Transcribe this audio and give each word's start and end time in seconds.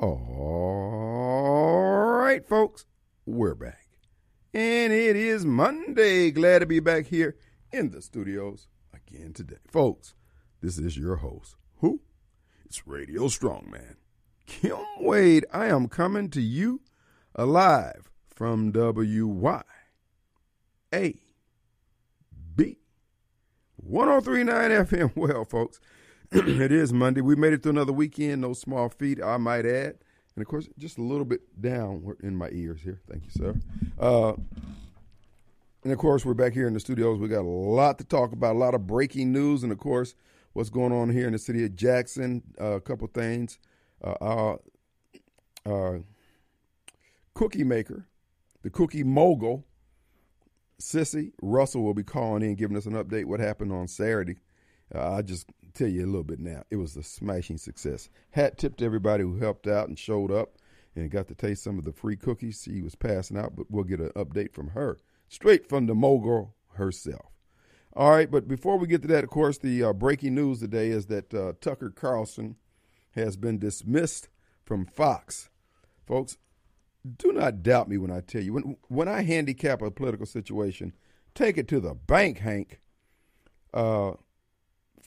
All 0.00 0.14
right, 2.20 2.46
folks, 2.46 2.86
we're 3.26 3.56
back. 3.56 3.88
And 4.54 4.92
it 4.92 5.16
is 5.16 5.44
Monday. 5.44 6.30
Glad 6.30 6.60
to 6.60 6.66
be 6.66 6.78
back 6.78 7.06
here 7.06 7.34
in 7.72 7.90
the 7.90 8.00
studios 8.00 8.68
again 8.94 9.32
today. 9.32 9.56
Folks, 9.66 10.14
this 10.60 10.78
is 10.78 10.96
your 10.96 11.16
host. 11.16 11.56
Who? 11.78 12.00
It's 12.64 12.86
Radio 12.86 13.22
Strongman. 13.22 13.96
Kim 14.46 14.78
Wade. 15.00 15.46
I 15.52 15.66
am 15.66 15.88
coming 15.88 16.30
to 16.30 16.40
you 16.40 16.80
alive 17.34 18.08
from 18.28 18.72
WYAB 18.72 19.64
1039 23.78 24.70
FM. 24.70 25.12
Well, 25.16 25.44
folks, 25.44 25.80
it 26.32 26.72
is 26.72 26.92
Monday. 26.92 27.22
We 27.22 27.36
made 27.36 27.54
it 27.54 27.62
through 27.62 27.70
another 27.70 27.92
weekend. 27.92 28.42
No 28.42 28.52
small 28.52 28.90
feat, 28.90 29.22
I 29.22 29.38
might 29.38 29.64
add. 29.64 29.96
And 30.36 30.42
of 30.42 30.46
course, 30.46 30.68
just 30.78 30.98
a 30.98 31.02
little 31.02 31.24
bit 31.24 31.40
down 31.58 32.16
in 32.22 32.36
my 32.36 32.50
ears 32.52 32.82
here. 32.82 33.00
Thank 33.10 33.24
you, 33.24 33.30
sir. 33.30 33.54
Uh, 33.98 34.34
and 35.84 35.92
of 35.92 35.98
course, 35.98 36.26
we're 36.26 36.34
back 36.34 36.52
here 36.52 36.66
in 36.66 36.74
the 36.74 36.80
studios. 36.80 37.18
We 37.18 37.28
got 37.28 37.40
a 37.40 37.48
lot 37.48 37.96
to 37.98 38.04
talk 38.04 38.32
about, 38.32 38.56
a 38.56 38.58
lot 38.58 38.74
of 38.74 38.86
breaking 38.86 39.32
news, 39.32 39.62
and 39.62 39.72
of 39.72 39.78
course, 39.78 40.14
what's 40.52 40.68
going 40.68 40.92
on 40.92 41.08
here 41.08 41.26
in 41.26 41.32
the 41.32 41.38
city 41.38 41.64
of 41.64 41.74
Jackson. 41.74 42.42
Uh, 42.60 42.72
a 42.72 42.80
couple 42.80 43.06
things. 43.06 43.58
Uh, 44.04 44.14
our, 44.20 44.60
our 45.64 46.02
cookie 47.32 47.64
maker, 47.64 48.06
the 48.62 48.68
cookie 48.68 49.02
mogul, 49.02 49.64
Sissy 50.78 51.32
Russell 51.40 51.82
will 51.82 51.94
be 51.94 52.04
calling 52.04 52.42
in, 52.42 52.54
giving 52.54 52.76
us 52.76 52.84
an 52.84 52.92
update 52.92 53.24
what 53.24 53.40
happened 53.40 53.72
on 53.72 53.88
Saturday. 53.88 54.36
Uh, 54.94 55.16
I'll 55.16 55.22
just 55.22 55.46
tell 55.74 55.88
you 55.88 56.04
a 56.04 56.06
little 56.06 56.24
bit 56.24 56.40
now. 56.40 56.64
It 56.70 56.76
was 56.76 56.96
a 56.96 57.02
smashing 57.02 57.58
success. 57.58 58.08
Hat 58.30 58.58
tip 58.58 58.76
to 58.76 58.84
everybody 58.84 59.22
who 59.22 59.38
helped 59.38 59.66
out 59.66 59.88
and 59.88 59.98
showed 59.98 60.30
up 60.30 60.56
and 60.94 61.10
got 61.10 61.28
to 61.28 61.34
taste 61.34 61.62
some 61.62 61.78
of 61.78 61.84
the 61.84 61.92
free 61.92 62.16
cookies 62.16 62.62
she 62.64 62.82
was 62.82 62.94
passing 62.94 63.36
out, 63.36 63.54
but 63.54 63.70
we'll 63.70 63.84
get 63.84 64.00
an 64.00 64.10
update 64.10 64.52
from 64.52 64.68
her, 64.68 64.98
straight 65.28 65.68
from 65.68 65.86
the 65.86 65.94
mogul 65.94 66.54
herself. 66.74 67.26
All 67.94 68.10
right, 68.10 68.30
but 68.30 68.46
before 68.46 68.78
we 68.78 68.86
get 68.86 69.02
to 69.02 69.08
that, 69.08 69.24
of 69.24 69.30
course, 69.30 69.58
the 69.58 69.82
uh, 69.82 69.92
breaking 69.92 70.34
news 70.34 70.60
today 70.60 70.88
is 70.88 71.06
that 71.06 71.34
uh, 71.34 71.54
Tucker 71.60 71.90
Carlson 71.90 72.56
has 73.12 73.36
been 73.36 73.58
dismissed 73.58 74.28
from 74.64 74.86
Fox. 74.86 75.50
Folks, 76.06 76.36
do 77.16 77.32
not 77.32 77.62
doubt 77.62 77.88
me 77.88 77.98
when 77.98 78.10
I 78.10 78.20
tell 78.20 78.42
you 78.42 78.52
when 78.52 78.76
when 78.88 79.08
I 79.08 79.22
handicap 79.22 79.82
a 79.82 79.90
political 79.90 80.26
situation, 80.26 80.94
take 81.34 81.58
it 81.58 81.68
to 81.68 81.80
the 81.80 81.94
bank, 81.94 82.38
Hank. 82.38 82.80
Uh, 83.72 84.12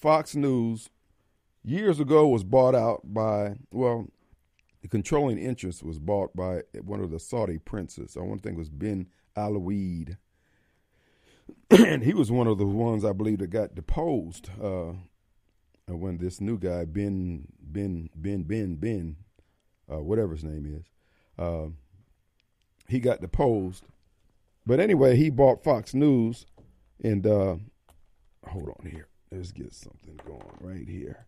Fox 0.01 0.35
News 0.35 0.89
years 1.63 1.99
ago 1.99 2.27
was 2.27 2.43
bought 2.43 2.73
out 2.73 3.01
by 3.03 3.55
well, 3.71 4.07
the 4.81 4.87
controlling 4.87 5.37
interest 5.37 5.83
was 5.83 5.99
bought 5.99 6.35
by 6.35 6.61
one 6.81 7.01
of 7.01 7.11
the 7.11 7.19
Saudi 7.19 7.59
princes. 7.59 8.17
I 8.17 8.21
want 8.21 8.41
to 8.41 8.47
think 8.47 8.57
it 8.57 8.59
was 8.59 8.69
bin 8.69 9.07
Alwaleed, 9.37 10.17
and 11.69 12.03
he 12.03 12.15
was 12.15 12.31
one 12.31 12.47
of 12.47 12.57
the 12.57 12.65
ones 12.65 13.05
I 13.05 13.13
believe 13.13 13.37
that 13.39 13.51
got 13.51 13.75
deposed 13.75 14.49
uh, 14.61 14.93
when 15.87 16.17
this 16.17 16.41
new 16.41 16.57
guy 16.57 16.85
Ben 16.85 17.47
Ben 17.61 18.09
Ben 18.15 18.41
Ben 18.41 18.75
Ben, 18.75 19.17
uh, 19.91 20.01
whatever 20.01 20.33
his 20.33 20.43
name 20.43 20.65
is. 20.65 20.89
Uh, 21.37 21.69
he 22.87 22.99
got 22.99 23.21
deposed. 23.21 23.85
But 24.65 24.79
anyway, 24.79 25.15
he 25.15 25.29
bought 25.29 25.63
Fox 25.63 25.93
News, 25.93 26.47
and 27.03 27.25
uh, 27.25 27.57
hold 28.47 28.69
on 28.69 28.89
here. 28.89 29.07
Let's 29.31 29.51
get 29.51 29.73
something 29.73 30.19
going 30.25 30.57
right 30.59 30.87
here. 30.87 31.25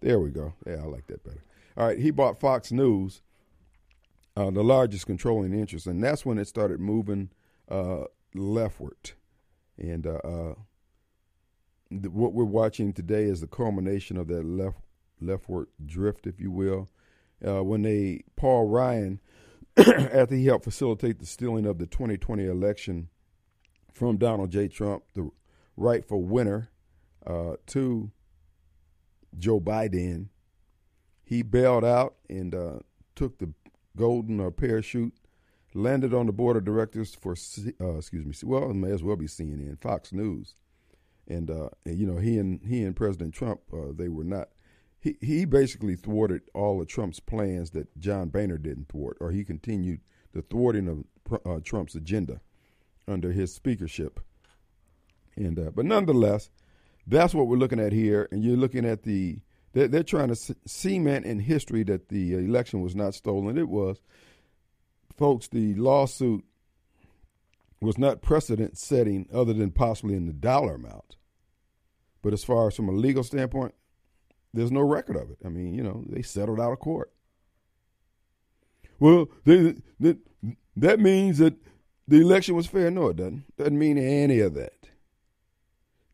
There 0.00 0.18
we 0.18 0.30
go. 0.30 0.54
Yeah, 0.66 0.82
I 0.82 0.86
like 0.86 1.06
that 1.08 1.22
better. 1.22 1.44
All 1.76 1.86
right, 1.86 1.98
he 1.98 2.10
bought 2.10 2.40
Fox 2.40 2.72
News, 2.72 3.22
uh, 4.36 4.50
the 4.50 4.64
largest 4.64 5.06
controlling 5.06 5.52
interest, 5.52 5.86
and 5.86 6.02
that's 6.02 6.24
when 6.24 6.38
it 6.38 6.48
started 6.48 6.80
moving 6.80 7.30
uh, 7.68 8.04
leftward. 8.34 9.12
And 9.78 10.06
uh, 10.06 10.20
uh 10.24 10.54
what 12.08 12.32
we're 12.32 12.44
watching 12.44 12.92
today 12.92 13.24
is 13.24 13.40
the 13.42 13.46
culmination 13.46 14.16
of 14.16 14.28
that 14.28 14.44
left 14.44 14.78
leftward 15.20 15.68
drift, 15.84 16.26
if 16.26 16.40
you 16.40 16.50
will. 16.50 16.88
Uh, 17.46 17.62
when 17.62 17.82
they 17.82 18.22
Paul 18.36 18.68
Ryan 18.68 19.20
after 19.76 20.34
he 20.34 20.46
helped 20.46 20.64
facilitate 20.64 21.18
the 21.18 21.26
stealing 21.26 21.66
of 21.66 21.78
the 21.78 21.86
2020 21.86 22.46
election 22.46 23.08
from 23.92 24.16
Donald 24.16 24.50
J. 24.50 24.68
Trump, 24.68 25.04
the 25.14 25.30
rightful 25.76 26.22
winner, 26.22 26.70
uh, 27.26 27.56
to 27.68 28.10
Joe 29.38 29.60
Biden. 29.60 30.28
He 31.24 31.42
bailed 31.42 31.84
out 31.84 32.16
and 32.28 32.54
uh, 32.54 32.78
took 33.14 33.38
the 33.38 33.52
golden 33.96 34.40
uh, 34.40 34.50
parachute, 34.50 35.14
landed 35.74 36.12
on 36.12 36.26
the 36.26 36.32
board 36.32 36.56
of 36.56 36.64
directors 36.64 37.14
for, 37.14 37.34
uh, 37.80 37.96
excuse 37.96 38.26
me, 38.26 38.34
well, 38.48 38.70
it 38.70 38.74
may 38.74 38.90
as 38.90 39.02
well 39.02 39.16
be 39.16 39.26
CNN, 39.26 39.80
Fox 39.80 40.12
News. 40.12 40.54
And, 41.28 41.50
uh, 41.50 41.68
and, 41.84 41.98
you 41.98 42.06
know, 42.06 42.18
he 42.18 42.38
and 42.38 42.60
he 42.66 42.82
and 42.82 42.96
President 42.96 43.32
Trump, 43.32 43.60
uh, 43.72 43.92
they 43.94 44.08
were 44.08 44.24
not 44.24 44.48
he, 45.00 45.16
he 45.20 45.44
basically 45.44 45.96
thwarted 45.96 46.42
all 46.54 46.80
of 46.80 46.86
Trump's 46.86 47.20
plans 47.20 47.70
that 47.70 47.98
John 47.98 48.28
Boehner 48.28 48.58
didn't 48.58 48.88
thwart, 48.88 49.16
or 49.20 49.32
he 49.32 49.44
continued 49.44 50.00
the 50.32 50.42
thwarting 50.42 50.88
of 50.88 51.40
uh, 51.44 51.60
Trump's 51.64 51.94
agenda 51.94 52.40
under 53.08 53.32
his 53.32 53.52
speakership. 53.52 54.20
And 55.36 55.74
but 55.74 55.86
nonetheless, 55.86 56.50
that's 57.06 57.34
what 57.34 57.46
we're 57.46 57.56
looking 57.56 57.80
at 57.80 57.92
here, 57.92 58.28
and 58.30 58.44
you're 58.44 58.56
looking 58.56 58.84
at 58.84 59.02
the 59.02 59.40
they're, 59.72 59.88
they're 59.88 60.02
trying 60.02 60.28
to 60.28 60.56
cement 60.66 61.24
in 61.24 61.40
history 61.40 61.82
that 61.84 62.08
the 62.08 62.34
uh, 62.34 62.38
election 62.38 62.80
was 62.80 62.94
not 62.94 63.14
stolen. 63.14 63.58
It 63.58 63.68
was, 63.68 64.00
folks. 65.16 65.48
The 65.48 65.74
lawsuit 65.74 66.44
was 67.80 67.98
not 67.98 68.22
precedent 68.22 68.78
setting, 68.78 69.26
other 69.32 69.52
than 69.52 69.70
possibly 69.70 70.14
in 70.14 70.26
the 70.26 70.32
dollar 70.32 70.74
amount. 70.74 71.16
But 72.22 72.32
as 72.32 72.44
far 72.44 72.68
as 72.68 72.76
from 72.76 72.88
a 72.88 72.92
legal 72.92 73.24
standpoint, 73.24 73.74
there's 74.54 74.70
no 74.70 74.82
record 74.82 75.16
of 75.16 75.30
it. 75.30 75.38
I 75.44 75.48
mean, 75.48 75.74
you 75.74 75.82
know, 75.82 76.04
they 76.08 76.22
settled 76.22 76.60
out 76.60 76.72
of 76.72 76.78
court. 76.78 77.12
Well, 79.00 79.28
they, 79.44 79.74
they, 79.98 80.16
that 80.76 81.00
means 81.00 81.38
that 81.38 81.54
the 82.06 82.20
election 82.20 82.54
was 82.54 82.66
fair. 82.66 82.90
No, 82.90 83.08
it 83.08 83.16
doesn't. 83.16 83.56
Doesn't 83.56 83.78
mean 83.78 83.98
any 83.98 84.38
of 84.40 84.54
that. 84.54 84.74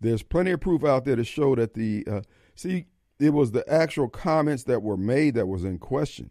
There's 0.00 0.22
plenty 0.22 0.52
of 0.52 0.60
proof 0.60 0.84
out 0.84 1.04
there 1.04 1.16
to 1.16 1.24
show 1.24 1.54
that 1.56 1.74
the 1.74 2.06
uh, 2.10 2.20
see 2.54 2.86
it 3.18 3.30
was 3.30 3.50
the 3.50 3.68
actual 3.68 4.08
comments 4.08 4.64
that 4.64 4.82
were 4.82 4.96
made 4.96 5.34
that 5.34 5.46
was 5.46 5.64
in 5.64 5.78
question. 5.78 6.30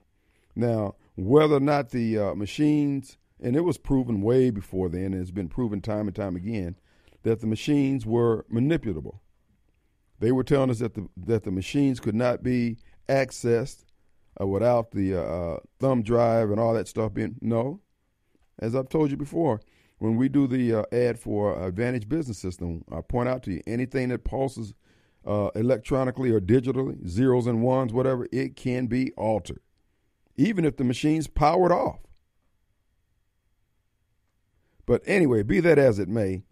Now, 0.55 0.95
whether 1.15 1.55
or 1.55 1.59
not 1.59 1.89
the 1.89 2.17
uh, 2.17 2.35
machines, 2.35 3.17
and 3.41 3.55
it 3.55 3.61
was 3.61 3.77
proven 3.77 4.21
way 4.21 4.49
before 4.49 4.89
then, 4.89 5.13
and 5.13 5.15
it's 5.15 5.31
been 5.31 5.49
proven 5.49 5.81
time 5.81 6.07
and 6.07 6.15
time 6.15 6.35
again, 6.35 6.77
that 7.23 7.41
the 7.41 7.47
machines 7.47 8.05
were 8.05 8.45
manipulable. 8.51 9.19
They 10.19 10.31
were 10.31 10.43
telling 10.43 10.69
us 10.69 10.79
that 10.79 10.95
the 10.95 11.07
that 11.17 11.43
the 11.43 11.51
machines 11.51 11.99
could 11.99 12.15
not 12.15 12.41
be 12.41 12.77
accessed 13.09 13.83
uh, 14.39 14.47
without 14.47 14.91
the 14.91 15.15
uh, 15.15 15.21
uh, 15.21 15.59
thumb 15.79 16.03
drive 16.03 16.49
and 16.51 16.59
all 16.59 16.73
that 16.73 16.87
stuff 16.87 17.13
being 17.13 17.35
no. 17.41 17.81
As 18.59 18.75
I've 18.75 18.89
told 18.89 19.11
you 19.11 19.17
before, 19.17 19.61
when 19.99 20.15
we 20.15 20.29
do 20.29 20.47
the 20.47 20.73
uh, 20.73 20.83
ad 20.91 21.19
for 21.19 21.61
Advantage 21.65 22.07
Business 22.07 22.37
System, 22.37 22.83
I 22.91 23.01
point 23.01 23.29
out 23.29 23.43
to 23.43 23.51
you 23.51 23.61
anything 23.65 24.09
that 24.09 24.23
pulses 24.23 24.73
uh, 25.25 25.49
electronically 25.55 26.31
or 26.31 26.39
digitally, 26.39 27.05
zeros 27.07 27.47
and 27.47 27.61
ones, 27.61 27.91
whatever, 27.91 28.27
it 28.31 28.55
can 28.55 28.87
be 28.87 29.11
altered, 29.13 29.59
even 30.35 30.65
if 30.65 30.77
the 30.77 30.83
machine's 30.83 31.27
powered 31.27 31.71
off. 31.71 31.99
But 34.85 35.01
anyway, 35.05 35.43
be 35.43 35.59
that 35.59 35.77
as 35.77 35.99
it 35.99 36.07
may, 36.07 36.43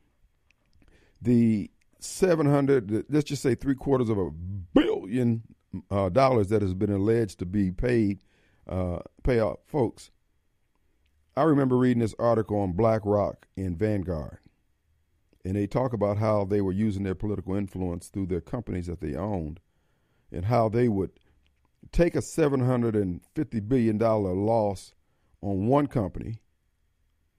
the 1.22 1.72
700, 2.00 3.06
let's 3.10 3.30
just 3.30 3.42
say 3.42 3.56
three 3.56 3.76
quarters 3.76 4.10
of 4.10 4.18
a 4.18 4.30
billion 4.30 5.44
uh, 5.90 6.10
dollars 6.10 6.50
that 6.50 6.62
has 6.62 6.74
been 6.74 6.92
alleged 6.92 7.40
to 7.40 7.46
be 7.46 7.72
paid, 7.72 8.20
uh, 8.68 9.00
pay 9.24 9.40
out 9.40 9.62
folks. 9.66 10.12
I 11.37 11.43
remember 11.43 11.78
reading 11.78 12.02
this 12.02 12.16
article 12.17 12.59
on 12.59 12.73
BlackRock 12.73 13.47
and 13.58 13.78
Vanguard, 13.78 14.40
and 15.43 15.55
they 15.55 15.67
talk 15.67 15.93
about 15.93 16.17
how 16.17 16.46
they 16.46 16.61
were 16.61 16.72
using 16.72 17.03
their 17.03 17.16
political 17.16 17.55
influence 17.55 18.08
through 18.08 18.28
their 18.28 18.41
companies 18.41 18.87
that 18.87 19.02
they 19.02 19.16
owned, 19.16 19.59
and 20.32 20.46
how 20.46 20.70
they 20.70 20.87
would 20.87 21.11
take 21.91 22.16
a 22.16 22.20
$750 22.20 23.67
billion 23.67 23.97
loss 23.97 24.93
on 25.41 25.67
one 25.67 25.87
company 25.87 26.40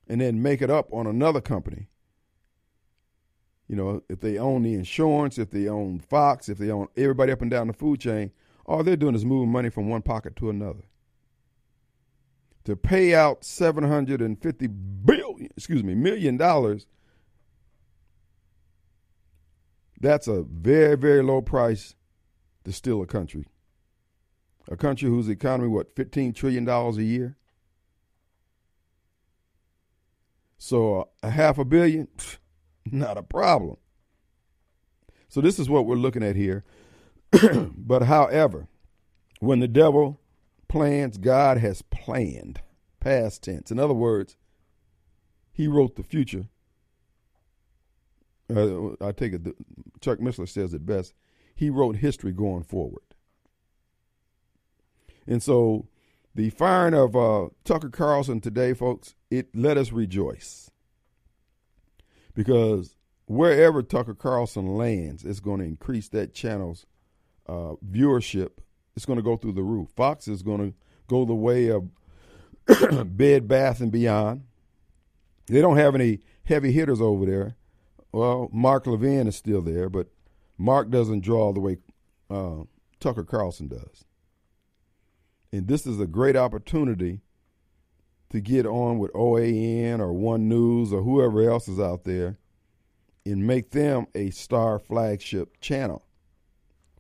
and 0.07 0.21
then 0.21 0.41
make 0.41 0.63
it 0.63 0.71
up 0.71 0.93
on 0.93 1.07
another 1.07 1.41
company 1.41 1.89
you 3.69 3.75
know, 3.75 4.03
if 4.09 4.21
they 4.21 4.39
own 4.39 4.63
the 4.63 4.75
insurance, 4.75 5.39
if 5.39 5.51
they 5.51 5.69
own 5.69 5.99
Fox, 5.99 6.49
if 6.49 6.59
they 6.59 6.71
own 6.71 6.89
everybody 6.97 7.33
up 7.33 7.43
and 7.43 7.51
down 7.51 7.67
the 7.67 7.73
food 7.73 8.01
chain, 8.01 8.31
all 8.65 8.83
they're 8.83 8.97
doing 8.97 9.15
is 9.15 9.25
moving 9.25 9.51
money 9.51 9.71
from 9.71 9.89
one 9.89 10.03
pocket 10.03 10.37
to 10.37 10.51
another. 10.51 10.85
To 12.67 12.75
pay 12.75 13.15
out 13.15 13.45
750 13.45 14.67
billion, 14.67 15.49
excuse 15.57 15.85
me, 15.85 15.95
million 15.95 16.37
dollars, 16.37 16.89
that's 20.01 20.27
a 20.27 20.43
very, 20.43 20.97
very 20.97 21.23
low 21.23 21.41
price 21.43 21.95
to 22.65 22.73
steal 22.73 23.01
a 23.03 23.07
country. 23.07 23.47
A 24.69 24.77
country 24.77 25.09
whose 25.09 25.29
economy, 25.29 25.69
what, 25.69 25.95
$15 25.95 26.35
trillion 26.35 26.69
a 26.69 26.91
year? 26.95 27.37
So 30.59 31.11
a 31.23 31.31
half 31.31 31.59
a 31.59 31.65
billion, 31.65 32.09
not 32.85 33.17
a 33.17 33.23
problem. 33.23 33.77
So 35.29 35.41
this 35.41 35.61
is 35.61 35.71
what 35.71 35.87
we're 35.87 35.95
looking 35.95 36.25
at 36.25 36.35
here. 36.35 36.65
but 37.77 38.03
however, 38.03 38.67
when 39.39 39.61
the 39.61 39.69
devil 39.69 40.21
plans, 40.69 41.19
God 41.19 41.59
has 41.59 41.83
planned. 41.83 42.61
Past 43.01 43.45
tense. 43.45 43.71
In 43.71 43.79
other 43.79 43.95
words, 43.95 44.37
he 45.53 45.69
wrote 45.69 45.97
the 45.97 46.03
future. 46.03 46.47
Uh, 48.55 48.93
I 49.01 49.13
take 49.13 49.33
it, 49.33 49.47
Chuck 50.01 50.19
Missler 50.19 50.49
says 50.49 50.75
it 50.75 50.85
best. 50.85 51.15
He 51.55 51.71
wrote 51.71 51.97
history 51.97 52.33
going 52.33 52.65
forward. 52.65 53.03
And 55.27 55.43
so 55.43 55.89
the 56.35 56.51
firing 56.51 56.95
of 56.95 57.17
uh, 57.17 57.49
Tucker 57.65 57.91
Carlson 57.91 58.41
today, 58.41 58.75
folks, 58.75 59.15
it 59.31 59.49
let 59.55 59.77
us 59.77 59.93
rejoice. 59.93 60.71
Because 62.35 62.97
wherever 63.27 63.83
Tucker 63.83 64.15
Carlson 64.15 64.77
lands, 64.77 65.25
it's 65.25 65.41
going 65.41 65.61
to 65.61 65.67
increase 65.67 66.09
that 66.11 66.35
channel's 66.35 66.87
uh, 67.49 67.75
viewership. 67.89 68.59
It's 68.97 69.05
going 69.05 69.19
to 69.19 69.23
go 69.23 69.37
through 69.37 69.53
the 69.53 69.63
roof. 69.63 69.91
Fox 69.91 70.27
is 70.27 70.43
going 70.43 70.71
to 70.71 70.75
go 71.07 71.25
the 71.25 71.35
way 71.35 71.69
of 71.69 71.89
Bed 73.17 73.47
Bath 73.47 73.81
and 73.81 73.93
Beyond. 73.93 74.43
They 75.47 75.61
don't 75.61 75.77
have 75.77 75.95
any 75.95 76.21
heavy 76.45 76.73
hitters 76.73 77.01
over 77.01 77.27
there. 77.27 77.57
Well, 78.13 78.49
Mark 78.53 78.87
Levin 78.87 79.27
is 79.27 79.37
still 79.37 79.63
there, 79.63 79.89
but 79.89 80.09
Mark 80.59 80.91
doesn't 80.91 81.21
draw 81.21 81.53
the 81.53 81.61
way 81.61 81.77
uh, 82.31 82.63
Tucker 82.99 83.25
Carlson 83.25 83.69
does. 83.69 84.05
And 85.53 85.69
this 85.69 85.87
is 85.87 86.01
a 86.01 86.07
great 86.07 86.37
opportunity 86.37 87.21
to 88.31 88.41
get 88.41 88.67
on 88.67 88.99
with 88.99 89.13
OAN 89.13 90.01
or 90.01 90.13
One 90.13 90.49
News 90.49 90.93
or 90.93 91.03
whoever 91.03 91.49
else 91.49 91.69
is 91.69 91.79
out 91.79 92.05
there 92.05 92.39
and 93.25 93.47
make 93.47 93.71
them 93.71 94.07
a 94.15 94.31
star 94.31 94.79
flagship 94.79 95.61
channel 95.61 96.05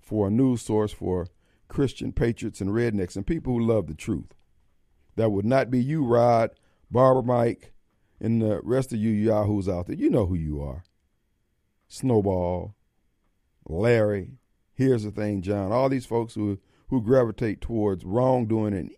for 0.00 0.28
a 0.28 0.30
news 0.30 0.62
source 0.62 0.92
for 0.92 1.28
Christian 1.68 2.12
patriots 2.12 2.60
and 2.60 2.70
rednecks 2.70 3.16
and 3.16 3.26
people 3.26 3.54
who 3.54 3.66
love 3.66 3.86
the 3.86 3.94
truth. 3.94 4.34
That 5.16 5.30
would 5.30 5.46
not 5.46 5.70
be 5.70 5.82
you, 5.82 6.04
Rod, 6.04 6.50
Barbara 6.90 7.22
Mike, 7.22 7.72
and 8.20 8.40
the 8.40 8.60
rest 8.62 8.92
of 8.92 8.98
you 8.98 9.10
yahoos 9.10 9.68
out 9.68 9.86
there. 9.86 9.96
You 9.96 10.10
know 10.10 10.26
who 10.26 10.34
you 10.34 10.62
are. 10.62 10.84
Snowball, 11.88 12.74
Larry. 13.68 14.32
Here's 14.74 15.04
the 15.04 15.10
thing, 15.10 15.42
John. 15.42 15.72
All 15.72 15.88
these 15.88 16.06
folks 16.06 16.34
who 16.34 16.58
who 16.88 17.02
gravitate 17.02 17.60
towards 17.60 18.04
wrongdoing 18.04 18.74
and 18.74 18.90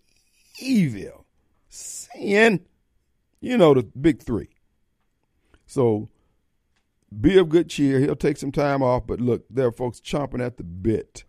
evil, 0.60 1.24
sin. 1.68 2.66
You 3.40 3.56
know 3.56 3.74
the 3.74 3.82
big 3.82 4.22
three. 4.22 4.50
So 5.66 6.08
be 7.20 7.38
of 7.38 7.48
good 7.48 7.70
cheer. 7.70 8.00
He'll 8.00 8.16
take 8.16 8.36
some 8.36 8.52
time 8.52 8.82
off, 8.82 9.06
but 9.06 9.20
look, 9.20 9.44
there 9.48 9.68
are 9.68 9.72
folks 9.72 10.00
chomping 10.00 10.44
at 10.44 10.56
the 10.56 10.64
bit. 10.64 11.24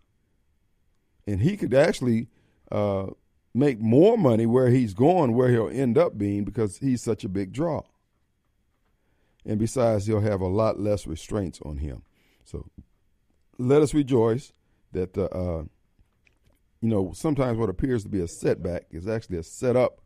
And 1.30 1.42
he 1.42 1.56
could 1.56 1.74
actually 1.74 2.28
uh, 2.70 3.06
make 3.54 3.80
more 3.80 4.18
money 4.18 4.46
where 4.46 4.68
he's 4.70 4.94
going, 4.94 5.34
where 5.34 5.50
he'll 5.50 5.68
end 5.68 5.96
up 5.96 6.18
being, 6.18 6.44
because 6.44 6.78
he's 6.78 7.02
such 7.02 7.24
a 7.24 7.28
big 7.28 7.52
draw. 7.52 7.82
And 9.44 9.58
besides, 9.58 10.06
he'll 10.06 10.20
have 10.20 10.40
a 10.40 10.46
lot 10.46 10.78
less 10.78 11.06
restraints 11.06 11.60
on 11.62 11.78
him. 11.78 12.02
So 12.44 12.66
let 13.58 13.82
us 13.82 13.94
rejoice 13.94 14.52
that, 14.92 15.16
uh, 15.16 15.24
uh, 15.24 15.64
you 16.80 16.88
know, 16.88 17.12
sometimes 17.14 17.58
what 17.58 17.70
appears 17.70 18.02
to 18.02 18.08
be 18.08 18.20
a 18.20 18.28
setback 18.28 18.86
is 18.90 19.06
actually 19.08 19.38
a 19.38 19.42
setup 19.42 20.00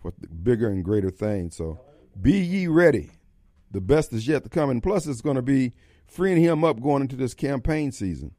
for 0.00 0.12
bigger 0.42 0.68
and 0.68 0.84
greater 0.84 1.10
things. 1.10 1.56
So 1.56 1.80
be 2.20 2.38
ye 2.38 2.66
ready. 2.66 3.10
The 3.70 3.80
best 3.80 4.12
is 4.12 4.28
yet 4.28 4.44
to 4.44 4.50
come. 4.50 4.70
And 4.70 4.82
plus, 4.82 5.06
it's 5.06 5.20
going 5.20 5.36
to 5.36 5.42
be 5.42 5.72
freeing 6.06 6.40
him 6.40 6.62
up 6.62 6.80
going 6.80 7.02
into 7.02 7.16
this 7.16 7.34
campaign 7.34 7.90
season. 7.90 8.34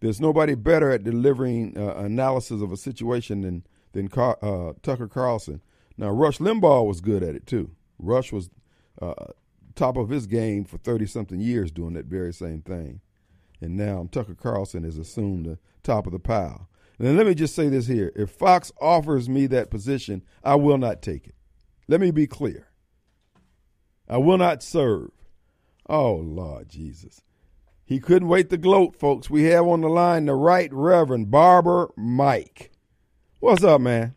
There's 0.00 0.20
nobody 0.20 0.54
better 0.54 0.90
at 0.90 1.04
delivering 1.04 1.76
uh, 1.76 1.94
analysis 1.96 2.62
of 2.62 2.72
a 2.72 2.76
situation 2.76 3.42
than 3.42 3.66
than 3.92 4.08
Car- 4.08 4.38
uh, 4.42 4.74
Tucker 4.82 5.08
Carlson. 5.08 5.60
Now, 5.96 6.10
Rush 6.10 6.38
Limbaugh 6.38 6.86
was 6.86 7.00
good 7.00 7.22
at 7.22 7.34
it 7.34 7.46
too. 7.46 7.72
Rush 7.98 8.32
was 8.32 8.50
uh, 9.02 9.14
top 9.74 9.96
of 9.96 10.08
his 10.08 10.26
game 10.26 10.64
for 10.64 10.78
30 10.78 11.06
something 11.06 11.40
years 11.40 11.70
doing 11.70 11.94
that 11.94 12.06
very 12.06 12.32
same 12.32 12.62
thing. 12.62 13.00
And 13.60 13.76
now 13.76 14.08
Tucker 14.10 14.34
Carlson 14.34 14.84
has 14.84 14.96
assumed 14.96 15.46
the 15.46 15.58
top 15.82 16.06
of 16.06 16.12
the 16.12 16.18
pile. 16.18 16.68
And 16.98 17.16
let 17.16 17.26
me 17.26 17.34
just 17.34 17.54
say 17.54 17.68
this 17.68 17.86
here 17.86 18.12
if 18.14 18.30
Fox 18.30 18.72
offers 18.80 19.28
me 19.28 19.46
that 19.48 19.70
position, 19.70 20.22
I 20.44 20.54
will 20.54 20.78
not 20.78 21.02
take 21.02 21.26
it. 21.26 21.34
Let 21.88 22.00
me 22.00 22.10
be 22.10 22.26
clear. 22.26 22.68
I 24.08 24.18
will 24.18 24.38
not 24.38 24.62
serve. 24.62 25.10
Oh, 25.88 26.14
Lord 26.14 26.68
Jesus. 26.68 27.22
He 27.90 27.98
couldn't 27.98 28.28
wait 28.28 28.50
to 28.50 28.56
gloat, 28.56 28.94
folks. 28.94 29.28
We 29.28 29.42
have 29.46 29.66
on 29.66 29.80
the 29.80 29.88
line 29.88 30.26
the 30.26 30.34
Right 30.36 30.72
Reverend 30.72 31.28
Barber 31.32 31.90
Mike. 31.96 32.70
What's 33.40 33.64
up, 33.64 33.80
man? 33.80 34.14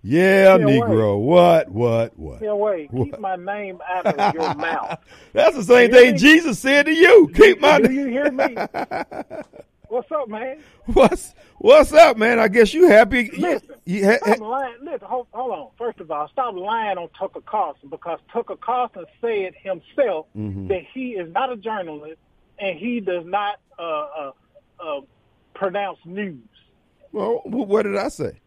Yeah, 0.00 0.58
Negro. 0.58 1.18
What, 1.20 1.70
what, 1.70 2.16
what? 2.16 2.40
Wait. 2.40 2.90
Keep 2.92 3.18
What? 3.18 3.20
my 3.20 3.34
name 3.34 3.80
out 3.90 4.06
of 4.06 4.34
your 4.34 4.54
mouth. 4.54 5.00
That's 5.32 5.56
the 5.56 5.64
same 5.64 5.90
thing 5.90 6.12
me? 6.12 6.18
Jesus 6.18 6.60
said 6.60 6.86
to 6.86 6.92
you. 6.94 7.32
Keep 7.34 7.60
my 7.60 7.80
Do 7.80 7.92
you 7.92 8.06
hear 8.06 8.30
me? 8.30 8.54
What's 9.88 10.12
up, 10.12 10.28
man? 10.28 10.60
What's 10.86 11.34
What's 11.58 11.92
up, 11.92 12.16
man? 12.16 12.38
I 12.38 12.46
guess 12.46 12.72
you 12.74 12.86
happy. 12.86 13.28
Listen, 13.36 13.70
you 13.86 14.06
ha- 14.06 14.18
Stop 14.22 14.38
lying. 14.38 14.74
Listen, 14.82 15.08
hold, 15.08 15.26
hold 15.32 15.50
on. 15.50 15.68
First 15.78 15.98
of 15.98 16.12
all, 16.12 16.28
stop 16.28 16.54
lying 16.54 16.96
on 16.96 17.08
Tucker 17.18 17.40
Carlson 17.44 17.88
because 17.88 18.20
Tucker 18.32 18.54
Carlson 18.56 19.04
said 19.20 19.54
himself 19.60 20.26
Mhm. 20.36 20.68
that 20.68 20.82
he 20.94 21.14
is 21.14 21.32
not 21.32 21.50
a 21.50 21.56
journalist 21.56 22.20
and 22.58 22.78
he 22.78 23.00
does 23.00 23.24
not 23.26 23.60
uh, 23.78 23.82
uh, 23.82 24.32
uh, 24.80 25.00
pronounce 25.54 25.98
news. 26.04 26.38
well, 27.12 27.40
what 27.44 27.82
did 27.82 27.96
I 27.96 28.08
say? 28.08 28.40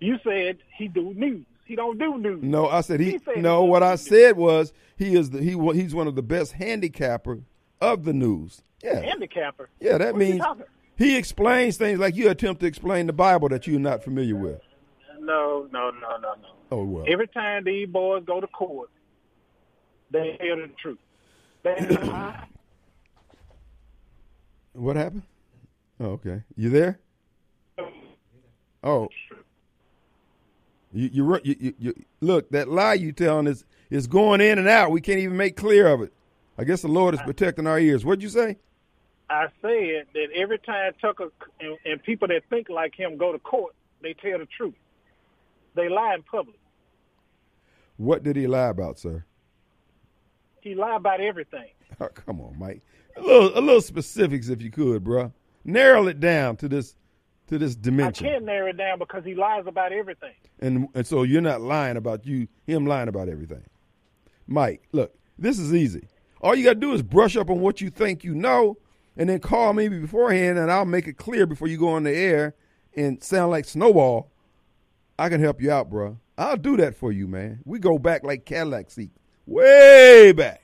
You 0.00 0.18
said 0.24 0.58
he 0.76 0.88
do 0.88 1.14
news. 1.14 1.44
He 1.64 1.76
don't 1.76 1.98
do 1.98 2.18
news. 2.18 2.42
No, 2.42 2.68
I 2.68 2.80
said 2.80 3.00
he. 3.00 3.12
He 3.34 3.40
no, 3.40 3.62
he 3.64 3.68
what 3.70 3.82
I 3.82 3.90
doesn't 3.92 4.08
said 4.12 4.36
was 4.36 4.72
he 4.96 5.16
is 5.16 5.30
the 5.30 5.40
he. 5.40 5.56
He's 5.80 5.94
one 5.94 6.08
of 6.08 6.16
the 6.16 6.22
best 6.22 6.52
handicapper 6.52 7.40
of 7.80 8.04
the 8.04 8.12
news. 8.12 8.62
Yeah, 8.82 9.00
Handicapper. 9.00 9.68
yeah. 9.80 9.96
That 9.98 10.14
What 10.14 10.18
means 10.18 10.42
he 10.96 11.16
explains 11.16 11.76
things 11.76 12.00
like 12.00 12.16
you 12.16 12.28
attempt 12.30 12.60
to 12.62 12.66
explain 12.66 13.06
the 13.06 13.12
Bible 13.12 13.48
that 13.50 13.66
you're 13.68 13.78
not 13.78 14.02
familiar 14.02 14.34
with. 14.34 14.60
No, 15.20 15.68
no, 15.72 15.90
no, 15.90 16.16
no, 16.16 16.34
no. 16.34 16.48
Oh 16.72 16.82
well. 16.84 17.04
Every 17.06 17.28
time 17.28 17.62
these 17.62 17.88
boys 17.88 18.24
go 18.26 18.40
to 18.40 18.46
court, 18.48 18.90
they 20.10 20.36
tell 20.40 20.56
the 20.56 20.68
truth. 20.80 20.98
They. 21.62 21.76
What 24.72 24.96
happened? 24.96 25.22
Oh, 26.00 26.06
okay. 26.12 26.42
You 26.56 26.70
there? 26.70 26.98
Oh. 28.82 29.08
You 30.92 31.08
you, 31.12 31.40
you 31.44 31.56
you 31.60 31.74
you 31.78 31.94
look 32.20 32.50
that 32.50 32.68
lie 32.68 32.94
you 32.94 33.12
telling 33.12 33.46
is 33.46 33.64
is 33.90 34.06
going 34.06 34.40
in 34.40 34.58
and 34.58 34.68
out. 34.68 34.90
We 34.90 35.00
can't 35.00 35.20
even 35.20 35.36
make 35.36 35.56
clear 35.56 35.86
of 35.86 36.02
it. 36.02 36.12
I 36.58 36.64
guess 36.64 36.82
the 36.82 36.88
Lord 36.88 37.14
is 37.14 37.20
protecting 37.22 37.66
our 37.66 37.78
ears. 37.78 38.04
What'd 38.04 38.22
you 38.22 38.28
say? 38.28 38.58
I 39.30 39.46
said 39.62 40.06
that 40.12 40.26
every 40.34 40.58
time 40.58 40.92
Tucker 41.00 41.28
and, 41.60 41.78
and 41.86 42.02
people 42.02 42.28
that 42.28 42.42
think 42.50 42.68
like 42.68 42.94
him 42.94 43.16
go 43.16 43.32
to 43.32 43.38
court, 43.38 43.74
they 44.02 44.12
tell 44.14 44.38
the 44.38 44.46
truth. 44.46 44.74
They 45.74 45.88
lie 45.88 46.14
in 46.14 46.22
public. 46.22 46.58
What 47.96 48.22
did 48.22 48.36
he 48.36 48.46
lie 48.46 48.68
about, 48.68 48.98
sir? 48.98 49.24
He 50.60 50.74
lied 50.74 50.96
about 50.96 51.20
everything. 51.20 51.68
Oh, 52.00 52.08
come 52.08 52.40
on, 52.40 52.58
Mike. 52.58 52.80
A 53.16 53.20
little 53.20 53.58
a 53.58 53.60
little 53.60 53.80
specifics 53.80 54.48
if 54.48 54.62
you 54.62 54.70
could, 54.70 55.04
bruh. 55.04 55.32
Narrow 55.64 56.06
it 56.06 56.20
down 56.20 56.56
to 56.56 56.68
this 56.68 56.96
to 57.48 57.58
this 57.58 57.74
dimension. 57.74 58.26
I 58.26 58.30
can't 58.30 58.44
narrow 58.44 58.68
it 58.68 58.76
down 58.76 58.98
because 58.98 59.24
he 59.24 59.34
lies 59.34 59.64
about 59.66 59.92
everything. 59.92 60.34
And 60.60 60.88
and 60.94 61.06
so 61.06 61.22
you're 61.22 61.40
not 61.42 61.60
lying 61.60 61.96
about 61.96 62.26
you 62.26 62.48
him 62.66 62.86
lying 62.86 63.08
about 63.08 63.28
everything. 63.28 63.64
Mike, 64.46 64.82
look, 64.92 65.14
this 65.38 65.58
is 65.58 65.74
easy. 65.74 66.08
All 66.40 66.54
you 66.54 66.64
got 66.64 66.74
to 66.74 66.80
do 66.80 66.92
is 66.92 67.02
brush 67.02 67.36
up 67.36 67.50
on 67.50 67.60
what 67.60 67.80
you 67.80 67.90
think 67.90 68.24
you 68.24 68.34
know 68.34 68.76
and 69.16 69.28
then 69.28 69.38
call 69.38 69.72
me 69.72 69.88
beforehand 69.88 70.58
and 70.58 70.70
I'll 70.70 70.84
make 70.84 71.06
it 71.06 71.16
clear 71.16 71.46
before 71.46 71.68
you 71.68 71.78
go 71.78 71.88
on 71.90 72.02
the 72.02 72.14
air 72.14 72.54
and 72.96 73.22
sound 73.22 73.50
like 73.50 73.64
Snowball. 73.64 74.30
I 75.18 75.28
can 75.28 75.40
help 75.40 75.60
you 75.60 75.70
out, 75.70 75.90
bro. 75.90 76.18
I'll 76.36 76.56
do 76.56 76.76
that 76.78 76.96
for 76.96 77.12
you, 77.12 77.28
man. 77.28 77.60
We 77.64 77.78
go 77.78 77.98
back 77.98 78.24
like 78.24 78.44
Cadillac 78.44 78.90
seat. 78.90 79.10
Way 79.46 80.32
back. 80.32 80.62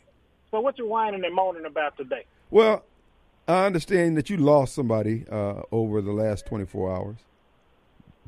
So 0.51 0.61
what 0.61 0.79
you 0.79 0.87
whining 0.89 1.25
and 1.25 1.35
moaning 1.35 1.67
about 1.67 1.97
today? 1.97 2.25
Well, 2.51 2.85
I 3.47 3.67
understand 3.67 4.17
that 4.17 4.31
you 4.31 4.37
lost 4.37 4.75
somebody 4.75 5.25
uh, 5.31 5.63
over 5.71 6.01
the 6.01 6.13
last 6.13 6.47
24 6.47 6.95
hours. 6.95 7.17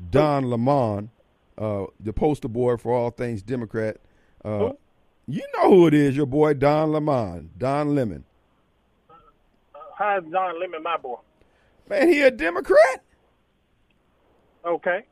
Don 0.09 0.49
Lemon, 0.49 1.11
uh, 1.57 1.85
the 1.99 2.13
poster 2.13 2.47
boy 2.47 2.77
for 2.77 2.93
all 2.93 3.11
things 3.11 3.41
Democrat. 3.41 3.97
Uh, 4.43 4.71
you 5.27 5.43
know 5.55 5.69
who 5.69 5.87
it 5.87 5.93
is, 5.93 6.15
your 6.15 6.25
boy 6.25 6.53
Don 6.53 6.91
Lemon, 6.91 7.51
Don 7.57 7.95
Lemon. 7.95 8.23
How's 10.01 10.23
John 10.31 10.59
Lemon 10.59 10.81
my 10.81 10.97
boy? 10.97 11.17
Man, 11.87 12.07
he 12.07 12.21
a 12.21 12.31
Democrat. 12.31 13.03
Okay. 14.65 15.05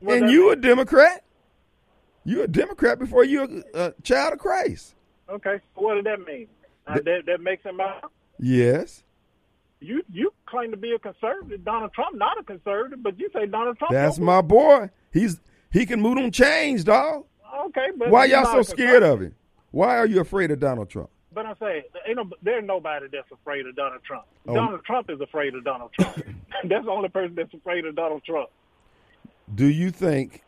What 0.00 0.18
and 0.18 0.30
you 0.30 0.48
mean? 0.48 0.52
a 0.52 0.56
Democrat. 0.56 1.24
You 2.24 2.42
a 2.42 2.48
Democrat 2.48 2.98
before 2.98 3.24
you 3.24 3.64
a, 3.74 3.80
a 3.80 3.94
child 4.02 4.32
of 4.32 4.40
Christ. 4.40 4.96
Okay. 5.28 5.60
What 5.76 5.94
does 5.94 6.04
that 6.04 6.26
mean? 6.26 6.48
Uh, 6.86 6.94
that 7.04 7.22
that 7.26 7.40
makes 7.40 7.62
him 7.62 7.80
out. 7.80 8.10
Yes. 8.38 9.02
You 9.80 10.02
you 10.10 10.32
claim 10.46 10.70
to 10.70 10.76
be 10.76 10.92
a 10.92 10.98
conservative. 10.98 11.64
Donald 11.64 11.92
Trump 11.92 12.16
not 12.16 12.38
a 12.40 12.42
conservative, 12.42 13.02
but 13.02 13.18
you 13.18 13.28
say 13.34 13.46
Donald 13.46 13.78
Trump. 13.78 13.92
That's 13.92 14.18
my 14.18 14.40
boy. 14.40 14.90
He's 15.12 15.40
he 15.70 15.84
can 15.86 16.00
move 16.00 16.16
them 16.16 16.30
chains, 16.30 16.84
dog. 16.84 17.24
Okay, 17.66 17.88
but 17.96 18.08
Why 18.10 18.26
y'all 18.26 18.44
so 18.46 18.62
scared 18.62 19.02
of 19.02 19.20
him? 19.20 19.34
Why 19.70 19.96
are 19.98 20.06
you 20.06 20.20
afraid 20.20 20.50
of 20.50 20.60
Donald 20.60 20.88
Trump? 20.88 21.10
But 21.34 21.46
I 21.46 21.54
say, 21.60 21.84
ain't 22.06 22.16
no, 22.16 22.30
there's 22.42 22.64
nobody 22.64 23.06
that's 23.12 23.30
afraid 23.32 23.66
of 23.66 23.74
Donald 23.74 24.02
Trump. 24.04 24.24
Oh. 24.46 24.54
Donald 24.54 24.84
Trump 24.84 25.10
is 25.10 25.20
afraid 25.20 25.54
of 25.54 25.64
Donald 25.64 25.92
Trump. 25.92 26.16
that's 26.64 26.84
the 26.84 26.90
only 26.90 27.08
person 27.08 27.34
that's 27.34 27.52
afraid 27.52 27.84
of 27.84 27.96
Donald 27.96 28.22
Trump. 28.24 28.50
Do 29.52 29.66
you 29.66 29.90
think, 29.90 30.42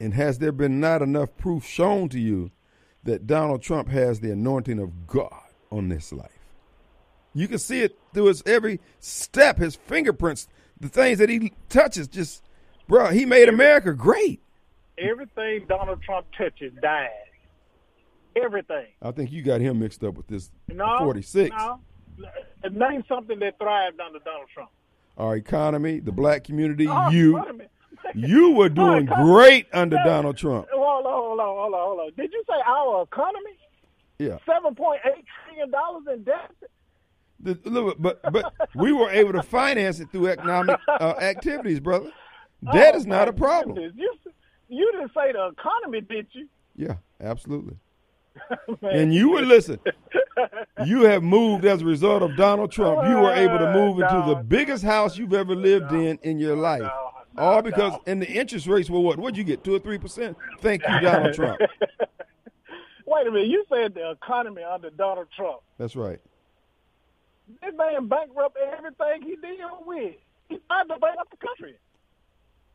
and 0.00 0.12
has 0.14 0.38
there 0.38 0.52
been 0.52 0.80
not 0.80 1.00
enough 1.00 1.36
proof 1.36 1.64
shown 1.64 2.08
to 2.10 2.18
you 2.18 2.50
that 3.04 3.26
Donald 3.26 3.62
Trump 3.62 3.88
has 3.88 4.20
the 4.20 4.32
anointing 4.32 4.80
of 4.80 5.06
God 5.06 5.42
on 5.70 5.88
this 5.88 6.12
life? 6.12 6.41
You 7.34 7.48
can 7.48 7.58
see 7.58 7.80
it 7.80 7.98
through 8.12 8.26
his 8.26 8.42
every 8.46 8.80
step, 9.00 9.58
his 9.58 9.74
fingerprints, 9.76 10.48
the 10.80 10.88
things 10.88 11.18
that 11.18 11.28
he 11.28 11.52
touches. 11.68 12.08
Just, 12.08 12.42
bro, 12.88 13.08
he 13.08 13.24
made 13.24 13.48
America 13.48 13.92
great. 13.94 14.42
Everything 14.98 15.64
Donald 15.68 16.02
Trump 16.02 16.26
touches 16.36 16.72
dies. 16.82 17.08
Everything. 18.36 18.86
I 19.00 19.10
think 19.10 19.30
you 19.32 19.42
got 19.42 19.60
him 19.60 19.78
mixed 19.78 20.02
up 20.04 20.14
with 20.14 20.26
this 20.26 20.50
No. 20.68 20.98
46. 21.00 21.54
No. 21.56 21.80
Name 22.70 23.02
something 23.08 23.38
that 23.40 23.58
thrived 23.58 24.00
under 24.00 24.18
Donald 24.20 24.48
Trump. 24.54 24.70
Our 25.18 25.36
economy, 25.36 26.00
the 26.00 26.12
black 26.12 26.44
community, 26.44 26.86
Oh, 26.88 27.10
you, 27.10 27.34
wait 27.34 27.48
a 27.48 27.52
minute. 27.52 27.70
you 28.14 28.52
were 28.52 28.68
doing 28.68 29.06
great 29.06 29.66
under 29.72 29.98
Donald 30.04 30.36
Trump. 30.38 30.66
Hold 30.72 31.06
on, 31.06 31.12
hold 31.12 31.40
on, 31.40 31.46
hold 31.46 31.74
on, 31.74 31.80
hold 31.80 32.00
on. 32.00 32.10
Did 32.16 32.32
you 32.32 32.42
say 32.48 32.56
our 32.66 33.02
economy? 33.02 33.58
Yeah. 34.18 34.38
Seven 34.46 34.74
point 34.74 35.00
eight 35.04 35.24
trillion 35.44 35.70
dollars 35.70 36.04
in 36.12 36.22
deficit. 36.22 36.70
The, 37.42 37.94
but 37.98 38.20
but 38.32 38.52
we 38.74 38.92
were 38.92 39.10
able 39.10 39.32
to 39.32 39.42
finance 39.42 39.98
it 40.00 40.10
through 40.12 40.28
economic 40.28 40.78
uh, 40.88 41.14
activities, 41.20 41.80
brother. 41.80 42.10
That 42.72 42.94
Oh, 42.94 42.96
is 42.98 43.06
not 43.06 43.26
a 43.28 43.32
problem. 43.32 43.74
goodness. 43.74 43.94
You 43.96 44.14
you 44.68 44.92
didn't 44.92 45.12
say 45.14 45.32
the 45.32 45.48
economy, 45.48 46.00
did 46.02 46.26
you? 46.32 46.48
Yeah, 46.76 46.96
absolutely. 47.20 47.76
And 48.82 49.12
you 49.12 49.30
were 49.30 49.42
listen. 49.42 49.78
You 50.86 51.02
have 51.02 51.22
moved 51.22 51.64
as 51.66 51.82
a 51.82 51.84
result 51.84 52.22
of 52.22 52.34
Donald 52.36 52.72
Trump. 52.72 53.06
You 53.08 53.16
were 53.18 53.32
able 53.32 53.58
to 53.58 53.72
move 53.74 53.98
into 54.00 54.24
the 54.26 54.36
biggest 54.36 54.82
house 54.84 55.18
you've 55.18 55.34
ever 55.34 55.54
lived 55.54 55.92
in 55.92 56.18
in 56.22 56.38
your 56.38 56.56
life. 56.56 56.80
no, 56.80 57.10
no, 57.36 57.42
All 57.42 57.60
because 57.62 57.92
no. 57.92 58.02
and 58.06 58.22
the 58.22 58.30
interest 58.30 58.66
rates 58.66 58.88
were 58.88 59.00
what? 59.00 59.18
What'd 59.18 59.36
you 59.36 59.44
get? 59.44 59.62
Two 59.64 59.74
or 59.74 59.78
three 59.80 59.98
percent? 59.98 60.36
Thank 60.60 60.82
you, 60.88 61.00
Donald 61.00 61.34
Trump. 61.38 61.60
Wait 63.06 63.26
a 63.26 63.30
minute. 63.30 63.48
You 63.48 63.64
said 63.68 63.94
the 63.94 64.12
economy 64.12 64.62
under 64.62 64.88
Donald 64.90 65.26
Trump. 65.36 65.60
That's 65.76 65.96
right. 65.96 66.18
This 67.60 67.74
man 67.76 68.08
bankrupt 68.08 68.56
everything 68.56 69.22
he 69.22 69.36
deal 69.36 69.82
with. 69.84 70.14
He 70.48 70.58
tried 70.68 70.84
to 70.84 70.98
bankrupt 71.00 71.30
the 71.30 71.36
country. 71.46 71.74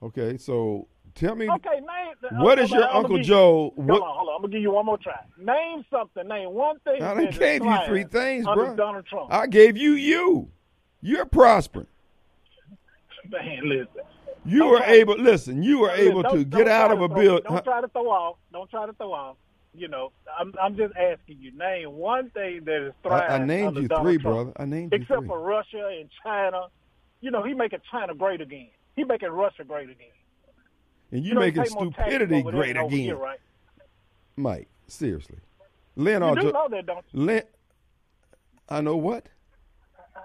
Okay, 0.04 0.38
so 0.38 0.88
tell 1.16 1.36
me 1.36 1.50
Okay, 1.50 1.80
name. 1.80 2.14
Uh, 2.24 2.44
what 2.44 2.60
is 2.60 2.70
hold 2.70 2.82
your 2.82 2.90
Uncle 2.94 3.18
Joe? 3.20 3.74
Come 3.76 3.88
What, 3.88 4.02
on, 4.02 4.16
hold 4.18 4.30
on. 4.30 4.36
I'm 4.36 4.42
gonna 4.42 4.52
give 4.54 4.62
you 4.62 4.72
one 4.72 4.86
more 4.86 4.98
try. 4.98 5.20
Name 5.40 5.84
something. 5.92 6.28
Name 6.28 6.52
one 6.52 6.80
thing. 6.80 7.02
I 7.02 7.14
done 7.16 7.32
gave 7.32 7.64
you 7.64 7.78
three 7.88 8.04
things, 8.04 8.46
bro. 8.46 8.76
Donald 8.76 9.06
Trump. 9.08 9.34
I 9.34 9.48
gave 9.48 9.76
you 9.78 9.94
you. 9.94 10.50
You're 11.02 11.26
prospering. 11.26 11.88
man, 13.30 13.62
listen. 13.68 14.02
You 14.46 14.66
were 14.68 14.78
try- 14.78 14.92
able. 14.92 15.16
Listen, 15.18 15.64
you 15.64 15.80
were 15.80 15.92
able 15.92 16.22
don't- 16.24 16.34
to 16.38 16.46
don't 16.46 16.60
get 16.62 16.68
out 16.70 16.92
of 16.92 17.02
a 17.02 17.08
bill. 17.10 17.42
Don't 17.42 17.64
try 17.64 17.82
to 17.82 17.88
throw 17.90 18.10
off. 18.10 18.38
Don't 18.54 18.70
try 18.70 18.86
to 18.86 18.94
throw 18.94 19.12
off. 19.14 19.38
You 19.78 19.88
know, 19.88 20.12
I'm 20.40 20.54
I'm 20.62 20.76
just 20.76 20.94
asking 20.96 21.38
you. 21.40 21.52
Name 21.58 21.92
one 21.94 22.30
thing 22.32 22.62
that 22.66 22.88
is 22.88 22.94
thrived 23.04 23.32
I, 23.32 23.36
I 23.36 23.46
named 23.46 23.68
under 23.68 23.82
you 23.82 23.88
Donald 23.88 24.06
three, 24.08 24.18
Trump. 24.18 24.36
brother. 24.36 24.54
I 24.58 24.66
named 24.66 24.92
you 24.92 25.00
Except 25.02 25.20
three. 25.20 25.28
for 25.28 25.40
Russia 25.40 25.90
and 26.00 26.10
China. 26.24 26.68
You 27.22 27.32
know, 27.32 27.44
he 27.44 27.54
making 27.54 27.80
China 27.92 28.16
great 28.16 28.42
again. 28.42 28.70
He 28.96 29.04
making 29.04 29.30
Russia 29.30 29.64
great 29.64 29.90
again. 29.90 30.08
and 31.12 31.24
you, 31.24 31.34
know, 31.36 31.42
making 31.42 31.64
pay 31.64 31.70
more 31.74 31.86
taxes 31.92 32.06
stupidity 32.16 32.42
great 32.44 32.78
again, 32.78 32.90
here, 32.90 33.16
right? 33.16 33.40
Mike. 34.36 34.68
Seriously, 34.88 35.38
Lynn. 35.96 36.24
You 36.24 36.36
do 36.42 36.52
know 36.52 36.68
that, 36.72 36.86
don't 36.86 37.06
you? 37.12 37.20
Lynn. 37.22 37.44
I 38.70 38.82
know 38.82 38.96
what. 38.98 39.28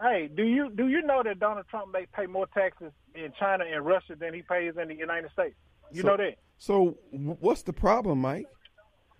Hey, 0.00 0.28
do 0.34 0.42
you 0.44 0.70
do 0.70 0.88
you 0.88 1.02
know 1.02 1.22
that 1.22 1.38
Donald 1.38 1.66
Trump 1.68 1.92
may 1.92 2.06
pay 2.14 2.26
more 2.26 2.46
taxes 2.54 2.92
in 3.14 3.32
China 3.38 3.64
and 3.70 3.84
Russia 3.84 4.14
than 4.18 4.32
he 4.32 4.42
pays 4.42 4.74
in 4.80 4.88
the 4.88 4.94
United 4.94 5.30
States? 5.32 5.54
You 5.92 6.02
So- 6.02 6.08
know 6.08 6.16
that. 6.16 6.38
So 6.58 6.96
what's 7.10 7.62
the 7.62 7.72
problem, 7.72 8.20
Mike? 8.20 8.46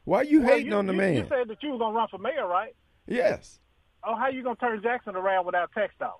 Why 0.04 0.20
are 0.20 0.24
you 0.24 0.40
Well, 0.40 0.50
hating 0.50 0.72
you, 0.72 0.76
on 0.76 0.86
the 0.86 0.92
you, 0.92 0.98
man? 0.98 1.14
You 1.14 1.26
said 1.28 1.48
that 1.48 1.62
you 1.62 1.72
were 1.72 1.78
gonna 1.78 1.96
run 1.96 2.08
for 2.08 2.18
mayor, 2.18 2.46
right? 2.46 2.74
yes. 3.06 3.58
Oh, 4.04 4.16
how 4.16 4.28
you 4.28 4.42
gonna 4.42 4.56
turn 4.56 4.82
Jackson 4.82 5.14
around 5.14 5.46
without 5.46 5.70
tax 5.72 5.94
dollars? 5.98 6.18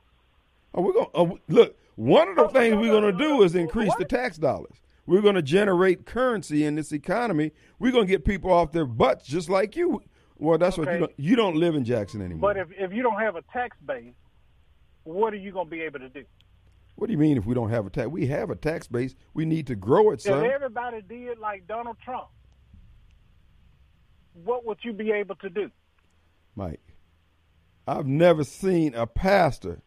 Oh, 0.74 0.82
we're 0.82 0.92
gonna 0.92 1.08
oh, 1.14 1.38
look. 1.48 1.76
One 1.96 2.28
of 2.28 2.36
the 2.36 2.44
oh, 2.44 2.48
things 2.48 2.76
we're 2.76 2.92
gonna 2.92 3.12
do 3.12 3.42
is 3.42 3.54
increase 3.54 3.92
the 3.98 4.04
tax 4.04 4.38
dollars. 4.38 4.80
We're 5.06 5.20
gonna 5.20 5.42
generate 5.42 6.06
currency 6.06 6.64
in 6.64 6.76
this 6.76 6.92
economy. 6.92 7.50
We're 7.78 7.92
gonna 7.92 8.06
get 8.06 8.24
people 8.24 8.52
off 8.52 8.70
their 8.72 8.86
butts 8.86 9.26
just 9.26 9.48
like 9.50 9.74
you. 9.74 10.00
Well, 10.38 10.58
that's 10.58 10.78
what 10.78 10.92
you 10.92 10.98
don't. 11.00 11.12
You 11.16 11.36
don't 11.36 11.56
live 11.56 11.74
in 11.74 11.84
Jackson 11.84 12.22
anymore. 12.22 12.54
But 12.54 12.56
if 12.56 12.68
if 12.78 12.92
you 12.92 13.02
don't 13.02 13.20
have 13.20 13.36
a 13.36 13.42
tax 13.52 13.76
base, 13.84 14.14
what 15.02 15.32
are 15.32 15.38
you 15.38 15.52
gonna 15.52 15.68
be 15.68 15.80
able 15.82 15.98
to 15.98 16.08
do? 16.08 16.24
what 16.96 17.06
do 17.06 17.12
you 17.12 17.18
mean 17.18 17.36
if 17.36 17.46
we 17.46 17.54
don't 17.54 17.70
have 17.70 17.86
a 17.86 17.90
tax? 17.90 18.08
We 18.08 18.26
have 18.28 18.50
a 18.50 18.54
tax 18.54 18.86
base. 18.86 19.14
We 19.34 19.44
need 19.44 19.66
to 19.68 19.74
grow 19.74 20.10
it, 20.10 20.14
If 20.14 20.22
son. 20.22 20.44
everybody 20.44 21.02
did 21.02 21.38
like 21.38 21.66
Donald 21.66 21.96
Trump, 22.04 22.28
what 24.44 24.64
would 24.64 24.78
you 24.82 24.92
be 24.92 25.10
able 25.12 25.36
to 25.36 25.48
do? 25.50 25.70
Mike, 26.56 26.80
I've 27.86 28.06
never 28.06 28.44
seen 28.44 28.94
a 28.94 29.06
pastor, 29.06 29.82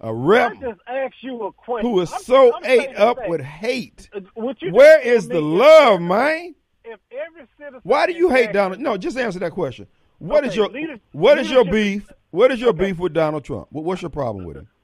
a 0.00 0.12
rep, 0.12 0.52
just 0.60 0.80
asked 0.86 1.14
you 1.22 1.42
a 1.44 1.52
question. 1.52 1.90
who 1.90 2.00
is 2.00 2.12
I'm- 2.12 2.22
so 2.22 2.54
I'm 2.56 2.64
ate 2.64 2.96
up 2.96 3.18
that. 3.18 3.28
with 3.28 3.40
hate. 3.40 4.08
Uh, 4.12 4.20
you 4.60 4.72
Where 4.72 5.00
is 5.00 5.28
the 5.28 5.40
love, 5.40 6.00
man? 6.00 6.54
If 6.84 6.98
every 7.12 7.46
citizen, 7.58 7.80
Why 7.84 8.06
do 8.06 8.12
you 8.12 8.30
hate 8.30 8.52
Donald? 8.52 8.80
No, 8.80 8.96
just 8.96 9.16
answer 9.16 9.38
that 9.38 9.52
question. 9.52 9.86
What 10.18 10.44
is 10.44 10.50
Okay, 10.50 10.56
your 10.60 10.68
leader- 10.68 11.00
what 11.12 11.38
is 11.38 11.50
your 11.50 11.64
beef? 11.64 12.10
What 12.30 12.50
is 12.52 12.60
your 12.60 12.70
Okay. 12.70 12.86
beef 12.86 12.98
with 12.98 13.12
Donald 13.12 13.44
Trump? 13.44 13.68
What's 13.70 14.02
your 14.02 14.10
problem 14.10 14.44
with 14.44 14.56
him? 14.56 14.68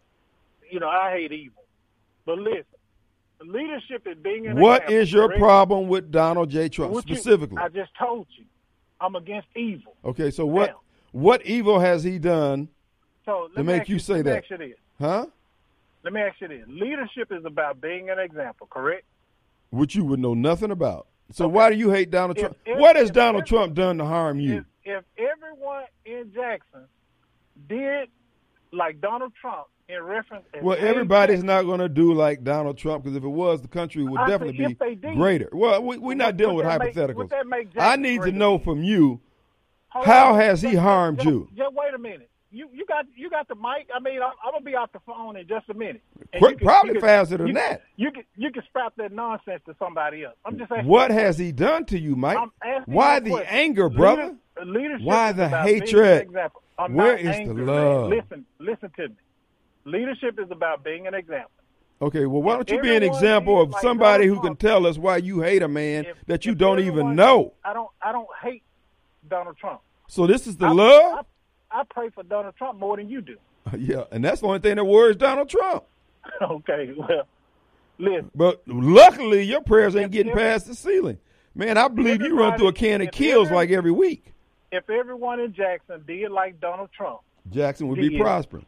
You 0.71 0.81
know, 0.81 0.89
I 0.89 1.13
hate 1.13 1.31
evil, 1.31 1.63
but 2.25 2.39
listen, 2.39 2.65
leadership 3.41 4.05
is 4.07 4.19
being 4.19 4.49
an 4.49 4.59
What 4.59 4.91
is 4.91 5.13
your 5.13 5.29
problem 5.39 5.87
with 5.87 6.11
Donald 6.11 6.51
J. 6.51 6.69
Trump 6.69 6.93
What 6.93 7.09
you- 7.09 7.15
specifically? 7.15 7.57
I 7.59 7.69
just 7.69 7.93
told 7.97 8.27
you, 8.37 8.45
I'm 9.01 9.15
against 9.17 9.49
evil. 9.57 9.95
Okay, 10.05 10.31
so 10.31 10.47
what 10.47 10.71
Now. 10.71 10.81
what 11.13 11.45
evil 11.47 11.79
has 11.81 12.03
he 12.05 12.19
done? 12.19 12.69
So 13.25 13.49
To 13.57 13.65
make 13.65 13.83
ask 13.83 13.89
you 13.89 13.99
say 13.99 14.15
let 14.15 14.25
me 14.25 14.31
that. 14.31 14.39
ask 14.45 14.51
you 14.51 14.57
this. 14.59 14.77
Huh? 15.01 15.27
Let 16.05 16.13
me 16.13 16.21
ask 16.21 16.41
you 16.41 16.49
this. 16.49 16.65
Leadership 16.69 17.33
is 17.33 17.45
about 17.45 17.81
being 17.81 18.09
an 18.11 18.19
example, 18.19 18.69
correct? 18.71 19.05
Which 19.71 19.95
you 19.97 20.05
would 20.05 20.21
know 20.21 20.35
nothing 20.35 20.71
about. 20.71 21.09
So 21.33 21.49
why 21.49 21.71
do 21.71 21.77
you 21.77 21.91
hate 21.91 22.11
Donald 22.11 22.37
If 22.39 22.43
Trump? 22.43 22.57
every- 22.67 22.81
what 22.81 22.95
has 22.97 23.11
Donald 23.11 23.47
Trump 23.47 23.75
done 23.75 23.99
to 23.99 24.05
harm 24.05 24.39
you? 24.39 24.65
If, 24.85 25.05
if 25.19 25.29
everyone 25.33 25.85
in 26.05 26.33
Jackson 26.33 26.85
did 27.69 28.09
like 28.73 29.01
Donald 29.01 29.33
Trump 29.41 29.67
in 29.89 30.03
reference, 30.03 30.45
Well, 30.63 30.77
everybody's 30.81 31.45
not 31.45 31.63
going 31.63 31.79
to 31.81 31.89
do 31.89 32.13
like 32.13 32.43
Donald 32.43 32.77
Trump 32.77 33.05
because 33.05 33.17
if 33.17 33.23
it 33.25 33.29
was, 33.29 33.63
the 33.63 33.69
country 33.69 34.03
would 34.05 34.21
I 34.21 34.29
definitely 34.29 34.67
be 34.67 34.75
did. 34.97 35.15
greater. 35.15 35.49
Well, 35.53 35.83
we, 35.83 35.99
we're 35.99 36.15
not 36.17 36.37
dealing 36.37 36.57
with 36.57 36.67
hypotheticals. 36.67 37.31
make 37.47 37.69
I 37.79 37.97
need 37.97 38.23
to 38.23 38.33
know 38.33 38.59
from 38.59 38.83
you 38.83 39.21
Hold 39.91 40.07
how 40.07 40.33
on. 40.35 40.41
has 40.41 40.61
he 40.63 40.73
Just- 40.73 40.83
harmed 40.83 41.19
just- 41.19 41.29
you? 41.29 41.49
Just 41.57 41.73
wait 41.75 41.95
a 41.95 41.99
minute. 41.99 42.29
You 42.53 42.69
you 42.73 42.87
got 42.87 43.05
you 43.15 43.29
got 43.29 43.49
the 43.49 43.55
mic. 43.57 43.89
I 43.95 43.99
mean, 44.01 44.23
I'm, 44.23 44.31
I'm 44.45 44.53
gonna 44.53 44.65
be 44.65 44.75
off 44.77 44.91
the 44.93 45.01
phone 45.01 45.37
in 45.37 45.47
just 45.47 45.69
a 45.69 45.75
minute. 45.75 46.01
Can- 46.33 46.57
probably 46.59 46.93
can- 46.93 47.01
faster 47.03 47.37
than 47.39 47.49
you 47.49 47.55
that. 47.55 47.83
You 47.97 48.11
can 48.13 48.23
you 48.37 48.51
can 48.51 48.63
strap 48.71 48.95
that 48.97 49.13
nonsense 49.13 49.61
to 49.67 49.75
somebody 49.79 50.25
else. 50.25 50.37
I'm 50.45 50.57
just 50.57 50.71
asking. 50.73 50.87
What 50.87 51.11
has 51.11 51.37
he 51.39 51.53
done 51.53 51.85
to 51.87 51.99
you, 51.99 52.17
Mike? 52.17 52.39
Why 52.87 53.19
the 53.21 53.31
question. 53.31 53.49
anger, 53.51 53.85
Leader- 53.89 53.97
brother? 53.99 54.35
leadership 54.65 55.07
Why 55.07 55.33
the 55.33 55.47
about 55.49 55.67
being 55.67 55.77
an 55.77 55.83
hatred? 55.87 56.23
example. 56.23 56.63
I'm 56.79 56.95
Where 56.95 57.23
not 57.23 57.35
the 57.47 57.55
man. 57.55 57.67
love? 57.67 58.11
Listen, 58.11 58.45
listen 58.59 58.91
to 58.97 59.09
me. 59.09 59.15
Leadership 59.85 60.39
is 60.39 60.51
about 60.51 60.85
being 60.85 61.07
an 61.07 61.15
example. 61.15 61.51
Okay, 62.03 62.27
well, 62.27 62.43
why 62.43 62.55
don't 62.57 62.69
you 62.71 62.81
be 62.83 62.95
an 62.95 63.03
example 63.03 63.61
of 63.63 63.71
like 63.71 63.81
somebody 63.81 64.27
who 64.27 64.35
Donald 64.35 64.59
can 64.59 64.69
tell 64.69 64.87
us 64.87 64.99
why 64.99 65.17
you 65.17 65.41
hate 65.41 65.63
a 65.63 65.69
man 65.69 66.05
If- 66.05 66.17
that 66.27 66.45
you 66.45 66.55
don't 66.55 66.81
even 66.81 67.15
know? 67.15 67.55
I 67.65 67.73
don't. 67.73 67.89
I 68.03 68.13
don't 68.13 68.29
hate 68.43 68.63
Donald 69.29 69.57
Trump. 69.57 69.81
So 70.09 70.27
this 70.27 70.47
is 70.47 70.57
the 70.59 70.67
I, 70.67 70.71
love? 70.73 71.27
I, 71.71 71.81
I 71.81 71.83
pray 71.89 72.11
for 72.11 72.23
Donald 72.23 72.55
Trump 72.57 72.79
more 72.79 72.97
than 72.97 73.09
you 73.09 73.23
do. 73.23 73.37
yeah, 73.79 74.05
and 74.13 74.23
that's 74.25 74.41
the 74.43 74.47
only 74.47 74.59
thing 74.59 74.77
that 74.77 74.85
worries 74.85 75.17
Donald 75.17 75.49
Trump. 75.49 75.85
okay, 76.43 76.93
well, 76.97 77.23
listen. 77.99 78.31
But 78.35 78.63
luckily, 78.67 79.43
your 79.45 79.63
prayers 79.63 79.97
ain't 79.97 80.13
getting 80.13 80.35
past 80.35 80.67
the 80.67 80.75
ceiling. 80.75 81.19
Man, 81.55 81.79
I 81.79 81.89
believe 81.89 82.21
you 82.21 82.39
run 82.39 82.59
through 82.59 82.69
a 82.69 82.73
can 82.75 83.01
of 83.01 83.11
kills 83.13 83.47
every- 83.47 83.57
like 83.57 83.71
every 83.71 83.93
week. 83.93 84.35
If 84.73 84.91
everyone 84.91 85.41
in 85.41 85.53
Jackson 85.53 86.03
did 86.07 86.31
like 86.31 86.61
Donald 86.61 86.91
Trump, 86.97 87.21
Jackson 87.51 87.89
would 87.89 87.99
be 87.99 88.09
Yeah. 88.15 88.21
prospering. 88.23 88.67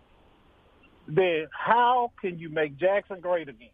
then 1.10 1.48
how 1.52 2.12
can 2.20 2.38
you 2.38 2.48
make 2.50 2.76
Jackson 2.76 3.18
great 3.20 3.48
again? 3.48 3.70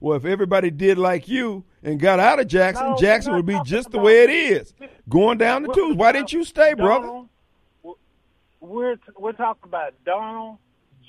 Well, 0.00 0.16
if 0.18 0.24
everybody 0.26 0.70
did 0.70 0.98
like 0.98 1.28
you 1.28 1.64
and 1.82 1.98
got 1.98 2.20
out 2.20 2.38
of 2.38 2.46
Jackson, 2.46 2.90
No, 2.90 2.96
Jackson 2.98 3.32
would 3.34 3.46
be 3.46 3.58
just 3.64 3.90
the 3.90 3.98
way 3.98 4.22
it 4.24 4.30
is, 4.30 4.74
going 5.08 5.38
down 5.38 5.62
the 5.62 5.72
tubes. 5.72 5.96
Why 5.96 6.12
didn't 6.12 6.32
you 6.32 6.44
stay, 6.44 6.74
brother? 6.74 7.22
We're 8.60 8.96
we're 9.18 9.32
talking 9.32 9.62
about 9.64 9.92
Donald 10.04 10.58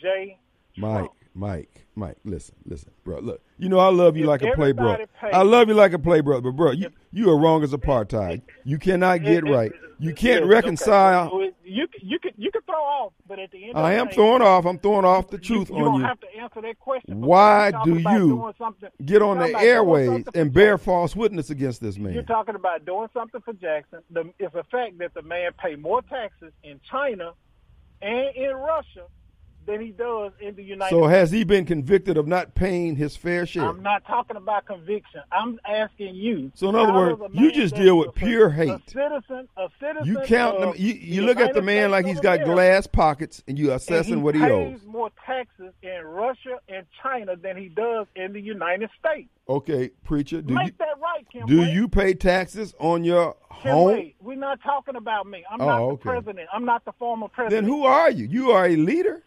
J. 0.01 0.37
Trump. 0.77 1.01
Mike, 1.01 1.11
Mike, 1.37 1.85
Mike, 1.95 2.15
listen, 2.23 2.55
listen, 2.65 2.91
bro. 3.03 3.19
Look, 3.19 3.41
you 3.57 3.67
know 3.67 3.77
I 3.79 3.89
love 3.89 4.15
you 4.15 4.23
If 4.23 4.29
like 4.29 4.41
a 4.41 4.53
play 4.55 4.71
pays- 4.71 5.07
I 5.33 5.41
love 5.43 5.67
you 5.67 5.73
like 5.73 5.91
a 5.91 5.99
play 5.99 6.21
brother, 6.21 6.41
but 6.41 6.51
bro, 6.55 6.71
you 6.71 6.89
you 7.11 7.29
are 7.29 7.37
wrong 7.37 7.61
as 7.61 7.71
apartheid. 7.73 8.41
You 8.63 8.77
cannot 8.77 9.21
get 9.21 9.43
right. 9.43 9.71
You 9.99 10.13
can't 10.13 10.21
Yes, 10.21 10.43
okay. 10.43 10.47
reconcile. 10.47 11.41
You 11.65 11.87
you 12.01 12.19
can 12.19 12.31
you 12.37 12.51
can 12.51 12.61
throw 12.61 12.75
off, 12.75 13.13
but 13.27 13.39
at 13.39 13.51
the 13.51 13.65
end 13.65 13.75
of 13.75 13.83
I 13.83 13.95
am 13.95 14.07
day, 14.07 14.13
throwing 14.15 14.41
off. 14.41 14.65
I'm 14.65 14.79
throwing 14.79 15.03
off 15.03 15.29
the 15.29 15.37
truth 15.37 15.69
you, 15.69 15.75
you 15.77 15.83
on 15.83 15.91
don't 15.91 15.99
you. 16.01 16.05
have 16.05 16.19
to 16.21 16.27
answer 16.39 16.61
that 16.61 16.79
question. 16.79 17.19
Why 17.19 17.71
do 17.83 17.97
you 17.99 18.53
Get 19.03 19.21
on 19.21 19.37
the 19.39 19.47
you're 19.47 19.51
talking 19.51 19.51
about 19.51 19.59
doing 19.59 19.67
airways 19.67 20.25
and 20.35 20.53
bear 20.53 20.77
false 20.77 21.17
witness 21.17 21.49
against 21.49 21.81
this 21.81 21.97
man? 21.97 22.13
You're 22.13 22.23
talking 22.23 22.55
about 22.55 22.85
doing 22.85 23.09
something 23.13 23.41
for 23.41 23.53
Jackson. 23.53 23.99
The, 24.09 24.31
it's 24.39 24.55
a 24.55 24.63
fact 24.63 24.99
that 24.99 25.13
the 25.13 25.21
man 25.21 25.51
pay 25.61 25.75
more 25.75 26.01
taxes 26.03 26.53
in 26.63 26.79
China 26.89 27.33
and 28.01 28.35
in 28.35 28.51
Russia 28.55 29.07
than 29.65 29.81
he 29.81 29.91
does 29.91 30.31
in 30.39 30.55
the 30.55 30.63
United 30.63 30.89
So 30.93 31.05
has 31.07 31.31
he 31.31 31.43
been 31.43 31.65
convicted 31.65 32.17
of 32.17 32.27
not 32.27 32.53
paying 32.55 32.95
his 32.95 33.15
fair 33.15 33.45
share? 33.45 33.65
I'm 33.65 33.81
not 33.81 34.05
talking 34.05 34.37
about 34.37 34.65
conviction. 34.65 35.21
I'm 35.31 35.59
asking 35.67 36.15
you. 36.15 36.51
So 36.55 36.69
in 36.69 36.75
other 36.75 36.93
words, 36.93 37.21
you 37.33 37.51
just 37.51 37.75
deal 37.75 37.97
with 37.97 38.09
a- 38.09 38.11
pure 38.13 38.47
A 38.47 38.53
hate. 38.53 38.89
citizen, 38.89 39.47
a 39.57 39.67
citizen. 39.79 40.05
You 40.05 40.19
count 40.25 40.59
them. 40.59 40.73
You, 40.77 40.93
you 40.93 41.21
look 41.23 41.39
at 41.39 41.53
the 41.53 41.61
man 41.61 41.89
States 41.89 41.91
like 41.91 42.05
he's 42.05 42.19
got 42.19 42.43
glass 42.43 42.87
pockets, 42.87 43.43
and 43.47 43.57
you 43.57 43.65
and 43.71 43.75
assessing 43.75 44.17
he 44.17 44.21
what 44.21 44.35
he 44.35 44.41
pays 44.41 44.79
owes. 44.81 44.85
more 44.85 45.09
taxes 45.25 45.73
in 45.81 46.01
Russia 46.03 46.59
and 46.69 46.85
China 47.01 47.35
than 47.35 47.57
he 47.57 47.69
does 47.69 48.07
in 48.15 48.33
the 48.33 48.41
United 48.41 48.89
States. 48.99 49.29
Okay, 49.47 49.89
preacher, 50.03 50.41
do 50.41 50.53
you 50.53 50.59
Make 50.59 50.77
that 50.79 50.99
right, 50.99 51.25
Kim. 51.31 51.45
do 51.45 51.59
Wade. 51.61 51.73
you 51.73 51.87
pay 51.87 52.13
taxes 52.15 52.73
on 52.79 53.03
your 53.03 53.35
Kim 53.61 53.71
home? 53.71 53.87
Wade, 53.93 54.15
We're 54.19 54.35
not 54.37 54.59
talking 54.63 54.95
about 54.95 55.27
me. 55.27 55.43
I'm 55.51 55.61
Oh, 55.61 55.65
not 55.67 55.77
the 55.77 55.83
okay. 55.93 56.01
president. 56.01 56.49
I'm 56.51 56.65
not 56.65 56.83
the 56.83 56.93
former 56.93 57.27
president. 57.27 57.63
Then 57.65 57.71
who 57.71 57.83
are 57.85 58.09
you? 58.09 58.25
You 58.25 58.51
are 58.51 58.65
a 58.65 58.75
leader. 58.75 59.23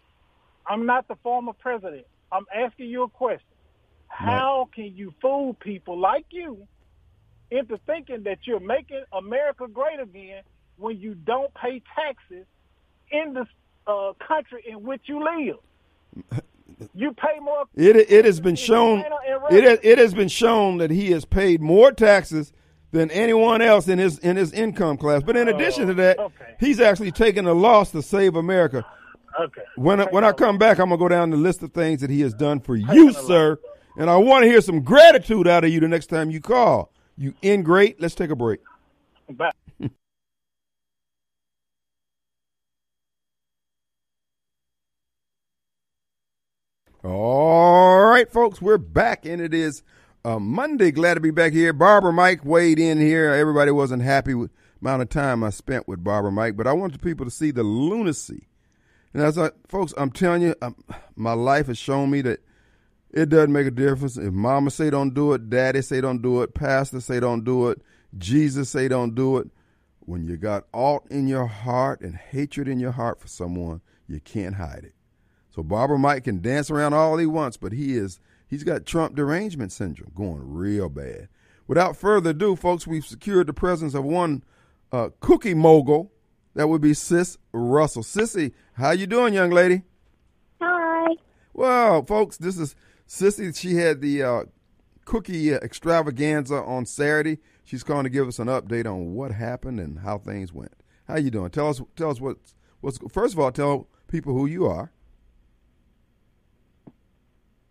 I'm 0.69 0.85
not 0.85 1.07
the 1.07 1.15
former 1.23 1.53
president. 1.53 2.05
I'm 2.31 2.45
asking 2.55 2.87
you 2.89 3.03
a 3.03 3.09
question. 3.09 3.41
How 4.07 4.69
can 4.73 4.95
you 4.95 5.13
fool 5.21 5.55
people 5.55 5.99
like 5.99 6.25
you 6.29 6.67
into 7.51 7.77
thinking 7.87 8.23
that 8.23 8.39
you're 8.45 8.59
making 8.59 9.03
America 9.11 9.67
great 9.67 9.99
again 9.99 10.43
when 10.77 10.99
you 10.99 11.15
don't 11.15 11.51
pay 11.55 11.81
taxes 11.95 12.45
in 13.11 13.33
the 13.33 13.45
uh, 13.91 14.13
country 14.25 14.63
in 14.69 14.83
which 14.83 15.01
you 15.05 15.23
live? 15.23 16.39
You 16.95 17.11
pay 17.11 17.39
more. 17.41 17.65
It 17.75 17.97
it 17.97 18.23
has 18.23 18.39
been 18.39 18.55
shown. 18.55 19.03
It 19.51 19.63
has, 19.65 19.79
it 19.83 19.97
has 19.97 20.13
been 20.13 20.29
shown 20.29 20.77
that 20.77 20.89
he 20.91 21.11
has 21.11 21.25
paid 21.25 21.59
more 21.59 21.91
taxes 21.91 22.53
than 22.91 23.11
anyone 23.11 23.61
else 23.61 23.89
in 23.89 23.99
his 23.99 24.17
in 24.19 24.37
his 24.37 24.53
income 24.53 24.95
class. 24.95 25.21
But 25.21 25.35
in 25.35 25.49
addition 25.49 25.87
to 25.87 25.93
that, 25.95 26.17
Oh, 26.19 26.25
okay. 26.25 26.55
he's 26.57 26.79
actually 26.79 27.11
taken 27.11 27.47
a 27.47 27.53
loss 27.53 27.91
to 27.91 28.01
save 28.01 28.35
America. 28.37 28.85
Okay. 29.39 29.61
When 29.75 30.01
I, 30.01 30.05
when 30.05 30.23
I 30.23 30.31
come 30.31 30.57
back, 30.57 30.79
I'm 30.79 30.89
gonna 30.89 30.97
go 30.97 31.07
down 31.07 31.29
the 31.29 31.37
list 31.37 31.61
of 31.63 31.73
things 31.73 32.01
that 32.01 32.09
he 32.09 32.21
has 32.21 32.33
done 32.33 32.59
for 32.59 32.75
you, 32.75 33.13
sir. 33.13 33.59
And 33.97 34.09
I 34.09 34.17
want 34.17 34.43
to 34.43 34.49
hear 34.49 34.61
some 34.61 34.81
gratitude 34.81 35.47
out 35.47 35.63
of 35.63 35.71
you 35.71 35.79
the 35.79 35.87
next 35.87 36.07
time 36.07 36.31
you 36.31 36.41
call. 36.41 36.91
You 37.17 37.33
ingrate. 37.43 38.01
Let's 38.01 38.15
take 38.15 38.29
a 38.29 38.35
break. 38.35 38.59
Bye. 39.29 39.51
All 47.03 48.01
right, 48.05 48.29
folks, 48.29 48.61
we're 48.61 48.77
back, 48.77 49.25
and 49.25 49.41
it 49.41 49.53
is 49.53 49.83
uh, 50.25 50.37
Monday. 50.37 50.91
Glad 50.91 51.13
to 51.13 51.21
be 51.21 51.31
back 51.31 51.53
here. 51.53 51.71
Barbara 51.71 52.11
Mike 52.11 52.43
weighed 52.43 52.77
in 52.77 52.99
here. 52.99 53.33
Everybody 53.33 53.71
wasn't 53.71 54.03
happy 54.03 54.33
with 54.33 54.51
the 54.51 54.57
amount 54.81 55.03
of 55.03 55.09
time 55.09 55.41
I 55.41 55.49
spent 55.49 55.87
with 55.87 56.03
Barbara 56.03 56.31
Mike, 56.31 56.57
but 56.57 56.67
I 56.67 56.73
want 56.73 56.91
the 56.91 56.99
people 56.99 57.25
to 57.25 57.31
see 57.31 57.51
the 57.51 57.63
lunacy. 57.63 58.48
And 59.13 59.23
I, 59.23 59.49
folks, 59.67 59.93
I'm 59.97 60.11
telling 60.11 60.41
you, 60.41 60.55
um, 60.61 60.75
my 61.15 61.33
life 61.33 61.67
has 61.67 61.77
shown 61.77 62.11
me 62.11 62.21
that 62.21 62.39
it 63.11 63.29
doesn't 63.29 63.51
make 63.51 63.65
a 63.65 63.71
difference 63.71 64.17
if 64.17 64.31
Mama 64.31 64.69
say 64.69 64.89
don't 64.89 65.13
do 65.13 65.33
it, 65.33 65.49
Daddy 65.49 65.81
say 65.81 65.99
don't 65.99 66.21
do 66.21 66.41
it, 66.41 66.53
Pastor 66.53 67.01
say 67.01 67.19
don't 67.19 67.43
do 67.43 67.69
it, 67.69 67.81
Jesus 68.17 68.69
say 68.69 68.87
don't 68.87 69.15
do 69.15 69.37
it. 69.37 69.49
When 70.01 70.27
you 70.27 70.37
got 70.37 70.65
alt 70.73 71.05
in 71.09 71.27
your 71.27 71.45
heart 71.45 72.01
and 72.01 72.15
hatred 72.15 72.67
in 72.67 72.79
your 72.79 72.91
heart 72.91 73.19
for 73.19 73.27
someone, 73.27 73.81
you 74.07 74.19
can't 74.19 74.55
hide 74.55 74.83
it. 74.83 74.93
So 75.51 75.63
Barbara 75.63 75.99
Mike 75.99 76.23
can 76.23 76.41
dance 76.41 76.71
around 76.71 76.93
all 76.93 77.17
he 77.17 77.25
wants, 77.25 77.57
but 77.57 77.73
he 77.73 77.95
is 77.95 78.19
he's 78.47 78.63
got 78.63 78.85
Trump 78.85 79.15
derangement 79.15 79.71
syndrome 79.71 80.11
going 80.15 80.41
real 80.43 80.89
bad. 80.89 81.29
Without 81.67 81.95
further 81.95 82.31
ado, 82.31 82.55
folks, 82.55 82.87
we've 82.87 83.05
secured 83.05 83.47
the 83.47 83.53
presence 83.53 83.93
of 83.93 84.03
one 84.03 84.43
uh, 84.91 85.09
cookie 85.19 85.53
mogul. 85.53 86.11
That 86.59 86.67
would 86.67 86.81
be 86.81 86.93
Sis 86.93 87.37
Russell. 87.53 88.03
Sissy, 88.03 88.51
how 88.73 88.91
you 88.91 89.07
doing, 89.07 89.33
young 89.33 89.49
lady? 89.49 89.83
Hi. 90.59 91.15
Well, 91.53 92.03
folks, 92.03 92.35
this 92.35 92.57
is 92.57 92.75
Sissy. 93.07 93.57
She 93.57 93.75
had 93.75 94.01
the 94.01 94.21
uh, 94.23 94.43
cookie 95.05 95.53
extravaganza 95.53 96.55
on 96.55 96.85
Saturday. 96.85 97.37
She's 97.63 97.81
calling 97.81 98.03
to 98.03 98.09
give 98.09 98.27
us 98.27 98.39
an 98.39 98.47
update 98.47 98.85
on 98.85 99.13
what 99.13 99.31
happened 99.31 99.79
and 99.79 99.99
how 99.99 100.17
things 100.17 100.51
went. 100.51 100.73
How 101.07 101.15
you 101.15 101.31
doing? 101.31 101.49
Tell 101.49 101.69
us. 101.69 101.81
Tell 101.95 102.09
us 102.09 102.19
what's 102.19 102.55
what's. 102.81 102.99
First 103.09 103.35
of 103.35 103.39
all, 103.39 103.53
tell 103.53 103.87
people 104.09 104.33
who 104.33 104.45
you 104.45 104.65
are. 104.65 104.91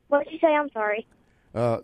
What 0.07 0.25
did 0.25 0.33
you 0.33 0.39
say? 0.39 0.55
I'm 0.55 0.71
sorry. 0.71 1.07
Uh, 1.55 1.81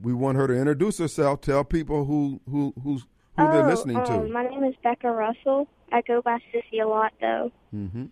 we 0.00 0.14
want 0.14 0.38
her 0.38 0.46
to 0.46 0.54
introduce 0.54 0.96
herself. 0.96 1.42
Tell 1.42 1.62
people 1.62 2.06
who 2.06 2.40
who 2.48 2.72
who's 2.82 3.04
who 3.38 3.46
oh, 3.46 3.52
they're 3.52 3.66
listening 3.66 3.96
um, 3.96 4.04
to. 4.04 4.32
My 4.32 4.44
name 4.44 4.64
is 4.64 4.74
Becca 4.82 5.10
Russell. 5.10 5.68
I 5.92 6.02
go 6.02 6.20
by 6.20 6.38
Sissy 6.52 6.82
a 6.82 6.86
lot, 6.86 7.12
though. 7.20 7.52
Mm-hmm. 7.74 8.06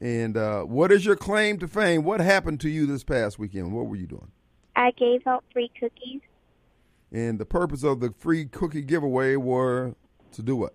And 0.00 0.36
uh, 0.36 0.62
what 0.62 0.92
is 0.92 1.04
your 1.04 1.16
claim 1.16 1.58
to 1.58 1.68
fame? 1.68 2.04
What 2.04 2.20
happened 2.20 2.60
to 2.60 2.68
you 2.68 2.86
this 2.86 3.02
past 3.02 3.38
weekend? 3.38 3.72
What 3.72 3.86
were 3.86 3.96
you 3.96 4.06
doing? 4.06 4.30
I 4.76 4.92
gave 4.92 5.26
out 5.26 5.44
free 5.52 5.70
cookies, 5.80 6.20
And 7.10 7.38
the 7.38 7.46
purpose 7.46 7.82
of 7.82 8.00
the 8.00 8.12
free 8.18 8.44
cookie 8.44 8.82
giveaway 8.82 9.36
were 9.36 9.94
to 10.32 10.42
do 10.42 10.56
what? 10.56 10.74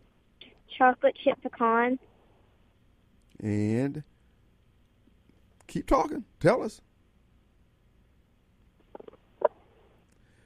chocolate 0.77 1.15
chip 1.23 1.41
pecan. 1.41 1.99
And 3.39 4.03
keep 5.67 5.87
talking. 5.87 6.25
Tell 6.39 6.61
us. 6.61 6.81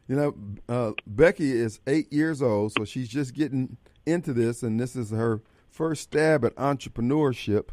You 0.10 0.16
know, 0.16 0.36
uh, 0.68 0.94
Becky 1.06 1.52
is 1.52 1.80
eight 1.86 2.12
years 2.12 2.42
old, 2.42 2.74
so 2.74 2.84
she's 2.84 3.08
just 3.08 3.36
getting 3.36 3.78
into 4.08 4.34
this, 4.34 4.64
and 4.64 4.80
this 4.80 4.96
is 4.96 5.12
her 5.12 5.44
first 5.70 6.02
stab 6.02 6.44
at 6.44 6.56
entrepreneurship. 6.56 7.70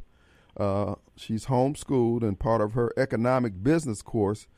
Uh, 0.54 0.96
she's 1.16 1.46
homeschooled, 1.46 2.22
and 2.22 2.38
part 2.38 2.60
of 2.60 2.74
her 2.74 2.92
economic 2.98 3.62
business 3.62 4.02
course 4.02 4.48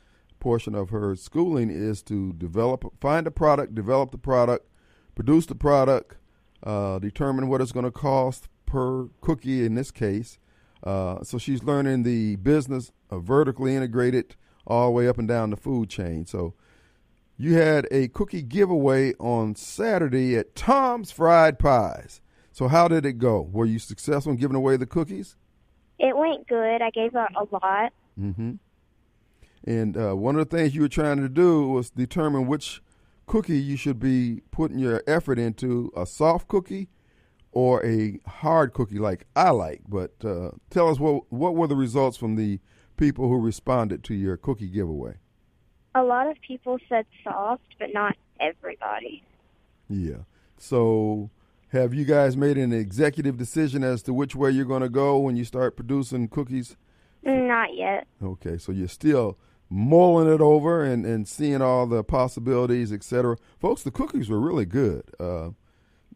portion 0.41 0.75
of 0.75 0.91
her 0.91 1.15
schooling 1.15 1.71
is 1.71 2.03
to 2.03 2.33
develop, 2.33 2.85
find 3.01 3.29
a 3.29 3.31
product, 3.31 3.77
develop 3.77 4.11
the 4.11 4.19
product, 4.19 4.67
produce 5.15 5.47
the 5.47 5.55
product, 5.55 6.17
uh, 6.65 6.99
determine 6.99 7.47
what 7.47 7.61
it's 7.61 7.73
going 7.73 7.85
to 7.85 7.93
cost 7.93 8.49
per 8.67 9.09
cookie 9.21 9.65
in 9.65 9.77
this 9.77 9.93
case. 9.93 10.39
Uh, 10.83 11.23
so 11.23 11.39
she's 11.39 11.63
learning 11.63 12.03
the 12.03 12.35
business 12.37 12.91
of 13.09 13.23
vertically 13.23 13.77
integrated 13.77 14.35
all 14.67 14.87
the 14.87 14.93
way 14.93 15.09
up 15.09 15.19
and 15.19 15.29
down 15.29 15.51
the 15.51 15.57
food 15.57 15.89
chain. 15.89 16.27
So 16.27 16.55
you 17.39 17.55
had 17.55 17.87
a 17.93 18.09
cookie 18.09 18.43
giveaway 18.43 19.15
on 19.15 19.55
Saturday 19.55 20.37
at 20.37 20.57
Tom's 20.57 21.13
Fried 21.13 21.59
Pies. 21.59 22.21
So 22.51 22.67
how 22.67 22.89
did 22.89 23.07
it 23.07 23.19
go? 23.19 23.41
Were 23.41 23.65
you 23.65 23.79
successful 23.79 24.33
in 24.33 24.39
giving 24.39 24.57
away 24.57 24.77
the 24.77 24.87
cookies? 24.87 25.37
It 26.01 26.17
went 26.17 26.49
good. 26.49 26.83
I 26.83 26.91
gave 26.91 27.15
out 27.15 27.31
a 27.37 27.45
lot. 27.55 27.93
Mm-hmm. 28.21 28.55
And 29.65 29.97
uh, 29.97 30.17
one 30.17 30.37
of 30.37 30.49
the 30.49 30.57
things 30.57 30.75
you 30.75 30.81
were 30.83 30.89
trying 30.89 31.19
to 31.19 31.29
do 31.29 31.69
was 31.69 31.91
determine 31.91 32.49
which 32.49 32.83
cookie 33.27 33.61
you 33.61 33.77
should 33.77 34.01
be 34.01 34.43
putting 34.51 34.81
your 34.81 35.05
effort 35.07 35.39
into 35.39 35.93
a 35.97 36.07
soft 36.07 36.49
cookie 36.49 36.89
or 37.53 37.85
a 37.85 38.19
hard 38.27 38.73
cookie 38.73 38.99
like 38.99 39.27
I 39.37 39.51
like. 39.51 39.83
But 39.87 40.13
uh, 40.25 40.51
tell 40.71 40.89
us 40.89 40.99
what 40.99 41.31
what 41.33 41.55
were 41.55 41.69
the 41.69 41.77
results 41.77 42.17
from 42.17 42.35
the 42.35 42.59
people 42.97 43.29
who 43.29 43.39
responded 43.39 44.03
to 44.05 44.15
your 44.15 44.37
cookie 44.37 44.69
giveaway? 44.69 45.19
A 45.95 46.03
lot 46.03 46.29
of 46.29 46.41
people 46.41 46.79
said 46.89 47.07
soft, 47.25 47.63
but 47.79 47.93
not 47.93 48.17
everybody. 48.41 49.23
Yeah. 49.89 50.23
So 50.57 51.31
have 51.73 51.93
you 51.95 52.05
guys 52.05 52.37
made 52.37 52.57
an 52.59 52.73
executive 52.73 53.37
decision 53.37 53.83
as 53.83 54.03
to 54.03 54.15
which 54.15 54.35
way 54.35 54.51
you're 54.51 54.65
going 54.65 54.83
to 54.83 54.89
go 54.89 55.19
when 55.19 55.37
you 55.37 55.45
start 55.45 55.77
producing 55.77 56.29
cookies? 56.29 56.77
Not 57.23 57.75
yet. 57.75 58.07
Okay, 58.23 58.59
so 58.59 58.73
you're 58.73 58.89
still 58.89 59.39
mulling 59.71 60.33
it 60.33 60.41
over 60.41 60.83
and, 60.83 61.05
and 61.05 61.29
seeing 61.29 61.61
all 61.61 61.87
the 61.87 62.03
possibilities, 62.03 62.93
et 62.93 63.03
cetera. 63.03 63.37
Folks, 63.59 63.83
the 63.83 63.91
cookies 63.91 64.29
were 64.29 64.41
really 64.41 64.65
good. 64.65 65.03
Uh, 65.21 65.51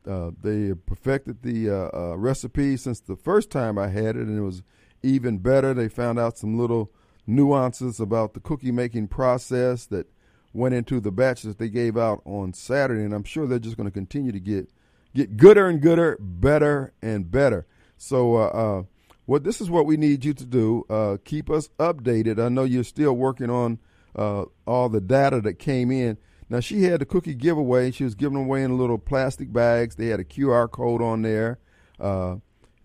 uh, 0.09 0.31
they 0.43 0.73
perfected 0.75 1.43
the 1.43 1.69
uh, 1.69 1.91
uh, 1.93 2.17
recipe 2.17 2.77
since 2.77 3.01
the 3.01 3.17
first 3.17 3.51
time 3.51 3.79
I 3.79 3.89
had 3.89 4.17
it, 4.17 4.27
and 4.27 4.39
it 4.39 4.43
was 4.43 4.63
even 5.03 5.39
better. 5.39 5.75
They 5.75 5.89
found 5.89 6.19
out 6.19 6.39
some 6.39 6.59
little 6.59 6.91
nuances 7.27 8.01
about 8.01 8.35
the 8.35 8.41
cookie 8.41 8.73
making 8.73 9.09
process 9.09 9.87
that 9.87 10.07
went 10.53 10.75
into 10.75 11.01
the 11.01 11.13
batch 11.13 11.43
that 11.43 11.59
they 11.59 11.69
gave 11.69 11.97
out 11.97 12.21
on 12.25 12.53
Saturday, 12.53 13.03
and 13.03 13.15
I'm 13.15 13.25
sure 13.25 13.47
they're 13.47 13.59
just 13.59 13.77
going 13.77 13.89
to 13.89 13.93
continue 13.93 14.33
to 14.33 14.41
get 14.41 14.71
get 15.15 15.37
gooder 15.37 15.69
and 15.69 15.81
gooder, 15.81 16.17
better 16.21 16.93
and 17.03 17.31
better. 17.31 17.67
So, 17.97 18.37
uh, 18.37 18.47
uh, 18.47 18.83
what 19.27 19.45
this 19.45 19.61
is 19.61 19.71
what 19.71 19.87
we 19.87 19.97
need 19.97 20.25
you 20.25 20.35
to 20.35 20.45
do. 20.45 20.85
Uh, 20.91 21.17
keep 21.25 21.49
us 21.51 21.69
updated. 21.79 22.45
I 22.45 22.49
know 22.49 22.65
you're 22.65 22.85
still 22.85 23.13
working 23.13 23.51
on 23.51 23.79
uh, 24.17 24.45
all 24.67 24.89
the 24.89 25.01
data 25.01 25.41
that 25.43 25.55
came 25.55 25.91
in. 25.91 26.19
Now 26.49 26.61
she 26.61 26.83
had 26.83 27.01
the 27.01 27.07
cookie 27.07 27.35
giveaway. 27.35 27.91
She 27.93 28.05
was 28.05 28.15
giving 28.15 28.37
away 28.37 28.63
in 28.63 28.77
little 28.77 28.99
plastic 28.99 29.53
bags. 29.53 29.95
They 29.95 30.09
had 30.09 30.21
a 30.21 30.25
QR 30.25 30.71
code 30.71 31.01
on 31.01 31.23
there, 31.23 31.61
uh, 31.99 32.37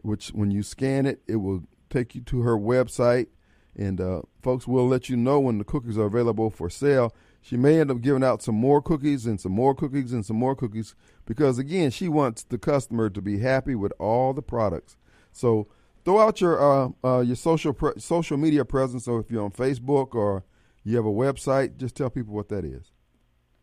which 0.03 0.29
when 0.29 0.51
you 0.51 0.63
scan 0.63 1.05
it, 1.05 1.21
it 1.27 1.37
will 1.37 1.63
take 1.89 2.15
you 2.15 2.21
to 2.21 2.41
her 2.41 2.57
website. 2.57 3.27
And 3.77 4.01
uh, 4.01 4.23
folks 4.41 4.67
will 4.67 4.87
let 4.87 5.07
you 5.07 5.15
know 5.15 5.39
when 5.39 5.59
the 5.59 5.63
cookies 5.63 5.97
are 5.97 6.07
available 6.07 6.49
for 6.49 6.69
sale. 6.69 7.13
She 7.41 7.55
may 7.55 7.79
end 7.79 7.91
up 7.91 8.01
giving 8.01 8.23
out 8.23 8.41
some 8.41 8.55
more 8.55 8.81
cookies 8.81 9.25
and 9.25 9.39
some 9.39 9.51
more 9.51 9.75
cookies 9.75 10.11
and 10.11 10.25
some 10.25 10.35
more 10.35 10.55
cookies 10.55 10.95
because 11.25 11.59
again, 11.59 11.91
she 11.91 12.09
wants 12.09 12.43
the 12.43 12.57
customer 12.57 13.09
to 13.11 13.21
be 13.21 13.39
happy 13.39 13.75
with 13.75 13.93
all 13.99 14.33
the 14.33 14.41
products. 14.41 14.97
So 15.31 15.67
throw 16.03 16.19
out 16.19 16.41
your 16.41 16.59
uh, 16.59 16.89
uh, 17.03 17.19
your 17.19 17.35
social 17.35 17.73
pre- 17.73 17.99
social 17.99 18.37
media 18.37 18.65
presence. 18.65 19.05
So 19.05 19.17
if 19.19 19.29
you're 19.29 19.43
on 19.43 19.51
Facebook 19.51 20.15
or 20.15 20.43
you 20.83 20.95
have 20.95 21.05
a 21.05 21.09
website, 21.09 21.77
just 21.77 21.95
tell 21.95 22.09
people 22.09 22.33
what 22.33 22.49
that 22.49 22.65
is. 22.65 22.91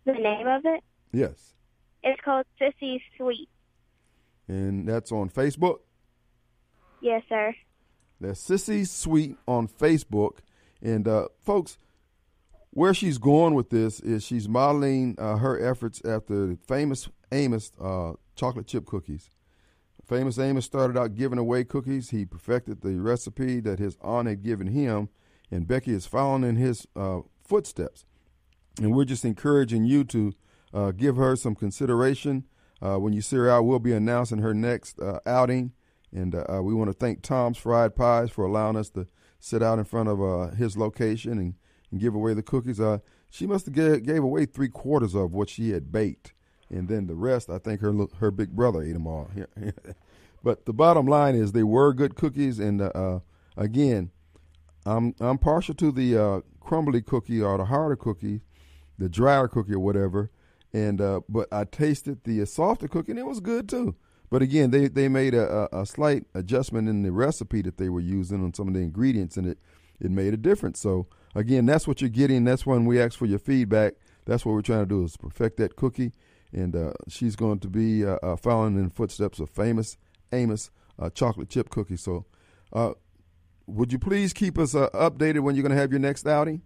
The 0.05 0.13
name 0.13 0.47
of 0.47 0.63
it? 0.65 0.85
Yes. 1.13 1.55
It's 2.03 2.21
called 2.23 2.47
Sissy 2.61 3.01
Sweet. 3.17 3.49
And 4.47 4.87
that's 4.87 5.11
on 5.11 5.31
Facebook? 5.31 5.79
Yes, 7.01 7.23
sir. 7.29 7.55
That's 8.25 8.49
Sissy 8.49 8.87
Sweet 8.89 9.37
on 9.47 9.69
Facebook. 9.69 10.39
And 10.81 11.07
uh, 11.07 11.29
folks, 11.45 11.77
where 12.71 12.95
she's 12.95 13.19
going 13.19 13.55
with 13.55 13.69
this 13.71 14.01
is 14.01 14.25
she's 14.25 14.49
modeling 14.49 15.15
uh, 15.19 15.37
her 15.37 15.63
efforts 15.63 16.01
after 16.05 16.47
the 16.47 16.59
famous 16.67 17.09
Amos 17.33 17.71
uh, 17.81 18.13
chocolate 18.35 18.67
chip 18.67 18.87
cookies. 18.87 19.29
Famous 20.07 20.39
Amos 20.39 20.65
started 20.65 20.99
out 20.99 21.15
giving 21.15 21.39
away 21.39 21.65
cookies. 21.65 22.11
He 22.11 22.25
perfected 22.25 22.81
the 22.81 22.95
recipe 23.01 23.61
that 23.61 23.79
his 23.79 23.97
aunt 24.01 24.29
had 24.29 24.43
given 24.43 24.69
him, 24.69 25.09
and 25.51 25.67
Becky 25.67 25.93
is 25.93 26.07
following 26.07 26.45
in 26.45 26.57
his 26.57 26.87
uh, 26.97 27.21
footsteps. 27.47 28.05
And 28.79 28.95
we're 28.95 29.05
just 29.05 29.25
encouraging 29.25 29.85
you 29.85 30.03
to 30.05 30.33
uh, 30.73 30.91
give 30.91 31.17
her 31.17 31.37
some 31.37 31.55
consideration. 31.55 32.45
Uh, 32.83 32.97
when 32.97 33.13
you 33.13 33.21
see 33.21 33.37
her 33.37 33.51
out, 33.51 33.65
we'll 33.65 33.79
be 33.79 33.93
announcing 33.93 34.39
her 34.39 34.53
next 34.53 34.99
uh, 34.99 35.21
outing. 35.25 35.73
And 36.15 36.35
uh, 36.35 36.61
we 36.63 36.73
want 36.73 36.89
to 36.91 36.97
thank 36.97 37.23
Tom's 37.23 37.59
Fried 37.59 37.97
Pies 37.97 38.31
for 38.31 38.45
allowing 38.45 38.77
us 38.77 38.89
to 38.91 39.07
sit 39.41 39.63
out 39.63 39.79
in 39.79 39.85
front 39.85 40.09
of 40.09 40.23
uh, 40.23 40.55
his 40.55 40.77
location 40.77 41.33
and, 41.33 41.55
and 41.91 42.01
give 42.01 42.15
away 42.15 42.35
the 42.35 42.43
cookies. 42.43 42.81
Uh, 42.81 42.99
she 43.29 43.47
must 43.47 43.67
have 43.67 43.75
gave, 43.75 44.05
gave 44.05 44.23
away 44.23 44.47
three 44.47 44.69
quarters 44.69 45.15
of 45.15 45.33
what 45.33 45.51
she 45.51 45.71
had 45.71 45.91
baked. 45.91 46.33
And 46.71 46.89
then 46.89 47.07
the 47.07 47.15
rest, 47.15 47.51
I 47.51 47.59
think 47.59 47.81
her 47.81 47.93
her 48.19 48.31
big 48.31 48.51
brother 48.51 48.83
ate 48.83 48.95
them 48.95 49.07
all. 49.07 49.31
but 50.43 50.65
the 50.65 50.73
bottom 50.73 51.07
line 51.07 51.35
is 51.35 51.53
they 51.53 51.63
were 51.63 51.93
good 51.93 52.15
cookies. 52.15 52.59
And 52.59 52.91
again, 53.57 54.11
I'm 54.87 55.15
I'm 55.21 55.39
partial 55.39 55.75
to 55.75 55.93
the 55.93 56.43
crumbly 56.61 57.03
cookie 57.03 57.43
or 57.43 57.59
the 57.59 57.67
harder 57.67 57.97
cookie 57.97 58.41
the 58.99 59.09
drier 59.09 59.49
cookie 59.49 59.75
or 59.75 59.81
whatever. 59.81 60.31
And 60.73 61.01
uh, 61.01 61.21
but 61.29 61.53
I 61.53 61.65
tasted 61.65 62.25
the 62.25 62.45
softer 62.47 62.89
cookie 62.89 63.13
and 63.13 63.19
it 63.19 63.27
was 63.27 63.41
good 63.41 63.69
too. 63.69 63.95
But 64.35 64.43
again, 64.43 64.73
they 64.73 64.89
they 64.89 65.07
made 65.07 65.33
a, 65.33 65.69
a, 65.73 65.87
slight 65.87 66.25
adjustment 66.35 66.89
in 66.89 67.05
the 67.05 67.13
recipe 67.13 67.63
that 67.63 67.79
they 67.79 67.89
were 67.89 68.01
using 68.01 68.43
on 68.43 68.53
some 68.53 68.67
of 68.67 68.75
the 68.75 68.81
ingredients, 68.81 69.37
and 69.37 69.47
it 69.47 69.61
it 70.01 70.11
made 70.11 70.35
a 70.35 70.37
difference. 70.37 70.81
So 70.81 71.07
again, 71.37 71.67
that's 71.67 71.87
what 71.87 72.01
you're 72.01 72.11
getting. 72.11 72.43
That's 72.43 72.67
when 72.67 72.85
we 72.85 73.01
ask 73.01 73.17
for 73.17 73.27
your 73.27 73.39
feedback. 73.39 73.95
That's 74.25 74.45
what 74.45 74.55
we're 74.55 74.63
trying 74.63 74.83
to 74.83 74.87
do 74.87 75.05
is 75.05 75.17
perfect 75.17 75.59
that 75.59 75.77
cookie. 75.77 76.11
And 76.53 76.75
uh, 76.75 76.95
she's 77.07 77.37
going 77.37 77.61
to 77.61 77.69
be 77.69 78.05
uh, 78.05 78.19
uh 78.25 78.35
following 78.35 78.75
in 78.75 78.89
the 78.89 78.91
footsteps 78.91 79.39
of 79.39 79.51
famous 79.51 79.99
Amos 80.33 80.73
uh, 80.99 81.11
chocolate 81.11 81.49
chip 81.49 81.71
cookie. 81.71 81.97
So, 81.97 82.25
uh, 82.73 82.95
would 83.69 83.93
you 83.93 84.01
please 84.01 84.33
keep 84.33 84.59
us 84.59 84.75
updated 84.75 85.45
when 85.45 85.55
you're 85.55 85.63
going 85.63 85.77
to 85.77 85.81
have 85.81 85.93
your 85.93 86.01
next 86.01 86.27
outing? 86.27 86.63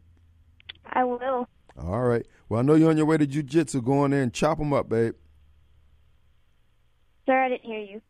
I 0.87 1.05
will. 1.05 1.47
All 1.79 2.01
right. 2.05 2.25
Well, 2.49 2.61
I 2.61 2.63
know 2.63 2.77
you're 2.77 2.89
on 2.89 2.97
your 2.97 3.05
way 3.05 3.19
to 3.19 3.27
jujitsu. 3.27 3.85
Go 3.85 4.07
in 4.07 4.13
there 4.13 4.23
and 4.23 4.33
chop 4.33 4.57
them 4.57 4.73
up, 4.73 4.89
babe. 4.89 5.17
Sir, 7.29 7.45
I 7.45 7.51
didn't 7.51 7.67
hear 7.67 7.81
you. 7.81 8.01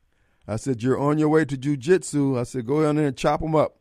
I 0.47 0.55
said 0.55 0.81
you're 0.81 0.97
on 0.97 1.19
your 1.19 1.29
way 1.29 1.45
to 1.45 1.57
jujitsu. 1.57 2.39
I 2.39 2.45
said 2.45 2.67
go 2.67 2.89
in 2.89 2.95
there 2.95 3.09
and 3.09 3.17
chop 3.17 3.41
them 3.41 3.57
up. 3.57 3.81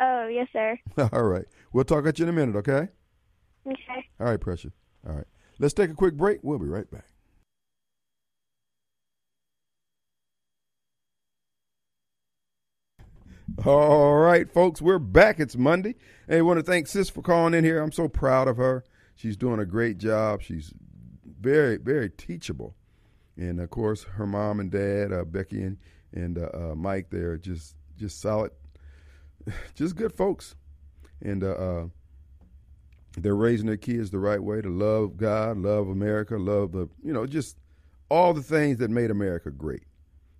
Oh, 0.00 0.26
yes, 0.26 0.48
sir. 0.54 0.78
All 1.12 1.24
right. 1.24 1.44
We'll 1.74 1.84
talk 1.84 2.06
at 2.06 2.18
you 2.18 2.22
in 2.22 2.30
a 2.30 2.32
minute, 2.32 2.56
okay? 2.56 2.88
Okay. 3.66 4.08
All 4.18 4.26
right, 4.26 4.40
Pressure. 4.40 4.72
All 5.06 5.16
right. 5.16 5.26
Let's 5.58 5.74
take 5.74 5.90
a 5.90 5.94
quick 5.94 6.16
break. 6.16 6.38
We'll 6.42 6.58
be 6.58 6.66
right 6.66 6.90
back. 6.90 7.04
All 13.66 14.14
right, 14.14 14.50
folks, 14.50 14.80
we're 14.80 14.98
back. 14.98 15.40
It's 15.40 15.56
Monday. 15.56 15.94
Hey, 16.26 16.38
I 16.38 16.40
want 16.40 16.58
to 16.58 16.64
thank 16.64 16.86
Sis 16.86 17.10
for 17.10 17.20
calling 17.20 17.52
in 17.52 17.64
here. 17.64 17.82
I'm 17.82 17.92
so 17.92 18.08
proud 18.08 18.48
of 18.48 18.56
her. 18.56 18.82
She's 19.14 19.36
doing 19.36 19.60
a 19.60 19.66
great 19.66 19.98
job. 19.98 20.40
She's 20.40 20.72
very, 21.38 21.76
very 21.76 22.08
teachable. 22.08 22.74
And 23.36 23.60
of 23.60 23.70
course, 23.70 24.04
her 24.04 24.26
mom 24.26 24.60
and 24.60 24.70
dad, 24.70 25.12
uh, 25.12 25.24
Becky 25.24 25.62
and, 25.62 25.78
and 26.12 26.38
uh, 26.38 26.48
uh, 26.54 26.74
Mike, 26.76 27.08
they're 27.10 27.36
just 27.36 27.74
just 27.96 28.20
solid, 28.20 28.52
just 29.74 29.96
good 29.96 30.12
folks. 30.12 30.54
And 31.20 31.42
uh, 31.42 31.52
uh, 31.52 31.86
they're 33.16 33.34
raising 33.34 33.66
their 33.66 33.76
kids 33.76 34.10
the 34.10 34.18
right 34.18 34.42
way 34.42 34.60
to 34.60 34.68
love 34.68 35.16
God, 35.16 35.58
love 35.58 35.88
America, 35.88 36.36
love 36.36 36.72
the, 36.72 36.88
you 37.02 37.12
know, 37.12 37.26
just 37.26 37.56
all 38.10 38.34
the 38.34 38.42
things 38.42 38.78
that 38.78 38.90
made 38.90 39.10
America 39.10 39.50
great. 39.50 39.84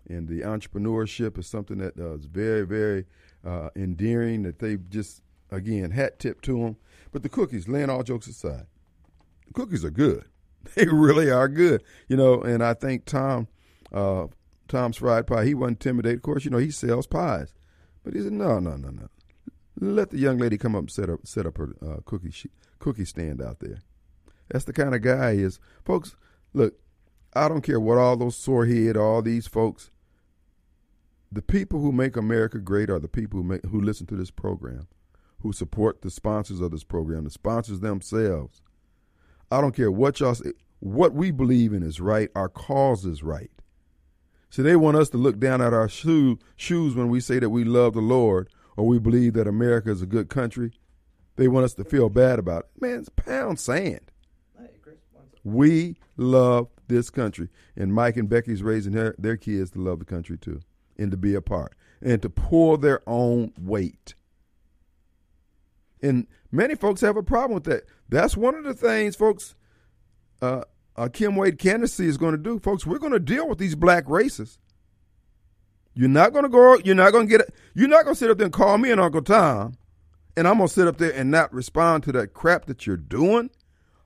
And 0.09 0.29
the 0.29 0.41
entrepreneurship 0.41 1.39
is 1.39 1.47
something 1.47 1.79
that 1.79 1.99
uh, 1.99 2.15
is 2.15 2.27
very, 2.27 2.67
very 2.67 3.07
endearing 3.77 4.43
that 4.43 4.59
they 4.59 4.77
just, 4.77 5.23
again, 5.51 5.91
hat 5.91 6.19
tip 6.19 6.43
to 6.43 6.59
them. 6.59 6.77
But 7.13 7.23
the 7.23 7.29
cookies, 7.29 7.69
laying 7.69 7.89
all 7.89 8.03
jokes 8.03 8.27
aside, 8.27 8.67
cookies 9.55 9.85
are 9.85 9.91
good. 9.91 10.25
They 10.75 10.87
really 10.87 11.31
are 11.31 11.49
good. 11.49 11.83
You 12.09 12.17
know, 12.17 12.43
and 12.43 12.63
I 12.63 12.75
think 12.75 13.05
Tom, 13.05 13.49
uh, 13.93 14.27
Tom's 14.69 14.97
Fried 14.97 15.27
Pie, 15.27 15.45
he 15.45 15.55
wasn't 15.55 15.85
intimidated. 15.85 16.19
Of 16.19 16.23
course, 16.23 16.45
you 16.45 16.51
know, 16.51 16.59
he 16.59 16.71
sells 16.71 17.07
pies. 17.07 17.53
But 18.03 18.15
he 18.15 18.23
said, 18.23 18.33
no, 18.33 18.59
no, 18.59 18.77
no, 18.77 18.91
no. 18.91 19.09
Let 19.81 20.11
the 20.11 20.19
young 20.19 20.39
lady 20.39 20.59
come 20.59 20.75
up 20.75 20.81
and 20.81 20.91
set 20.91 21.11
up, 21.11 21.27
set 21.27 21.47
up 21.47 21.59
her 21.59 21.75
uh, 21.85 21.97
cookie, 22.05 22.33
cookie 22.79 23.05
stand 23.05 23.43
out 23.43 23.61
there. 23.61 23.79
That's 24.49 24.65
the 24.65 24.73
kind 24.73 24.95
of 24.95 25.03
guy 25.03 25.35
he 25.35 25.43
is. 25.43 25.59
Folks, 25.85 26.17
look, 26.53 26.75
I 27.35 27.49
don't 27.49 27.63
care 27.63 27.81
what 27.81 27.99
all 27.99 28.17
those 28.17 28.37
sore 28.37 28.67
head, 28.67 28.97
all 28.97 29.23
these 29.23 29.47
folks, 29.47 29.91
the 31.33 31.43
people 31.43 31.81
who 31.81 31.93
make 31.93 32.17
America 32.17 32.59
great 32.59 32.91
are 32.91 33.01
the 33.01 33.09
people 33.09 33.41
who 33.41 33.45
make, 33.45 33.65
who 33.67 33.81
listen 33.81 34.07
to 34.07 34.17
this 34.17 34.31
program 34.31 34.87
who 35.45 35.53
support 35.53 36.01
the 36.01 36.11
sponsors 36.11 36.63
of 36.63 36.71
this 36.71 36.85
program, 36.85 37.25
the 37.25 37.31
sponsors 37.31 37.81
themselves. 37.81 38.63
I 39.51 39.61
don't 39.61 39.75
care 39.75 39.91
what 39.91 40.21
y'all 40.21 40.35
say. 40.35 40.53
What 40.81 41.15
we 41.15 41.31
believe 41.31 41.73
in 41.73 41.83
is 41.83 42.01
right. 42.01 42.31
Our 42.35 42.49
cause 42.49 43.05
is 43.05 43.23
right. 43.23 43.51
So 44.51 44.63
they 44.63 44.77
want 44.77 44.97
us 44.97 45.09
to 45.11 45.17
look 45.17 45.39
down 45.41 45.61
at 45.61 45.73
our 45.73 45.89
shoe, 45.89 46.39
shoes 46.57 46.95
when 46.95 47.09
we 47.09 47.21
say 47.21 47.39
that 47.39 47.51
we 47.51 47.65
love 47.65 47.95
the 47.95 48.01
Lord 48.01 48.49
or 48.77 48.87
we 48.87 48.99
believe 48.99 49.35
that 49.35 49.49
America 49.49 49.91
is 49.91 50.03
a 50.03 50.07
good 50.07 50.29
country. 50.29 50.73
They 51.37 51.49
want 51.49 51.65
us 51.65 51.75
to 51.75 51.85
feel 51.85 52.09
bad 52.09 52.39
about 52.39 52.65
it. 52.65 52.83
Man, 52.83 53.01
it's 53.01 53.09
pound 53.09 53.59
sand. 53.59 54.13
We 55.43 55.97
love 56.17 56.69
this 56.87 57.11
country. 57.11 57.49
And 57.77 57.93
Mike 57.93 58.17
and 58.17 58.29
Becky's 58.29 58.63
raising 58.63 58.93
their, 58.93 59.15
their 59.19 59.37
kids 59.37 59.71
to 59.73 59.81
love 59.81 59.99
the 59.99 60.05
country 60.05 60.39
too 60.39 60.61
and 60.97 61.11
to 61.11 61.17
be 61.17 61.35
a 61.35 61.43
part 61.43 61.75
and 62.01 62.23
to 62.23 62.31
pull 62.31 62.77
their 62.77 63.03
own 63.09 63.53
weight. 63.59 64.15
And 66.03 66.27
many 66.53 66.75
folks 66.75 67.01
have 67.01 67.17
a 67.17 67.23
problem 67.23 67.55
with 67.55 67.65
that. 67.65 67.85
That's 68.09 68.37
one 68.37 68.55
of 68.55 68.65
the 68.65 68.75
things, 68.75 69.17
folks, 69.17 69.55
uh, 70.43 70.63
uh, 70.97 71.09
Kim 71.09 71.37
Wade 71.37 71.59
candidacy 71.59 72.07
is 72.07 72.17
going 72.17 72.33
to 72.33 72.39
do. 72.39 72.59
Folks, 72.59 72.87
we're 72.87 72.99
going 72.99 73.13
to 73.13 73.19
deal 73.19 73.49
with 73.49 73.59
these 73.59 73.75
black 73.75 74.09
races. 74.09 74.59
You're 75.95 76.09
not 76.09 76.33
going 76.33 76.45
to 76.45 76.49
go, 76.49 76.79
you're 76.85 76.95
not 76.95 77.13
going 77.13 77.27
to 77.27 77.31
get 77.31 77.41
it. 77.41 77.55
You're 77.75 77.89
not 77.89 78.05
going 78.05 78.15
to 78.15 78.19
sit 78.19 78.31
up 78.31 78.39
there 78.39 78.47
and 78.47 78.53
call 78.53 78.79
me 78.79 78.91
an 78.91 78.99
Uncle 78.99 79.23
Tom, 79.23 79.77
and 80.37 80.47
I'm 80.47 80.59
going 80.59 80.69
to 80.69 80.75
sit 80.75 80.89
up 80.89 80.99
there 80.99 81.13
and 81.13 81.31
not 81.31 81.53
respond 81.53 82.03
to 82.05 82.13
that 82.13 82.35
crap 82.35 82.67
that 82.67 82.87
you're 82.87 82.97
doing. 82.97 83.51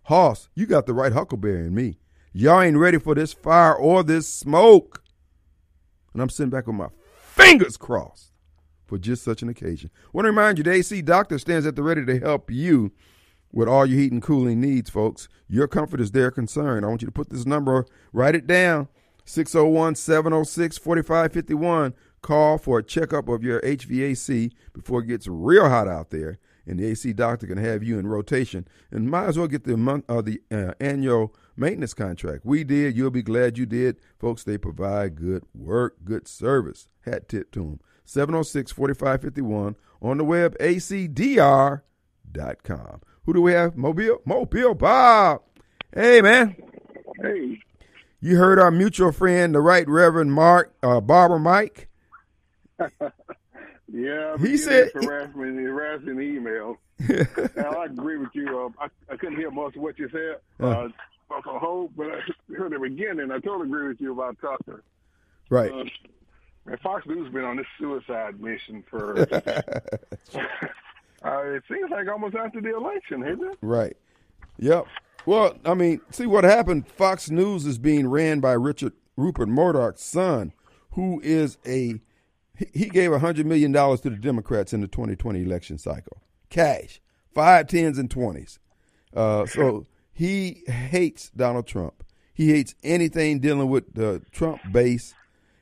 Hoss, 0.05 0.49
you 0.55 0.67
got 0.67 0.87
the 0.87 0.95
right 0.95 1.13
huckleberry 1.13 1.67
in 1.67 1.75
me. 1.75 1.99
Y'all 2.33 2.61
ain't 2.61 2.77
ready 2.77 2.99
for 2.99 3.15
this 3.15 3.33
fire 3.33 3.75
or 3.75 4.03
this 4.03 4.29
smoke. 4.29 5.03
And 6.13 6.23
I'm 6.23 6.31
sitting 6.31 6.51
back 6.51 6.67
with 6.67 6.77
my 6.77 6.89
fingers 7.21 7.77
crossed 7.77 8.33
for 8.87 8.99
just 8.99 9.23
such 9.23 9.43
an 9.43 9.49
occasion. 9.49 9.91
Want 10.13 10.25
to 10.25 10.31
remind 10.31 10.59
you, 10.59 10.65
the 10.65 10.73
AC 10.73 11.03
Doctor 11.03 11.39
stands 11.39 11.67
at 11.67 11.77
the 11.77 11.83
ready 11.83 12.05
to 12.05 12.19
help 12.19 12.51
you 12.51 12.93
with 13.53 13.69
all 13.69 13.87
your 13.87 13.99
heat 13.99 14.13
and 14.13 14.23
cooling 14.23 14.61
needs, 14.61 14.91
folks. 14.91 15.29
Your 15.49 15.67
comfort 15.69 16.01
is 16.01 16.13
their 16.13 16.31
concern. 16.31 16.85
I 16.85 16.89
want 16.89 17.03
you 17.03 17.07
to 17.07 17.13
put 17.13 17.31
this 17.31 17.47
number, 17.47 17.87
write 18.13 18.35
it 18.35 18.47
down 18.47 18.89
601 19.25 19.95
706 19.95 20.79
4551. 20.79 21.95
Call 22.21 22.59
for 22.59 22.81
a 22.81 22.83
checkup 22.83 23.29
of 23.29 23.45
your 23.45 23.61
HVAC 23.61 24.51
before 24.73 25.01
it 25.03 25.07
gets 25.07 25.29
real 25.29 25.69
hot 25.69 25.87
out 25.87 26.11
there. 26.11 26.39
and 26.67 26.79
the 26.79 26.87
AC 26.87 27.13
doctor 27.13 27.47
can 27.47 27.59
have 27.59 27.83
you 27.83 27.99
in 27.99 28.07
rotation. 28.07 28.67
And 28.91 29.11
might 29.11 29.27
as 29.27 29.39
well 29.39 29.47
get 29.47 29.65
the 29.65 29.77
month 29.77 30.05
uh, 30.09 30.21
the 30.21 30.41
uh, 30.51 30.73
annual 30.81 31.35
maintenance 31.57 31.95
contract. 31.95 32.45
We 32.45 32.65
did. 32.65 32.97
You'll 32.97 33.11
be 33.11 33.23
glad 33.23 33.57
you 33.57 33.67
did, 33.67 34.01
folks. 34.19 34.45
They 34.45 34.59
provide 34.59 35.17
good 35.17 35.45
work, 35.55 35.97
good 36.05 36.27
service. 36.27 36.89
Hat 37.03 37.29
tip 37.29 37.53
to 37.53 37.61
them. 37.61 37.81
706 38.05 38.73
4551 38.73 39.77
on 40.01 40.19
the 40.19 40.25
web, 40.25 40.57
acdr.com. 40.59 41.83
Who 43.29 43.35
do 43.35 43.43
we 43.43 43.53
have? 43.53 43.77
Mobile? 43.77 44.23
Mobile 44.25 44.75
Bob. 44.75 45.43
Hey, 45.95 46.23
man. 46.23 46.57
Hey. 47.21 47.61
You 48.23 48.39
heard 48.39 48.59
our 48.59 48.71
mutual 48.71 49.13
friend, 49.13 49.55
the 49.55 49.61
Right 49.61 49.87
Reverend 49.87 50.33
Mark 50.33 50.75
uh, 50.83 51.03
Barber 51.03 51.39
Mike. 51.39 51.89
yeah, 53.87 54.39
he 54.39 54.57
said 54.57 54.93
harassment, 54.95 55.59
harassing 55.61 56.19
email. 56.23 56.79
now 57.55 57.73
I 57.73 57.85
agree 57.85 58.17
with 58.17 58.31
you. 58.33 58.73
Uh, 58.81 58.85
I, 58.85 59.13
I 59.13 59.17
couldn't 59.19 59.37
hear 59.37 59.51
most 59.51 59.77
of 59.77 59.83
what 59.83 59.99
you 59.99 60.09
said. 60.09 60.39
Uh, 60.59 60.89
uh, 61.31 61.37
a 61.37 61.59
whole, 61.59 61.91
but 61.95 62.07
I 62.07 62.21
heard 62.57 62.73
the 62.73 62.79
beginning. 62.79 63.31
I 63.31 63.41
totally 63.41 63.67
agree 63.67 63.89
with 63.89 64.01
you 64.01 64.13
about 64.13 64.39
Tucker. 64.41 64.83
Right. 65.51 65.71
Uh, 65.71 66.77
Fox 66.83 67.07
News 67.07 67.27
has 67.27 67.35
been 67.35 67.45
on 67.45 67.59
this 67.59 67.67
suicide 67.79 68.41
mission 68.41 68.83
for. 68.89 69.27
uh, 71.25 71.43
it 71.45 71.63
seems 71.69 71.91
like 71.91 72.09
almost 72.09 72.35
after 72.37 72.61
the 72.61 72.77
election, 72.77 73.23
isn't 73.23 73.45
it? 73.45 73.59
Right. 73.61 73.97
Yep. 74.59 74.87
Well, 75.27 75.57
I 75.65 75.75
mean, 75.75 76.01
see 76.11 76.27
what 76.27 76.45
happened. 76.45 76.89
Fox 76.89 77.31
News 77.31 77.67
is 77.67 77.79
being 77.79 78.09
ran 78.09 78.41
by 78.41 78.53
Richard 78.53 78.93
Rupert 79.17 79.49
Murdoch's 79.49 80.03
son, 80.03 80.53
who 80.93 81.21
is 81.23 81.59
a 81.67 82.01
he 82.73 82.89
gave 82.89 83.13
hundred 83.13 83.47
million 83.47 83.73
dollars 83.73 84.01
to 84.01 84.11
the 84.11 84.17
Democrats 84.17 84.73
in 84.73 84.81
the 84.81 84.89
2020 84.89 85.43
election 85.43 85.79
cycle, 85.79 86.23
cash, 86.51 87.01
five 87.35 87.67
tens 87.67 87.99
and 87.99 88.11
twenties. 88.11 88.59
Uh, 89.15 89.47
so 89.47 89.87
he 90.13 90.63
hates 90.67 91.31
Donald 91.31 91.67
Trump. 91.67 92.05
He 92.33 92.51
hates 92.51 92.75
anything 92.83 93.41
dealing 93.41 93.69
with 93.69 93.95
the 93.95 94.23
Trump 94.33 94.61
base, 94.73 95.15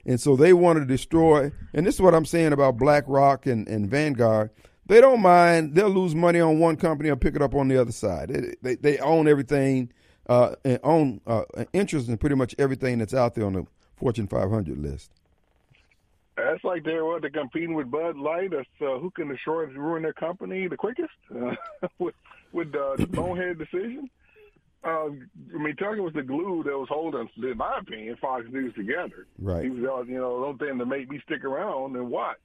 and 0.05 0.21
so 0.21 0.37
they 0.37 0.53
want 0.53 0.79
to 0.79 0.85
destroy. 0.85 1.51
And 1.75 1.87
this 1.87 1.97
is 1.97 2.01
what 2.01 2.15
I'm 2.15 2.27
saying 2.27 2.53
about 2.53 2.77
BlackRock 2.77 3.47
and, 3.47 3.67
and 3.67 3.89
Vanguard 3.89 4.51
they 4.87 5.01
don't 5.01 5.21
mind. 5.21 5.75
They'll 5.75 5.91
lose 5.91 6.15
money 6.15 6.41
on 6.41 6.59
one 6.59 6.77
company 6.77 7.09
and 7.09 7.21
pick 7.21 7.35
it 7.35 7.43
up 7.43 7.55
on 7.55 7.69
the 7.69 7.81
other 7.81 7.93
side. 7.93 8.29
They 8.29 8.55
they, 8.63 8.75
they 8.77 8.99
own 8.99 9.29
everything 9.29 9.93
uh, 10.29 10.57
and 10.65 10.79
own 10.83 11.21
uh, 11.27 11.45
interest 11.73 12.09
in 12.09 12.19
pretty 12.19 12.37
much 12.37 12.55
everything 12.59 12.99
that's 12.99 13.15
out 13.15 13.35
there 13.35 13.47
on 13.47 13.55
the 13.55 13.67
Fortune 13.97 14.27
500 14.27 14.79
list. 14.79 15.11
That's 16.37 16.63
like 16.65 16.85
they're 16.85 17.05
what 17.05 17.23
they're 17.23 17.31
competing 17.31 17.75
with 17.75 17.91
Bud 17.91 18.17
Light. 18.17 18.51
That's 18.51 18.69
uh, 18.81 18.99
who 18.99 19.11
can 19.11 19.31
assure 19.31 19.67
ruin 19.69 20.03
their 20.03 20.13
company 20.13 20.69
the 20.69 20.77
quickest 20.77 21.15
uh, 21.35 21.55
with 21.99 22.15
with 22.53 22.75
uh, 22.75 22.97
the 22.97 23.07
bonehead 23.07 23.59
decision. 23.59 24.11
Uh, 24.85 25.09
I 25.09 25.59
mean, 25.59 25.75
Tucker 25.77 26.03
was 26.03 26.13
the 26.13 26.23
glue 26.23 26.63
that 26.65 26.79
was 26.79 26.89
holding, 26.89 27.29
in 27.43 27.57
my 27.57 27.79
opinion, 27.81 28.17
Fox 28.21 28.45
News 28.53 28.73
together. 28.75 29.27
Right. 29.37 29.65
He 29.65 29.71
was, 29.71 29.83
uh, 29.83 30.03
you 30.05 30.19
know, 30.19 30.39
the 30.39 30.47
only 30.47 30.59
thing 30.59 30.79
to 30.79 30.87
make 30.87 31.11
me 31.11 31.21
stick 31.25 31.45
around 31.45 31.97
and 31.97 32.09
watch 32.09 32.37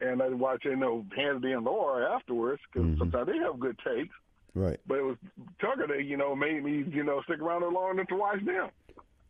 and 0.00 0.22
I 0.22 0.28
watch 0.28 0.64
you 0.64 0.76
know 0.76 1.04
Hannity 1.16 1.56
and 1.56 1.64
Laura 1.64 2.14
afterwards 2.14 2.60
because 2.72 2.88
mm-hmm. 2.88 2.98
sometimes 2.98 3.26
they 3.26 3.38
have 3.38 3.58
good 3.58 3.78
takes. 3.78 4.14
Right. 4.54 4.80
But 4.86 4.98
it 4.98 5.02
was 5.02 5.16
Tucker 5.60 5.86
that 5.86 6.04
you 6.04 6.16
know 6.16 6.34
made 6.34 6.64
me 6.64 6.84
you 6.90 7.04
know 7.04 7.22
stick 7.22 7.40
around 7.40 7.62
long 7.72 7.92
enough 7.92 8.08
to 8.08 8.16
watch 8.16 8.44
them. 8.44 8.70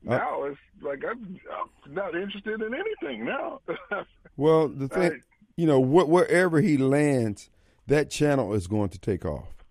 Uh, 0.07 0.17
now 0.17 0.45
it's 0.45 0.59
like 0.83 1.03
I'm, 1.09 1.39
I'm, 1.85 1.95
not 1.95 2.15
interested 2.15 2.63
in 2.63 2.73
anything 2.75 3.25
now. 3.25 3.61
well, 4.37 4.69
the 4.69 4.87
thing, 4.89 5.13
I, 5.13 5.19
you 5.57 5.67
know, 5.67 5.83
wh- 5.83 6.09
wherever 6.09 6.61
he 6.61 6.77
lands, 6.77 7.51
that 7.89 8.11
channel 8.11 8.55
is 8.55 8.69
going 8.69 8.91
to 8.91 8.99
take 9.01 9.25
off. 9.25 9.65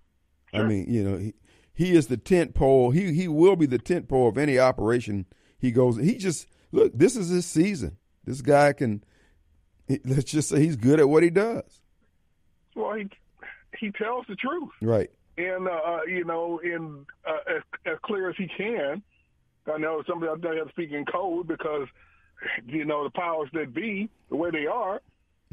Sure. 0.53 0.62
I 0.62 0.67
mean, 0.67 0.91
you 0.91 1.03
know, 1.03 1.17
he, 1.17 1.34
he 1.73 1.95
is 1.95 2.08
the 2.08 2.17
tent 2.17 2.53
pole. 2.53 2.91
He 2.91 3.13
he 3.13 3.27
will 3.27 3.55
be 3.55 3.65
the 3.65 3.77
tent 3.77 4.10
pole 4.10 4.27
of 4.27 4.38
any 4.38 4.60
operation 4.60 5.25
he 5.58 5.71
goes. 5.71 5.97
He 5.97 6.17
just 6.17 6.47
look. 6.71 6.91
This 6.93 7.15
is 7.15 7.29
his 7.29 7.45
season. 7.45 7.97
This 8.25 8.41
guy 8.41 8.73
can 8.73 9.03
let's 10.06 10.32
just 10.32 10.50
say 10.50 10.60
he's 10.60 10.76
good 10.76 11.00
at 11.00 11.08
what 11.08 11.24
he 11.24 11.30
does. 11.30 11.82
Well, 12.76 12.95
he 12.95 13.10
he 13.80 13.91
tells 13.91 14.26
the 14.28 14.36
truth, 14.36 14.71
right? 14.82 15.10
And 15.38 15.67
uh, 15.67 15.71
uh, 15.71 16.00
you 16.08 16.24
know, 16.24 16.60
in 16.60 17.06
uh, 17.28 17.56
as, 17.56 17.62
as 17.86 17.98
clear 18.04 18.30
as 18.30 18.36
he 18.38 18.48
can. 18.48 19.02
I 19.67 19.80
know 19.80 20.04
somebody 20.08 20.30
out 20.30 20.41
there 20.41 20.56
has 20.58 20.67
to 20.67 20.74
speak 20.74 20.91
in 20.91 21.06
code 21.06 21.48
because 21.48 21.88
you 22.67 22.86
know 22.86 23.04
the 23.04 23.10
powers 23.10 23.50
that 23.54 23.74
be, 23.74 24.10
the 24.30 24.36
way 24.36 24.52
they 24.52 24.67
are, 24.67 25.02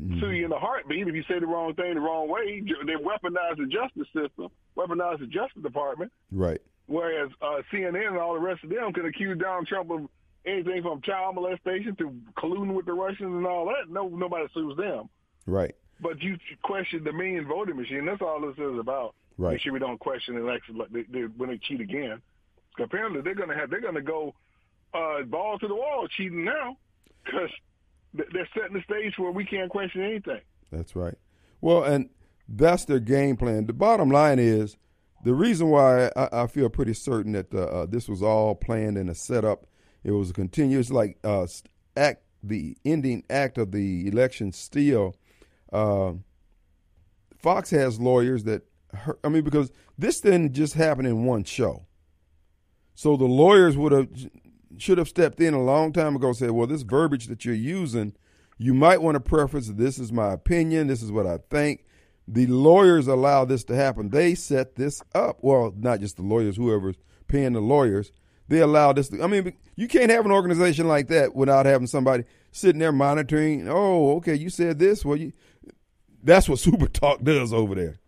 mm-hmm. 0.01 0.21
sue 0.21 0.31
you 0.31 0.45
in 0.45 0.53
a 0.53 0.59
heartbeat 0.59 1.09
if 1.09 1.15
you 1.15 1.23
say 1.23 1.39
the 1.39 1.47
wrong 1.47 1.75
thing 1.75 1.95
the 1.95 2.01
wrong 2.01 2.29
way. 2.29 2.61
They 2.61 2.93
weaponize 2.93 3.57
the 3.57 3.67
justice 3.67 4.09
system, 4.15 4.49
weaponize 4.77 5.21
the 5.21 5.27
Justice 5.27 5.63
Department. 5.63 6.13
Right. 6.31 6.61
Whereas 6.87 7.31
uh, 7.41 7.63
CNN 7.73 8.09
and 8.09 8.19
all 8.19 8.35
the 8.35 8.41
rest 8.41 8.65
of 8.65 8.71
them 8.71 8.93
can 8.93 9.07
accuse 9.07 9.39
Donald 9.39 9.67
Trump 9.67 9.91
of 9.91 10.09
anything 10.45 10.83
from 10.83 11.01
child 11.03 11.35
molestation 11.35 11.97
to 11.97 12.15
colluding 12.37 12.75
with 12.75 12.87
the 12.87 12.93
Russians 12.93 13.35
and 13.35 13.47
all 13.47 13.67
that. 13.67 13.91
No, 13.91 14.09
nobody 14.09 14.47
sues 14.55 14.77
them. 14.77 15.09
Right. 15.47 15.75
But 16.01 16.21
you 16.23 16.37
question 16.63 17.05
the 17.05 17.13
main 17.13 17.47
voting 17.47 17.77
machine. 17.77 18.07
That's 18.07 18.23
all 18.23 18.41
this 18.41 18.59
is 18.59 18.79
about. 18.79 19.15
Right. 19.39 19.53
Make 19.53 19.61
sure 19.63 19.73
we 19.73 19.79
don't 19.79 20.01
question 20.01 20.37
elections 20.37 20.79
like 20.79 20.91
they, 20.91 21.03
they, 21.03 21.21
when 21.23 21.51
they 21.51 21.59
cheat 21.59 21.81
again. 21.81 22.21
Apparently, 22.79 23.21
they're 23.21 23.35
going 23.35 23.49
to 23.51 23.55
have 23.55 23.71
they're 23.71 23.81
going 23.81 23.95
to 23.95 24.03
go 24.03 24.35
uh, 24.95 25.23
ball 25.23 25.59
to 25.59 25.69
the 25.69 25.75
wall 25.75 26.07
cheating 26.17 26.45
now 26.45 26.77
because 27.25 27.51
they're 28.15 28.49
setting 28.55 28.75
the 28.75 28.83
stage 28.83 29.15
where 29.17 29.31
we 29.31 29.45
can't 29.45 29.71
question 29.71 30.03
anything. 30.03 30.41
That's 30.71 30.97
right. 30.97 31.15
Well, 31.61 31.85
and 31.85 32.09
that's 32.49 32.85
their 32.85 32.99
game 32.99 33.37
plan. 33.37 33.67
The 33.67 33.73
bottom 33.73 34.11
line 34.11 34.39
is 34.39 34.77
the 35.25 35.35
reason 35.35 35.69
why 35.69 36.11
I, 36.17 36.29
I 36.33 36.47
feel 36.47 36.69
pretty 36.69 36.95
certain 36.95 37.33
that 37.33 37.55
uh, 37.55 37.87
this 37.87 38.09
was 38.09 38.23
all 38.23 38.55
planned 38.55 38.99
and 38.99 39.09
a 39.09 39.15
setup 39.15 39.67
it 40.05 40.11
was 40.11 40.31
a 40.31 40.35
continuous 40.35 40.91
like 40.91 41.19
uh, 41.25 41.47
act, 41.97 42.23
the 42.43 42.77
ending 42.85 43.25
act 43.31 43.59
of 43.59 43.73
the 43.73 44.07
election. 44.09 44.53
Still, 44.53 45.15
uh, 45.73 46.13
Fox 47.37 47.71
has 47.71 48.01
lawyers 48.01 48.45
that 48.45 48.63
I 49.25 49.29
mean 49.29 49.45
because 49.45 49.71
this 49.99 50.21
didn't 50.21 50.53
just 50.53 50.75
happen 50.75 51.07
in 51.07 51.25
one 51.25 51.45
show. 51.45 51.87
So 52.95 53.17
the 53.17 53.25
lawyers 53.25 53.77
would 53.77 53.93
have 53.93 54.09
should 54.79 54.99
have 54.99 55.09
stepped 55.09 55.41
in 55.41 55.55
a 55.55 55.63
long 55.63 55.93
time 55.93 56.17
ago. 56.17 56.29
And 56.29 56.37
said, 56.37 56.51
"Well, 56.51 56.67
this 56.67 56.83
verbiage 56.83 57.27
that 57.29 57.45
you're 57.45 57.55
using, 57.55 58.15
you 58.59 58.75
might 58.75 59.03
want 59.03 59.15
to 59.15 59.21
preface. 59.21 59.69
This 59.69 59.99
is 59.99 60.13
my 60.13 60.33
opinion. 60.33 60.89
This 60.89 61.03
is 61.03 61.13
what 61.13 61.27
I 61.27 61.39
think." 61.51 61.85
The 62.29 62.47
lawyers 62.47 63.09
allow 63.09 63.45
this 63.45 63.65
to 63.65 63.75
happen. 63.75 64.11
They 64.11 64.37
set 64.37 64.77
this 64.77 65.03
up. 65.13 65.39
Well, 65.43 65.75
not 65.77 65.99
just 65.99 66.17
the 66.17 66.23
lawyers, 66.23 66.57
whoever's 66.57 66.95
paying 67.27 67.53
the 67.53 67.61
lawyers 67.61 68.13
they 68.49 68.61
allow 68.61 68.93
this. 68.93 69.11
I 69.21 69.27
mean, 69.27 69.53
you 69.77 69.89
can't 69.89 70.11
have 70.11 70.27
an 70.27 70.33
organization 70.33 70.89
like 70.89 71.09
that 71.09 71.35
without 71.35 71.67
having 71.67 71.87
somebody 71.87 72.25
sitting 72.51 72.79
there 72.79 72.93
monitoring. 72.93 73.69
Oh, 73.69 74.17
okay, 74.17 74.35
you 74.35 74.51
said 74.51 74.79
this. 74.79 75.05
Well, 75.05 75.17
you, 75.17 75.33
that's 76.23 76.49
what 76.49 76.59
Super 76.59 76.89
Talk 76.89 77.23
does 77.23 77.53
over 77.53 77.75
there. 77.75 77.99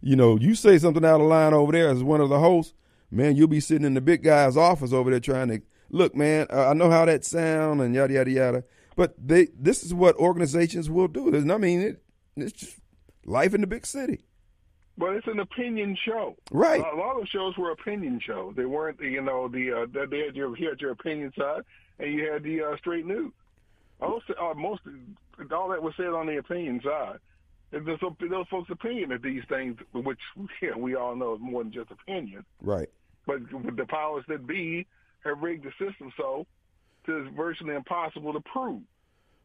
You 0.00 0.16
know, 0.16 0.36
you 0.36 0.54
say 0.54 0.78
something 0.78 1.04
out 1.04 1.20
of 1.20 1.26
line 1.26 1.54
over 1.54 1.72
there 1.72 1.88
as 1.88 2.02
one 2.02 2.20
of 2.20 2.28
the 2.28 2.38
hosts, 2.38 2.74
man, 3.10 3.36
you'll 3.36 3.48
be 3.48 3.60
sitting 3.60 3.86
in 3.86 3.94
the 3.94 4.00
big 4.00 4.22
guy's 4.22 4.56
office 4.56 4.92
over 4.92 5.10
there 5.10 5.20
trying 5.20 5.48
to 5.48 5.62
look, 5.90 6.14
man. 6.14 6.46
I 6.50 6.74
know 6.74 6.90
how 6.90 7.04
that 7.06 7.24
sound 7.24 7.80
and 7.80 7.94
yada 7.94 8.14
yada 8.14 8.30
yada. 8.30 8.64
But 8.94 9.14
they, 9.18 9.48
this 9.58 9.82
is 9.82 9.92
what 9.92 10.16
organizations 10.16 10.88
will 10.88 11.08
do. 11.08 11.34
I 11.34 11.58
mean, 11.58 11.80
it, 11.80 12.02
it's 12.36 12.52
just 12.52 12.78
life 13.24 13.54
in 13.54 13.60
the 13.60 13.66
big 13.66 13.86
city. 13.86 14.24
But 14.98 15.10
it's 15.14 15.26
an 15.26 15.40
opinion 15.40 15.96
show, 16.02 16.36
right? 16.50 16.80
A 16.80 16.96
lot 16.96 17.20
of 17.20 17.28
shows 17.28 17.56
were 17.58 17.70
opinion 17.70 18.18
shows. 18.24 18.54
They 18.56 18.64
weren't, 18.64 18.98
you 19.00 19.20
know, 19.20 19.46
the 19.46 19.72
uh, 19.72 20.06
they 20.06 20.20
had 20.20 20.34
your 20.34 20.56
you 20.56 20.70
had 20.70 20.80
your 20.80 20.92
opinion 20.92 21.32
side, 21.38 21.62
and 21.98 22.12
you 22.12 22.30
had 22.30 22.42
the 22.42 22.62
uh, 22.62 22.76
straight 22.78 23.06
news. 23.06 23.32
Most, 24.00 24.24
uh, 24.30 24.54
most 24.54 24.82
all 25.52 25.68
that 25.68 25.82
was 25.82 25.94
said 25.96 26.08
on 26.08 26.26
the 26.26 26.38
opinion 26.38 26.80
side. 26.82 27.18
There's 27.70 27.84
those 27.84 28.46
folks' 28.48 28.70
opinion 28.70 29.12
of 29.12 29.22
these 29.22 29.42
things, 29.48 29.76
which 29.92 30.20
yeah, 30.62 30.76
we 30.76 30.94
all 30.94 31.14
know 31.14 31.34
is 31.34 31.40
more 31.40 31.62
than 31.62 31.72
just 31.72 31.90
opinion. 31.90 32.44
Right. 32.62 32.88
But 33.26 33.40
the 33.50 33.86
powers 33.86 34.24
that 34.28 34.46
be 34.46 34.86
have 35.24 35.42
rigged 35.42 35.64
the 35.64 35.72
system 35.84 36.12
so 36.16 36.46
it's 37.08 37.36
virtually 37.36 37.74
impossible 37.74 38.32
to 38.32 38.40
prove. 38.40 38.82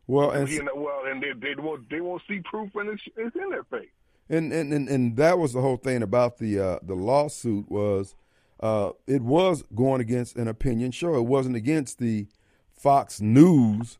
Well, 0.08 0.32
and 0.32 0.50
you 0.50 0.64
know, 0.64 0.76
well, 0.76 1.04
and 1.06 1.22
they 1.22 1.34
they 1.34 1.56
won't 1.56 1.90
they 1.90 2.02
won't 2.02 2.22
see 2.28 2.40
proof 2.40 2.70
when 2.74 2.90
it's, 2.90 3.04
it's 3.16 3.36
in 3.36 3.50
their 3.50 3.64
face. 3.66 3.90
And 4.32 4.54
and, 4.54 4.72
and, 4.72 4.88
and 4.88 5.18
that 5.18 5.38
was 5.38 5.52
the 5.52 5.62
whole 5.62 5.76
thing 5.76 6.02
about 6.02 6.38
the 6.38 6.58
uh, 6.58 6.80
the 6.82 6.96
lawsuit 6.96 7.70
was 7.70 8.16
uh, 8.62 8.92
it 9.06 9.22
was 9.22 9.64
going 9.76 10.00
against 10.00 10.38
an 10.38 10.48
opinion 10.48 10.92
show. 10.92 11.16
It 11.16 11.26
wasn't 11.26 11.58
against 11.58 12.00
the 12.00 12.28
Fox 12.72 13.20
News, 13.20 14.00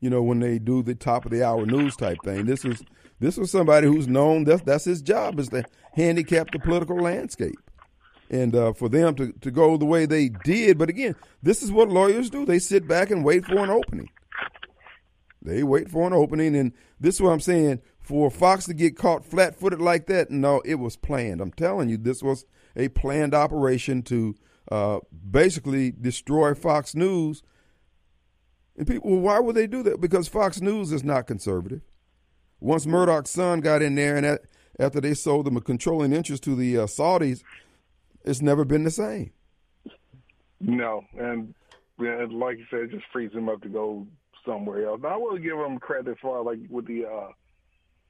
you 0.00 0.08
know, 0.08 0.22
when 0.22 0.40
they 0.40 0.58
do 0.58 0.82
the 0.82 0.94
top 0.94 1.26
of 1.26 1.32
the 1.32 1.44
hour 1.44 1.66
news 1.66 1.96
type 1.96 2.16
thing. 2.24 2.46
This 2.46 2.64
was 2.64 2.82
this 3.20 3.36
was 3.36 3.50
somebody 3.50 3.86
who's 3.86 4.08
known 4.08 4.44
that's 4.44 4.62
that's 4.62 4.84
his 4.84 5.02
job 5.02 5.38
is 5.38 5.50
to 5.50 5.64
handicap 5.92 6.50
the 6.50 6.58
political 6.58 6.96
landscape. 6.96 7.58
And 8.30 8.54
uh, 8.54 8.72
for 8.72 8.88
them 8.88 9.14
to, 9.16 9.32
to 9.32 9.50
go 9.50 9.76
the 9.76 9.86
way 9.86 10.06
they 10.06 10.28
did, 10.28 10.78
but 10.78 10.88
again, 10.88 11.14
this 11.42 11.62
is 11.62 11.70
what 11.70 11.88
lawyers 11.88 12.30
do. 12.30 12.46
They 12.46 12.58
sit 12.58 12.88
back 12.88 13.10
and 13.10 13.24
wait 13.24 13.44
for 13.44 13.58
an 13.58 13.70
opening. 13.70 14.10
They 15.42 15.62
wait 15.62 15.90
for 15.90 16.06
an 16.06 16.12
opening, 16.12 16.56
and 16.56 16.72
this 17.00 17.16
is 17.16 17.20
what 17.22 17.30
I'm 17.30 17.40
saying. 17.40 17.80
For 18.08 18.30
Fox 18.30 18.64
to 18.64 18.72
get 18.72 18.96
caught 18.96 19.22
flat-footed 19.22 19.82
like 19.82 20.06
that, 20.06 20.30
no, 20.30 20.62
it 20.64 20.76
was 20.76 20.96
planned. 20.96 21.42
I'm 21.42 21.52
telling 21.52 21.90
you, 21.90 21.98
this 21.98 22.22
was 22.22 22.46
a 22.74 22.88
planned 22.88 23.34
operation 23.34 24.00
to 24.04 24.34
uh, 24.72 25.00
basically 25.30 25.90
destroy 25.90 26.54
Fox 26.54 26.94
News. 26.94 27.42
And 28.78 28.86
people, 28.86 29.10
well, 29.10 29.20
why 29.20 29.40
would 29.40 29.56
they 29.56 29.66
do 29.66 29.82
that? 29.82 30.00
Because 30.00 30.26
Fox 30.26 30.62
News 30.62 30.90
is 30.90 31.04
not 31.04 31.26
conservative. 31.26 31.82
Once 32.60 32.86
Murdoch's 32.86 33.28
son 33.28 33.60
got 33.60 33.82
in 33.82 33.94
there, 33.94 34.16
and 34.16 34.24
that, 34.24 34.40
after 34.80 35.02
they 35.02 35.12
sold 35.12 35.44
them 35.44 35.58
a 35.58 35.60
controlling 35.60 36.14
interest 36.14 36.42
to 36.44 36.56
the 36.56 36.78
uh, 36.78 36.86
Saudis, 36.86 37.42
it's 38.24 38.40
never 38.40 38.64
been 38.64 38.84
the 38.84 38.90
same. 38.90 39.32
No, 40.60 41.04
and, 41.18 41.54
and 41.98 42.32
like 42.32 42.56
you 42.56 42.64
said, 42.70 42.90
just 42.90 43.04
frees 43.12 43.32
them 43.32 43.50
up 43.50 43.60
to 43.60 43.68
go 43.68 44.06
somewhere 44.46 44.86
else. 44.86 45.02
I 45.06 45.18
will 45.18 45.36
give 45.36 45.58
them 45.58 45.78
credit 45.78 46.16
for 46.22 46.42
like 46.42 46.60
with 46.70 46.86
the 46.86 47.04
uh, 47.04 47.32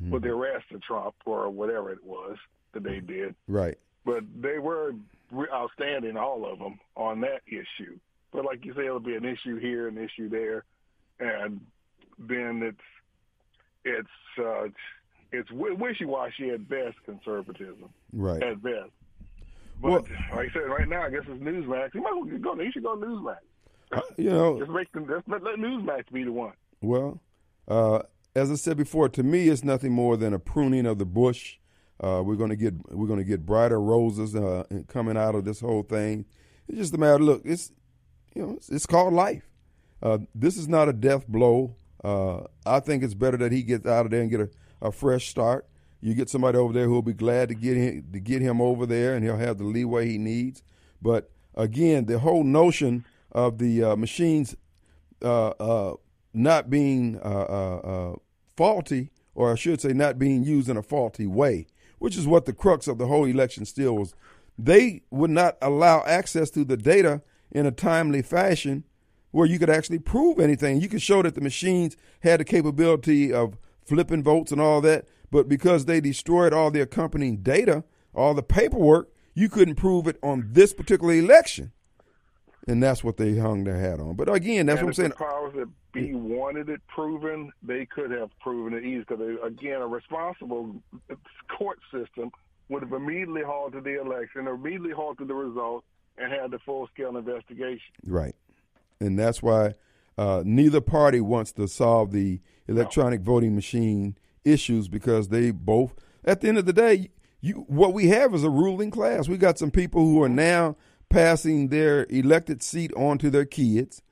mm. 0.03 0.11
with 0.11 0.23
the 0.23 0.31
arrest 0.31 0.67
of 0.73 0.83
Trump 0.83 1.15
or 1.25 1.49
whatever 1.51 1.91
it 1.93 2.05
was 2.05 2.37
that 2.73 2.83
they 2.83 3.01
did. 3.01 3.35
Right. 3.47 3.79
But 4.05 4.25
they 4.41 4.59
were 4.59 4.95
outstanding, 5.53 6.17
all 6.17 6.51
of 6.51 6.59
them, 6.59 6.79
on 6.97 7.21
that 7.21 7.43
issue. 7.47 7.99
But 8.33 8.45
like 8.45 8.65
you 8.65 8.75
say, 8.75 8.87
it'll 8.87 9.01
be 9.01 9.15
an 9.15 9.25
issue 9.25 9.59
here, 9.59 9.89
an 9.89 9.99
issue 9.99 10.29
there, 10.29 10.65
and 11.19 11.61
then 12.19 12.63
it's 12.63 12.79
it's 13.85 14.09
uh, 14.39 14.69
it's 15.33 15.51
wishy-washy 15.51 16.51
at 16.51 16.69
best, 16.69 16.97
conservatism. 17.05 17.89
Right. 18.13 18.43
At 18.43 18.63
best. 18.63 18.91
But 19.81 19.91
well, 19.91 20.07
like 20.35 20.51
I 20.51 20.53
said, 20.53 20.69
right 20.69 20.89
now, 20.89 21.03
I 21.03 21.11
guess 21.11 21.23
it's 21.29 21.43
Newsmax. 21.43 21.95
You 21.95 22.03
might 22.03 22.15
well 22.15 22.25
go. 22.25 22.61
You 22.61 22.73
should 22.73 22.83
go 22.83 22.97
Newsmax. 22.97 23.37
You 24.17 24.31
know, 24.31 24.59
just 24.59 24.71
make 24.71 24.93
them. 24.93 25.07
Just 25.07 25.29
let, 25.29 25.43
let 25.43 25.57
Newsmax 25.57 26.13
be 26.13 26.25
the 26.25 26.33
one. 26.33 26.53
Well, 26.83 27.21
uh, 27.69 28.01
as 28.39 28.51
I 28.51 28.55
said 28.55 28.77
before, 28.77 29.09
to 29.11 29.23
me, 29.23 29.49
it's 29.49 29.65
nothing 29.65 29.93
more 29.93 30.17
than 30.17 30.33
a 30.33 30.39
pruning 30.39 30.87
of 30.87 30.99
the 30.99 31.05
bush. 31.05 31.59
Uh, 32.01 32.23
we're 32.25 32.37
going 32.37 32.51
to 32.51 32.57
get 32.57 32.75
we're 32.93 33.09
to 33.17 33.25
get 33.25 33.45
brighter 33.45 33.81
roses 33.81 34.35
uh, 34.35 34.65
coming 34.87 35.17
out 35.17 35.35
of 35.35 35.45
this 35.45 35.61
whole 35.61 35.83
thing. 35.83 36.25
It's 36.69 36.79
just 36.79 36.95
a 36.95 36.99
matter. 36.99 37.23
Look, 37.23 37.43
it's 37.45 37.73
you 38.35 38.43
know, 38.43 38.53
it's, 38.53 38.69
it's 38.69 38.87
called 38.87 39.13
life. 39.13 39.43
Uh, 40.01 40.19
this 40.35 40.57
is 40.57 40.69
not 40.69 40.89
a 40.89 40.93
death 40.93 41.27
blow. 41.27 41.75
Uh, 42.05 42.43
I 42.65 42.79
think 42.79 43.03
it's 43.03 43.15
better 43.15 43.37
that 43.39 43.51
he 43.51 43.63
gets 43.63 43.85
out 43.85 44.05
of 44.05 44.13
there 44.13 44.21
and 44.21 44.31
get 44.31 44.41
a, 44.41 44.51
a 44.81 44.93
fresh 44.93 45.29
start. 45.29 45.67
You 46.01 46.15
get 46.15 46.31
somebody 46.31 46.57
over 46.57 46.73
there 46.73 46.85
who 46.85 46.93
will 46.93 47.03
be 47.03 47.13
glad 47.13 47.49
to 47.49 47.57
get 47.57 47.77
him 47.77 48.07
to 48.13 48.21
get 48.21 48.41
him 48.41 48.61
over 48.61 48.87
there, 48.87 49.15
and 49.15 49.25
he'll 49.25 49.37
have 49.37 49.59
the 49.59 49.65
leeway 49.65 50.09
he 50.09 50.19
needs. 50.19 50.63
But 51.03 51.33
again, 51.57 52.05
the 52.05 52.21
whole 52.21 52.45
notion 52.45 53.05
of 53.33 53.59
the 53.59 53.83
uh, 53.83 53.97
machines 53.97 54.55
uh, 55.21 55.95
not 56.33 56.71
being 56.71 57.19
faulty, 58.59 59.13
or 59.37 59.53
I 59.53 59.55
should 59.55 59.81
say, 59.81 59.93
not 59.93 60.19
being 60.19 60.43
used 60.43 60.69
in 60.69 60.77
a 60.77 60.83
faulty 60.83 61.29
way, 61.29 61.69
which 62.01 62.17
is 62.17 62.27
what 62.27 62.45
the 62.45 62.53
crux 62.53 62.89
of 62.89 62.99
the 62.99 63.07
whole 63.07 63.25
election 63.25 63.65
still 63.65 63.95
was. 63.95 64.17
They 64.59 65.03
would 65.13 65.31
not 65.31 65.57
allow 65.63 66.03
access 66.05 66.51
to 66.51 66.65
the 66.65 66.77
data 66.77 67.23
in 67.53 67.67
a 67.67 67.71
timely 67.71 68.21
fashion 68.21 68.83
where 69.31 69.47
you 69.47 69.61
could 69.61 69.71
actually 69.71 70.01
prove 70.01 70.41
anything. 70.41 70.81
You 70.81 70.89
could 70.89 71.01
show 71.01 71.23
that 71.23 71.37
the 71.37 71.41
machines 71.41 71.97
had 72.25 72.41
the 72.41 72.45
capability 72.45 73.33
of 73.33 73.57
flipping 73.85 74.25
votes 74.25 74.51
and 74.51 74.61
all 74.61 74.81
that, 74.81 75.07
but 75.31 75.49
because 75.49 75.85
they 75.85 76.01
destroyed 76.01 76.53
all 76.53 76.73
the 76.73 76.81
accompanying 76.81 77.37
data, 77.37 77.85
all 78.13 78.35
the 78.35 78.43
paperwork, 78.43 79.13
you 79.35 79.49
couldn't 79.49 79.77
prove 79.77 80.09
it 80.09 80.19
on 80.21 80.49
this 80.51 80.75
particular 80.75 81.15
election. 81.15 81.71
And 82.69 82.83
that's 82.83 83.03
what 83.03 83.17
they 83.17 83.37
hung 83.37 83.65
their 83.65 83.79
hat 83.79 83.99
on. 83.99 84.15
But 84.15 84.33
again, 84.33 84.67
that's 84.67 84.81
and 84.81 84.87
what 84.87 84.91
I'm 84.91 84.95
saying. 84.95 85.11
The 85.11 85.17
powers 85.17 85.55
that 85.57 85.69
be 85.93 86.15
wanted 86.15 86.69
it 86.69 86.81
proven, 86.87 87.51
they 87.63 87.87
could 87.87 88.11
have 88.11 88.31
proven 88.41 88.75
it 88.75 88.85
easy 88.85 89.01
because, 89.09 89.21
again, 89.43 89.81
a 89.81 89.87
responsible 89.87 90.77
court 91.57 91.79
system 91.91 92.31
would 92.69 92.83
have 92.83 92.93
immediately 92.93 93.43
halted 93.43 93.85
the 93.85 93.99
election, 93.99 94.47
immediately 94.47 94.93
halted 94.93 95.29
the 95.29 95.35
result, 95.35 95.83
and 96.19 96.31
had 96.31 96.51
the 96.51 96.59
full 96.59 96.87
scale 96.89 97.17
investigation. 97.17 97.95
Right. 98.05 98.35
And 99.01 99.19
that's 99.19 99.43
why 99.43 99.75
uh, 100.19 100.43
neither 100.45 100.83
party 100.83 101.21
wants 101.21 101.53
to 101.53 101.69
solve 101.69 102.13
the 102.13 102.41
electronic 102.67 103.21
no. 103.21 103.33
voting 103.33 103.55
machine 103.55 104.19
issues 104.45 104.89
because 104.89 105.29
they 105.29 105.53
both, 105.53 105.95
at 106.25 106.43
the 106.43 106.49
end 106.49 106.59
of 106.59 106.67
the 106.67 106.73
day, 106.73 107.11
you 107.41 107.65
what 107.69 107.95
we 107.95 108.09
have 108.09 108.35
is 108.35 108.45
a 108.45 108.51
ruling 108.51 108.91
class. 108.91 109.29
We 109.29 109.37
got 109.37 109.59
some 109.59 109.71
people 109.71 110.05
who 110.05 110.23
are 110.23 110.29
now 110.29 110.77
passing 111.09 111.69
their 111.69 112.07
elected 112.11 112.63
seat 112.63 112.93
on 112.95 113.19
to 113.19 113.31
their 113.31 113.45
kids 113.45 114.03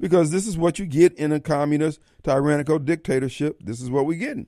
because 0.00 0.30
this 0.30 0.46
is 0.46 0.56
what 0.56 0.78
you 0.78 0.86
get 0.86 1.12
in 1.14 1.32
a 1.32 1.40
communist 1.40 2.00
tyrannical 2.22 2.78
dictatorship. 2.78 3.58
This 3.60 3.80
is 3.80 3.90
what 3.90 4.06
we're 4.06 4.18
getting. 4.18 4.46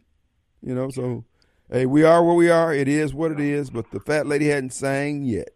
You 0.63 0.75
know, 0.75 0.91
so 0.91 1.25
hey, 1.71 1.87
we 1.87 2.05
are 2.05 2.23
where 2.25 2.35
we 2.35 2.51
are. 2.51 2.75
It 2.75 2.89
is 2.89 3.15
what 3.15 3.33
it 3.33 3.41
is, 3.41 3.71
but 3.71 3.91
the 3.91 4.01
fat 4.01 4.27
lady 4.27 4.49
hadn't 4.49 4.73
sang 4.73 5.25
yet. 5.25 5.51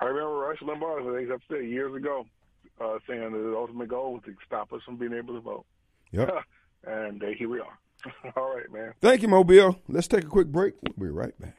I 0.00 0.06
remember 0.06 0.34
Rush 0.38 0.58
Limbaugh, 0.60 1.32
I've 1.32 1.40
said 1.48 1.64
years 1.64 1.94
ago, 1.94 2.26
uh, 2.80 2.98
saying 3.08 3.32
that 3.32 3.38
the 3.38 3.56
ultimate 3.56 3.88
goal 3.88 4.14
was 4.14 4.22
to 4.26 4.34
stop 4.46 4.72
us 4.72 4.82
from 4.84 4.96
being 4.96 5.14
able 5.14 5.34
to 5.34 5.40
vote. 5.40 5.64
Yep. 6.12 6.30
and 6.86 7.22
uh, 7.22 7.26
here 7.38 7.48
we 7.48 7.60
are. 7.60 7.78
All 8.36 8.54
right, 8.54 8.70
man. 8.70 8.92
Thank 9.00 9.22
you, 9.22 9.28
Mobile. 9.28 9.80
Let's 9.88 10.08
take 10.08 10.24
a 10.24 10.28
quick 10.28 10.48
break. 10.48 10.74
We'll 10.82 11.08
be 11.08 11.12
right 11.12 11.38
back. 11.40 11.56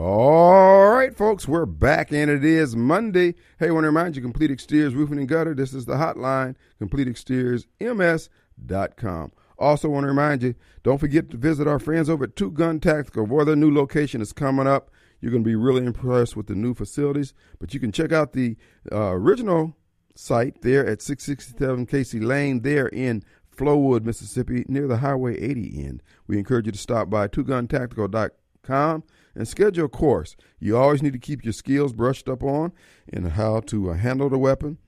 All 0.00 0.88
right, 0.88 1.14
folks, 1.14 1.46
we're 1.46 1.66
back, 1.66 2.10
and 2.10 2.30
it 2.30 2.42
is 2.42 2.74
Monday. 2.74 3.34
Hey, 3.58 3.68
I 3.68 3.70
want 3.70 3.84
to 3.84 3.88
remind 3.88 4.16
you, 4.16 4.22
Complete 4.22 4.50
Exteriors 4.50 4.94
Roofing 4.94 5.18
and 5.18 5.28
Gutter. 5.28 5.52
This 5.52 5.74
is 5.74 5.84
the 5.84 5.96
hotline, 5.96 6.54
CompleteExteriorsMS.com. 6.80 9.32
Also, 9.58 9.90
want 9.90 10.04
to 10.04 10.08
remind 10.08 10.42
you, 10.42 10.54
don't 10.82 10.96
forget 10.96 11.28
to 11.28 11.36
visit 11.36 11.68
our 11.68 11.78
friends 11.78 12.08
over 12.08 12.24
at 12.24 12.34
Two 12.34 12.50
Gun 12.50 12.80
Tactical, 12.80 13.26
where 13.26 13.44
their 13.44 13.56
new 13.56 13.70
location 13.70 14.22
is 14.22 14.32
coming 14.32 14.66
up. 14.66 14.90
You're 15.20 15.32
going 15.32 15.44
to 15.44 15.50
be 15.50 15.54
really 15.54 15.84
impressed 15.84 16.34
with 16.34 16.46
the 16.46 16.54
new 16.54 16.72
facilities, 16.72 17.34
but 17.58 17.74
you 17.74 17.80
can 17.80 17.92
check 17.92 18.10
out 18.10 18.32
the 18.32 18.56
uh, 18.90 19.10
original 19.10 19.76
site 20.14 20.62
there 20.62 20.86
at 20.86 21.02
667 21.02 21.84
Casey 21.84 22.20
Lane 22.20 22.62
there 22.62 22.86
in 22.86 23.22
Flowood, 23.54 24.04
Mississippi, 24.04 24.64
near 24.66 24.86
the 24.86 24.96
Highway 24.96 25.38
80 25.38 25.84
end. 25.84 26.02
We 26.26 26.38
encourage 26.38 26.64
you 26.64 26.72
to 26.72 26.78
stop 26.78 27.10
by 27.10 27.28
twoguntactical.com 27.28 29.04
and 29.34 29.46
schedule 29.46 29.86
a 29.86 29.88
course. 29.88 30.36
You 30.58 30.76
always 30.76 31.02
need 31.02 31.12
to 31.12 31.18
keep 31.18 31.44
your 31.44 31.52
skills 31.52 31.92
brushed 31.92 32.28
up 32.28 32.42
on 32.42 32.72
and 33.12 33.32
how 33.32 33.60
to 33.60 33.90
uh, 33.90 33.94
handle 33.94 34.28
the 34.28 34.38
weapon. 34.38 34.78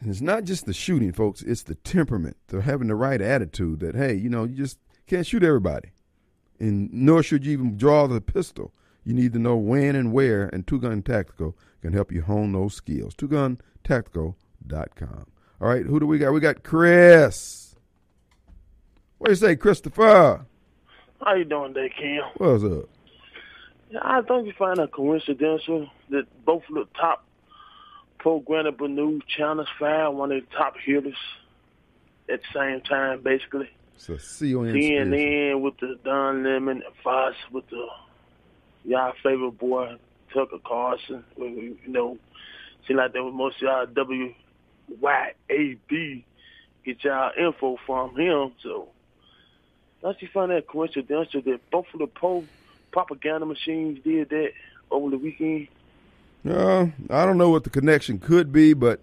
And 0.00 0.10
it's 0.10 0.20
not 0.20 0.44
just 0.44 0.66
the 0.66 0.72
shooting, 0.72 1.12
folks, 1.12 1.42
it's 1.42 1.62
the 1.62 1.74
temperament, 1.74 2.36
the 2.48 2.62
having 2.62 2.88
the 2.88 2.94
right 2.94 3.20
attitude 3.20 3.80
that, 3.80 3.94
hey, 3.94 4.14
you 4.14 4.30
know, 4.30 4.44
you 4.44 4.56
just 4.56 4.78
can't 5.06 5.26
shoot 5.26 5.42
everybody. 5.42 5.90
And 6.58 6.92
nor 6.92 7.22
should 7.22 7.44
you 7.44 7.52
even 7.52 7.76
draw 7.76 8.06
the 8.06 8.20
pistol. 8.20 8.72
You 9.04 9.14
need 9.14 9.32
to 9.32 9.38
know 9.38 9.56
when 9.56 9.96
and 9.96 10.12
where, 10.12 10.48
and 10.48 10.66
Two 10.66 10.80
Gun 10.80 11.02
Tactical 11.02 11.56
can 11.80 11.92
help 11.92 12.12
you 12.12 12.22
hone 12.22 12.52
those 12.52 12.74
skills. 12.74 13.14
TwoGunTactical.com. 13.14 15.26
All 15.60 15.68
right, 15.68 15.84
who 15.84 16.00
do 16.00 16.06
we 16.06 16.18
got? 16.18 16.32
We 16.32 16.40
got 16.40 16.62
Chris. 16.62 17.74
What 19.18 19.26
do 19.26 19.32
you 19.32 19.36
say, 19.36 19.56
Christopher? 19.56 20.46
How 21.22 21.34
you 21.34 21.44
doing, 21.44 21.74
there, 21.74 21.90
Kim? 21.90 22.22
What's 22.36 22.64
up? 22.64 22.88
I 24.00 24.20
don't 24.20 24.26
think 24.26 24.46
you 24.46 24.52
find 24.52 24.78
it 24.78 24.92
coincidental 24.92 25.88
that 26.10 26.44
both 26.44 26.62
of 26.68 26.74
the 26.74 26.86
top 26.98 27.24
programmable 28.18 28.90
news 28.90 29.22
channels 29.26 29.68
fired 29.78 30.12
one 30.12 30.32
of 30.32 30.42
the 30.42 30.56
top 30.56 30.76
hitters 30.78 31.16
at 32.28 32.40
the 32.42 32.48
same 32.54 32.80
time, 32.82 33.22
basically. 33.22 33.70
So 33.96 34.14
CNN, 34.14 35.60
with 35.60 35.78
the 35.78 35.98
Don 36.04 36.42
Lemon, 36.42 36.82
and 36.82 36.94
Fox 37.02 37.36
with 37.50 37.68
the 37.68 37.86
y'all 38.84 39.12
favorite 39.22 39.58
boy 39.58 39.96
Tucker 40.32 40.58
Carlson. 40.64 41.24
You 41.36 41.76
know, 41.86 42.18
seem 42.86 42.96
like 42.96 43.12
that 43.12 43.22
was 43.22 43.34
most 43.34 43.60
y'all 43.60 43.86
WYAB 43.86 44.34
get 46.84 47.04
y'all 47.04 47.32
info 47.38 47.76
from 47.84 48.16
him. 48.16 48.52
So 48.62 48.88
don't 50.00 50.20
you 50.22 50.28
find 50.32 50.50
that 50.50 50.66
coincidental 50.66 51.42
that 51.42 51.70
both 51.70 51.86
of 51.92 52.00
the 52.00 52.06
pro 52.06 52.44
propaganda 52.92 53.46
machines 53.46 53.98
did 54.04 54.28
that 54.30 54.50
over 54.90 55.10
the 55.10 55.18
weekend? 55.18 55.68
Uh, 56.48 56.86
I 57.10 57.26
don't 57.26 57.38
know 57.38 57.50
what 57.50 57.64
the 57.64 57.70
connection 57.70 58.18
could 58.18 58.52
be, 58.52 58.72
but 58.72 59.00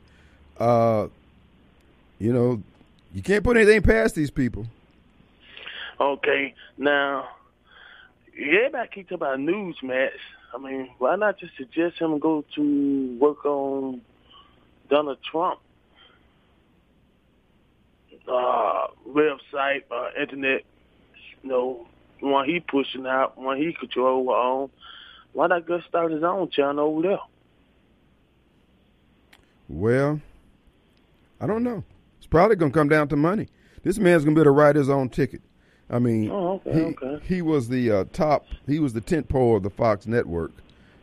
uh, 0.60 1.08
you 2.20 2.34
know, 2.34 2.62
you 3.14 3.22
can't 3.22 3.44
put 3.44 3.58
anything 3.58 3.82
past 3.82 4.16
these 4.16 4.32
people. 4.32 4.66
Okay, 6.00 6.54
now 6.78 7.28
everybody 8.34 8.90
keeps 8.90 9.10
talking 9.10 9.16
about 9.16 9.40
Newsmax. 9.40 10.12
I 10.54 10.58
mean, 10.58 10.90
why 10.98 11.16
not 11.16 11.40
just 11.40 11.56
suggest 11.58 11.98
him 12.00 12.18
go 12.20 12.44
to 12.56 13.18
work 13.20 13.46
on 13.46 14.02
Donald 14.90 15.18
Trump 15.30 15.60
uh, 18.28 18.88
website, 19.08 19.84
uh, 19.92 20.10
internet, 20.20 20.64
you 21.44 21.50
know, 21.50 21.88
one 22.20 22.47
he 22.47 22.59
pushing 22.59 23.05
out, 23.05 23.38
one 23.38 23.57
he 23.57 23.74
control 23.74 24.30
on. 24.30 24.70
Why 25.34 25.47
not 25.47 25.65
go 25.65 25.80
start 25.82 26.11
his 26.11 26.24
own 26.24 26.49
channel 26.49 26.88
over 26.88 27.01
there? 27.03 27.20
Well, 29.70 30.22
I 31.41 31.47
don't 31.47 31.63
know. 31.63 31.84
It's 32.18 32.28
probably 32.28 32.55
going 32.55 32.72
to 32.72 32.78
come 32.78 32.89
down 32.89 33.07
to 33.09 33.15
money. 33.15 33.47
This 33.84 33.99
man's 33.99 34.24
gonna 34.24 34.36
be 34.36 34.41
able 34.41 34.45
to 34.45 34.51
write 34.51 34.76
his 34.76 34.89
own 34.89 35.09
ticket. 35.09 35.41
I 35.89 35.99
mean, 35.99 36.30
Oh, 36.30 36.61
okay, 36.65 36.74
he, 36.74 36.82
okay. 36.82 37.20
he 37.26 37.41
was 37.41 37.70
the 37.70 37.91
uh, 37.91 38.03
top. 38.11 38.45
He 38.65 38.80
was 38.80 38.91
the 38.93 38.99
tent 38.99 39.30
pole 39.30 39.55
of 39.55 39.63
the 39.63 39.70
Fox 39.70 40.05
network. 40.07 40.51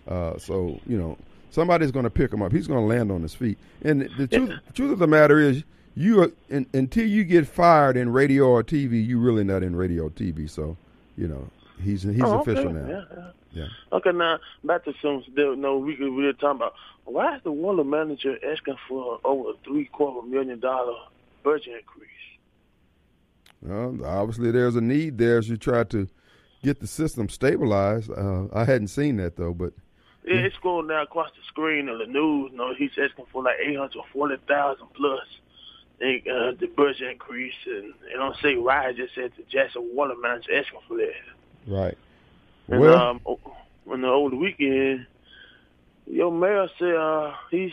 Uh, 0.06 0.36
so 0.36 0.78
you 0.86 0.98
know, 0.98 1.16
somebody's 1.50 1.90
going 1.90 2.02
to 2.04 2.10
pick 2.10 2.30
him 2.32 2.42
up. 2.42 2.52
He's 2.52 2.66
going 2.66 2.80
to 2.80 2.86
land 2.86 3.10
on 3.10 3.22
his 3.22 3.34
feet. 3.34 3.56
And 3.82 4.02
the 4.18 4.26
truth, 4.26 4.50
truth 4.74 4.92
of 4.92 4.98
the 4.98 5.06
matter 5.06 5.38
is, 5.40 5.64
you 5.94 6.22
are, 6.22 6.32
in, 6.50 6.66
until 6.74 7.06
you 7.06 7.24
get 7.24 7.46
fired 7.46 7.96
in 7.96 8.12
radio 8.12 8.48
or 8.48 8.62
TV, 8.62 9.02
you 9.06 9.18
really 9.18 9.44
not 9.44 9.62
in 9.62 9.74
radio 9.74 10.04
or 10.06 10.10
TV. 10.10 10.50
So 10.50 10.76
you 11.16 11.28
know, 11.28 11.48
he's 11.82 12.02
he's 12.02 12.22
Oh, 12.22 12.40
official 12.40 12.68
okay. 12.68 12.72
now. 12.78 12.88
Yeah, 12.88 13.04
yeah. 13.16 13.30
Yeah. 13.52 13.66
Okay, 13.92 14.10
now 14.12 14.38
back 14.64 14.84
to 14.84 14.92
some. 15.00 15.22
No, 15.60 15.78
we 15.78 15.94
could- 15.96 16.12
we 16.12 16.24
were 16.24 16.32
talking 16.32 16.56
about 16.60 16.74
why 17.04 17.36
is 17.36 17.42
the 17.44 17.52
water 17.52 17.84
manager 17.84 18.36
asking 18.44 18.76
for 18.88 19.20
over 19.24 19.50
a 19.50 19.52
three 19.64 19.84
quarter 19.86 20.26
million 20.26 20.58
dollar 20.60 20.94
budget 21.44 21.74
increase? 21.80 22.10
Well, 23.62 24.04
obviously, 24.04 24.50
there's 24.50 24.76
a 24.76 24.80
need 24.80 25.18
there 25.18 25.38
as 25.38 25.48
you 25.48 25.56
try 25.56 25.84
to 25.84 26.08
get 26.62 26.80
the 26.80 26.86
system 26.86 27.28
stabilized. 27.28 28.10
Uh, 28.10 28.46
I 28.52 28.64
hadn't 28.64 28.88
seen 28.88 29.16
that 29.18 29.36
though, 29.36 29.54
but 29.54 29.72
Yeah, 30.26 30.36
it's 30.36 30.56
going 30.58 30.88
down 30.88 31.02
across 31.04 31.30
the 31.30 31.42
screen 31.48 31.88
of 31.88 31.98
the 31.98 32.06
news. 32.06 32.50
You 32.52 32.56
know, 32.58 32.74
he's 32.74 32.90
asking 32.98 33.26
for 33.32 33.42
like 33.42 33.56
eight 33.64 33.76
hundred 33.76 34.02
forty 34.12 34.36
thousand 34.48 34.86
plus 34.94 35.20
the, 36.00 36.18
uh, 36.30 36.52
the 36.58 36.66
budget 36.66 37.10
increase, 37.12 37.54
and 37.66 37.94
it 38.12 38.16
don't 38.16 38.36
say 38.42 38.56
why. 38.56 38.88
It 38.90 38.96
just 38.96 39.14
said 39.14 39.32
the 39.36 39.44
Jackson 39.50 39.90
water 39.94 40.14
manager 40.20 40.54
asking 40.56 40.80
for 40.88 40.96
that. 40.98 41.12
right. 41.66 41.98
And 42.68 42.80
Well, 42.80 42.96
um, 42.96 43.20
on 43.90 44.00
the 44.00 44.08
over 44.08 44.30
the 44.30 44.36
weekend, 44.36 45.06
your 46.06 46.32
mayor 46.32 46.68
said 46.78 46.94
uh, 46.96 47.32
he's 47.50 47.72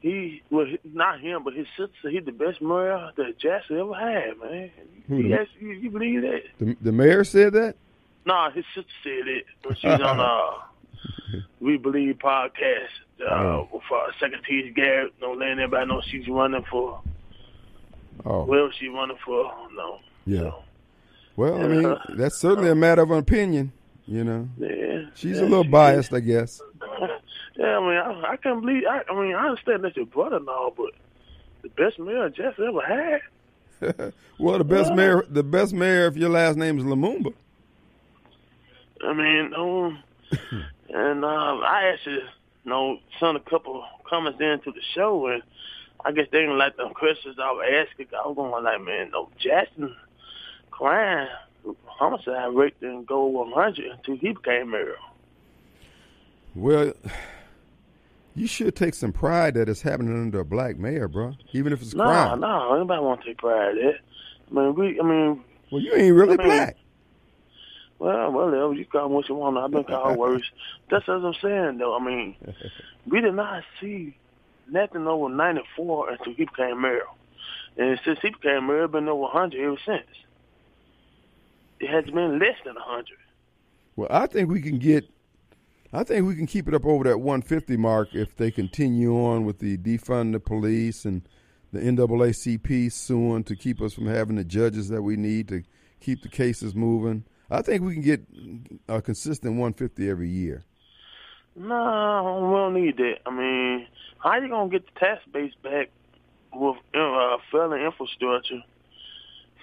he 0.00 0.42
well 0.50 0.66
not 0.84 1.20
him, 1.20 1.44
but 1.44 1.54
his 1.54 1.66
sister 1.76 2.10
he's 2.10 2.24
the 2.24 2.32
best 2.32 2.60
mayor 2.60 3.10
that 3.16 3.38
Jackson 3.38 3.78
ever 3.78 3.94
had, 3.94 4.38
man. 4.38 4.70
Who, 5.08 5.16
He 5.16 5.28
the- 5.28 5.40
asked, 5.40 5.50
you, 5.60 5.68
you 5.70 5.90
believe 5.90 6.22
that? 6.22 6.42
the, 6.58 6.76
the 6.82 6.92
mayor 6.92 7.24
said 7.24 7.52
that. 7.54 7.76
Nah, 8.26 8.50
his 8.50 8.64
sister 8.74 8.90
said 9.02 9.28
it 9.28 9.44
when 9.62 9.76
she 9.76 9.86
was 9.86 10.00
on 10.00 10.20
uh 10.20 11.40
We 11.60 11.76
Believe 11.78 12.16
podcast 12.18 12.88
uh 13.20 13.32
Oh. 13.32 13.68
with 13.72 13.82
uh, 13.94 14.10
Secretary 14.20 14.70
Garrett. 14.74 15.14
No 15.20 15.32
letting 15.32 15.58
everybody 15.60 15.86
know 15.86 16.02
she's 16.10 16.26
running 16.28 16.64
for 16.70 17.00
Oh, 18.26 18.44
well 18.44 18.70
she 18.78 18.88
running 18.88 19.16
for 19.24 19.52
no. 19.74 19.98
yeah. 20.26 20.50
Well, 21.36 21.56
I 21.62 21.66
mean, 21.66 21.96
that's 22.16 22.38
certainly 22.38 22.70
a 22.70 22.74
matter 22.76 23.02
of 23.02 23.10
opinion. 23.10 23.72
You 24.06 24.22
know, 24.24 24.48
Yeah. 24.58 25.06
she's 25.14 25.36
yeah, 25.38 25.42
a 25.42 25.48
little 25.48 25.64
she- 25.64 25.70
biased, 25.70 26.12
I 26.14 26.20
guess. 26.20 26.60
Yeah, 27.56 27.78
I 27.78 27.80
mean, 27.80 28.24
I, 28.24 28.32
I 28.32 28.36
can't 28.36 28.60
believe. 28.62 28.82
I, 28.90 29.02
I 29.08 29.14
mean, 29.14 29.32
I 29.36 29.46
understand 29.46 29.84
that's 29.84 29.94
your 29.96 30.06
brother 30.06 30.36
and 30.38 30.48
all, 30.48 30.72
but 30.76 30.90
the 31.62 31.68
best 31.68 32.00
mayor 32.00 32.28
Jeff 32.28 32.58
ever 32.58 32.80
had. 32.80 34.12
well, 34.40 34.58
the 34.58 34.64
best 34.64 34.90
Yeah. 34.90 34.96
mayor, 34.96 35.24
the 35.30 35.44
best 35.44 35.72
mayor, 35.72 36.06
if 36.08 36.16
your 36.16 36.30
last 36.30 36.56
name 36.56 36.78
is 36.78 36.84
Lumumba. 36.84 37.32
I 39.06 39.12
mean, 39.12 39.54
um, 39.54 40.02
and 40.88 41.24
um, 41.24 41.60
I 41.62 41.90
actually, 41.92 42.14
you 42.64 42.70
know, 42.70 42.98
sent 43.20 43.36
a 43.36 43.40
couple 43.48 43.84
comments 44.08 44.40
into 44.40 44.72
the 44.72 44.82
show, 44.94 45.28
and 45.28 45.42
I 46.04 46.12
guess 46.12 46.26
they 46.30 46.40
didn't 46.40 46.58
like 46.58 46.76
them 46.76 46.92
questions 46.92 47.36
I 47.40 47.50
was 47.52 47.86
asking. 47.90 48.06
I 48.12 48.26
was 48.26 48.36
going 48.36 48.62
like, 48.64 48.80
man, 48.82 49.10
no, 49.12 49.30
Jackson 49.38 49.94
crime, 50.70 51.28
homicide 51.86 52.52
rate 52.54 52.78
didn't 52.80 53.06
go 53.06 53.26
100 53.26 53.84
until 53.92 54.16
he 54.16 54.32
became 54.32 54.70
mayor. 54.70 54.96
Well, 56.54 56.92
you 58.34 58.46
should 58.46 58.74
take 58.76 58.94
some 58.94 59.12
pride 59.12 59.54
that 59.54 59.68
it's 59.68 59.82
happening 59.82 60.12
under 60.20 60.40
a 60.40 60.44
black 60.44 60.76
mayor, 60.76 61.08
bro. 61.08 61.34
Even 61.52 61.72
if 61.72 61.80
it's 61.80 61.94
No, 61.94 62.04
crime. 62.04 62.40
no, 62.40 62.74
anybody 62.74 63.00
want 63.00 63.20
to 63.22 63.26
take 63.28 63.38
pride 63.38 63.76
in 63.78 63.86
that. 63.86 63.94
I 64.50 64.54
mean, 64.54 64.74
we, 64.74 65.00
I 65.00 65.02
mean, 65.04 65.44
Well, 65.70 65.80
you 65.80 65.94
ain't 65.94 66.14
really 66.14 66.34
I 66.34 66.36
mean, 66.36 66.46
black. 66.46 66.76
Well, 67.98 68.32
well, 68.32 68.74
you 68.74 68.84
call 68.84 69.08
me 69.08 69.14
what 69.14 69.28
you 69.28 69.36
want. 69.36 69.56
I've 69.56 69.70
been 69.70 69.84
called 69.84 70.18
worse. 70.18 70.42
That's 70.90 71.06
what 71.06 71.24
I'm 71.24 71.34
saying, 71.40 71.78
though. 71.78 71.96
I 71.96 72.04
mean, 72.04 72.36
we 73.06 73.20
did 73.20 73.34
not 73.34 73.62
see 73.80 74.16
nothing 74.70 75.06
over 75.06 75.28
94 75.28 76.10
until 76.10 76.34
he 76.34 76.44
became 76.44 76.80
mayor. 76.80 77.06
And 77.76 77.98
since 78.04 78.18
he 78.22 78.30
became 78.30 78.66
mayor, 78.66 78.84
it's 78.84 78.92
been 78.92 79.08
over 79.08 79.22
100 79.22 79.60
ever 79.60 79.76
since. 79.84 80.06
It 81.80 81.90
has 81.90 82.04
been 82.06 82.38
less 82.38 82.56
than 82.64 82.74
100. 82.74 83.06
Well, 83.96 84.08
I 84.10 84.26
think 84.26 84.50
we 84.50 84.60
can 84.60 84.78
get. 84.78 85.08
I 85.92 86.02
think 86.02 86.26
we 86.26 86.34
can 86.34 86.46
keep 86.46 86.66
it 86.66 86.74
up 86.74 86.84
over 86.84 87.04
that 87.04 87.20
150 87.20 87.76
mark 87.76 88.14
if 88.14 88.36
they 88.36 88.50
continue 88.50 89.14
on 89.14 89.44
with 89.44 89.60
the 89.60 89.76
defund 89.76 90.32
the 90.32 90.40
police 90.40 91.04
and 91.04 91.22
the 91.72 91.78
NAACP 91.80 92.90
suing 92.90 93.44
to 93.44 93.54
keep 93.54 93.80
us 93.80 93.94
from 93.94 94.06
having 94.06 94.34
the 94.34 94.44
judges 94.44 94.88
that 94.88 95.02
we 95.02 95.16
need 95.16 95.46
to 95.48 95.62
keep 96.00 96.22
the 96.22 96.28
cases 96.28 96.74
moving. 96.74 97.24
I 97.50 97.62
think 97.62 97.82
we 97.82 97.92
can 97.94 98.02
get 98.02 98.24
a 98.88 99.00
consistent 99.02 99.52
150 99.52 100.08
every 100.08 100.28
year. 100.28 100.64
No, 101.56 102.48
we 102.48 102.56
don't 102.56 102.74
need 102.74 102.96
that. 102.96 103.18
I 103.26 103.30
mean, 103.30 103.86
how 104.18 104.38
you 104.38 104.48
gonna 104.48 104.70
get 104.70 104.86
the 104.86 105.00
tax 105.00 105.22
base 105.32 105.52
back 105.62 105.90
with 106.52 106.76
uh, 106.94 107.36
failing 107.52 107.82
infrastructure, 107.82 108.62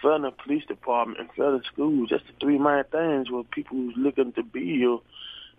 failing 0.01 0.31
police 0.43 0.65
department, 0.65 1.19
and 1.19 1.29
failing 1.35 1.63
schools? 1.71 2.09
That's 2.11 2.23
the 2.23 2.33
three 2.39 2.57
main 2.57 2.83
things 2.85 3.29
where 3.29 3.43
people 3.43 3.77
who's 3.77 3.95
looking 3.97 4.31
to 4.33 4.43
build 4.43 5.01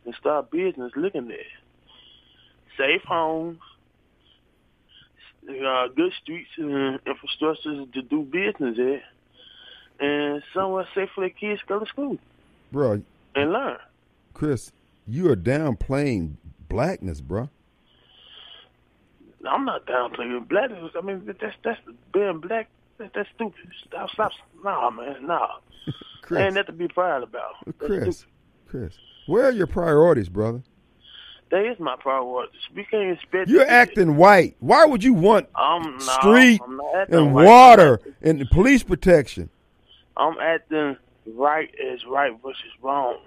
and 0.05 0.15
start 0.15 0.51
business 0.51 0.93
looking 0.97 1.31
at. 1.31 1.39
Safe 2.79 3.03
homes, 3.03 3.59
uh, 5.49 5.89
good 5.89 6.13
streets 6.23 6.51
and 6.57 6.99
infrastructures 7.05 7.93
to 7.93 8.03
do 8.03 8.23
business 8.23 8.79
at, 8.79 10.05
and 10.05 10.43
somewhere 10.55 10.89
safe 10.95 11.11
for 11.15 11.21
their 11.21 11.31
kids 11.31 11.61
to 11.61 11.67
go 11.67 11.79
to 11.81 11.87
school 11.87 12.19
Bro, 12.71 13.03
and 13.35 13.53
learn. 13.53 13.77
Chris, 14.33 14.73
you 15.07 15.31
are 15.31 15.37
downplaying 15.37 16.37
blackness, 16.69 17.21
bro. 17.21 17.49
I'm 19.49 19.65
not 19.65 19.87
downplaying 19.87 20.49
black. 20.49 20.71
I 20.71 21.01
mean, 21.01 21.35
that's 21.41 21.57
that's 21.65 21.81
being 22.13 22.39
black. 22.39 22.69
That, 22.99 23.11
that's 23.15 23.29
stupid. 23.35 23.71
Stop, 23.87 24.11
stop. 24.11 24.33
Nah, 24.63 24.91
man, 24.91 25.27
nah. 25.27 25.49
Chris, 26.23 26.41
Ain't 26.41 26.55
nothing 26.55 26.67
to 26.67 26.73
be 26.73 26.89
proud 26.89 27.23
about. 27.23 27.55
That's 27.65 27.79
Chris, 27.79 28.19
stupid. 28.19 28.33
Chris, 28.69 28.99
where 29.27 29.45
are 29.45 29.51
your 29.51 29.67
priorities, 29.67 30.29
brother? 30.29 30.63
That 31.51 31.67
is 31.67 31.79
my 31.79 31.97
priorities. 31.97 32.61
We 32.75 32.85
can't 32.85 33.13
expect. 33.13 33.51
You're 33.51 33.69
acting 33.69 34.17
white. 34.17 34.57
Why 34.61 34.87
would 34.87 35.05
you 35.05 35.13
want 35.13 35.49
I'm 35.55 35.99
no, 35.99 35.99
street 35.99 36.61
I'm 36.65 36.77
not 36.77 36.97
acting 36.97 37.19
and 37.19 37.35
right. 37.35 37.45
water 37.45 38.01
and 38.23 38.49
police 38.51 38.83
protection, 38.83 39.51
I'm 40.17 40.39
acting 40.41 40.97
right 41.27 41.71
as 41.93 42.07
right 42.07 42.33
versus 42.43 42.63
wrong. 42.81 43.19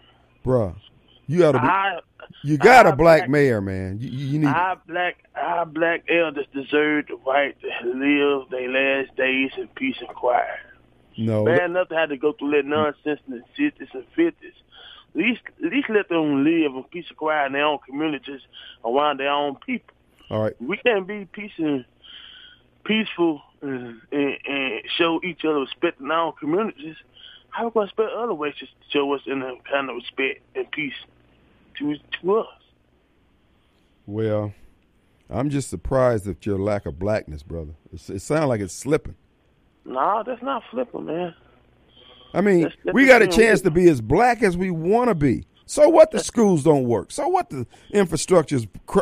bruh? 0.44 0.76
You 1.28 1.40
got 1.40 1.52
to. 1.54 1.58
I, 1.60 2.00
You 2.44 2.58
got 2.58 2.86
a 2.86 2.96
black 2.96 3.22
black- 3.22 3.30
mayor, 3.30 3.62
man. 3.62 4.00
You, 4.00 4.10
you 4.10 4.40
need. 4.40 4.48
our 4.48 4.80
black, 4.88 5.18
our 5.36 5.66
black 5.66 6.04
elders 6.10 6.46
deserve 6.54 7.08
the 7.08 7.16
right 7.26 7.56
to 7.62 7.88
live 7.88 8.50
their 8.50 8.70
last 8.70 9.16
days 9.16 9.52
in 9.58 9.68
peace 9.70 9.96
and 10.00 10.10
quiet. 10.10 10.60
no, 11.18 11.46
Bad 11.46 11.64
enough 11.72 11.90
to 11.90 11.96
have 11.96 12.10
to 12.10 12.18
go 12.18 12.34
through 12.34 12.52
that 12.52 12.66
nonsense 12.66 13.20
in 13.28 13.34
the 13.36 13.44
sixties 13.58 13.88
and 13.94 14.06
fifties. 14.16 14.54
At 15.16 15.22
least, 15.22 15.42
at 15.64 15.72
least 15.72 15.90
let 15.90 16.10
them 16.10 16.44
live 16.44 16.76
in 16.76 16.84
peace 16.92 17.06
and 17.10 17.18
quiet 17.18 17.48
in 17.48 17.54
their 17.54 17.66
own 17.66 17.80
communities 17.88 18.42
around 18.84 19.20
their 19.20 19.30
own 19.32 19.56
people. 19.66 19.94
all 20.30 20.42
right. 20.44 20.54
We 20.62 20.78
can't 20.78 21.08
be 21.08 21.26
peace 21.26 21.54
and 21.58 21.86
peaceful 22.84 23.42
and, 23.62 24.02
and, 24.12 24.38
and 24.48 24.82
show 24.98 25.22
each 25.24 25.44
other 25.46 25.60
respect 25.62 26.00
in 26.02 26.12
our 26.12 26.28
own 26.28 26.34
communities. 26.40 26.96
How 27.50 27.66
we 27.66 27.72
gonna 27.72 27.86
expect 27.86 28.12
other 28.12 28.34
races 28.34 28.68
to 28.68 28.92
show 28.92 29.14
us 29.14 29.22
in 29.26 29.42
a 29.42 29.54
kind 29.72 29.90
of 29.90 29.96
respect 29.96 30.42
and 30.56 30.70
peace 30.72 30.94
to 31.80 31.96
to 32.22 32.36
us? 32.38 32.48
Well, 34.06 34.54
I'm 35.30 35.50
just 35.50 35.70
surprised 35.70 36.28
at 36.28 36.46
your 36.46 36.60
lack 36.60 36.86
of 36.86 37.00
blackness, 37.00 37.44
brother. 37.44 37.74
It's, 37.92 38.10
it 38.10 38.22
sounds 38.22 38.48
like 38.50 38.62
it's 38.62 38.74
slipping. 38.74 39.16
No, 39.84 40.24
that's 40.26 40.42
not 40.44 40.64
flipping, 40.72 41.06
man. 41.06 41.34
I 42.34 42.42
mean, 42.42 42.62
That's- 42.64 42.78
that's 42.84 42.94
we 42.96 43.06
got 43.06 43.22
a 43.22 43.28
chance 43.28 43.62
to 43.62 43.72
be 43.72 43.88
as 43.90 44.02
black 44.02 44.44
as 44.44 44.58
we 44.58 44.70
want 44.72 45.10
to 45.10 45.16
be. 45.16 45.46
So 45.66 45.90
what? 45.90 46.12
The 46.12 46.20
schools 46.20 46.64
don't 46.64 46.84
work. 46.84 47.12
So 47.12 47.28
what? 47.28 47.50
The 47.50 47.66
infrastructure's 47.92 48.68
cr- 48.86 49.00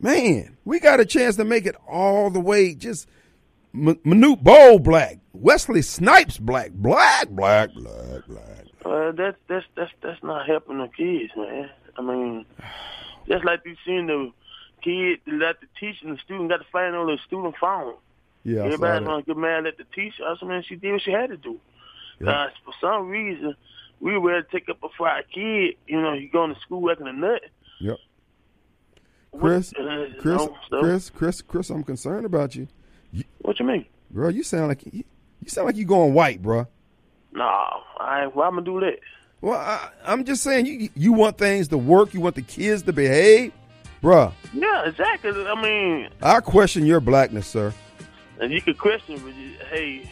man. 0.00 0.56
We 0.64 0.80
got 0.80 0.98
a 1.00 1.04
chance 1.04 1.36
to 1.36 1.44
make 1.44 1.66
it 1.66 1.76
all 1.86 2.30
the 2.30 2.40
way. 2.40 2.74
Just 2.74 3.08
M- 3.74 3.94
Manute 4.04 4.42
Bol 4.42 4.78
black, 4.80 5.18
Wesley 5.32 5.82
Snipes 5.82 6.38
black, 6.38 6.72
black, 6.72 7.28
black, 7.28 7.72
black, 7.74 8.26
black. 8.26 8.64
Uh, 8.84 9.12
that's 9.12 9.36
that's 9.48 9.64
that's 9.76 9.92
that's 10.02 10.22
not 10.24 10.46
helping 10.48 10.78
the 10.78 10.88
kids, 10.88 11.30
man. 11.36 11.70
I 11.96 12.02
mean, 12.02 12.46
just 13.28 13.44
like 13.44 13.60
you 13.64 13.76
seen 13.86 14.06
the 14.06 14.32
kid 14.82 15.20
that 15.40 15.56
the 15.60 15.66
teacher 15.78 16.06
and 16.06 16.16
the 16.16 16.20
student 16.22 16.48
got 16.50 16.58
to 16.58 16.66
find 16.72 16.94
on 16.96 17.06
the 17.06 17.18
student 17.26 17.54
phone. 17.60 17.94
Yeah, 18.44 18.64
Everybody's 18.64 19.06
gonna 19.06 19.22
get 19.22 19.36
mad 19.36 19.66
at 19.66 19.76
the 19.78 19.84
teacher. 19.94 20.24
I 20.24 20.44
mean, 20.44 20.62
she 20.66 20.74
did 20.76 20.92
what 20.92 21.02
she 21.02 21.12
had 21.12 21.30
to 21.30 21.36
do. 21.36 21.60
Yeah. 22.20 22.30
Uh, 22.30 22.50
for 22.64 22.74
some 22.80 23.08
reason, 23.08 23.54
we 24.00 24.18
were 24.18 24.32
ready 24.32 24.44
to 24.44 24.50
take 24.50 24.68
up 24.68 24.78
a 24.82 25.02
our 25.02 25.22
kid. 25.22 25.76
You 25.86 26.02
know, 26.02 26.14
he 26.14 26.26
going 26.26 26.52
to 26.54 26.60
school 26.60 26.90
acting 26.90 27.06
a 27.06 27.12
nut. 27.12 27.42
Yep. 27.80 27.98
What- 29.30 29.40
Chris, 29.40 29.72
uh, 29.78 30.06
Chris, 30.18 30.24
no, 30.38 30.56
so- 30.70 30.80
Chris, 30.80 31.10
Chris, 31.10 31.42
Chris, 31.42 31.70
I'm 31.70 31.84
concerned 31.84 32.26
about 32.26 32.54
you. 32.56 32.68
What 33.42 33.60
you 33.60 33.66
mean? 33.66 33.86
Girl, 34.12 34.30
you 34.30 34.42
sound 34.42 34.68
like 34.68 34.84
you, 34.92 35.04
You 35.40 35.48
sound 35.48 35.66
like 35.66 35.76
you 35.76 35.84
going 35.84 36.14
white, 36.14 36.42
bruh. 36.42 36.66
Nah, 37.32 37.70
I 37.98 38.26
why 38.26 38.46
I'm 38.46 38.54
gonna 38.54 38.64
do 38.64 38.80
that? 38.80 38.98
Well, 39.42 39.58
I, 39.58 39.90
I'm 40.06 40.24
just 40.24 40.42
saying 40.42 40.66
you 40.66 40.88
you 40.94 41.12
want 41.12 41.36
things 41.36 41.68
to 41.68 41.78
work. 41.78 42.14
You 42.14 42.20
want 42.20 42.36
the 42.36 42.42
kids 42.42 42.82
to 42.84 42.92
behave, 42.92 43.52
bruh. 44.02 44.32
Yeah, 44.54 44.86
exactly. 44.88 45.30
I 45.46 45.60
mean, 45.60 46.08
I 46.22 46.40
question 46.40 46.86
your 46.86 47.00
blackness, 47.00 47.46
sir. 47.48 47.74
and 48.40 48.52
you 48.52 48.62
could 48.62 48.78
question, 48.78 49.18
but 49.18 49.34
you, 49.34 49.50
hey, 49.70 50.08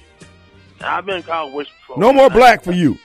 I've 0.81 1.07
been 1.07 1.23
called 1.23 1.55
witch 1.55 1.69
before. 1.81 1.99
No 1.99 2.13
more 2.13 2.29
black 2.29 2.63
for 2.65 2.73
you. 2.73 2.99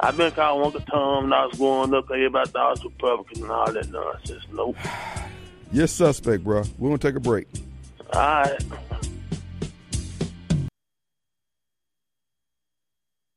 I've 0.00 0.16
been 0.16 0.32
called 0.32 0.64
Uncle 0.64 0.80
Tom 0.80 1.24
And 1.24 1.34
I 1.34 1.46
was 1.46 1.56
growing 1.58 1.94
up. 1.94 2.10
everybody 2.10 2.50
thought 2.50 2.66
I 2.66 2.70
was 2.70 2.84
Republican 2.84 3.42
and 3.42 3.52
all 3.52 3.72
that 3.72 3.88
nonsense. 3.90 4.44
Nope. 4.52 4.76
You're 5.72 5.86
suspect, 5.86 6.42
bruh. 6.44 6.68
We're 6.78 6.88
gonna 6.88 6.98
take 6.98 7.14
a 7.14 7.20
break. 7.20 7.46
All 8.14 8.20
right. 8.20 8.58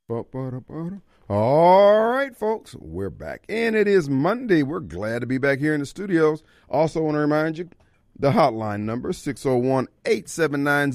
Ba-ba-da-ba-da. 0.07 0.97
All 1.28 2.06
right, 2.06 2.38
folks, 2.38 2.76
we're 2.76 3.10
back. 3.10 3.46
And 3.50 3.76
it 3.76 3.88
is 3.88 4.08
Monday. 4.08 4.62
We're 4.62 4.80
glad 4.80 5.22
to 5.22 5.26
be 5.26 5.40
back 5.40 5.58
here 5.58 5.74
in 5.74 5.80
the 5.80 5.88
studios. 5.88 6.44
Also, 6.70 7.02
want 7.02 7.16
to 7.16 7.20
remind 7.20 7.58
you 7.58 7.68
the 8.16 8.30
hotline 8.30 8.82
number 8.82 9.12
601 9.12 9.88
879 10.06 10.92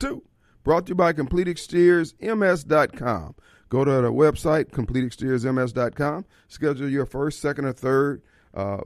0002. 0.00 0.24
Brought 0.64 0.86
to 0.86 0.90
you 0.90 0.96
by 0.96 1.12
CompleteExteriorsMS.com. 1.12 3.34
Go 3.68 3.84
to 3.84 3.90
the 3.90 4.12
website, 4.12 4.72
CompleteExteriorsMS.com. 4.72 6.24
Schedule 6.48 6.88
your 6.88 7.06
first, 7.06 7.40
second, 7.40 7.66
or 7.66 7.72
third, 7.72 8.20
uh, 8.52 8.80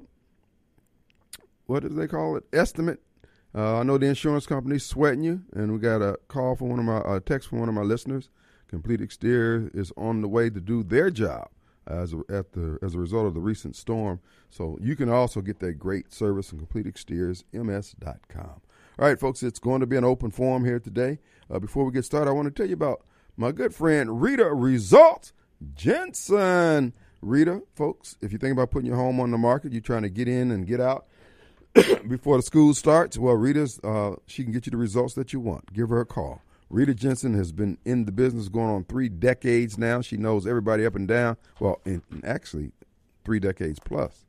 what 1.65 1.85
do 1.85 1.89
they 1.89 2.07
call 2.07 2.37
it? 2.37 2.45
Estimate. 2.53 3.01
Uh, 3.55 3.79
I 3.79 3.83
know 3.83 3.97
the 3.97 4.05
insurance 4.07 4.47
company's 4.47 4.85
sweating 4.85 5.23
you, 5.23 5.41
and 5.55 5.73
we 5.73 5.79
got 5.79 6.03
a 6.03 6.19
call 6.29 6.55
from 6.55 6.69
one 6.69 6.81
of 6.81 6.85
my, 6.85 7.01
a 7.17 7.21
text 7.21 7.49
from 7.49 7.61
one 7.61 7.71
of 7.71 7.75
my 7.75 7.81
listeners. 7.81 8.29
Complete 8.73 9.03
Exterior 9.03 9.71
is 9.75 9.93
on 9.99 10.23
the 10.23 10.29
way 10.29 10.49
to 10.49 10.59
do 10.59 10.83
their 10.83 11.11
job 11.11 11.51
as 11.87 12.15
a, 12.15 12.23
at 12.31 12.53
the 12.53 12.79
as 12.81 12.95
a 12.95 12.99
result 12.99 13.27
of 13.27 13.35
the 13.35 13.41
recent 13.41 13.77
storm. 13.77 14.19
So 14.49 14.79
you 14.81 14.97
can 14.97 15.11
also 15.11 15.43
get 15.43 15.59
that 15.59 15.75
great 15.75 16.11
service 16.11 16.55
on 16.55 16.61
CompleteExteriorsMS.com. 16.61 18.61
All 18.99 18.99
right, 18.99 19.21
folks, 19.21 19.43
it's 19.43 19.59
going 19.59 19.81
to 19.81 19.87
be 19.87 19.99
an 19.99 20.05
open 20.05 20.31
forum 20.31 20.65
here 20.65 20.81
today. 20.81 21.19
Uh, 21.51 21.59
before 21.59 21.85
we 21.85 21.93
get 21.93 22.07
started, 22.07 22.31
I 22.31 22.33
want 22.33 22.47
to 22.47 22.51
tell 22.51 22.67
you 22.67 22.73
about 22.73 23.05
my 23.37 23.53
good 23.53 23.75
friend 23.75 24.23
Rita 24.23 24.55
Results 24.55 25.35
Jensen. 25.75 26.95
Rita, 27.21 27.61
folks, 27.75 28.17
if 28.23 28.33
you 28.33 28.39
think 28.39 28.55
about 28.55 28.71
putting 28.71 28.87
your 28.87 28.97
home 28.97 29.21
on 29.21 29.33
the 29.33 29.39
market, 29.39 29.73
you're 29.73 29.83
trying 29.83 30.03
to 30.03 30.09
get 30.09 30.29
in 30.29 30.51
and 30.51 30.67
get 30.67 30.81
out 30.81 31.05
before 32.09 32.39
the 32.39 32.43
school 32.43 32.73
starts. 32.73 33.19
Well, 33.19 33.35
Rita's 33.35 33.79
uh, 33.85 34.15
she 34.27 34.45
can 34.45 34.53
get 34.53 34.65
you 34.65 34.71
the 34.71 34.79
results 34.79 35.13
that 35.15 35.35
you 35.35 35.41
want. 35.41 35.75
Give 35.75 35.91
her 35.91 36.01
a 36.01 36.07
call. 36.07 36.41
Rita 36.73 36.95
Jensen 36.95 37.35
has 37.35 37.53
been 37.53 37.77
in 37.85 38.07
the 38.07 38.13
business 38.13 38.49
going 38.49 38.71
on 38.71 38.85
three 38.85 39.11
decades 39.11 39.77
now. 39.77 40.01
She 40.01 40.17
knows 40.17 40.47
everybody 40.47 40.87
up 40.87 40.97
and 40.97 41.07
down. 41.07 41.37
Well, 41.61 41.83
in, 41.85 42.03
actually, 42.25 42.73
three 43.27 43.39
decades 43.39 43.79
plus. 43.79 44.25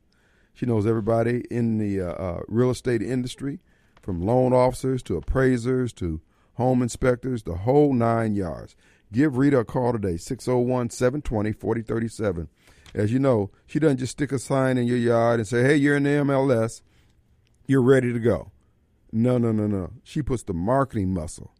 She 0.52 0.66
knows 0.66 0.86
everybody 0.86 1.44
in 1.50 1.78
the 1.78 2.02
uh, 2.02 2.12
uh, 2.12 2.40
real 2.46 2.70
estate 2.70 3.00
industry, 3.00 3.60
from 4.02 4.20
loan 4.20 4.52
officers 4.52 5.02
to 5.04 5.16
appraisers 5.16 5.90
to 5.94 6.20
home 6.56 6.82
inspectors, 6.82 7.44
the 7.44 7.54
whole 7.54 7.94
nine 7.94 8.34
yards. 8.34 8.76
Give 9.10 9.38
Rita 9.38 9.60
a 9.60 9.64
call 9.64 9.92
today, 9.92 10.18
601 10.18 10.90
720 10.90 11.52
4037. 11.52 12.48
As 12.92 13.10
you 13.10 13.20
know, 13.20 13.52
she 13.66 13.78
doesn't 13.78 13.96
just 13.96 14.12
stick 14.12 14.32
a 14.32 14.38
sign 14.38 14.76
in 14.76 14.86
your 14.86 14.98
yard 14.98 15.40
and 15.40 15.48
say, 15.48 15.62
hey, 15.62 15.76
you're 15.76 15.96
in 15.96 16.02
the 16.02 16.10
MLS, 16.10 16.82
you're 17.66 17.80
ready 17.80 18.12
to 18.12 18.20
go. 18.20 18.50
No, 19.10 19.38
no, 19.38 19.50
no, 19.50 19.66
no. 19.66 19.92
She 20.02 20.20
puts 20.20 20.42
the 20.42 20.52
marketing 20.52 21.14
muscle 21.14 21.54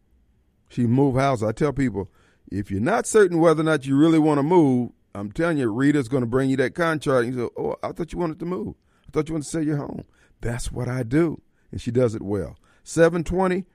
she 0.75 0.85
move 0.85 1.15
houses. 1.15 1.47
I 1.47 1.53
tell 1.53 1.71
people, 1.71 2.11
if 2.51 2.69
you're 2.69 2.81
not 2.81 3.07
certain 3.07 3.39
whether 3.39 3.61
or 3.61 3.65
not 3.65 3.85
you 3.85 3.95
really 3.95 4.19
want 4.19 4.39
to 4.39 4.43
move, 4.43 4.91
I'm 5.13 5.31
telling 5.31 5.57
you, 5.57 5.71
Rita's 5.71 6.09
going 6.09 6.21
to 6.21 6.27
bring 6.27 6.49
you 6.49 6.57
that 6.57 6.75
contract. 6.75 7.25
And 7.25 7.33
you 7.33 7.45
say, 7.45 7.53
oh, 7.57 7.77
I 7.81 7.93
thought 7.93 8.11
you 8.11 8.19
wanted 8.19 8.39
to 8.39 8.45
move. 8.45 8.75
I 9.07 9.11
thought 9.11 9.29
you 9.29 9.35
wanted 9.35 9.45
to 9.45 9.49
sell 9.49 9.63
your 9.63 9.77
home. 9.77 10.03
That's 10.41 10.71
what 10.71 10.89
I 10.89 11.03
do. 11.03 11.41
And 11.71 11.79
she 11.79 11.91
does 11.91 12.13
it 12.13 12.21
well. 12.21 12.57
720 12.83 13.65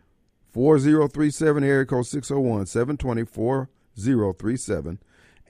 4037, 0.53 1.65
area 1.65 1.87
code 1.87 2.07
601 2.07 2.67
720 2.67 3.25
4037. 3.25 4.99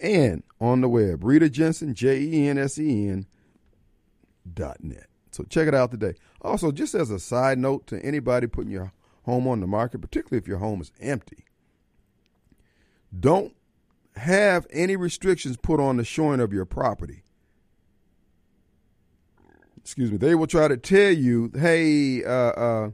And 0.01 0.43
on 0.61 0.81
the 0.81 0.89
web, 0.89 1.25
Rita 1.25 1.51
Jensen, 1.51 1.95
J 1.95 2.21
E 2.21 2.49
N 2.49 2.59
S 2.59 2.79
E 2.79 3.09
N 3.09 3.27
dot 4.55 4.83
net. 4.83 5.07
So 5.33 5.45
check 5.45 5.69
it 5.69 5.75
out 5.75 5.91
today. 5.91 6.15
Also, 6.43 6.71
just 6.71 6.95
as 6.95 7.11
a 7.11 7.19
side 7.19 7.59
note 7.59 7.87
to 7.89 8.01
anybody 8.05 8.47
putting 8.47 8.71
your 8.71 8.93
home 9.23 9.47
on 9.47 9.61
the 9.61 9.67
market, 9.67 10.01
particularly 10.01 10.39
if 10.39 10.49
your 10.49 10.59
home 10.59 10.81
is 10.81 10.93
empty. 11.01 11.45
Don't 13.19 13.55
have 14.17 14.67
any 14.71 14.97
restrictions 14.97 15.57
put 15.57 15.81
on 15.81 15.97
the 15.97 16.05
showing 16.05 16.41
of 16.41 16.53
your 16.53 16.65
property. 16.65 17.23
Excuse 19.79 20.11
me. 20.11 20.19
They 20.19 20.35
will 20.35 20.47
try 20.47 20.69
to 20.69 20.77
tell 20.77 21.11
you, 21.11 21.51
hey, 21.55 22.23
uh, 22.25 22.29
uh, 22.29 22.91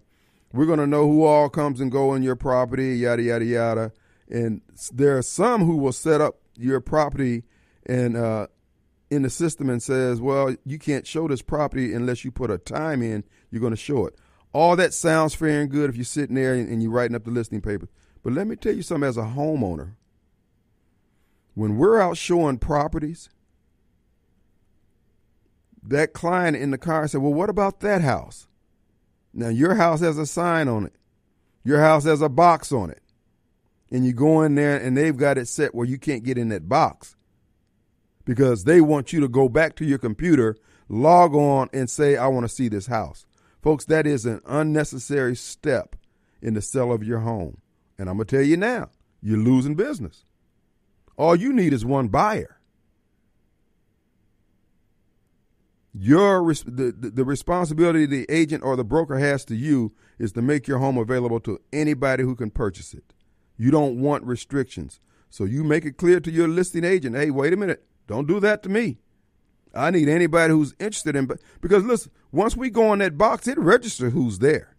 we're 0.53 0.67
going 0.67 0.79
to 0.79 0.87
know 0.87 1.07
who 1.07 1.25
all 1.25 1.49
comes 1.49 1.81
and 1.81 1.91
go 1.91 2.15
in 2.15 2.23
your 2.23 2.37
property, 2.37 2.97
yada, 2.97 3.23
yada, 3.23 3.45
yada. 3.45 3.93
And 4.29 4.63
there 4.93 5.19
are 5.19 5.23
some 5.23 5.65
who 5.65 5.77
will 5.77 5.93
set 5.93 6.21
up 6.21 6.39
your 6.57 6.81
property 6.81 7.45
and 7.85 8.17
uh, 8.17 8.47
in 9.11 9.23
the 9.23 9.31
system 9.31 9.69
and 9.69 9.83
says, 9.83 10.21
well, 10.21 10.55
you 10.65 10.79
can't 10.79 11.07
show 11.07 11.29
this 11.29 11.43
property 11.43 11.93
unless 11.93 12.25
you 12.25 12.31
put 12.31 12.51
a 12.51 12.59
time 12.59 13.03
in, 13.03 13.25
you're 13.51 13.61
going 13.61 13.73
to 13.73 13.77
show 13.77 14.07
it. 14.07 14.15
All 14.57 14.75
that 14.77 14.95
sounds 14.95 15.35
fair 15.35 15.61
and 15.61 15.71
good 15.71 15.91
if 15.91 15.97
you're 15.97 16.05
sitting 16.07 16.35
there 16.35 16.55
and, 16.55 16.67
and 16.71 16.83
you're 16.83 16.91
writing 16.91 17.15
up 17.15 17.25
the 17.25 17.31
listing 17.31 17.61
papers. 17.61 17.91
But 18.23 18.33
let 18.33 18.47
me 18.47 18.57
tell 18.57 18.75
you 18.75 18.81
something 18.81 19.07
as 19.07 19.19
a 19.19 19.25
homeowner. 19.25 19.97
When 21.53 21.77
we're 21.77 22.01
out 22.01 22.17
showing 22.17 22.57
properties, 22.57 23.29
that 25.83 26.15
client 26.15 26.57
in 26.57 26.71
the 26.71 26.79
car 26.79 27.07
said, 27.07 27.21
Well, 27.21 27.35
what 27.35 27.51
about 27.51 27.81
that 27.81 28.01
house? 28.01 28.49
Now, 29.35 29.49
your 29.49 29.75
house 29.75 30.01
has 30.01 30.17
a 30.17 30.25
sign 30.25 30.69
on 30.69 30.87
it, 30.87 30.95
your 31.63 31.83
house 31.83 32.05
has 32.05 32.23
a 32.23 32.31
box 32.31 32.73
on 32.73 32.89
it. 32.89 33.03
And 33.91 34.07
you 34.07 34.15
go 34.15 34.41
in 34.41 34.55
there 34.55 34.79
and 34.79 34.97
they've 34.97 35.19
got 35.19 35.37
it 35.37 35.49
set 35.49 35.75
where 35.75 35.87
you 35.87 35.99
can't 35.99 36.25
get 36.25 36.39
in 36.39 36.49
that 36.49 36.67
box 36.67 37.15
because 38.25 38.65
they 38.65 38.81
want 38.81 39.13
you 39.13 39.21
to 39.21 39.29
go 39.29 39.51
back 39.51 39.77
to 39.77 39.85
your 39.85 39.99
computer, 39.99 40.57
log 40.89 41.35
on, 41.35 41.69
and 41.75 41.91
say, 41.91 42.17
I 42.17 42.29
want 42.29 42.45
to 42.45 42.55
see 42.55 42.69
this 42.69 42.87
house. 42.87 43.27
Folks, 43.67 43.85
that 43.87 44.07
is 44.07 44.25
an 44.27 44.41
unnecessary 44.47 45.35
step 45.35 45.97
in 46.41 46.55
the 46.55 46.63
sale 46.63 46.93
of 46.93 47.03
your 47.03 47.19
home. 47.19 47.61
And 47.99 48.09
I'm 48.09 48.15
going 48.15 48.29
to 48.29 48.37
tell 48.37 48.45
you 48.45 48.57
now, 48.57 48.91
you're 49.21 49.39
losing 49.39 49.75
business. 49.75 50.25
All 51.17 51.35
you 51.35 51.53
need 51.53 51.73
is 51.73 51.85
one 51.85 52.07
buyer. 52.07 52.61
Your 55.93 56.45
the, 56.55 56.93
the 56.97 57.25
responsibility 57.25 58.07
the 58.07 58.25
agent 58.29 58.63
or 58.63 58.77
the 58.77 58.85
broker 58.85 59.19
has 59.19 59.45
to 59.47 59.57
you 59.57 59.93
is 60.17 60.31
to 60.35 60.43
make 60.43 60.69
your 60.69 60.79
home 60.79 60.97
available 60.97 61.41
to 61.41 61.61
anybody 61.73 62.23
who 62.23 62.37
can 62.37 62.53
purchase 62.53 62.95
it. 62.95 63.15
You 63.57 63.73
don't 63.73 64.01
want 64.01 64.23
restrictions. 64.23 65.01
So 65.29 65.43
you 65.43 65.65
make 65.65 65.85
it 65.85 65.97
clear 65.97 66.21
to 66.21 66.31
your 66.31 66.47
listing 66.47 66.85
agent, 66.85 67.17
hey, 67.17 67.31
wait 67.33 67.53
a 67.53 67.57
minute, 67.57 67.85
don't 68.07 68.29
do 68.29 68.39
that 68.39 68.63
to 68.63 68.69
me. 68.69 69.01
I 69.77 69.91
need 69.91 70.09
anybody 70.09 70.53
who's 70.53 70.75
interested 70.79 71.17
in 71.17 71.29
because 71.61 71.85
listen, 71.85 72.11
once 72.33 72.57
we 72.57 72.71
go 72.71 72.93
in 72.93 72.99
that 73.01 73.19
box, 73.19 73.47
it 73.47 73.59
registers 73.59 74.13
who's 74.13 74.39
there. 74.39 74.75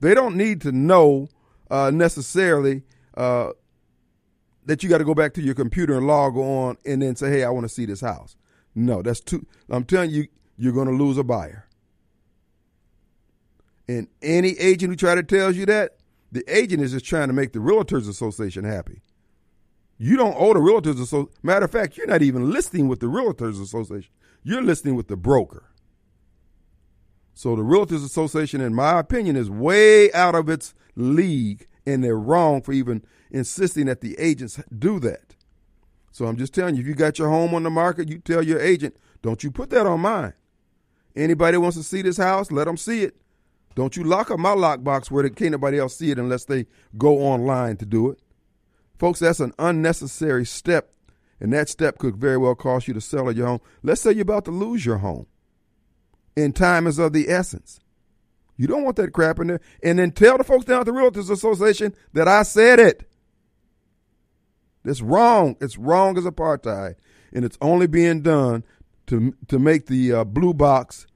They 0.00 0.14
don't 0.14 0.36
need 0.36 0.60
to 0.62 0.72
know 0.72 1.28
uh, 1.70 1.90
necessarily 1.92 2.82
uh, 3.16 3.50
that 4.66 4.82
you 4.82 4.88
got 4.88 4.98
to 4.98 5.04
go 5.04 5.14
back 5.14 5.34
to 5.34 5.42
your 5.42 5.54
computer 5.54 5.96
and 5.96 6.06
log 6.06 6.36
on 6.36 6.76
and 6.84 7.02
then 7.02 7.16
say, 7.16 7.30
"Hey, 7.30 7.44
I 7.44 7.50
want 7.50 7.64
to 7.64 7.72
see 7.72 7.86
this 7.86 8.00
house." 8.00 8.36
No, 8.74 9.02
that's 9.02 9.20
too. 9.20 9.46
I'm 9.70 9.84
telling 9.84 10.10
you, 10.10 10.26
you're 10.58 10.72
going 10.72 10.88
to 10.88 10.94
lose 10.94 11.16
a 11.16 11.24
buyer. 11.24 11.66
And 13.88 14.08
any 14.20 14.50
agent 14.58 14.90
who 14.90 14.96
try 14.96 15.14
to 15.14 15.22
tells 15.22 15.56
you 15.56 15.64
that, 15.66 15.96
the 16.32 16.44
agent 16.48 16.82
is 16.82 16.92
just 16.92 17.04
trying 17.04 17.28
to 17.28 17.32
make 17.32 17.52
the 17.52 17.60
Realtors 17.60 18.08
Association 18.08 18.64
happy. 18.64 19.00
You 19.98 20.16
don't 20.16 20.36
owe 20.38 20.52
the 20.52 20.60
Realtors 20.60 21.00
Association. 21.00 21.28
Matter 21.42 21.64
of 21.64 21.70
fact, 21.70 21.96
you're 21.96 22.06
not 22.06 22.22
even 22.22 22.50
listing 22.50 22.88
with 22.88 23.00
the 23.00 23.06
Realtors 23.06 23.60
Association. 23.60 24.12
You're 24.42 24.62
listing 24.62 24.94
with 24.94 25.08
the 25.08 25.16
broker. 25.16 25.70
So 27.34 27.56
the 27.56 27.62
Realtors 27.62 28.04
Association, 28.04 28.60
in 28.60 28.74
my 28.74 28.98
opinion, 28.98 29.36
is 29.36 29.50
way 29.50 30.12
out 30.12 30.34
of 30.34 30.48
its 30.48 30.74
league, 30.94 31.66
and 31.86 32.02
they're 32.02 32.18
wrong 32.18 32.62
for 32.62 32.72
even 32.72 33.04
insisting 33.30 33.86
that 33.86 34.00
the 34.00 34.18
agents 34.18 34.60
do 34.76 34.98
that. 35.00 35.34
So 36.12 36.26
I'm 36.26 36.36
just 36.36 36.54
telling 36.54 36.76
you, 36.76 36.80
if 36.80 36.86
you 36.86 36.94
got 36.94 37.18
your 37.18 37.28
home 37.28 37.54
on 37.54 37.62
the 37.62 37.70
market, 37.70 38.08
you 38.08 38.18
tell 38.18 38.42
your 38.42 38.60
agent, 38.60 38.96
don't 39.22 39.44
you 39.44 39.50
put 39.50 39.70
that 39.70 39.86
on 39.86 40.00
mine. 40.00 40.32
Anybody 41.14 41.58
wants 41.58 41.76
to 41.76 41.82
see 41.82 42.02
this 42.02 42.16
house, 42.16 42.50
let 42.50 42.64
them 42.64 42.76
see 42.76 43.02
it. 43.02 43.16
Don't 43.74 43.96
you 43.96 44.04
lock 44.04 44.30
up 44.30 44.38
my 44.38 44.54
lockbox 44.54 45.10
where 45.10 45.28
can't 45.28 45.52
nobody 45.52 45.78
else 45.78 45.96
see 45.96 46.10
it 46.10 46.18
unless 46.18 46.46
they 46.46 46.66
go 46.96 47.18
online 47.18 47.76
to 47.76 47.86
do 47.86 48.10
it. 48.10 48.18
Folks, 48.98 49.20
that's 49.20 49.40
an 49.40 49.52
unnecessary 49.58 50.46
step, 50.46 50.92
and 51.40 51.52
that 51.52 51.68
step 51.68 51.98
could 51.98 52.16
very 52.16 52.38
well 52.38 52.54
cost 52.54 52.88
you 52.88 52.94
the 52.94 53.00
sale 53.00 53.28
of 53.28 53.36
your 53.36 53.46
home. 53.46 53.60
Let's 53.82 54.00
say 54.00 54.12
you're 54.12 54.22
about 54.22 54.44
to 54.46 54.50
lose 54.50 54.86
your 54.86 54.98
home, 54.98 55.26
and 56.36 56.54
time 56.56 56.86
is 56.86 56.98
of 56.98 57.12
the 57.12 57.28
essence. 57.28 57.80
You 58.56 58.66
don't 58.66 58.84
want 58.84 58.96
that 58.96 59.12
crap 59.12 59.38
in 59.38 59.48
there. 59.48 59.60
And 59.82 59.98
then 59.98 60.12
tell 60.12 60.38
the 60.38 60.44
folks 60.44 60.64
down 60.64 60.80
at 60.80 60.86
the 60.86 60.92
Realtors 60.92 61.30
Association 61.30 61.94
that 62.14 62.26
I 62.26 62.42
said 62.42 62.80
it. 62.80 63.08
It's 64.84 65.02
wrong. 65.02 65.56
It's 65.60 65.76
wrong 65.76 66.16
as 66.16 66.24
apartheid, 66.24 66.94
and 67.32 67.44
it's 67.44 67.58
only 67.60 67.86
being 67.86 68.22
done 68.22 68.64
to 69.08 69.34
to 69.48 69.58
make 69.58 69.86
the 69.86 70.12
uh, 70.12 70.24
blue 70.24 70.54
box 70.54 71.06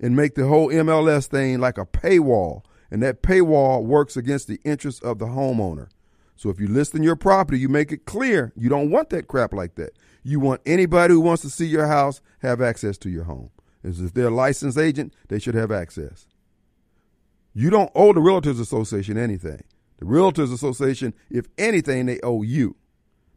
and 0.00 0.16
make 0.16 0.34
the 0.34 0.46
whole 0.46 0.68
MLS 0.68 1.26
thing 1.26 1.60
like 1.60 1.76
a 1.76 1.84
paywall, 1.84 2.62
and 2.90 3.02
that 3.02 3.22
paywall 3.22 3.84
works 3.84 4.16
against 4.16 4.48
the 4.48 4.58
interests 4.64 5.02
of 5.02 5.18
the 5.18 5.26
homeowner. 5.26 5.88
So 6.40 6.48
if 6.48 6.58
you 6.58 6.68
list 6.68 6.94
in 6.94 7.02
your 7.02 7.16
property, 7.16 7.58
you 7.58 7.68
make 7.68 7.92
it 7.92 8.06
clear 8.06 8.50
you 8.56 8.70
don't 8.70 8.90
want 8.90 9.10
that 9.10 9.28
crap 9.28 9.52
like 9.52 9.74
that. 9.74 9.90
You 10.22 10.40
want 10.40 10.62
anybody 10.64 11.12
who 11.12 11.20
wants 11.20 11.42
to 11.42 11.50
see 11.50 11.66
your 11.66 11.86
house 11.86 12.22
have 12.38 12.62
access 12.62 12.96
to 12.98 13.10
your 13.10 13.24
home. 13.24 13.50
As 13.84 14.00
if 14.00 14.14
they're 14.14 14.28
a 14.28 14.30
licensed 14.30 14.78
agent, 14.78 15.12
they 15.28 15.38
should 15.38 15.54
have 15.54 15.70
access. 15.70 16.26
You 17.52 17.68
don't 17.68 17.90
owe 17.94 18.14
the 18.14 18.22
Realtors 18.22 18.58
Association 18.58 19.18
anything. 19.18 19.62
The 19.98 20.06
Realtors 20.06 20.50
Association, 20.50 21.12
if 21.28 21.44
anything, 21.58 22.06
they 22.06 22.20
owe 22.22 22.40
you 22.40 22.74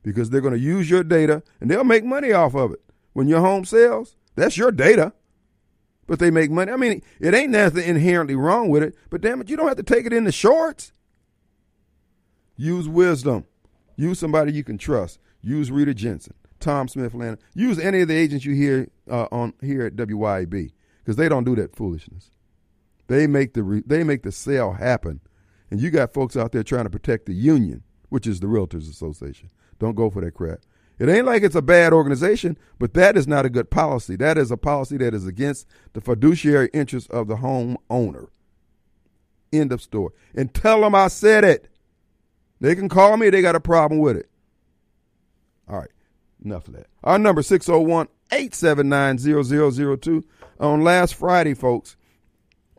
because 0.02 0.30
they're 0.30 0.40
going 0.40 0.54
to 0.54 0.60
use 0.60 0.90
your 0.90 1.04
data 1.04 1.44
and 1.60 1.70
they'll 1.70 1.84
make 1.84 2.06
money 2.06 2.32
off 2.32 2.56
of 2.56 2.72
it. 2.72 2.80
When 3.12 3.28
your 3.28 3.42
home 3.42 3.66
sells, 3.66 4.16
that's 4.36 4.56
your 4.56 4.72
data. 4.72 5.12
But 6.08 6.20
they 6.20 6.32
make 6.32 6.52
money. 6.52 6.72
I 6.72 6.78
mean, 6.78 7.02
it 7.20 7.34
ain't 7.34 7.52
nothing 7.52 7.86
inherently 7.86 8.36
wrong 8.38 8.70
with 8.70 8.82
it, 8.82 8.96
but 9.10 9.20
damn 9.20 9.42
it, 9.42 9.50
you 9.50 9.58
don't 9.58 9.68
have 9.68 9.76
to 9.76 9.84
take 9.84 10.06
it 10.06 10.14
in 10.14 10.24
the 10.24 10.32
shorts. 10.32 10.94
Use 12.56 12.88
wisdom. 12.88 13.46
Use 13.96 14.20
somebody 14.20 14.52
you 14.52 14.64
can 14.64 14.78
trust. 14.78 15.20
Use 15.42 15.72
Rita 15.72 15.94
Jensen, 15.94 16.34
Tom 16.60 16.88
Smith, 16.88 17.14
Land. 17.14 17.38
Use 17.54 17.78
any 17.80 18.02
of 18.02 18.08
the 18.08 18.16
agents 18.16 18.46
you 18.46 18.54
hear 18.54 18.88
uh, 19.10 19.28
on 19.32 19.54
here 19.62 19.86
at 19.86 19.96
WYAB 19.96 20.72
because 21.00 21.16
they 21.16 21.30
don't 21.30 21.44
do 21.44 21.56
that 21.56 21.76
foolishness. 21.76 22.32
They 23.08 23.28
make 23.28 23.54
the 23.54 23.84
they 23.86 24.04
make 24.04 24.24
the 24.24 24.32
sale 24.32 24.74
happen, 24.74 25.20
and 25.70 25.82
you 25.82 25.92
got 25.92 26.14
folks 26.14 26.38
out 26.38 26.52
there 26.52 26.64
trying 26.64 26.86
to 26.86 26.90
protect 26.90 27.26
the 27.26 27.34
union, 27.34 27.84
which 28.10 28.26
is 28.26 28.40
the 28.40 28.48
Realtors 28.48 28.90
Association. 28.90 29.50
Don't 29.80 29.96
go 29.96 30.10
for 30.10 30.22
that 30.22 30.34
crap. 30.34 30.60
It 31.00 31.10
ain't 31.10 31.26
like 31.26 31.44
it's 31.44 31.56
a 31.56 31.62
bad 31.62 31.92
organization, 31.92 32.58
but 32.80 32.94
that 32.94 33.18
is 33.18 33.28
not 33.28 33.46
a 33.46 33.50
good 33.50 33.70
policy. 33.70 34.16
That 34.16 34.38
is 34.38 34.52
a 34.52 34.58
policy 34.58 34.98
that 34.98 35.14
is 35.14 35.28
against 35.28 35.68
the 35.94 36.02
fiduciary 36.02 36.70
interests 36.74 37.10
of 37.10 37.28
the 37.28 37.38
home 37.38 37.78
owner. 37.90 38.30
End 39.52 39.72
of 39.72 39.82
story. 39.82 40.14
And 40.36 40.54
tell 40.54 40.82
them 40.82 40.96
I 40.96 41.08
said 41.08 41.44
it. 41.44 41.68
They 42.60 42.76
can 42.76 42.90
call 42.90 43.18
me. 43.18 43.30
They 43.30 43.42
got 43.42 43.56
a 43.56 43.60
problem 43.60 44.00
with 44.00 44.18
it. 44.18 44.30
All 45.68 45.80
right. 45.80 45.90
Enough 46.44 46.68
of 46.68 46.76
that. 46.76 46.88
Our 47.04 47.20
number 47.20 47.42
601 47.42 48.08
879 48.32 49.18
0002. 49.18 50.24
On 50.60 50.82
last 50.84 51.16
Friday, 51.16 51.54
folks, 51.54 51.96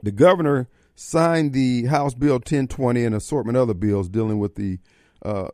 the 0.02 0.12
governor 0.12 0.68
signed 0.94 1.52
the 1.52 1.86
House 1.86 2.14
Bill 2.14 2.34
1020 2.34 3.04
and 3.04 3.14
assortment 3.14 3.56
other 3.56 3.74
bills 3.74 4.08
dealing 4.08 4.38
with 4.38 4.54
the 4.54 4.78
uh, 5.24 5.48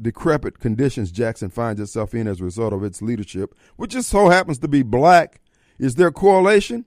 decrepit 0.00 0.58
conditions 0.58 1.10
Jackson 1.10 1.50
finds 1.50 1.80
itself 1.80 2.14
in 2.14 2.26
as 2.26 2.40
a 2.40 2.44
result 2.44 2.72
of 2.72 2.84
its 2.84 3.02
leadership, 3.02 3.54
which 3.76 3.92
just 3.92 4.08
so 4.08 4.28
happens 4.28 4.58
to 4.60 4.68
be 4.68 4.82
black. 4.82 5.40
Is 5.78 5.96
there 5.96 6.10
correlation? 6.10 6.86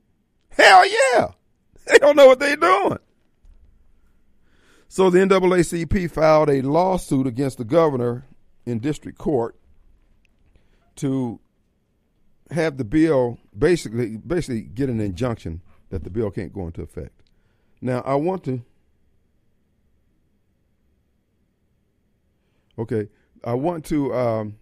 Hell 0.50 0.88
yeah. 0.88 1.28
They 1.86 1.98
don't 1.98 2.16
know 2.16 2.28
what 2.28 2.40
they're 2.40 2.56
doing. 2.56 2.98
So 4.94 5.10
the 5.10 5.18
NAACP 5.18 6.12
filed 6.12 6.52
a 6.52 6.62
lawsuit 6.62 7.26
against 7.26 7.58
the 7.58 7.64
governor 7.64 8.28
in 8.64 8.78
district 8.78 9.18
court 9.18 9.56
to 10.98 11.40
have 12.52 12.78
the 12.78 12.84
bill 12.84 13.40
basically 13.58 14.18
basically 14.18 14.62
get 14.62 14.90
an 14.90 15.00
injunction 15.00 15.62
that 15.90 16.04
the 16.04 16.12
bill 16.12 16.30
can't 16.30 16.54
go 16.54 16.68
into 16.68 16.84
effect. 16.84 17.24
Now 17.82 18.02
I 18.02 18.14
want 18.14 18.44
to 18.44 18.64
Okay, 22.78 23.10
I 23.44 23.56
want 23.56 23.86
to 23.86 24.14
um, 24.14 24.58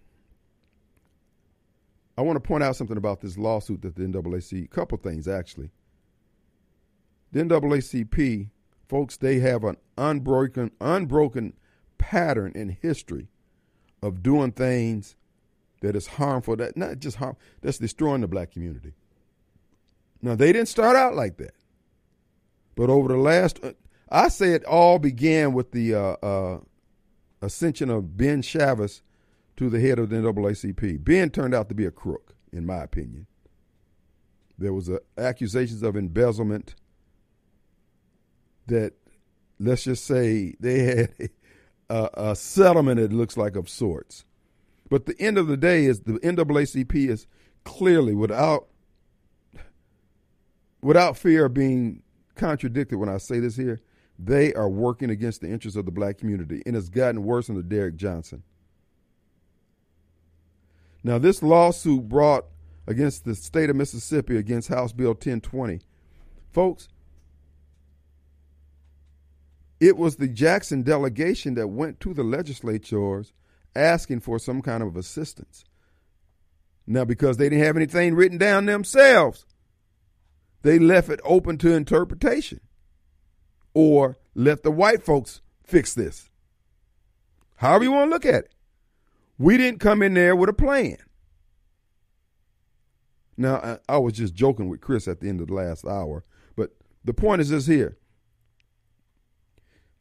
I 2.17 2.21
want 2.21 2.38
to 2.38 2.47
point 2.47 2.63
out 2.63 2.77
something 2.77 2.95
about 2.95 3.19
this 3.19 3.38
lawsuit 3.38 3.82
that 3.82 3.95
the 3.95 4.03
NAACP. 4.03 4.63
A 4.63 4.67
couple 4.69 4.97
things 4.97 5.27
actually. 5.27 5.71
The 7.34 7.41
NAACP 7.41 8.47
folks, 8.91 9.15
they 9.15 9.39
have 9.39 9.63
an 9.63 9.77
unbroken, 9.97 10.69
unbroken 10.81 11.53
pattern 11.97 12.51
in 12.53 12.67
history 12.67 13.29
of 14.03 14.21
doing 14.21 14.51
things 14.51 15.15
that 15.81 15.95
is 15.95 16.07
harmful, 16.07 16.57
that 16.57 16.75
not 16.75 16.99
just 16.99 17.15
harm, 17.15 17.37
that's 17.61 17.77
destroying 17.77 18.19
the 18.19 18.27
black 18.27 18.51
community. 18.51 18.91
Now, 20.21 20.35
they 20.35 20.51
didn't 20.51 20.67
start 20.67 20.97
out 20.97 21.15
like 21.15 21.37
that. 21.37 21.55
But 22.75 22.89
over 22.89 23.07
the 23.07 23.15
last, 23.15 23.63
uh, 23.63 23.71
I 24.09 24.27
say 24.27 24.51
it 24.51 24.65
all 24.65 24.99
began 24.99 25.53
with 25.53 25.71
the 25.71 25.95
uh, 25.95 26.15
uh, 26.21 26.59
ascension 27.41 27.89
of 27.89 28.17
Ben 28.17 28.41
Chavis 28.41 29.03
to 29.55 29.69
the 29.69 29.79
head 29.79 29.99
of 29.99 30.09
the 30.09 30.17
NAACP. 30.17 31.01
Ben 31.01 31.29
turned 31.29 31.55
out 31.55 31.69
to 31.69 31.75
be 31.75 31.85
a 31.85 31.91
crook, 31.91 32.35
in 32.51 32.65
my 32.65 32.83
opinion. 32.83 33.25
There 34.57 34.73
was 34.73 34.89
uh, 34.89 34.97
accusations 35.17 35.81
of 35.81 35.95
embezzlement 35.95 36.75
that 38.68 38.93
let's 39.59 39.84
just 39.84 40.05
say 40.05 40.55
they 40.59 40.80
had 40.80 41.30
a, 41.89 42.09
a, 42.14 42.36
settlement 42.36 42.99
it 42.99 43.14
looks 43.14 43.38
like 43.38 43.55
of 43.55 43.70
sorts. 43.70 44.26
But 44.89 45.05
the 45.05 45.20
end 45.20 45.38
of 45.38 45.47
the 45.47 45.57
day 45.57 45.86
is 45.86 46.01
the 46.01 46.20
NAACP 46.20 47.09
is 47.09 47.28
clearly 47.64 48.14
without 48.16 48.68
without 50.82 51.18
fear 51.18 51.45
of 51.45 51.53
being 51.53 52.01
contradicted 52.36 52.97
when 52.97 53.09
I 53.09 53.18
say 53.18 53.39
this 53.39 53.55
here, 53.55 53.80
they 54.18 54.53
are 54.53 54.70
working 54.70 55.09
against 55.09 55.41
the 55.41 55.47
interests 55.47 55.78
of 55.78 55.86
the 55.86 55.91
black 55.91 56.18
community, 56.18 56.62
and 56.66 56.76
it's 56.76 56.89
gotten 56.89 57.24
worse 57.24 57.49
under 57.49 57.62
Derrick 57.62 57.95
Johnson. 57.95 58.43
Now, 61.03 61.18
this 61.18 61.41
lawsuit 61.41 62.07
brought 62.07 62.45
against 62.86 63.26
the 63.26 63.36
state 63.36 63.70
of 63.70 63.76
Mississippi 63.76 64.38
against 64.38 64.68
House 64.68 64.91
Bill 64.91 65.09
1020, 65.09 65.82
folks, 66.51 66.88
it 69.82 69.97
was 69.97 70.15
the 70.15 70.27
Jackson 70.27 70.84
delegation 70.84 71.55
that 71.55 71.67
went 71.67 71.99
to 72.01 72.13
the 72.13 72.23
legislatures 72.23 73.34
asking 73.75 74.19
for 74.19 74.38
some 74.38 74.61
kind 74.61 74.84
of 74.84 74.95
assistance. 74.95 75.65
Now, 76.86 77.03
because 77.03 77.38
they 77.38 77.49
didn't 77.49 77.65
have 77.65 77.75
anything 77.75 78.13
written 78.13 78.38
down 78.38 78.67
themselves, 78.67 79.43
they 80.61 80.77
left 80.77 81.09
it 81.09 81.19
open 81.23 81.57
to 81.57 81.73
interpretation 81.73 82.61
or 83.73 84.19
let 84.36 84.61
the 84.61 84.69
white 84.69 85.01
folks 85.01 85.41
fix 85.63 85.95
this. 85.95 86.29
However, 87.55 87.84
you 87.84 87.91
want 87.91 88.11
to 88.11 88.13
look 88.13 88.25
at 88.25 88.45
it. 88.45 88.53
We 89.39 89.57
didn't 89.57 89.79
come 89.79 90.03
in 90.03 90.13
there 90.13 90.36
with 90.36 90.49
a 90.49 90.53
plan. 90.53 90.97
Now, 93.36 93.55
I, 93.55 93.95
I 93.95 93.97
was 93.97 94.13
just 94.13 94.36
joking 94.36 94.69
with 94.69 94.82
Chris 94.82 95.07
at 95.07 95.21
the 95.21 95.29
end 95.29 95.41
of 95.41 95.47
the 95.47 95.55
last 95.55 95.86
hour, 95.86 96.23
but 96.55 96.75
the 97.03 97.13
point 97.13 97.41
is 97.41 97.49
this 97.49 97.65
here 97.65 97.97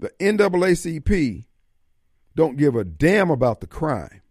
the 0.00 0.10
NAACP 0.18 1.44
don't 2.34 2.56
give 2.56 2.74
a 2.74 2.84
damn 2.84 3.30
about 3.30 3.60
the 3.60 3.66
crime. 3.66 4.22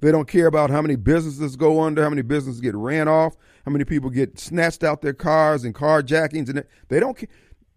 They 0.00 0.10
don't 0.10 0.28
care 0.28 0.46
about 0.46 0.70
how 0.70 0.82
many 0.82 0.96
businesses 0.96 1.56
go 1.56 1.82
under, 1.82 2.02
how 2.02 2.10
many 2.10 2.22
businesses 2.22 2.60
get 2.60 2.74
ran 2.74 3.06
off, 3.06 3.36
how 3.64 3.72
many 3.72 3.84
people 3.84 4.10
get 4.10 4.38
snatched 4.38 4.82
out 4.82 5.00
their 5.00 5.12
cars 5.12 5.64
and 5.64 5.74
carjackings, 5.74 6.48
and 6.48 6.64
they 6.88 7.00
don't. 7.00 7.16
Care. 7.16 7.28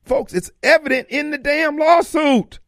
Folks, 0.04 0.34
it's 0.34 0.52
evident 0.64 1.08
in 1.10 1.32
the 1.32 1.38
damn 1.38 1.78
lawsuit. 1.78 2.60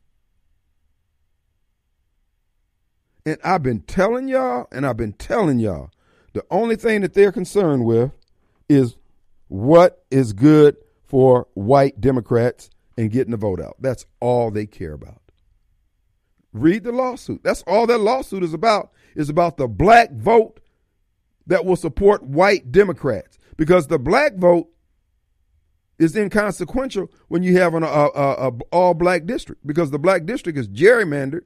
And 3.26 3.38
I've 3.44 3.64
been 3.64 3.82
telling 3.82 4.28
y'all, 4.28 4.68
and 4.72 4.86
I've 4.86 4.98
been 4.98 5.14
telling 5.14 5.60
y'all, 5.60 5.92
the 6.34 6.46
only 6.50 6.76
thing 6.76 7.02
that 7.02 7.14
they're 7.14 7.32
concerned 7.32 7.84
with 7.84 8.12
is 8.70 8.96
what 9.48 10.06
is 10.12 10.34
good 10.34 10.78
for 11.04 11.48
white 11.54 12.00
Democrats 12.00 12.70
and 12.98 13.12
getting 13.12 13.32
the 13.32 13.38
vote 13.38 13.62
out. 13.62 13.78
That's 13.80 14.06
all 14.20 14.52
they 14.52 14.66
care 14.66 14.94
about. 14.94 15.22
Read 16.54 16.84
the 16.84 16.92
lawsuit. 16.92 17.44
That's 17.44 17.62
all 17.64 17.86
that 17.88 18.00
lawsuit 18.00 18.44
is 18.44 18.54
about. 18.54 18.92
Is 19.16 19.30
about 19.30 19.58
the 19.58 19.68
black 19.68 20.12
vote 20.14 20.60
that 21.46 21.66
will 21.66 21.76
support 21.76 22.24
white 22.24 22.72
Democrats 22.72 23.38
because 23.56 23.88
the 23.88 24.00
black 24.00 24.36
vote 24.36 24.70
is 25.98 26.16
inconsequential 26.16 27.10
when 27.28 27.42
you 27.42 27.58
have 27.58 27.74
an 27.74 27.84
a, 27.84 27.88
a, 27.88 28.48
a 28.48 28.52
all 28.72 28.94
black 28.94 29.26
district 29.26 29.66
because 29.66 29.92
the 29.92 30.00
black 30.00 30.26
district 30.26 30.58
is 30.58 30.68
gerrymandered 30.68 31.46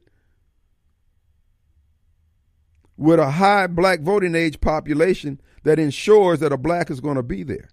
with 2.98 3.20
a 3.20 3.32
high 3.32 3.68
black 3.68 4.02
voting 4.02 4.36
age 4.36 4.60
population 4.60 5.40
that 5.64 5.80
ensures 5.80 6.40
that 6.40 6.52
a 6.52 6.58
black 6.58 6.90
is 6.90 7.00
going 7.00 7.16
to 7.16 7.24
be 7.24 7.44
there. 7.44 7.70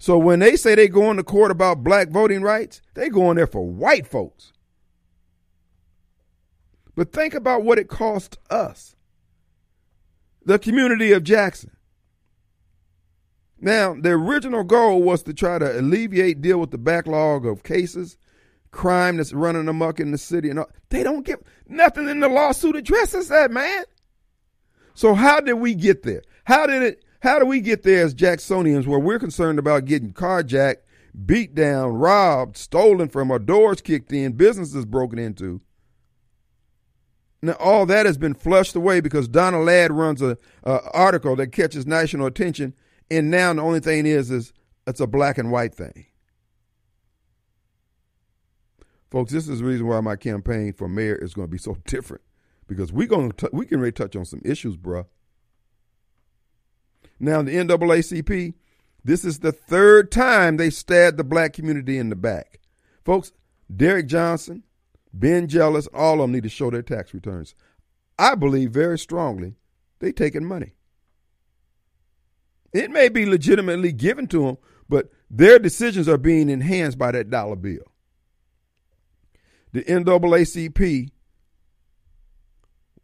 So 0.00 0.16
when 0.16 0.38
they 0.38 0.56
say 0.56 0.74
they 0.74 0.88
go 0.88 1.10
into 1.10 1.22
court 1.22 1.50
about 1.50 1.84
black 1.84 2.08
voting 2.08 2.40
rights, 2.40 2.80
they 2.94 3.10
go 3.10 3.30
in 3.30 3.36
there 3.36 3.46
for 3.46 3.66
white 3.66 4.06
folks. 4.06 4.50
But 6.96 7.12
think 7.12 7.34
about 7.34 7.64
what 7.64 7.78
it 7.78 7.88
cost 7.88 8.38
us, 8.48 8.96
the 10.42 10.58
community 10.58 11.12
of 11.12 11.22
Jackson. 11.22 11.76
Now, 13.60 13.94
the 13.94 14.12
original 14.12 14.64
goal 14.64 15.02
was 15.02 15.22
to 15.24 15.34
try 15.34 15.58
to 15.58 15.78
alleviate, 15.78 16.40
deal 16.40 16.58
with 16.58 16.70
the 16.70 16.78
backlog 16.78 17.44
of 17.44 17.62
cases, 17.62 18.16
crime 18.70 19.18
that's 19.18 19.34
running 19.34 19.68
amok 19.68 20.00
in 20.00 20.12
the 20.12 20.18
city 20.18 20.48
and 20.48 20.60
all, 20.60 20.70
they 20.88 21.02
don't 21.02 21.26
give 21.26 21.42
nothing 21.68 22.08
in 22.08 22.20
the 22.20 22.28
lawsuit 22.28 22.74
addresses 22.74 23.28
that, 23.28 23.50
man. 23.50 23.84
So 24.94 25.12
how 25.12 25.40
did 25.40 25.54
we 25.54 25.74
get 25.74 26.04
there? 26.04 26.22
How 26.44 26.66
did 26.66 26.82
it 26.82 27.04
how 27.20 27.38
do 27.38 27.46
we 27.46 27.60
get 27.60 27.82
there 27.82 28.04
as 28.04 28.14
Jacksonians 28.14 28.86
where 28.86 28.98
we're 28.98 29.18
concerned 29.18 29.58
about 29.58 29.84
getting 29.84 30.12
carjacked, 30.12 30.78
beat 31.26 31.54
down, 31.54 31.92
robbed, 31.92 32.56
stolen 32.56 33.08
from 33.08 33.30
our 33.30 33.38
doors 33.38 33.80
kicked 33.80 34.12
in, 34.12 34.32
businesses 34.32 34.86
broken 34.86 35.18
into? 35.18 35.60
Now 37.42 37.52
all 37.54 37.86
that 37.86 38.06
has 38.06 38.18
been 38.18 38.34
flushed 38.34 38.74
away 38.74 39.00
because 39.00 39.28
Donna 39.28 39.60
Ladd 39.60 39.92
runs 39.92 40.20
a, 40.20 40.36
a 40.64 40.80
article 40.92 41.36
that 41.36 41.52
catches 41.52 41.86
national 41.86 42.26
attention, 42.26 42.74
and 43.10 43.30
now 43.30 43.52
the 43.52 43.62
only 43.62 43.80
thing 43.80 44.06
is 44.06 44.30
is 44.30 44.52
it's 44.86 45.00
a 45.00 45.06
black 45.06 45.38
and 45.38 45.50
white 45.50 45.74
thing. 45.74 46.06
Folks, 49.10 49.32
this 49.32 49.48
is 49.48 49.58
the 49.58 49.64
reason 49.64 49.86
why 49.86 50.00
my 50.00 50.16
campaign 50.16 50.72
for 50.72 50.88
mayor 50.88 51.16
is 51.16 51.34
going 51.34 51.48
to 51.48 51.50
be 51.50 51.58
so 51.58 51.76
different 51.86 52.22
because 52.66 52.92
we're 52.92 53.08
going 53.08 53.32
to 53.32 53.50
we 53.52 53.66
can 53.66 53.80
really 53.80 53.92
touch 53.92 54.16
on 54.16 54.24
some 54.24 54.40
issues, 54.44 54.76
bruh. 54.76 55.06
Now, 57.20 57.42
the 57.42 57.52
NAACP, 57.52 58.54
this 59.04 59.24
is 59.24 59.38
the 59.38 59.52
third 59.52 60.10
time 60.10 60.56
they 60.56 60.70
stabbed 60.70 61.18
the 61.18 61.24
black 61.24 61.52
community 61.52 61.98
in 61.98 62.08
the 62.08 62.16
back. 62.16 62.60
Folks, 63.04 63.32
Derrick 63.74 64.06
Johnson, 64.06 64.64
Ben 65.12 65.46
Jealous, 65.46 65.86
all 65.88 66.14
of 66.14 66.20
them 66.20 66.32
need 66.32 66.44
to 66.44 66.48
show 66.48 66.70
their 66.70 66.82
tax 66.82 67.12
returns. 67.12 67.54
I 68.18 68.34
believe 68.34 68.70
very 68.70 68.98
strongly 68.98 69.56
they 69.98 70.12
taking 70.12 70.44
money. 70.44 70.72
It 72.72 72.90
may 72.90 73.08
be 73.08 73.26
legitimately 73.26 73.92
given 73.92 74.26
to 74.28 74.46
them, 74.46 74.58
but 74.88 75.10
their 75.30 75.58
decisions 75.58 76.08
are 76.08 76.18
being 76.18 76.48
enhanced 76.48 76.98
by 76.98 77.12
that 77.12 77.30
dollar 77.30 77.56
bill. 77.56 77.92
The 79.72 79.84
NAACP 79.84 81.10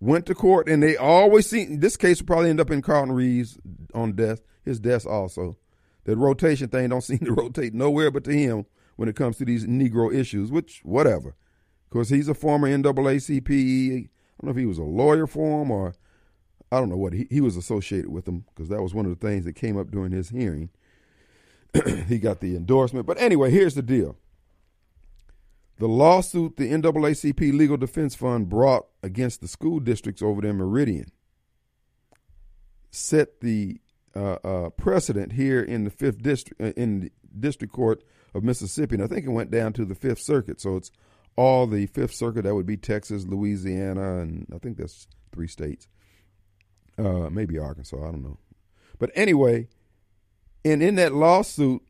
went 0.00 0.26
to 0.26 0.34
court, 0.34 0.68
and 0.68 0.82
they 0.82 0.96
always 0.96 1.48
see 1.48 1.64
this 1.76 1.96
case 1.96 2.20
will 2.20 2.26
probably 2.26 2.50
end 2.50 2.60
up 2.60 2.70
in 2.70 2.82
Carlton 2.82 3.14
Reeves 3.14 3.58
on 3.94 4.12
death, 4.12 4.40
his 4.64 4.78
death 4.78 5.06
also. 5.06 5.56
That 6.04 6.16
rotation 6.16 6.68
thing 6.68 6.90
don't 6.90 7.00
seem 7.02 7.18
to 7.18 7.32
rotate 7.32 7.74
nowhere 7.74 8.10
but 8.10 8.24
to 8.24 8.32
him 8.32 8.66
when 8.96 9.08
it 9.08 9.16
comes 9.16 9.36
to 9.38 9.44
these 9.44 9.66
Negro 9.66 10.14
issues, 10.14 10.50
which 10.50 10.80
whatever. 10.84 11.36
because 11.88 12.08
he's 12.08 12.28
a 12.28 12.34
former 12.34 12.68
NAACP. 12.68 13.50
I 13.96 14.42
don't 14.42 14.44
know 14.44 14.50
if 14.50 14.56
he 14.56 14.66
was 14.66 14.78
a 14.78 14.82
lawyer 14.82 15.26
for 15.26 15.62
him 15.62 15.70
or 15.70 15.94
I 16.70 16.78
don't 16.78 16.88
know 16.88 16.96
what 16.96 17.12
he, 17.12 17.26
he 17.30 17.40
was 17.40 17.56
associated 17.56 18.10
with 18.10 18.26
him 18.26 18.44
because 18.54 18.68
that 18.68 18.82
was 18.82 18.94
one 18.94 19.06
of 19.06 19.18
the 19.18 19.26
things 19.26 19.44
that 19.44 19.54
came 19.54 19.78
up 19.78 19.90
during 19.90 20.12
his 20.12 20.30
hearing. 20.30 20.70
he 22.08 22.18
got 22.18 22.40
the 22.40 22.56
endorsement. 22.56 23.06
But 23.06 23.20
anyway, 23.20 23.50
here's 23.50 23.74
the 23.74 23.82
deal. 23.82 24.16
The 25.78 25.88
lawsuit 25.88 26.56
the 26.56 26.70
NAACP 26.70 27.52
Legal 27.52 27.76
Defense 27.76 28.14
Fund 28.14 28.48
brought 28.48 28.86
against 29.02 29.40
the 29.40 29.48
school 29.48 29.78
districts 29.78 30.22
over 30.22 30.40
their 30.40 30.54
Meridian 30.54 31.12
set 32.90 33.40
the 33.40 33.78
uh, 34.14 34.38
uh, 34.42 34.70
precedent 34.70 35.32
here 35.32 35.60
in 35.60 35.84
the 35.84 35.90
fifth 35.90 36.22
district 36.22 36.60
uh, 36.60 36.72
in 36.76 37.00
the 37.00 37.12
district 37.38 37.72
court 37.74 38.02
of 38.34 38.42
Mississippi, 38.42 38.94
and 38.94 39.04
I 39.04 39.06
think 39.06 39.26
it 39.26 39.30
went 39.30 39.50
down 39.50 39.72
to 39.74 39.84
the 39.84 39.94
Fifth 39.94 40.20
Circuit. 40.20 40.60
So 40.60 40.76
it's 40.76 40.90
all 41.36 41.66
the 41.66 41.86
Fifth 41.86 42.14
Circuit. 42.14 42.42
That 42.42 42.54
would 42.54 42.66
be 42.66 42.78
Texas, 42.78 43.26
Louisiana, 43.26 44.20
and 44.20 44.46
I 44.54 44.58
think 44.58 44.78
that's 44.78 45.06
three 45.32 45.48
states, 45.48 45.86
uh, 46.98 47.28
maybe 47.30 47.58
Arkansas. 47.58 47.98
I 47.98 48.10
don't 48.10 48.22
know, 48.22 48.38
but 48.98 49.10
anyway, 49.14 49.68
and 50.64 50.82
in 50.82 50.94
that 50.94 51.12
lawsuit, 51.12 51.82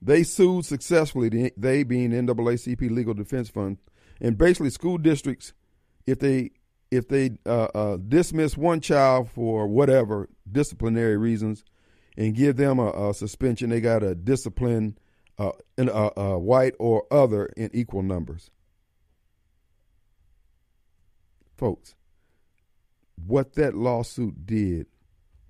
they 0.00 0.22
sued 0.22 0.64
successfully, 0.64 1.52
they 1.56 1.82
being 1.82 2.10
NAACP 2.10 2.90
Legal 2.90 3.14
Defense 3.14 3.48
Fund, 3.48 3.78
and 4.20 4.38
basically 4.38 4.70
school 4.70 4.98
districts, 4.98 5.52
if 6.06 6.18
they 6.18 6.50
if 6.90 7.08
they 7.08 7.38
uh, 7.44 7.68
uh, 7.74 7.96
dismiss 7.96 8.56
one 8.56 8.80
child 8.80 9.30
for 9.30 9.66
whatever 9.66 10.28
disciplinary 10.50 11.18
reasons 11.18 11.64
and 12.16 12.34
give 12.34 12.56
them 12.56 12.78
a, 12.78 13.10
a 13.10 13.14
suspension, 13.14 13.68
they 13.68 13.80
got 13.80 13.98
to 13.98 14.14
discipline 14.14 14.96
uh, 15.38 15.52
in, 15.76 15.90
uh, 15.90 16.36
white 16.36 16.74
or 16.78 17.04
other 17.10 17.46
in 17.56 17.70
equal 17.74 18.02
numbers. 18.02 18.50
Folks, 21.56 21.94
what 23.26 23.54
that 23.54 23.74
lawsuit 23.74 24.46
did 24.46 24.86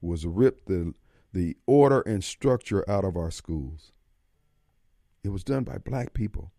was 0.01 0.27
rip 0.27 0.65
the 0.67 0.95
the 1.33 1.57
order 1.67 2.01
and 2.01 2.25
structure 2.25 2.89
out 2.91 3.05
of 3.05 3.17
our 3.17 3.31
schools. 3.31 3.93
It 5.23 5.31
was 5.31 5.45
done 5.45 5.65
by 5.65 5.79
black 5.79 6.15
people. 6.15 6.53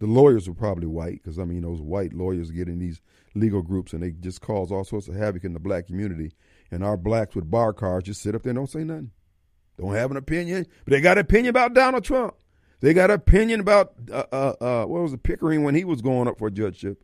The 0.00 0.06
lawyers 0.06 0.48
were 0.48 0.54
probably 0.54 0.86
white 0.86 1.22
because, 1.22 1.38
I 1.38 1.44
mean, 1.44 1.62
those 1.62 1.80
white 1.80 2.12
lawyers 2.12 2.50
get 2.50 2.68
in 2.68 2.78
these 2.78 3.00
legal 3.34 3.62
groups 3.62 3.92
and 3.92 4.02
they 4.02 4.12
just 4.12 4.40
cause 4.40 4.70
all 4.70 4.84
sorts 4.84 5.08
of 5.08 5.16
havoc 5.16 5.44
in 5.44 5.54
the 5.54 5.60
black 5.60 5.86
community. 5.86 6.32
And 6.70 6.84
our 6.84 6.96
blacks 6.96 7.34
with 7.34 7.50
bar 7.50 7.72
cards 7.72 8.06
just 8.06 8.22
sit 8.22 8.34
up 8.34 8.42
there 8.42 8.50
and 8.50 8.58
don't 8.58 8.70
say 8.70 8.84
nothing. 8.84 9.10
Don't 9.76 9.94
have 9.94 10.10
an 10.10 10.16
opinion, 10.16 10.66
but 10.84 10.92
they 10.92 11.00
got 11.00 11.18
an 11.18 11.22
opinion 11.22 11.50
about 11.50 11.74
Donald 11.74 12.04
Trump. 12.04 12.34
They 12.80 12.94
got 12.94 13.10
an 13.10 13.16
opinion 13.16 13.60
about, 13.60 13.94
uh, 14.10 14.24
uh, 14.32 14.54
uh, 14.60 14.84
what 14.86 15.02
was 15.02 15.12
it, 15.12 15.22
Pickering 15.22 15.64
when 15.64 15.74
he 15.74 15.84
was 15.84 16.00
going 16.00 16.28
up 16.28 16.38
for 16.38 16.50
judgeship. 16.50 17.02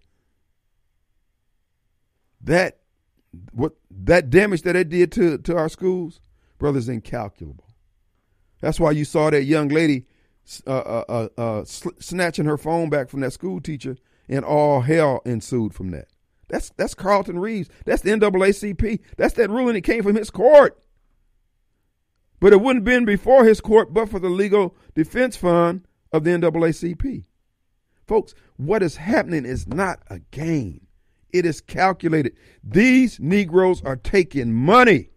That, 2.42 2.78
what, 3.52 3.74
that 3.90 4.30
damage 4.30 4.62
that 4.62 4.76
it 4.76 4.88
did 4.88 5.10
to, 5.12 5.38
to 5.38 5.56
our 5.56 5.68
schools, 5.68 6.20
brothers, 6.58 6.88
incalculable. 6.88 7.63
That's 8.64 8.80
why 8.80 8.92
you 8.92 9.04
saw 9.04 9.28
that 9.28 9.44
young 9.44 9.68
lady 9.68 10.06
uh, 10.66 10.70
uh, 10.70 11.04
uh, 11.06 11.40
uh 11.40 11.64
snatching 11.66 12.46
her 12.46 12.56
phone 12.56 12.88
back 12.88 13.10
from 13.10 13.20
that 13.20 13.34
school 13.34 13.60
teacher, 13.60 13.98
and 14.26 14.42
all 14.42 14.80
hell 14.80 15.20
ensued 15.26 15.74
from 15.74 15.90
that. 15.90 16.08
That's 16.48 16.70
that's 16.70 16.94
Carlton 16.94 17.38
Reeves. 17.38 17.68
That's 17.84 18.00
the 18.00 18.12
NAACP. 18.12 19.00
That's 19.18 19.34
that 19.34 19.50
ruling 19.50 19.74
that 19.74 19.82
came 19.82 20.02
from 20.02 20.16
his 20.16 20.30
court. 20.30 20.82
But 22.40 22.54
it 22.54 22.62
wouldn't 22.62 22.80
have 22.80 22.84
been 22.84 23.04
before 23.04 23.44
his 23.44 23.60
court, 23.60 23.92
but 23.92 24.08
for 24.08 24.18
the 24.18 24.30
legal 24.30 24.74
defense 24.94 25.36
fund 25.36 25.86
of 26.10 26.24
the 26.24 26.30
NAACP. 26.30 27.24
Folks, 28.06 28.34
what 28.56 28.82
is 28.82 28.96
happening 28.96 29.44
is 29.44 29.68
not 29.68 29.98
a 30.08 30.20
game. 30.30 30.86
It 31.34 31.44
is 31.44 31.60
calculated. 31.60 32.34
These 32.62 33.20
Negroes 33.20 33.82
are 33.82 33.96
taking 33.96 34.54
money 34.54 35.10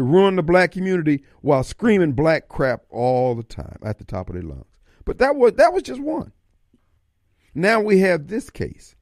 to 0.00 0.04
ruin 0.04 0.34
the 0.34 0.42
black 0.42 0.72
community 0.72 1.22
while 1.42 1.62
screaming 1.62 2.12
black 2.12 2.48
crap 2.48 2.84
all 2.88 3.34
the 3.34 3.42
time 3.42 3.76
at 3.84 3.98
the 3.98 4.04
top 4.04 4.30
of 4.30 4.34
their 4.34 4.42
lungs. 4.42 4.64
But 5.04 5.18
that 5.18 5.36
was 5.36 5.52
that 5.54 5.74
was 5.74 5.82
just 5.82 6.00
one. 6.00 6.32
Now 7.54 7.82
we 7.82 7.98
have 7.98 8.26
this 8.26 8.48
case. 8.48 8.96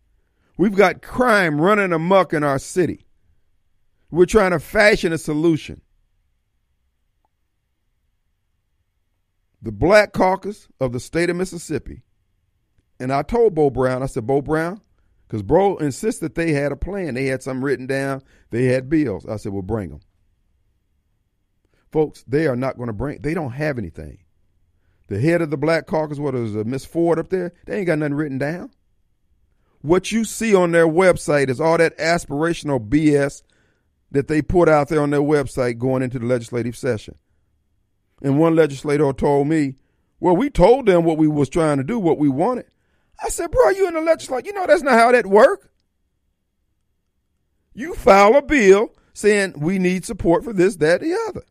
We've 0.57 0.75
got 0.75 1.01
crime 1.01 1.61
running 1.61 1.93
amuck 1.93 2.33
in 2.33 2.43
our 2.43 2.59
city. 2.59 3.07
We're 4.11 4.27
trying 4.27 4.51
to 4.51 4.59
fashion 4.59 5.13
a 5.13 5.19
solution. 5.19 5.83
The 9.63 9.71
Black 9.71 10.13
Caucus 10.13 10.67
of 10.81 10.93
the 10.93 11.01
state 11.01 11.31
of 11.31 11.37
Mississippi, 11.37 12.03
and 12.99 13.13
I 13.13 13.23
told 13.23 13.55
Bo 13.55 13.71
Brown, 13.71 14.03
I 14.03 14.07
said, 14.07 14.27
Bo 14.27 14.43
Brown, 14.43 14.81
because 15.29 15.43
Bro 15.43 15.77
insisted 15.77 16.35
they 16.35 16.53
had 16.53 16.73
a 16.73 16.77
plan. 16.77 17.15
They 17.15 17.27
had 17.27 17.43
something 17.43 17.63
written 17.63 17.87
down. 17.87 18.23
They 18.51 18.65
had 18.65 18.89
bills. 18.89 19.27
I 19.27 19.37
said, 19.37 19.53
well, 19.53 19.63
bring 19.63 19.91
them. 19.91 20.01
Folks, 21.91 22.25
they 22.27 22.47
are 22.47 22.57
not 22.57 22.77
going 22.77 22.89
to 22.89 22.93
bring, 22.93 23.21
they 23.21 23.35
don't 23.35 23.53
have 23.53 23.79
anything. 23.79 24.19
The 25.09 25.19
head 25.19 25.41
of 25.41 25.51
the 25.51 25.57
Black 25.57 25.87
Caucus, 25.87 26.19
what 26.19 26.35
is 26.35 26.55
it, 26.55 26.67
Miss 26.67 26.85
Ford 26.85 27.19
up 27.19 27.31
there? 27.31 27.53
They 27.67 27.79
ain't 27.79 27.87
got 27.87 27.99
nothing 27.99 28.15
written 28.15 28.39
down. 28.39 28.71
What 29.81 30.13
you 30.13 30.25
see 30.25 30.55
on 30.55 30.73
their 30.73 30.87
website 30.87 31.49
is 31.49 31.61
all 31.61 31.79
that 31.79 31.97
aspirational 31.99 32.87
BS 32.87 33.43
that 34.11 34.29
they 34.29 34.43
put 34.43 34.69
out 34.69 34.89
there 34.89 35.01
on 35.01 35.11
their 35.11 35.21
website 35.21 35.79
going 35.79 36.03
into 36.03 36.19
the 36.19 36.27
legislative 36.27 36.77
session. 36.77 37.15
And 38.23 38.39
one 38.39 38.57
legislator 38.57 39.13
told 39.13 39.47
me, 39.49 39.77
well, 40.21 40.37
we 40.37 40.51
told 40.51 40.87
them 40.87 41.05
what 41.05 41.19
we 41.19 41.29
was 41.29 41.49
trying 41.49 41.79
to 41.79 41.85
do, 41.85 41.99
what 41.99 42.19
we 42.19 42.29
wanted. 42.29 42.67
I 43.23 43.29
said, 43.29 43.51
bro, 43.51 43.71
you 43.71 43.89
in 43.89 43.95
the 43.95 44.01
legislature, 44.01 44.47
you 44.47 44.53
know 44.53 44.67
that's 44.67 44.83
not 44.83 44.99
how 44.99 45.13
that 45.13 45.27
work. 45.27 45.71
You 47.75 47.95
file 47.95 48.37
a 48.37 48.43
bill 48.43 48.93
saying 49.13 49.55
we 49.59 49.79
need 49.79 50.05
support 50.05 50.45
for 50.45 50.53
this, 50.53 50.77
that, 50.77 51.01
the 51.01 51.17
other. 51.29 51.43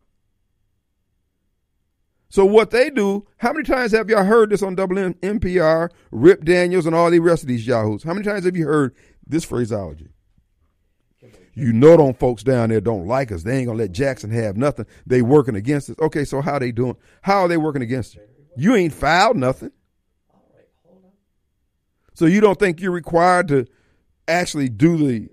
So 2.29 2.45
what 2.45 2.71
they 2.71 2.89
do, 2.89 3.25
how 3.37 3.53
many 3.53 3.63
times 3.63 3.93
have 3.93 4.09
y'all 4.09 4.23
heard 4.23 4.49
this 4.49 4.61
on 4.61 4.75
WMPR, 4.75 5.89
Rip 6.11 6.43
Daniels, 6.43 6.85
and 6.85 6.93
all 6.93 7.09
the 7.09 7.19
rest 7.19 7.43
of 7.43 7.47
these 7.47 7.65
yahoos? 7.65 8.03
How 8.03 8.13
many 8.13 8.25
times 8.25 8.45
have 8.45 8.57
you 8.57 8.65
heard 8.65 8.95
this 9.25 9.45
phraseology? 9.45 10.09
You 11.53 11.73
know 11.73 11.97
them 11.97 12.13
folks 12.13 12.43
down 12.43 12.69
there 12.69 12.81
don't 12.81 13.07
like 13.07 13.31
us. 13.31 13.41
They 13.41 13.57
ain't 13.57 13.65
gonna 13.65 13.79
let 13.79 13.91
Jackson 13.91 14.29
have 14.29 14.57
nothing. 14.57 14.85
They 15.07 15.23
working 15.23 15.55
against 15.55 15.89
us. 15.89 15.95
Okay, 15.99 16.23
so 16.23 16.39
how 16.41 16.59
they 16.59 16.71
doing? 16.71 16.95
How 17.21 17.41
are 17.41 17.47
they 17.47 17.57
working 17.57 17.81
against 17.81 18.13
you? 18.13 18.21
You 18.55 18.75
ain't 18.75 18.93
filed 18.93 19.37
nothing. 19.37 19.71
So 22.13 22.25
you 22.25 22.41
don't 22.41 22.59
think 22.59 22.79
you're 22.79 22.91
required 22.91 23.47
to 23.47 23.65
actually 24.27 24.69
do 24.69 24.97
the 24.97 25.29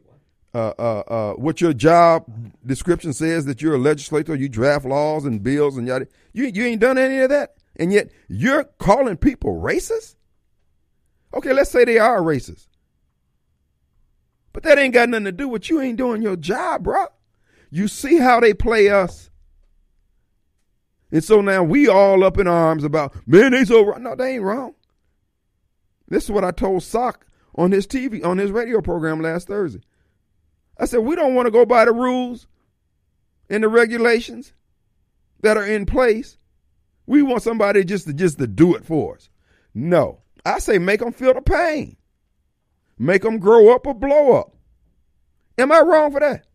uh, 0.55 0.72
uh, 0.78 1.02
uh, 1.09 1.32
what 1.34 1.61
your 1.61 1.72
job 1.72 2.24
description 2.64 3.12
says 3.12 3.44
that 3.46 3.61
you're 3.61 3.74
a 3.74 3.78
legislator, 3.78 4.34
you 4.34 4.48
draft 4.48 4.84
laws 4.84 5.24
and 5.24 5.42
bills 5.42 5.76
and 5.76 5.86
yada. 5.86 6.07
You 6.32 6.44
you 6.46 6.64
ain't 6.64 6.80
done 6.80 6.96
any 6.96 7.18
of 7.18 7.30
that. 7.30 7.55
And 7.76 7.92
yet 7.92 8.11
you're 8.28 8.64
calling 8.78 9.16
people 9.16 9.61
racist? 9.61 10.14
Okay, 11.34 11.52
let's 11.52 11.70
say 11.70 11.84
they 11.84 11.98
are 11.98 12.20
racist. 12.20 12.68
But 14.52 14.62
that 14.62 14.78
ain't 14.78 14.94
got 14.94 15.09
nothing 15.09 15.24
to 15.24 15.32
do 15.32 15.48
with 15.48 15.68
you 15.68 15.80
ain't 15.80 15.98
doing 15.98 16.22
your 16.22 16.36
job, 16.36 16.84
bro. 16.84 17.07
You 17.70 17.88
see 17.88 18.18
how 18.18 18.38
they 18.38 18.55
play 18.55 18.88
us. 18.88 19.30
And 21.11 21.24
so 21.24 21.40
now 21.40 21.64
we 21.64 21.88
all 21.88 22.22
up 22.22 22.38
in 22.38 22.46
arms 22.46 22.84
about, 22.84 23.14
man, 23.26 23.50
they 23.50 23.64
so 23.64 23.84
wrong. 23.84 24.05
No, 24.05 24.14
they 24.14 24.34
ain't 24.34 24.44
wrong. 24.44 24.74
This 26.09 26.24
is 26.24 26.30
what 26.30 26.44
I 26.44 26.52
told 26.52 26.84
Sock 26.84 27.26
on 27.57 27.72
his 27.72 27.86
TV, 27.86 28.24
on 28.24 28.38
his 28.38 28.52
radio 28.52 28.80
program 28.80 29.20
last 29.20 29.48
Thursday. 29.48 29.80
I 30.79 30.87
said, 30.87 30.99
we 30.99 31.14
don't 31.14 31.35
want 31.35 31.47
to 31.47 31.53
go 31.53 31.64
by 31.64 31.85
the 31.85 31.93
rules 31.93 32.47
and 33.49 33.62
the 33.62 33.68
regulations 33.68 34.53
that 35.41 35.57
are 35.57 35.66
in 35.66 35.87
place. 35.87 36.39
We 37.07 37.22
want 37.22 37.43
somebody 37.43 37.85
just 37.85 38.07
to 38.07 38.14
just 38.14 38.39
to 38.39 38.47
do 38.47 38.75
it 38.75 38.85
for 38.85 39.14
us. 39.14 39.29
No. 39.75 40.20
I 40.45 40.59
say 40.59 40.79
make 40.79 41.01
them 41.01 41.12
feel 41.12 41.35
the 41.35 41.43
pain. 41.43 41.97
Make 42.99 43.22
them 43.22 43.39
grow 43.39 43.75
up 43.75 43.87
or 43.87 43.95
blow 43.95 44.33
up. 44.33 44.55
Am 45.59 45.70
I 45.70 45.81
wrong 45.81 46.11
for 46.12 46.20
that? 46.20 46.47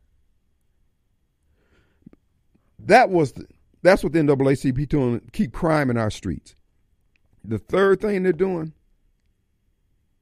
That 2.79 3.09
was 3.09 3.33
the, 3.33 3.45
that's 3.81 4.03
what 4.03 4.13
the 4.13 4.19
NAACP 4.19 4.87
doing. 4.89 5.21
Keep 5.31 5.53
crime 5.53 5.89
in 5.89 5.97
our 5.97 6.09
streets. 6.09 6.55
The 7.43 7.59
third 7.59 8.01
thing 8.01 8.23
they're 8.23 8.33
doing, 8.33 8.73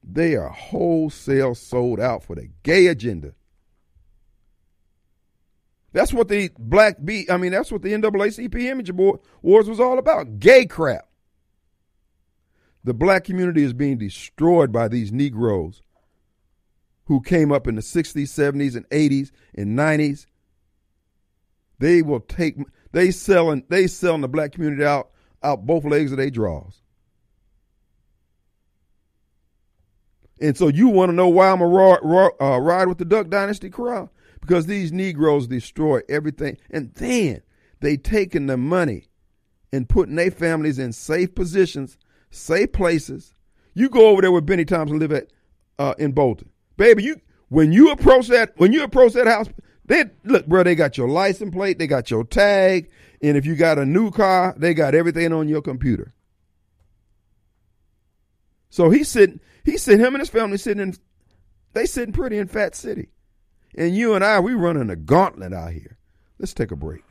they 0.02 0.36
are 0.36 0.48
wholesale 0.48 1.54
sold 1.54 2.00
out 2.00 2.22
for 2.22 2.36
the 2.36 2.48
gay 2.62 2.86
agenda. 2.86 3.34
That's 5.92 6.12
what 6.12 6.28
the 6.28 6.50
black 6.58 6.96
B. 7.02 7.26
I 7.30 7.36
mean, 7.36 7.52
that's 7.52 7.72
what 7.72 7.82
the 7.82 7.92
NAACP 7.92 8.54
Image 8.54 8.90
Awards 8.90 9.68
was 9.68 9.80
all 9.80 9.98
about. 9.98 10.38
Gay 10.38 10.66
crap. 10.66 11.08
The 12.84 12.94
black 12.94 13.24
community 13.24 13.64
is 13.64 13.72
being 13.72 13.98
destroyed 13.98 14.72
by 14.72 14.88
these 14.88 15.12
Negroes 15.12 15.82
who 17.06 17.20
came 17.20 17.50
up 17.50 17.66
in 17.66 17.74
the 17.74 17.82
60s, 17.82 18.24
70s, 18.24 18.76
and 18.76 18.88
80s 18.90 19.30
and 19.54 19.78
90s. 19.78 20.26
They 21.78 22.02
will 22.02 22.20
take 22.20 22.56
they 22.92 23.10
selling 23.10 23.64
they 23.68 23.86
selling 23.86 24.20
the 24.20 24.28
black 24.28 24.52
community 24.52 24.84
out 24.84 25.10
out 25.42 25.64
both 25.64 25.84
legs 25.84 26.10
of 26.12 26.18
their 26.18 26.30
draws. 26.30 26.82
And 30.40 30.56
so 30.56 30.68
you 30.68 30.88
want 30.88 31.10
to 31.10 31.14
know 31.14 31.28
why 31.28 31.50
I'm 31.50 31.60
a 31.60 31.64
uh, 31.64 32.58
ride 32.58 32.88
with 32.88 32.98
the 32.98 33.04
Duck 33.04 33.28
Dynasty 33.28 33.70
crowd? 33.70 34.08
Because 34.48 34.64
these 34.64 34.92
Negroes 34.92 35.46
destroy 35.46 36.00
everything, 36.08 36.56
and 36.70 36.94
then 36.94 37.42
they 37.80 37.98
taking 37.98 38.46
the 38.46 38.56
money 38.56 39.08
and 39.74 39.86
putting 39.86 40.14
their 40.14 40.30
families 40.30 40.78
in 40.78 40.94
safe 40.94 41.34
positions, 41.34 41.98
safe 42.30 42.72
places. 42.72 43.34
You 43.74 43.90
go 43.90 44.08
over 44.08 44.22
there 44.22 44.32
with 44.32 44.46
Bennie 44.46 44.64
Thompson 44.64 44.98
live 44.98 45.12
at 45.12 45.26
uh, 45.78 45.92
in 45.98 46.12
Bolton, 46.12 46.48
baby. 46.78 47.02
You 47.02 47.20
when 47.50 47.72
you 47.72 47.90
approach 47.90 48.28
that 48.28 48.54
when 48.56 48.72
you 48.72 48.82
approach 48.82 49.12
that 49.12 49.26
house, 49.26 49.48
they 49.84 50.04
look, 50.24 50.46
bro. 50.46 50.62
They 50.62 50.74
got 50.74 50.96
your 50.96 51.10
license 51.10 51.54
plate, 51.54 51.78
they 51.78 51.86
got 51.86 52.10
your 52.10 52.24
tag, 52.24 52.90
and 53.20 53.36
if 53.36 53.44
you 53.44 53.54
got 53.54 53.78
a 53.78 53.84
new 53.84 54.10
car, 54.10 54.54
they 54.56 54.72
got 54.72 54.94
everything 54.94 55.30
on 55.34 55.48
your 55.48 55.60
computer. 55.60 56.14
So 58.70 58.88
he's 58.88 59.10
sitting, 59.10 59.40
he's 59.62 59.82
sitting, 59.82 60.00
him 60.00 60.14
and 60.14 60.22
his 60.22 60.30
family 60.30 60.56
sitting 60.56 60.82
in, 60.82 60.94
they 61.74 61.84
sitting 61.84 62.14
pretty 62.14 62.38
in 62.38 62.48
Fat 62.48 62.74
City, 62.74 63.10
and 63.78 63.96
you 63.96 64.14
and 64.14 64.24
I, 64.24 64.40
we 64.40 64.54
running 64.54 64.90
a 64.90 64.96
gauntlet 64.96 65.52
out 65.52 65.72
here. 65.72 65.96
Let's 66.38 66.52
take 66.52 66.72
a 66.72 66.76
break. 66.76 67.02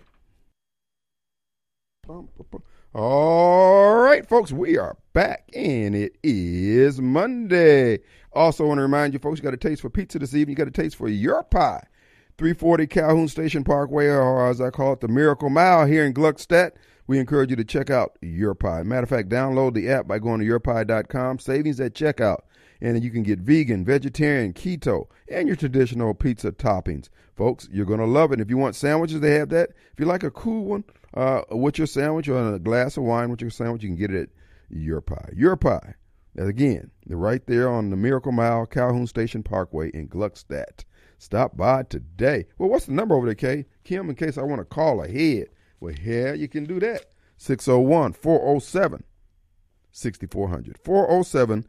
All 2.93 3.95
right, 3.95 4.27
folks, 4.27 4.51
we 4.51 4.77
are 4.77 4.97
back, 5.13 5.49
and 5.55 5.95
it 5.95 6.17
is 6.23 6.99
Monday. 7.01 7.99
Also, 8.33 8.67
want 8.67 8.79
to 8.79 8.81
remind 8.81 9.13
you, 9.13 9.19
folks, 9.19 9.39
you 9.39 9.43
got 9.43 9.53
a 9.53 9.57
taste 9.57 9.81
for 9.81 9.89
pizza 9.89 10.19
this 10.19 10.33
evening. 10.33 10.57
You 10.57 10.65
got 10.65 10.67
a 10.67 10.71
taste 10.71 10.97
for 10.97 11.07
your 11.07 11.43
pie. 11.43 11.85
340 12.37 12.87
Calhoun 12.87 13.27
Station 13.27 13.63
Parkway, 13.63 14.07
or 14.07 14.49
as 14.49 14.61
I 14.61 14.69
call 14.69 14.93
it, 14.93 14.99
the 14.99 15.07
Miracle 15.07 15.49
Mile 15.49 15.85
here 15.85 16.05
in 16.05 16.13
Gluckstadt. 16.13 16.71
We 17.07 17.19
encourage 17.19 17.49
you 17.49 17.55
to 17.55 17.63
check 17.63 17.89
out 17.89 18.17
Your 18.21 18.53
Pie. 18.53 18.83
Matter 18.83 19.03
of 19.03 19.09
fact, 19.09 19.29
download 19.29 19.73
the 19.73 19.89
app 19.89 20.07
by 20.07 20.19
going 20.19 20.41
to 20.41 20.45
yourpie.com. 20.45 21.39
Savings 21.39 21.79
at 21.79 21.93
checkout. 21.93 22.41
And 22.81 23.03
you 23.03 23.09
can 23.09 23.23
get 23.23 23.39
vegan, 23.39 23.83
vegetarian, 23.83 24.53
keto, 24.53 25.07
and 25.29 25.47
your 25.47 25.55
traditional 25.55 26.13
pizza 26.13 26.51
toppings. 26.51 27.09
Folks, 27.35 27.67
you're 27.71 27.85
going 27.85 27.99
to 27.99 28.05
love 28.05 28.31
it. 28.31 28.39
If 28.39 28.49
you 28.49 28.57
want 28.57 28.75
sandwiches, 28.75 29.19
they 29.19 29.33
have 29.35 29.49
that. 29.49 29.69
If 29.93 29.99
you 29.99 30.05
like 30.05 30.23
a 30.23 30.31
cool 30.31 30.65
one 30.65 30.83
uh, 31.13 31.41
with 31.51 31.77
your 31.77 31.87
sandwich 31.87 32.27
or 32.27 32.55
a 32.55 32.59
glass 32.59 32.97
of 32.97 33.03
wine 33.03 33.29
with 33.29 33.41
your 33.41 33.49
sandwich, 33.49 33.83
you 33.83 33.89
can 33.89 33.97
get 33.97 34.11
it 34.11 34.23
at 34.23 34.29
Your 34.69 35.01
Pie. 35.01 35.29
Your 35.35 35.55
Pie. 35.55 35.95
Again, 36.37 36.91
they're 37.05 37.17
right 37.17 37.45
there 37.47 37.69
on 37.69 37.89
the 37.89 37.95
Miracle 37.95 38.31
Mile, 38.31 38.67
Calhoun 38.67 39.07
Station 39.07 39.41
Parkway 39.41 39.89
in 39.89 40.07
Gluckstadt. 40.07 40.83
Stop 41.17 41.57
by 41.57 41.83
today. 41.83 42.45
Well, 42.57 42.69
what's 42.69 42.85
the 42.85 42.93
number 42.93 43.15
over 43.15 43.25
there, 43.25 43.35
Kay? 43.35 43.65
Kim, 43.83 44.09
in 44.09 44.15
case 44.15 44.37
I 44.37 44.43
want 44.43 44.59
to 44.59 44.65
call 44.65 45.03
ahead. 45.03 45.47
Well, 45.79 45.93
yeah, 46.03 46.33
you 46.33 46.47
can 46.47 46.65
do 46.65 46.79
that. 46.79 47.05
601 47.37 48.13
407 48.13 49.03
6400. 49.91 50.77
407 50.83 51.65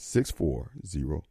6400. 0.00 1.22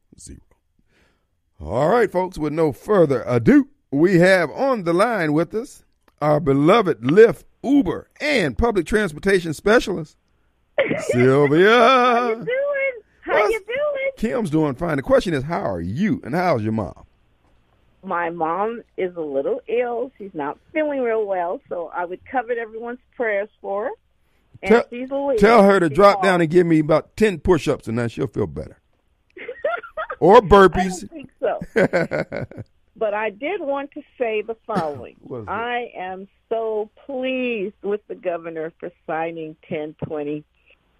All 1.59 1.89
right, 1.89 2.09
folks, 2.11 2.37
with 2.37 2.53
no 2.53 2.71
further 2.71 3.23
ado, 3.27 3.67
we 3.91 4.19
have 4.19 4.49
on 4.51 4.83
the 4.83 4.93
line 4.93 5.33
with 5.33 5.53
us 5.53 5.83
our 6.21 6.39
beloved 6.39 7.01
Lyft, 7.01 7.43
Uber, 7.63 8.07
and 8.21 8.57
public 8.57 8.85
transportation 8.85 9.53
specialist, 9.53 10.17
Sylvia. 11.07 11.69
How 11.77 12.29
you 12.29 12.35
doing? 12.35 12.45
How 13.21 13.33
What's- 13.33 13.53
you 13.53 13.59
doing? 13.65 13.75
Kim's 14.17 14.49
doing 14.49 14.75
fine. 14.75 14.97
The 14.97 15.01
question 15.03 15.33
is, 15.33 15.43
how 15.43 15.61
are 15.61 15.81
you 15.81 16.21
and 16.23 16.35
how's 16.35 16.61
your 16.61 16.73
mom? 16.73 17.05
My 18.03 18.29
mom 18.29 18.83
is 18.97 19.15
a 19.15 19.21
little 19.21 19.61
ill. 19.67 20.11
She's 20.17 20.33
not 20.33 20.57
feeling 20.73 21.01
real 21.01 21.25
well, 21.25 21.59
so 21.69 21.89
I 21.93 22.05
would 22.05 22.19
covet 22.25 22.57
everyone's 22.57 22.99
prayers 23.15 23.49
for 23.61 23.85
her. 23.85 23.91
And 24.61 24.83
Tell-. 24.89 25.35
Tell 25.37 25.63
her 25.63 25.79
to 25.79 25.89
drop 25.89 26.21
down 26.23 26.41
and 26.41 26.49
give 26.49 26.67
me 26.67 26.79
about 26.79 27.15
10 27.15 27.39
push 27.39 27.67
ups, 27.67 27.87
and 27.87 27.97
then 27.97 28.09
she'll 28.09 28.27
feel 28.27 28.47
better. 28.47 28.79
Or 30.21 30.37
I 30.37 30.39
burpees. 30.41 30.99
don't 30.99 31.11
think 31.11 31.29
so. 31.39 32.45
But 32.99 33.13
I 33.13 33.29
did 33.29 33.61
want 33.61 33.91
to 33.91 34.01
say 34.17 34.41
the 34.41 34.57
following. 34.67 35.15
What 35.21 35.37
is 35.37 35.43
it? 35.43 35.49
I 35.49 35.91
am 35.95 36.27
so 36.49 36.89
pleased 37.05 37.81
with 37.81 38.01
the 38.09 38.15
governor 38.15 38.73
for 38.77 38.91
signing 39.07 39.55
1020, 39.69 40.43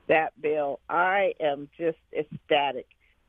that 0.07 0.31
bill. 0.41 0.79
I 0.89 1.33
am 1.41 1.67
just 1.77 1.97
ecstatic. 2.17 2.87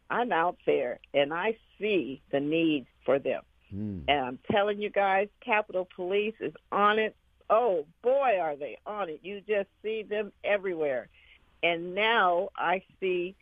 I'm 0.09 0.31
out 0.31 0.59
there 0.67 1.01
and 1.13 1.35
I 1.35 1.57
see 1.81 2.23
the 2.31 2.39
need 2.39 2.87
for 3.05 3.19
them. 3.19 3.43
Hmm. 3.71 4.01
And 4.07 4.21
I'm 4.21 4.39
telling 4.51 4.81
you 4.81 4.91
guys, 4.91 5.29
Capitol 5.45 5.89
Police 5.97 6.35
is 6.41 6.53
on 6.71 7.01
it. 7.01 7.17
Oh, 7.51 7.85
boy, 8.03 8.39
are 8.41 8.57
they 8.57 8.79
on 8.87 9.09
it. 9.09 9.21
You 9.23 9.41
just 9.41 9.69
see 9.83 10.05
them 10.05 10.33
everywhere. 10.45 11.09
And 11.63 11.95
now 11.95 12.51
I 12.57 12.83
see 13.01 13.35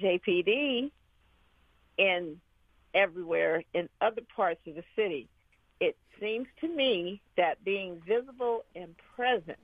JPD 0.00 0.90
in 1.98 2.40
everywhere 2.94 3.62
in 3.74 3.88
other 4.00 4.22
parts 4.34 4.60
of 4.66 4.74
the 4.74 4.84
city. 4.96 5.28
It 5.78 5.96
seems 6.18 6.46
to 6.62 6.68
me 6.68 7.20
that 7.36 7.62
being 7.64 8.00
visible 8.06 8.64
and 8.74 8.94
present 9.14 9.58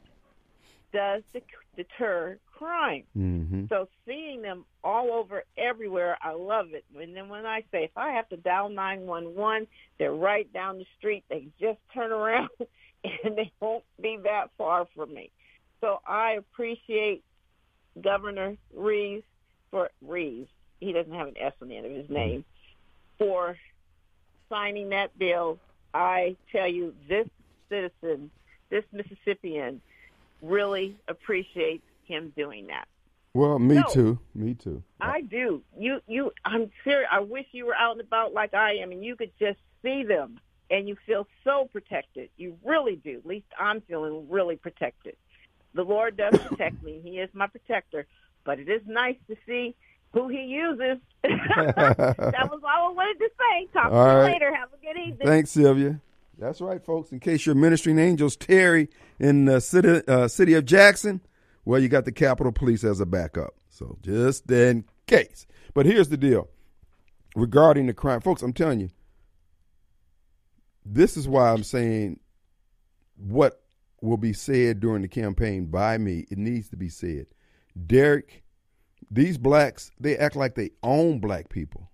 does 0.93 1.23
de- 1.33 1.43
deter 1.77 2.39
crime. 2.57 3.03
Mm-hmm. 3.17 3.65
So 3.69 3.89
seeing 4.07 4.43
them 4.43 4.65
all 4.85 5.11
over 5.13 5.43
everywhere, 5.59 6.17
I 6.23 6.33
love 6.33 6.69
it. 6.73 6.85
And 6.97 7.17
then 7.17 7.29
when 7.29 7.47
I 7.47 7.65
say 7.73 7.85
if 7.85 7.97
I 7.97 8.13
have 8.13 8.29
to 8.29 8.37
dial 8.37 8.69
911, 8.69 9.67
they're 9.99 10.13
right 10.13 10.51
down 10.53 10.79
the 10.79 10.87
street. 10.99 11.25
They 11.29 11.49
just 11.61 11.79
turn 11.93 12.13
around 12.13 12.51
and 13.25 13.37
they 13.37 13.53
won't 13.61 13.85
be 14.01 14.19
that 14.25 14.51
far 14.57 14.87
from 14.95 15.13
me. 15.13 15.31
So 15.81 16.01
I 16.07 16.33
appreciate 16.33 17.23
Governor 18.01 18.57
Reeves 18.75 19.25
for 19.71 19.91
Reeves. 20.03 20.49
He 20.81 20.93
doesn't 20.93 21.13
have 21.13 21.29
an 21.29 21.35
S 21.39 21.53
on 21.61 21.69
the 21.69 21.77
end 21.77 21.87
of 21.87 21.93
his 21.93 22.09
name 22.11 22.45
for 23.19 23.57
signing 24.49 24.91
that 24.91 25.17
bill. 25.19 25.59
I 25.93 26.37
tell 26.51 26.69
you, 26.69 26.95
this 27.09 27.29
citizen, 27.69 28.31
this 28.71 28.85
Mississippian, 28.93 29.81
really 30.43 30.97
appreciates 31.09 31.85
him 32.07 32.33
doing 32.37 32.67
that. 32.67 32.87
Well, 33.33 33.59
me 33.59 33.77
No. 33.77 33.85
too. 33.93 34.19
Me 34.35 34.55
too. 34.55 34.83
I 35.01 35.21
do. 35.23 35.63
You, 35.79 36.01
you. 36.07 36.33
I'm 36.45 36.71
serious. 36.85 37.09
I 37.11 37.21
wish 37.21 37.47
you 37.53 37.67
were 37.67 37.75
out 37.75 37.93
and 37.93 38.01
about 38.01 38.33
like 38.33 38.55
I 38.55 38.75
am, 38.77 38.93
and 38.93 39.05
you 39.05 39.17
could 39.17 39.33
just 39.39 39.59
see 39.83 40.03
them, 40.05 40.39
and 40.71 40.89
you 40.89 40.97
feel 41.07 41.27
so 41.45 41.69
protected. 41.73 42.31
You 42.37 42.57
really 42.65 42.97
do. 42.97 43.19
At 43.19 43.27
least 43.27 43.47
I'm 43.59 43.81
feeling 43.83 44.27
really 44.29 44.57
protected. 44.57 45.17
The 45.75 45.83
Lord 45.83 46.17
does 46.17 46.39
protect 46.47 46.83
me. 46.83 47.01
He 47.05 47.19
is 47.19 47.31
my 47.35 47.47
protector. 47.47 48.07
But 48.45 48.59
it 48.61 48.69
is 48.69 48.83
nice 48.87 49.17
to 49.29 49.37
see 49.47 49.75
who 50.13 50.29
He 50.29 50.43
uses. 50.43 50.99
that 51.23 52.49
was 52.51 52.61
all 52.63 52.91
I 52.91 52.93
wanted 52.93 53.19
to 53.19 53.29
say. 53.39 53.69
Talk 53.73 53.91
to 53.91 53.97
All 53.97 54.19
you 54.27 54.33
later. 54.33 54.55
Have 54.55 54.69
a 54.73 54.85
good 54.85 55.01
evening. 55.01 55.27
Thanks, 55.27 55.51
Sylvia. 55.51 56.01
That's 56.39 56.61
right, 56.61 56.85
folks. 56.85 57.13
In 57.13 57.21
case 57.21 57.47
you're 57.47 57.55
ministering 57.55 57.99
angels, 57.99 58.37
Terry 58.37 58.89
in 59.19 59.45
the 59.45 59.61
city, 59.61 60.03
uh, 60.09 60.29
city 60.29 60.55
of 60.55 60.65
Jackson, 60.65 61.21
Well, 61.65 61.81
you 61.81 61.89
got 61.89 62.05
the 62.05 62.13
Capitol 62.13 62.53
Police 62.53 62.85
as 62.85 63.01
a 63.01 63.07
backup. 63.07 63.55
So 63.71 63.99
just 64.03 64.51
in 64.51 64.85
case. 65.07 65.47
But 65.75 65.87
here's 65.87 66.09
the 66.09 66.17
deal 66.17 66.49
regarding 67.35 67.87
the 67.87 67.95
crime. 67.95 68.21
Folks, 68.21 68.43
I'm 68.43 68.53
telling 68.53 68.81
you, 68.81 68.91
this 70.85 71.17
is 71.17 71.27
why 71.27 71.51
I'm 71.51 71.65
saying 71.65 72.21
what 73.17 73.63
will 74.01 74.17
be 74.17 74.33
said 74.33 74.81
during 74.81 75.03
the 75.03 75.09
campaign 75.09 75.67
by 75.67 75.99
me, 75.99 76.27
it 76.31 76.39
needs 76.39 76.69
to 76.69 76.77
be 76.77 76.89
said. 76.89 77.27
Derek, 77.87 78.45
these 79.11 79.39
blacks, 79.39 79.91
they 79.99 80.17
act 80.17 80.37
like 80.37 80.55
they 80.55 80.71
own 80.83 81.21
black 81.21 81.49
people. 81.49 81.91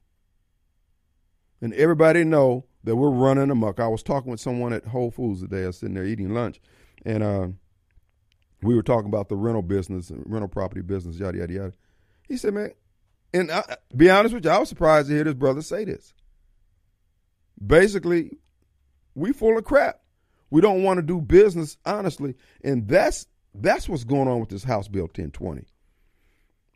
And 1.61 1.74
everybody 1.74 2.24
know 2.24 2.64
that 2.84 2.97
we're 2.97 3.11
running 3.11 3.51
amok. 3.51 3.80
I 3.80 3.88
was 3.88 4.03
talking 4.03 4.30
with 4.30 4.41
someone 4.41 4.72
at 4.72 4.86
Whole 4.86 5.11
Foods 5.11 5.43
today. 5.43 5.64
I 5.64 5.66
was 5.68 5.78
sitting 5.78 5.95
there 5.95 6.07
eating 6.07 6.32
lunch, 6.32 6.61
and 7.05 7.22
uh, 7.22 7.49
we 8.62 8.74
were 8.74 8.82
talking 8.82 9.09
about 9.09 9.28
the 9.28 9.36
rental 9.36 9.62
business, 9.62 10.11
rental 10.14 10.49
property 10.49 10.80
business, 10.80 11.18
yada 11.18 11.38
yada 11.38 11.53
yada. 11.53 11.72
He 12.26 12.38
said, 12.38 12.55
"Man," 12.55 12.70
and 13.34 13.51
I, 13.51 13.76
be 13.95 14.09
honest 14.09 14.34
with 14.34 14.45
you, 14.45 14.51
I 14.51 14.59
was 14.59 14.70
surprised 14.70 15.09
to 15.09 15.14
hear 15.14 15.24
this 15.24 15.34
brother 15.34 15.61
say 15.61 15.84
this. 15.84 16.14
Basically, 17.64 18.38
we 19.14 19.32
full 19.32 19.58
of 19.58 19.64
crap. 19.64 20.00
We 20.50 20.61
don't 20.61 20.82
want 20.82 20.98
to 20.98 21.02
do 21.02 21.20
business 21.20 21.76
honestly, 21.84 22.34
and 22.62 22.88
that's 22.88 23.26
that's 23.54 23.88
what's 23.88 24.04
going 24.04 24.28
on 24.28 24.40
with 24.40 24.48
this 24.48 24.64
House 24.64 24.88
Bill 24.88 25.04
1020. 25.04 25.64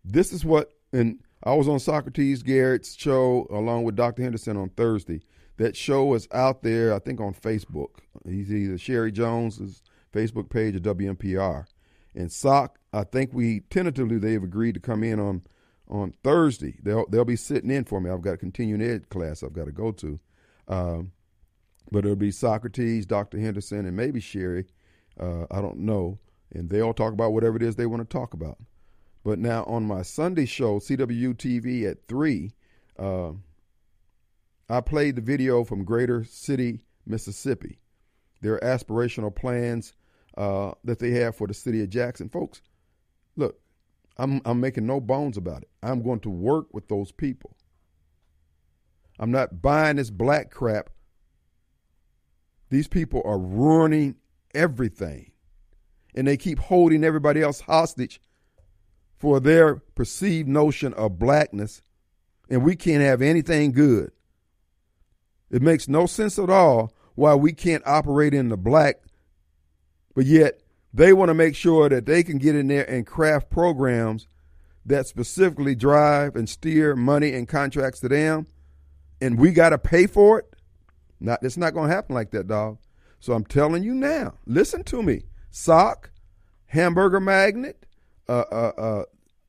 This 0.04 0.32
is 0.32 0.44
what, 0.44 0.72
and 0.92 1.20
I 1.42 1.54
was 1.54 1.68
on 1.68 1.78
Socrates 1.78 2.42
Garrett's 2.42 2.94
show 2.94 3.46
along 3.50 3.84
with 3.84 3.96
Dr. 3.96 4.22
Henderson 4.22 4.56
on 4.56 4.70
Thursday. 4.70 5.20
That 5.56 5.76
show 5.76 6.14
is 6.14 6.26
out 6.32 6.62
there, 6.62 6.92
I 6.92 6.98
think, 6.98 7.20
on 7.20 7.32
Facebook. 7.32 8.00
He's 8.26 8.52
either 8.52 8.76
Sherry 8.76 9.12
Jones's 9.12 9.82
Facebook 10.12 10.50
page 10.50 10.74
or 10.74 10.80
WMPR. 10.80 11.66
And 12.14 12.30
Sock, 12.30 12.78
I 12.92 13.04
think 13.04 13.32
we 13.32 13.60
tentatively 13.70 14.18
they've 14.18 14.42
agreed 14.42 14.74
to 14.74 14.80
come 14.80 15.02
in 15.02 15.20
on 15.20 15.42
on 15.88 16.14
Thursday. 16.24 16.76
They'll 16.82 17.06
they'll 17.08 17.24
be 17.24 17.36
sitting 17.36 17.70
in 17.70 17.84
for 17.84 18.00
me. 18.00 18.10
I've 18.10 18.22
got 18.22 18.34
a 18.34 18.38
continuing 18.38 18.82
ed 18.82 19.08
class 19.10 19.42
I've 19.42 19.52
got 19.52 19.66
to 19.66 19.72
go 19.72 19.92
to. 19.92 20.20
Um, 20.66 21.12
but 21.90 22.04
it'll 22.04 22.16
be 22.16 22.30
Socrates, 22.30 23.06
Dr. 23.06 23.38
Henderson, 23.38 23.86
and 23.86 23.96
maybe 23.96 24.20
Sherry. 24.20 24.66
Uh, 25.18 25.44
I 25.50 25.60
don't 25.60 25.78
know. 25.78 26.18
And 26.52 26.70
they 26.70 26.80
all 26.80 26.94
talk 26.94 27.12
about 27.12 27.32
whatever 27.32 27.56
it 27.56 27.62
is 27.62 27.76
they 27.76 27.86
want 27.86 28.08
to 28.08 28.16
talk 28.18 28.34
about. 28.34 28.58
But 29.24 29.38
now 29.38 29.64
on 29.64 29.84
my 29.84 30.02
Sunday 30.02 30.44
show, 30.44 30.78
CW 30.78 31.34
TV 31.34 31.90
at 31.90 32.06
3, 32.08 32.52
uh, 32.98 33.32
I 34.68 34.80
played 34.80 35.16
the 35.16 35.22
video 35.22 35.64
from 35.64 35.84
Greater 35.84 36.24
City, 36.24 36.84
Mississippi. 37.06 37.78
Their 38.40 38.58
aspirational 38.60 39.34
plans 39.34 39.94
uh, 40.36 40.72
that 40.84 40.98
they 40.98 41.10
have 41.12 41.36
for 41.36 41.46
the 41.46 41.54
city 41.54 41.82
of 41.82 41.90
Jackson. 41.90 42.28
Folks, 42.28 42.60
look, 43.36 43.58
I'm, 44.18 44.40
I'm 44.44 44.60
making 44.60 44.86
no 44.86 45.00
bones 45.00 45.36
about 45.36 45.62
it. 45.62 45.68
I'm 45.82 46.02
going 46.02 46.20
to 46.20 46.30
work 46.30 46.72
with 46.72 46.88
those 46.88 47.10
people. 47.10 47.56
I'm 49.18 49.30
not 49.30 49.62
buying 49.62 49.96
this 49.96 50.10
black 50.10 50.50
crap 50.50 50.90
these 52.74 52.88
people 52.88 53.22
are 53.24 53.38
ruining 53.38 54.16
everything. 54.54 55.30
And 56.14 56.26
they 56.26 56.36
keep 56.36 56.58
holding 56.58 57.04
everybody 57.04 57.42
else 57.42 57.60
hostage 57.60 58.20
for 59.16 59.40
their 59.40 59.76
perceived 59.76 60.48
notion 60.48 60.92
of 60.94 61.18
blackness. 61.18 61.82
And 62.50 62.62
we 62.62 62.76
can't 62.76 63.02
have 63.02 63.22
anything 63.22 63.72
good. 63.72 64.12
It 65.50 65.62
makes 65.62 65.88
no 65.88 66.06
sense 66.06 66.38
at 66.38 66.50
all 66.50 66.92
why 67.14 67.34
we 67.34 67.52
can't 67.52 67.86
operate 67.86 68.34
in 68.34 68.48
the 68.48 68.56
black, 68.56 68.96
but 70.14 70.26
yet 70.26 70.60
they 70.92 71.12
want 71.12 71.28
to 71.28 71.34
make 71.34 71.54
sure 71.54 71.88
that 71.88 72.06
they 72.06 72.24
can 72.24 72.38
get 72.38 72.56
in 72.56 72.66
there 72.66 72.88
and 72.90 73.06
craft 73.06 73.50
programs 73.50 74.26
that 74.84 75.06
specifically 75.06 75.76
drive 75.76 76.34
and 76.34 76.48
steer 76.48 76.96
money 76.96 77.32
and 77.32 77.48
contracts 77.48 78.00
to 78.00 78.08
them, 78.08 78.48
and 79.20 79.38
we 79.38 79.52
got 79.52 79.70
to 79.70 79.78
pay 79.78 80.08
for 80.08 80.40
it. 80.40 80.53
Not, 81.24 81.42
it's 81.42 81.56
not 81.56 81.72
going 81.72 81.88
to 81.88 81.94
happen 81.94 82.14
like 82.14 82.30
that, 82.32 82.46
dog. 82.46 82.78
So 83.18 83.32
I'm 83.32 83.44
telling 83.44 83.82
you 83.82 83.94
now. 83.94 84.34
Listen 84.46 84.84
to 84.84 85.02
me. 85.02 85.22
Sock, 85.50 86.10
Hamburger 86.66 87.20
Magnet, 87.20 87.86
uh, 88.28 88.44
uh, 88.52 88.72
uh, 88.76 89.04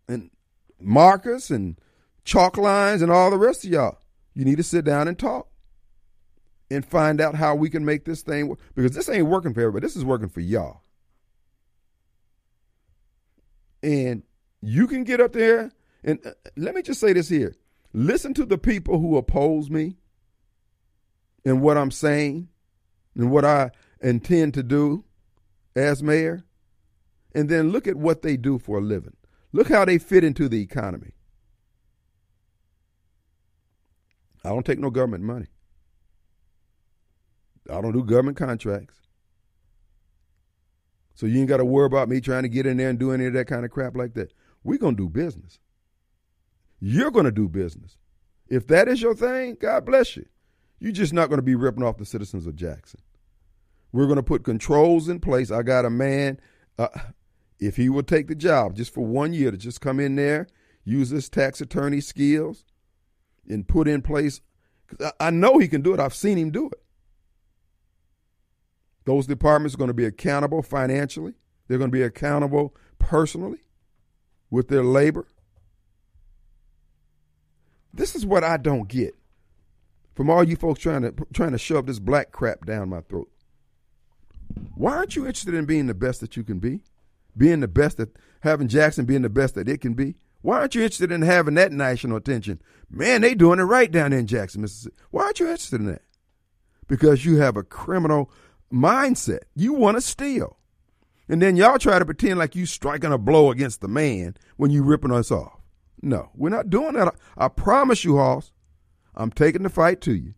and 0.08 0.32
Marcus 0.80 1.50
and 1.50 1.76
chalk 2.24 2.58
lines 2.58 3.02
and 3.02 3.12
all 3.12 3.30
the 3.30 3.38
rest 3.38 3.66
of 3.66 3.72
y'all. 3.72 3.98
You 4.34 4.46
need 4.46 4.56
to 4.58 4.64
sit 4.64 4.86
down 4.86 5.10
and 5.10 5.20
talk 5.20 5.50
and 6.72 6.86
find 6.86 7.20
out 7.20 7.36
how 7.36 7.56
we 7.56 7.70
can 7.70 7.84
make 7.84 8.06
this 8.06 8.22
thing 8.22 8.48
work. 8.48 8.60
Because 8.74 8.94
this 8.94 9.10
ain't 9.10 9.28
working 9.28 9.54
for 9.54 9.60
everybody. 9.60 9.86
This 9.86 9.98
is 9.98 10.06
working 10.06 10.30
for 10.30 10.40
y'all. 10.40 10.82
And 13.84 14.24
you 14.62 14.88
can 14.88 15.04
get 15.04 15.20
up 15.20 15.34
there 15.34 15.72
and 16.06 16.20
uh, 16.26 16.32
let 16.56 16.74
me 16.74 16.82
just 16.82 17.02
say 17.02 17.12
this 17.12 17.28
here. 17.28 17.54
Listen 17.92 18.34
to 18.36 18.46
the 18.46 18.58
people 18.58 19.00
who 19.00 19.18
oppose 19.18 19.70
me 19.70 19.98
in 21.46 21.62
what 21.62 21.78
I'm 21.78 21.92
saying 21.92 22.50
and 23.16 23.32
what 23.32 23.46
I 23.46 23.72
intend 24.02 24.56
to 24.56 24.64
do 24.64 25.06
as 25.76 26.04
mayor, 26.04 26.44
and 27.34 27.48
then 27.48 27.70
look 27.70 27.88
at 27.88 27.96
what 27.96 28.22
they 28.22 28.36
do 28.36 28.58
for 28.58 28.80
a 28.80 28.82
living. 28.82 29.16
Look 29.54 29.70
how 29.70 29.86
they 29.86 29.98
fit 29.98 30.24
into 30.24 30.50
the 30.50 30.62
economy. 30.62 31.12
I 34.44 34.50
don't 34.50 34.66
take 34.66 34.80
no 34.80 34.90
government 34.90 35.24
money. 35.24 35.48
I 37.70 37.82
don't 37.82 37.94
do 37.94 38.04
government 38.04 38.38
contracts. 38.38 38.96
So 41.16 41.26
you 41.26 41.40
ain't 41.40 41.50
got 41.50 41.58
to 41.58 41.66
worry 41.66 41.86
about 41.86 42.10
me 42.10 42.22
trying 42.22 42.44
to 42.44 42.50
get 42.50 42.66
in 42.66 42.78
there 42.78 42.90
and 42.90 43.00
do 43.00 43.12
any 43.12 43.26
of 43.26 43.34
that 43.34 43.48
kind 43.48 43.66
of 43.66 43.72
crap 43.72 43.96
like 43.96 44.14
that. 44.16 44.34
We're 44.64 44.78
going 44.78 44.98
to 44.98 45.04
do 45.04 45.10
business. 45.10 45.60
You're 46.80 47.12
going 47.12 47.26
to 47.26 47.32
do 47.32 47.48
business. 47.48 47.98
If 48.48 48.68
that 48.68 48.88
is 48.88 49.02
your 49.02 49.16
thing, 49.16 49.58
God 49.60 49.86
bless 49.86 50.18
you. 50.18 50.26
You're 50.80 50.92
just 50.92 51.14
not 51.14 51.30
going 51.30 51.40
to 51.40 51.44
be 51.44 51.56
ripping 51.56 51.84
off 51.84 51.98
the 51.98 52.06
citizens 52.06 52.46
of 52.46 52.56
Jackson. 52.56 53.02
We're 53.92 54.06
going 54.06 54.18
to 54.18 54.24
put 54.24 54.44
controls 54.44 55.08
in 55.08 55.20
place. 55.20 55.52
I 55.52 55.64
got 55.64 55.86
a 55.86 55.90
man, 55.90 56.40
uh, 56.78 56.90
if 57.60 57.78
he 57.78 57.88
would 57.88 58.08
take 58.08 58.28
the 58.28 58.36
job 58.36 58.76
just 58.76 58.94
for 58.94 59.06
one 59.06 59.34
year 59.34 59.52
to 59.52 59.58
just 59.58 59.80
come 59.80 60.00
in 60.00 60.16
there, 60.16 60.48
use 60.84 61.10
his 61.10 61.30
tax 61.30 61.62
attorney 61.62 62.02
skills, 62.02 62.66
and 63.48 63.68
put 63.68 63.88
in 63.88 64.02
place, 64.02 64.42
because 64.86 65.14
I, 65.20 65.28
I 65.28 65.30
know 65.30 65.58
he 65.58 65.68
can 65.68 65.82
do 65.82 65.94
it. 65.94 66.00
I've 66.00 66.14
seen 66.14 66.38
him 66.38 66.52
do 66.52 66.68
it. 66.68 66.82
Those 69.06 69.28
departments 69.28 69.76
are 69.76 69.78
going 69.78 69.88
to 69.88 69.94
be 69.94 70.06
accountable 70.06 70.62
financially, 70.62 71.36
they're 71.68 71.78
going 71.78 71.92
to 71.92 71.98
be 71.98 72.04
accountable 72.04 72.76
personally 73.00 73.60
with 74.50 74.68
their 74.68 74.84
labor. 74.84 75.28
This 77.94 78.14
is 78.14 78.26
what 78.26 78.44
I 78.44 78.58
don't 78.58 78.90
get 78.90 79.16
from 80.16 80.30
all 80.30 80.44
you 80.44 80.56
folks 80.56 80.80
trying 80.80 81.02
to 81.02 81.14
trying 81.34 81.52
to 81.52 81.58
shove 81.58 81.86
this 81.86 82.00
black 82.00 82.32
crap 82.32 82.66
down 82.66 82.90
my 82.90 83.02
throat. 83.02 83.30
Why 84.76 84.96
aren't 84.96 85.16
you 85.16 85.26
interested 85.26 85.54
in 85.54 85.66
being 85.66 85.88
the 85.88 85.94
best 85.94 86.22
that 86.22 86.38
you 86.38 86.44
can 86.44 86.60
be? 86.60 86.82
Being 87.38 87.60
the 87.60 87.68
best 87.68 87.98
that 87.98 88.16
having 88.42 88.68
Jackson 88.68 89.06
being 89.06 89.24
the 89.24 89.30
best 89.30 89.56
that 89.56 89.68
it 89.68 89.82
can 89.82 89.94
be? 89.94 90.16
Why 90.42 90.60
aren't 90.60 90.76
you 90.76 90.84
interested 90.84 91.12
in 91.12 91.24
having 91.24 91.56
that 91.56 91.72
national 91.72 92.18
attention? 92.18 92.62
Man, 92.90 93.22
they 93.22 93.34
doing 93.34 93.60
it 93.60 93.64
right 93.64 93.92
down 93.92 94.14
in 94.14 94.28
Jackson, 94.28 94.62
Mississippi. 94.62 94.96
Why 95.10 95.24
aren't 95.24 95.40
you 95.40 95.48
interested 95.48 95.82
in 95.82 95.88
that? 95.88 96.04
Because 96.88 97.26
you 97.26 97.38
have 97.38 97.58
a 97.58 97.64
criminal 97.64 98.32
mindset. 98.72 99.40
You 99.56 99.74
want 99.74 99.98
to 99.98 100.02
steal. 100.02 100.58
And 101.28 101.42
then 101.42 101.56
y'all 101.56 101.80
try 101.80 101.98
to 101.98 102.06
pretend 102.06 102.38
like 102.38 102.56
you 102.56 102.68
striking 102.68 103.12
a 103.12 103.18
blow 103.18 103.50
against 103.50 103.82
the 103.82 103.88
man 103.88 104.36
when 104.58 104.70
you 104.70 104.84
ripping 104.84 105.12
us 105.12 105.32
off. 105.32 105.60
No, 106.02 106.30
we're 106.36 106.50
not 106.50 106.70
doing 106.70 106.94
that. 106.94 107.16
I 107.36 107.48
promise 107.48 108.06
you, 108.06 108.18
Hoss, 108.18 108.52
I'm 109.16 109.32
taking 109.32 109.64
the 109.64 109.70
fight 109.70 110.02
to 110.02 110.14
you. 110.14 110.34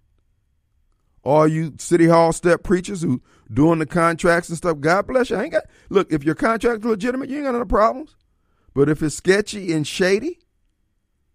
All 1.23 1.47
you 1.47 1.73
city 1.78 2.07
hall 2.07 2.32
step 2.32 2.63
preachers 2.63 3.01
who 3.01 3.21
doing 3.51 3.80
the 3.80 3.86
contracts 3.86 4.49
and 4.49 4.57
stuff, 4.57 4.80
God 4.80 5.07
bless 5.07 5.30
you. 5.30 5.36
I 5.36 5.43
ain't 5.43 5.51
got 5.51 5.63
look, 5.89 6.11
if 6.11 6.23
your 6.23 6.36
contract's 6.36 6.86
legitimate, 6.86 7.30
you 7.30 7.38
ain't 7.38 7.45
got 7.45 7.55
no 7.55 7.65
problems. 7.65 8.15
But 8.73 8.89
if 8.89 9.01
it's 9.01 9.15
sketchy 9.15 9.73
and 9.73 9.86
shady, 9.86 10.39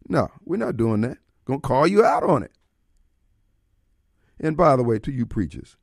no, 0.09 0.31
we're 0.45 0.57
not 0.57 0.77
doing 0.77 1.03
that. 1.03 1.19
Gonna 1.45 1.61
call 1.61 1.87
you 1.87 2.05
out 2.05 2.23
on 2.23 2.43
it. 2.43 2.53
And 4.41 4.57
by 4.57 4.77
the 4.77 4.83
way, 4.83 4.99
to 5.01 5.13
you 5.13 5.27
preachers, 5.27 5.77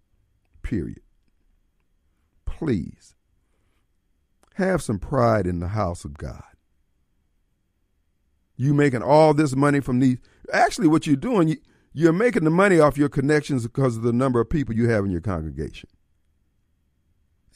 period. 0.64 1.02
Please 2.46 3.16
have 4.56 4.82
some 4.82 5.00
pride 5.00 5.48
in 5.48 5.60
the 5.60 5.70
house 5.70 6.04
of 6.04 6.18
God. 6.18 6.44
You 8.58 8.74
making 8.74 9.02
all 9.02 9.34
this 9.34 9.56
money 9.56 9.80
from 9.80 10.00
these 10.00 10.18
actually 10.54 10.88
what 10.88 11.08
you're 11.08 11.16
doing, 11.16 11.48
you, 11.50 11.58
you're 11.94 12.14
making 12.14 12.44
the 12.44 12.50
money 12.50 12.80
off 12.80 12.98
your 12.98 13.10
connections 13.10 13.64
because 13.64 13.98
of 13.98 14.04
the 14.04 14.14
number 14.14 14.40
of 14.40 14.50
people 14.50 14.76
you 14.76 14.90
have 14.90 15.06
in 15.06 15.12
your 15.12 15.22
congregation. 15.22 15.90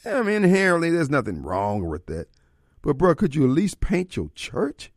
I 0.05 0.21
mean, 0.21 0.43
inherently, 0.43 0.89
there's 0.89 1.09
nothing 1.09 1.41
wrong 1.41 1.87
with 1.87 2.07
that. 2.07 2.27
But, 2.81 2.97
bro, 2.97 3.15
could 3.15 3.35
you 3.35 3.45
at 3.45 3.51
least 3.51 3.79
paint 3.79 4.17
your 4.17 4.29
church? 4.35 4.91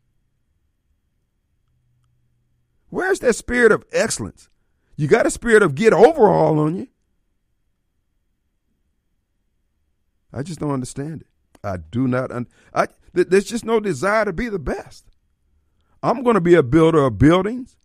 Where's 2.89 3.21
that 3.21 3.35
spirit 3.35 3.73
of 3.73 3.85
excellence? 3.93 4.49
You 4.97 5.07
got 5.07 5.27
a 5.27 5.31
spirit 5.31 5.63
of 5.63 5.75
get 5.75 5.93
overall 5.93 6.59
on 6.59 6.77
you. 6.77 6.89
I 10.33 10.43
just 10.43 10.59
don't 10.59 10.73
understand 10.73 11.23
it. 11.23 11.27
I 11.63 11.77
do 11.77 12.09
not. 12.09 12.31
Un- 12.31 12.49
I 12.75 12.87
th- 13.15 13.29
there's 13.29 13.45
just 13.45 13.65
no 13.65 13.81
desire 13.81 14.25
to 14.25 14.33
be 14.33 14.49
the 14.49 14.59
best. 14.59 15.05
I'm 16.03 16.23
going 16.23 16.35
to 16.35 16.41
be 16.41 16.55
a 16.55 16.63
builder 16.63 17.05
of 17.05 17.19
buildings, 17.19 17.77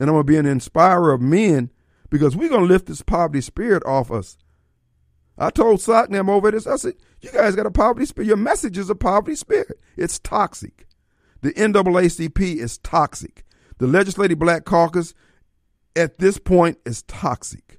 and 0.00 0.08
I'm 0.08 0.14
going 0.14 0.26
to 0.26 0.32
be 0.32 0.38
an 0.38 0.46
inspirer 0.46 1.12
of 1.12 1.20
men 1.20 1.70
because 2.08 2.34
we're 2.34 2.48
going 2.48 2.62
to 2.62 2.66
lift 2.66 2.86
this 2.86 3.02
poverty 3.02 3.42
spirit 3.42 3.84
off 3.86 4.10
us. 4.10 4.38
I 5.38 5.50
told 5.50 5.78
Socknam 5.80 6.28
over 6.28 6.50
this. 6.50 6.66
I 6.66 6.76
said, 6.76 6.94
"You 7.20 7.30
guys 7.30 7.54
got 7.54 7.66
a 7.66 7.70
poverty 7.70 8.06
spirit. 8.06 8.26
Your 8.26 8.36
message 8.36 8.76
is 8.76 8.90
a 8.90 8.94
poverty 8.94 9.36
spirit. 9.36 9.78
It's 9.96 10.18
toxic. 10.18 10.86
The 11.42 11.52
NAACP 11.52 12.56
is 12.56 12.78
toxic. 12.78 13.44
The 13.78 13.86
Legislative 13.86 14.38
Black 14.38 14.64
Caucus, 14.64 15.14
at 15.94 16.18
this 16.18 16.38
point, 16.38 16.78
is 16.84 17.02
toxic." 17.02 17.78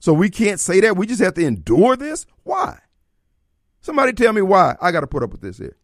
So 0.00 0.12
we 0.12 0.30
can't 0.30 0.58
say 0.58 0.80
that. 0.80 0.96
We 0.96 1.06
just 1.06 1.22
have 1.22 1.34
to 1.34 1.46
endure 1.46 1.96
this. 1.96 2.26
Why? 2.42 2.80
Somebody 3.80 4.12
tell 4.12 4.32
me 4.32 4.42
why 4.42 4.76
I 4.80 4.90
got 4.90 5.00
to 5.00 5.06
put 5.06 5.22
up 5.22 5.32
with 5.32 5.42
this 5.42 5.58
here. 5.58 5.76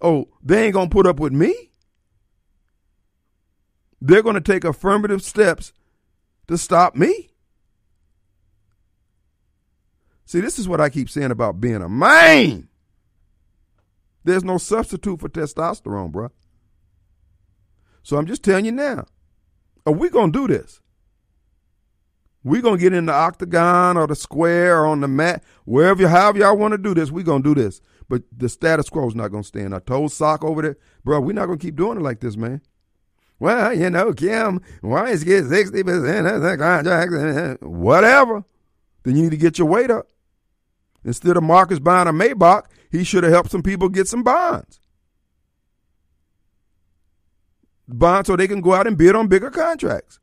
Oh, 0.00 0.28
they 0.42 0.66
ain't 0.66 0.74
going 0.74 0.88
to 0.88 0.94
put 0.94 1.06
up 1.06 1.18
with 1.18 1.32
me? 1.32 1.72
They're 4.06 4.22
going 4.22 4.34
to 4.34 4.40
take 4.42 4.64
affirmative 4.64 5.22
steps 5.22 5.72
to 6.46 6.58
stop 6.58 6.94
me? 6.94 7.30
See, 10.26 10.42
this 10.42 10.58
is 10.58 10.68
what 10.68 10.78
I 10.78 10.90
keep 10.90 11.08
saying 11.08 11.30
about 11.30 11.58
being 11.58 11.80
a 11.80 11.88
man. 11.88 12.68
There's 14.22 14.44
no 14.44 14.58
substitute 14.58 15.20
for 15.20 15.30
testosterone, 15.30 16.12
bro. 16.12 16.30
So 18.02 18.18
I'm 18.18 18.26
just 18.26 18.44
telling 18.44 18.66
you 18.66 18.72
now. 18.72 19.06
Are 19.86 19.92
we 19.94 20.10
going 20.10 20.32
to 20.32 20.38
do 20.38 20.52
this? 20.52 20.82
We're 22.42 22.60
going 22.60 22.76
to 22.76 22.82
get 22.82 22.92
in 22.92 23.06
the 23.06 23.14
octagon 23.14 23.96
or 23.96 24.06
the 24.06 24.16
square 24.16 24.82
or 24.82 24.86
on 24.86 25.00
the 25.00 25.08
mat, 25.08 25.42
wherever, 25.64 26.06
however 26.06 26.40
y'all 26.40 26.58
want 26.58 26.72
to 26.72 26.78
do 26.78 26.92
this, 26.92 27.10
we're 27.10 27.24
going 27.24 27.42
to 27.42 27.54
do 27.54 27.62
this. 27.62 27.80
But 28.06 28.24
the 28.36 28.50
status 28.50 28.90
quo 28.90 29.08
is 29.08 29.14
not 29.14 29.28
going 29.28 29.44
to 29.44 29.48
stand. 29.48 29.74
I 29.74 29.78
told 29.78 30.12
Sock 30.12 30.44
over 30.44 30.60
there, 30.60 30.76
bro, 31.04 31.20
we're 31.20 31.32
not 31.32 31.46
going 31.46 31.58
to 31.58 31.64
keep 31.64 31.76
doing 31.76 31.96
it 31.96 32.02
like 32.02 32.20
this, 32.20 32.36
man. 32.36 32.60
Well, 33.44 33.74
you 33.74 33.90
know, 33.90 34.14
Kim, 34.14 34.62
why 34.80 35.10
is 35.10 35.22
get 35.22 35.44
60% 35.44 36.34
of 36.34 36.40
the 36.40 36.56
contract? 36.56 37.12
Uh, 37.12 37.66
whatever. 37.66 38.42
Then 39.02 39.16
you 39.16 39.24
need 39.24 39.32
to 39.32 39.36
get 39.36 39.58
your 39.58 39.68
weight 39.68 39.90
up. 39.90 40.08
Instead 41.04 41.36
of 41.36 41.42
Marcus 41.42 41.78
buying 41.78 42.08
a 42.08 42.12
Maybach, 42.14 42.64
he 42.90 43.04
should 43.04 43.22
have 43.22 43.34
helped 43.34 43.50
some 43.50 43.62
people 43.62 43.90
get 43.90 44.08
some 44.08 44.22
bonds. 44.22 44.80
Bonds 47.86 48.28
so 48.28 48.34
they 48.34 48.48
can 48.48 48.62
go 48.62 48.72
out 48.72 48.86
and 48.86 48.96
bid 48.96 49.14
on 49.14 49.28
bigger 49.28 49.50
contracts. 49.50 50.18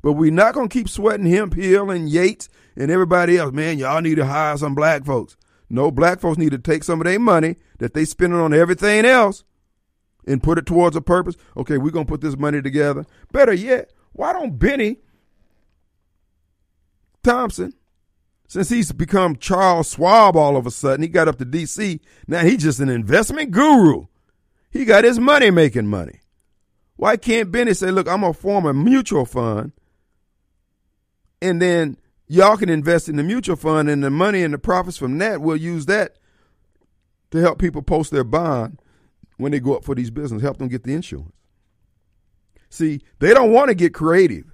But 0.00 0.12
we're 0.12 0.30
not 0.30 0.54
going 0.54 0.68
to 0.68 0.72
keep 0.72 0.88
sweating 0.88 1.26
him, 1.26 1.50
Hill, 1.50 1.90
and 1.90 2.08
Yates 2.08 2.48
and 2.76 2.88
everybody 2.88 3.36
else. 3.36 3.52
Man, 3.52 3.80
y'all 3.80 4.00
need 4.00 4.14
to 4.14 4.26
hire 4.26 4.56
some 4.56 4.76
black 4.76 5.04
folks. 5.04 5.36
No, 5.68 5.90
black 5.90 6.20
folks 6.20 6.38
need 6.38 6.52
to 6.52 6.58
take 6.58 6.84
some 6.84 7.00
of 7.00 7.06
their 7.06 7.18
money 7.18 7.56
that 7.80 7.94
they 7.94 8.04
spending 8.04 8.38
on 8.38 8.54
everything 8.54 9.04
else 9.04 9.42
and 10.26 10.42
put 10.42 10.58
it 10.58 10.66
towards 10.66 10.96
a 10.96 11.00
purpose. 11.00 11.36
Okay, 11.56 11.78
we're 11.78 11.90
going 11.90 12.06
to 12.06 12.10
put 12.10 12.20
this 12.20 12.36
money 12.36 12.62
together. 12.62 13.04
Better 13.32 13.52
yet, 13.52 13.92
why 14.12 14.32
don't 14.32 14.58
Bennie 14.58 14.98
Thompson, 17.22 17.74
since 18.46 18.68
he's 18.68 18.92
become 18.92 19.36
Charles 19.36 19.92
Schwab 19.92 20.36
all 20.36 20.56
of 20.56 20.66
a 20.66 20.70
sudden, 20.70 21.02
he 21.02 21.08
got 21.08 21.28
up 21.28 21.38
to 21.38 21.44
D.C., 21.44 22.00
now 22.26 22.40
he's 22.40 22.62
just 22.62 22.80
an 22.80 22.88
investment 22.88 23.50
guru. 23.50 24.06
He 24.70 24.84
got 24.84 25.04
his 25.04 25.18
money 25.18 25.50
making 25.50 25.86
money. 25.86 26.20
Why 26.96 27.16
can't 27.16 27.50
Bennie 27.50 27.74
say, 27.74 27.90
look, 27.90 28.08
I'm 28.08 28.20
going 28.20 28.34
to 28.34 28.38
form 28.38 28.66
a 28.66 28.74
mutual 28.74 29.24
fund 29.24 29.72
and 31.44 31.60
then 31.60 31.98
y'all 32.26 32.56
can 32.56 32.70
invest 32.70 33.06
in 33.06 33.16
the 33.16 33.22
mutual 33.22 33.56
fund 33.56 33.90
and 33.90 34.02
the 34.02 34.10
money 34.10 34.42
and 34.42 34.54
the 34.54 34.58
profits 34.58 34.96
from 34.96 35.18
that 35.18 35.42
we'll 35.42 35.56
use 35.56 35.84
that 35.86 36.16
to 37.30 37.38
help 37.38 37.58
people 37.58 37.82
post 37.82 38.10
their 38.10 38.24
bond 38.24 38.80
when 39.36 39.52
they 39.52 39.60
go 39.60 39.76
up 39.76 39.84
for 39.84 39.94
these 39.94 40.10
businesses 40.10 40.42
help 40.42 40.58
them 40.58 40.68
get 40.68 40.84
the 40.84 40.94
insurance 40.94 41.34
see 42.68 43.00
they 43.18 43.32
don't 43.32 43.52
want 43.52 43.68
to 43.68 43.74
get 43.74 43.94
creative 43.94 44.46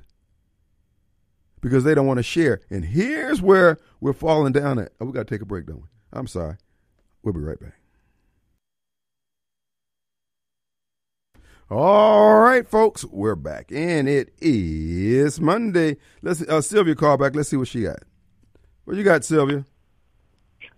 because 1.61 1.85
they 1.85 1.95
don't 1.95 2.07
want 2.07 2.19
to 2.19 2.23
share 2.23 2.61
and 2.71 2.85
here's 2.85 3.41
where 3.43 3.79
we're 4.01 4.13
falling 4.13 4.53
down 4.53 4.79
at 4.79 4.93
oh, 5.01 5.07
we 5.07 5.13
got 5.13 5.27
to 5.27 5.35
take 5.35 5.43
a 5.43 5.47
break 5.47 5.67
don't 5.67 5.83
we 5.83 5.89
i'm 6.13 6.27
sorry 6.27 6.57
we'll 7.23 7.35
be 7.35 7.41
right 7.41 7.61
back 7.61 7.81
All 11.71 12.41
right, 12.41 12.67
folks, 12.67 13.05
we're 13.05 13.37
back, 13.37 13.71
and 13.71 14.09
it 14.09 14.35
is 14.41 15.41
Monday. 15.41 15.99
Let's 16.21 16.43
uh, 16.43 16.61
Sylvia 16.61 16.97
call 16.97 17.17
back. 17.17 17.37
Let's 17.37 17.49
see 17.49 17.57
what 17.57 17.69
she 17.69 17.83
got. 17.83 18.01
What 18.87 18.97
you 18.97 19.05
got, 19.05 19.25
Sylvia? 19.25 19.65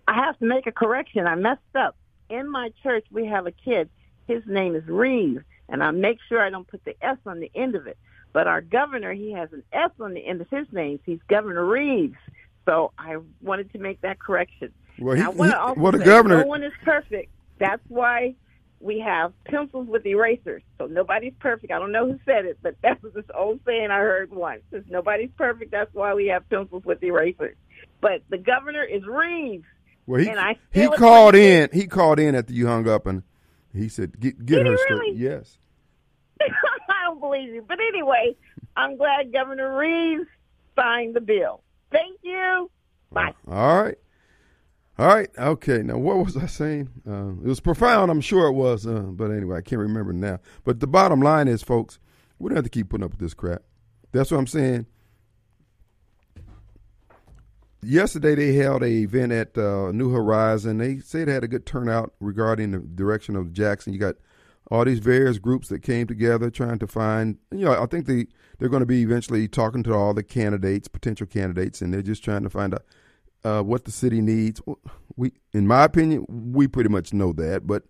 I 0.07 0.15
have 0.15 0.39
to 0.41 0.45
make 0.45 0.67
a 0.67 0.73
correction. 0.73 1.27
I 1.27 1.35
messed 1.35 1.61
up. 1.75 1.97
In 2.33 2.51
my 2.51 2.71
church, 2.83 3.05
we 3.11 3.27
have 3.27 3.47
a 3.47 3.53
kid. 3.53 3.91
His 4.27 4.43
name 4.47 4.75
is 4.75 4.87
Reeve, 4.87 5.43
and 5.69 5.83
I 5.83 5.91
make 5.91 6.17
sure 6.31 6.41
I 6.41 6.49
don't 6.49 6.67
put 6.67 6.83
the 6.83 6.95
S 7.05 7.19
on 7.27 7.41
the 7.41 7.51
end 7.55 7.75
of 7.75 7.87
it. 7.87 7.99
But 8.33 8.47
our 8.47 8.63
governor, 8.63 9.13
he 9.13 9.33
has 9.33 9.53
an 9.53 9.63
S 9.71 9.91
on 10.01 10.15
the 10.15 10.27
end 10.27 10.41
of 10.41 10.49
his 10.49 10.67
name. 10.73 10.99
He's 11.05 11.19
Governor 11.29 11.67
Reeves. 11.67 12.17
So 12.65 12.93
I 12.99 13.19
wanted 13.43 13.71
to 13.73 13.79
make 13.79 14.01
that 14.01 14.19
correction. 14.19 14.73
Well, 14.99 15.15
he, 15.15 15.23
I 15.23 15.29
want 15.29 15.51
to 15.51 15.75
he, 15.75 15.81
well, 15.81 15.93
the 15.93 15.99
governor. 15.99 16.41
no 16.41 16.47
one 16.47 16.63
is 16.63 16.73
perfect. 16.83 17.31
That's 17.59 17.83
why 17.89 18.35
we 18.81 19.01
have 19.01 19.35
pencils 19.45 19.87
with 19.87 20.07
erasers. 20.07 20.63
So 20.79 20.87
nobody's 20.87 21.35
perfect. 21.39 21.71
I 21.71 21.79
don't 21.79 21.93
know 21.93 22.07
who 22.07 22.19
said 22.25 22.47
it, 22.47 22.57
but 22.63 22.77
that 22.83 23.03
was 23.03 23.13
this 23.13 23.27
old 23.37 23.61
saying 23.67 23.91
I 23.91 23.99
heard 23.99 24.33
once. 24.33 24.63
Since 24.71 24.87
nobody's 24.89 25.31
perfect, 25.37 25.71
that's 25.71 25.93
why 25.93 26.15
we 26.15 26.29
have 26.29 26.49
pencils 26.49 26.85
with 26.87 27.03
erasers. 27.03 27.57
But 28.01 28.23
the 28.31 28.39
governor 28.39 28.85
is 28.85 29.03
Reeves. 29.07 29.67
Well, 30.07 30.21
he 30.21 30.81
he 30.81 30.89
called 30.89 31.35
in. 31.35 31.69
He 31.73 31.87
called 31.87 32.19
in 32.19 32.35
after 32.35 32.53
you 32.53 32.67
hung 32.67 32.89
up, 32.89 33.07
and 33.07 33.23
he 33.75 33.89
said, 33.89 34.19
"Get 34.19 34.45
get 34.45 34.57
Did 34.57 34.67
her 34.67 34.73
he 34.73 34.79
straight." 34.79 34.99
really? 34.99 35.17
Yes. 35.17 35.59
I 36.41 37.05
don't 37.05 37.21
believe 37.21 37.55
you. 37.55 37.65
But 37.67 37.79
anyway, 37.81 38.37
I'm 38.77 38.97
glad 38.97 39.33
Governor 39.33 39.77
Reeves 39.79 40.27
signed 40.77 41.15
the 41.15 41.21
bill. 41.21 41.63
Thank 41.91 42.19
you. 42.23 42.71
Bye. 43.13 43.33
All 43.49 43.83
right. 43.83 43.99
All 44.99 45.07
right. 45.07 45.29
Okay. 45.39 45.83
Now, 45.83 45.99
what 45.99 46.25
was 46.25 46.37
I 46.37 46.47
saying? 46.47 46.89
Uh, 47.09 47.31
it 47.45 47.49
was 47.49 47.61
profound. 47.61 48.11
I'm 48.11 48.21
sure 48.21 48.47
it 48.47 48.53
was. 48.53 48.87
Uh, 48.87 49.01
but 49.01 49.31
anyway, 49.31 49.59
I 49.59 49.61
can't 49.63 49.81
remember 49.81 50.13
now. 50.13 50.41
But 50.65 50.81
the 50.81 50.87
bottom 50.87 51.21
line 51.21 51.49
is, 51.49 51.63
folks, 51.63 51.99
we 52.39 52.49
don't 52.49 52.57
have 52.57 52.65
to 52.65 52.71
keep 52.71 52.89
putting 52.91 53.05
up 53.05 53.13
with 53.13 53.21
this 53.21 53.35
crap. 53.35 53.63
That's 54.13 54.31
what 54.31 54.39
I'm 54.39 54.47
saying. 54.47 54.87
Yesterday, 57.85 58.37
they 58.37 58.55
held 58.55 58.85
a 58.85 58.87
event 58.87 59.33
at 59.33 59.59
uh, 59.59 59.91
New 59.91 60.13
Horizon. 60.13 60.79
They 60.79 61.01
said 61.01 61.27
they 61.27 61.33
had 61.33 61.43
a 61.43 61.49
good 61.49 61.67
turnout 61.67 62.13
regarding 62.21 62.71
the 62.71 62.79
direction 62.79 63.35
of 63.35 63.53
Jackson. 63.53 63.93
You 63.93 63.99
got 63.99 64.15
all 64.71 64.85
these 64.85 65.01
various 65.01 65.39
groups 65.39 65.69
that 65.69 65.83
came 65.83 66.07
together 66.07 66.49
trying 66.49 66.79
to 66.79 66.87
find. 66.87 67.39
You 67.51 67.65
know, 67.65 67.83
I 67.83 67.87
think 67.87 68.07
they 68.07 68.27
they're 68.59 68.69
going 68.69 68.81
to 68.81 68.87
be 68.87 69.03
eventually 69.03 69.49
talking 69.49 69.83
to 69.83 69.95
all 69.95 70.15
the 70.15 70.23
candidates, 70.23 70.87
potential 70.87 71.27
candidates, 71.27 71.83
and 71.83 71.93
they're 71.93 72.03
just 72.03 72.23
trying 72.23 72.45
to 72.45 72.51
find 72.51 72.75
out 72.75 72.85
uh, 73.45 73.63
what 73.63 73.85
the 73.85 73.91
city 73.91 74.21
needs. 74.21 74.63
We, 75.17 75.33
in 75.53 75.67
my 75.67 75.85
opinion, 75.85 76.25
we 76.29 76.69
pretty 76.69 76.89
much 76.89 77.13
know 77.13 77.33
that, 77.33 77.67
but 77.67 77.83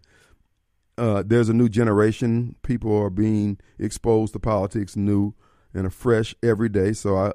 uh, 0.96 1.22
there's 1.26 1.50
a 1.50 1.54
new 1.54 1.68
generation. 1.68 2.56
People 2.62 2.96
are 2.96 3.10
being 3.10 3.58
exposed 3.78 4.32
to 4.32 4.38
politics 4.38 4.96
new 4.96 5.34
and 5.74 5.92
fresh 5.92 6.34
every 6.42 6.70
day, 6.70 6.94
so 6.94 7.16
I 7.16 7.32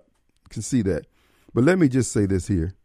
can 0.50 0.64
see 0.64 0.82
that. 0.82 1.06
But 1.58 1.64
let 1.64 1.80
me 1.80 1.88
just 1.88 2.12
say 2.12 2.28
this 2.28 2.46
here: 2.46 2.76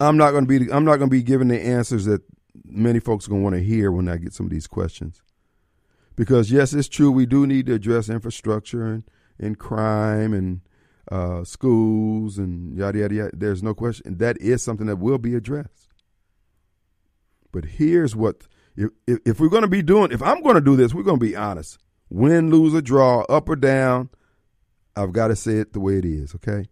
I'm 0.00 0.16
not 0.16 0.32
going 0.32 0.48
to 0.48 0.58
be 0.58 0.72
I'm 0.72 0.84
not 0.84 0.96
going 0.96 1.08
to 1.08 1.16
be 1.16 1.22
giving 1.22 1.46
the 1.46 1.60
answers 1.60 2.06
that 2.06 2.22
many 2.64 2.98
folks 2.98 3.24
are 3.24 3.30
going 3.30 3.42
to 3.42 3.44
want 3.44 3.54
to 3.54 3.62
hear 3.62 3.92
when 3.92 4.08
I 4.08 4.16
get 4.16 4.34
some 4.34 4.46
of 4.46 4.50
these 4.50 4.66
questions, 4.66 5.22
because 6.16 6.50
yes, 6.50 6.72
it's 6.72 6.88
true 6.88 7.12
we 7.12 7.24
do 7.24 7.46
need 7.46 7.66
to 7.66 7.74
address 7.74 8.08
infrastructure 8.08 8.84
and 8.84 9.04
and 9.38 9.56
crime 9.60 10.34
and 10.34 10.62
uh, 11.08 11.44
schools 11.44 12.36
and 12.36 12.76
yada 12.76 12.98
yada 12.98 13.14
yada. 13.14 13.30
There's 13.32 13.62
no 13.62 13.74
question 13.74 14.18
that 14.18 14.36
is 14.38 14.64
something 14.64 14.88
that 14.88 14.96
will 14.96 15.18
be 15.18 15.36
addressed. 15.36 15.90
But 17.52 17.64
here's 17.64 18.16
what 18.16 18.48
if 18.74 18.90
if, 19.06 19.38
we're 19.38 19.50
going 19.50 19.62
to 19.62 19.68
be 19.68 19.82
doing 19.82 20.10
if 20.10 20.20
I'm 20.20 20.42
going 20.42 20.56
to 20.56 20.60
do 20.60 20.74
this, 20.74 20.92
we're 20.92 21.04
going 21.04 21.20
to 21.20 21.24
be 21.24 21.36
honest. 21.36 21.78
Win, 22.10 22.50
lose, 22.50 22.74
or 22.74 22.80
draw, 22.80 23.20
up 23.28 23.48
or 23.48 23.54
down. 23.54 24.10
I've 24.96 25.12
got 25.12 25.28
to 25.28 25.36
say 25.36 25.58
it 25.58 25.74
the 25.74 25.78
way 25.78 25.98
it 25.98 26.04
is. 26.04 26.34
Okay. 26.34 26.64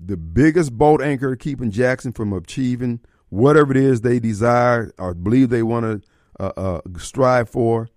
The 0.00 0.16
biggest 0.16 0.72
boat 0.72 1.02
anchor 1.02 1.34
keeping 1.36 1.70
Jackson 1.70 2.12
from 2.12 2.32
achieving 2.32 3.00
whatever 3.30 3.72
it 3.72 3.76
is 3.76 4.00
they 4.00 4.18
desire 4.20 4.92
or 4.98 5.14
believe 5.14 5.50
they 5.50 5.62
want 5.62 6.02
to 6.02 6.08
uh, 6.42 6.52
uh, 6.56 6.80
strive 6.98 7.48
for. 7.48 7.88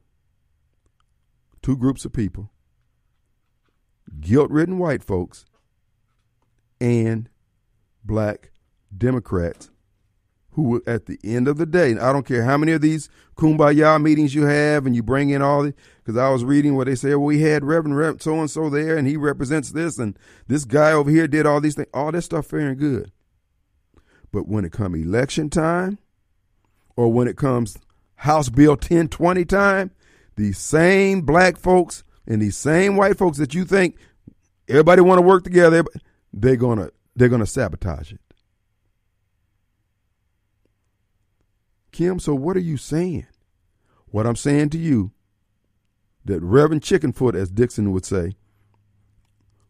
Two 1.61 1.77
groups 1.77 2.05
of 2.05 2.13
people 2.13 2.49
guilt 4.19 4.51
ridden 4.51 4.77
white 4.77 5.03
folks 5.03 5.45
and 6.79 7.29
black 8.03 8.51
Democrats 8.95 9.70
who, 10.51 10.83
at 10.85 11.05
the 11.05 11.17
end 11.23 11.47
of 11.47 11.57
the 11.57 11.65
day, 11.65 11.91
I 11.91 12.11
don't 12.11 12.25
care 12.25 12.43
how 12.43 12.57
many 12.57 12.73
of 12.73 12.81
these 12.81 13.09
kumbaya 13.37 14.01
meetings 14.01 14.35
you 14.35 14.45
have 14.45 14.85
and 14.85 14.95
you 14.95 15.01
bring 15.01 15.29
in 15.29 15.41
all 15.41 15.63
the, 15.63 15.73
because 16.03 16.17
I 16.17 16.29
was 16.29 16.43
reading 16.43 16.75
where 16.75 16.85
they 16.85 16.95
say, 16.95 17.09
well, 17.09 17.25
we 17.25 17.41
had 17.41 17.63
Reverend 17.63 18.21
so 18.21 18.39
and 18.39 18.49
so 18.49 18.69
there 18.69 18.97
and 18.97 19.07
he 19.07 19.15
represents 19.17 19.71
this 19.71 19.97
and 19.97 20.17
this 20.47 20.65
guy 20.65 20.91
over 20.91 21.09
here 21.09 21.27
did 21.27 21.45
all 21.45 21.61
these 21.61 21.75
things. 21.75 21.87
All 21.93 22.11
that 22.11 22.21
stuff 22.21 22.47
fair 22.47 22.69
and 22.69 22.77
good. 22.77 23.11
But 24.31 24.47
when 24.47 24.65
it 24.65 24.71
comes 24.71 25.05
election 25.05 25.49
time, 25.49 25.99
or 26.95 27.11
when 27.11 27.27
it 27.27 27.37
comes 27.37 27.77
House 28.15 28.49
Bill 28.49 28.71
1020 28.71 29.45
time, 29.45 29.91
these 30.35 30.57
same 30.57 31.21
black 31.21 31.57
folks 31.57 32.03
and 32.27 32.41
these 32.41 32.57
same 32.57 32.95
white 32.95 33.17
folks 33.17 33.37
that 33.37 33.53
you 33.53 33.65
think 33.65 33.97
everybody 34.67 35.01
want 35.01 35.17
to 35.17 35.23
work 35.23 35.43
together, 35.43 35.83
they're 36.33 36.55
gonna 36.55 36.91
they're 37.15 37.29
gonna 37.29 37.45
sabotage 37.45 38.13
it. 38.13 38.21
Kim, 41.91 42.19
so 42.19 42.33
what 42.33 42.55
are 42.55 42.61
you 42.61 42.77
saying? 42.77 43.27
What 44.07 44.25
I'm 44.25 44.35
saying 44.35 44.69
to 44.71 44.77
you, 44.77 45.11
that 46.25 46.41
Reverend 46.41 46.81
Chickenfoot, 46.81 47.35
as 47.35 47.49
Dixon 47.49 47.91
would 47.91 48.05
say, 48.05 48.35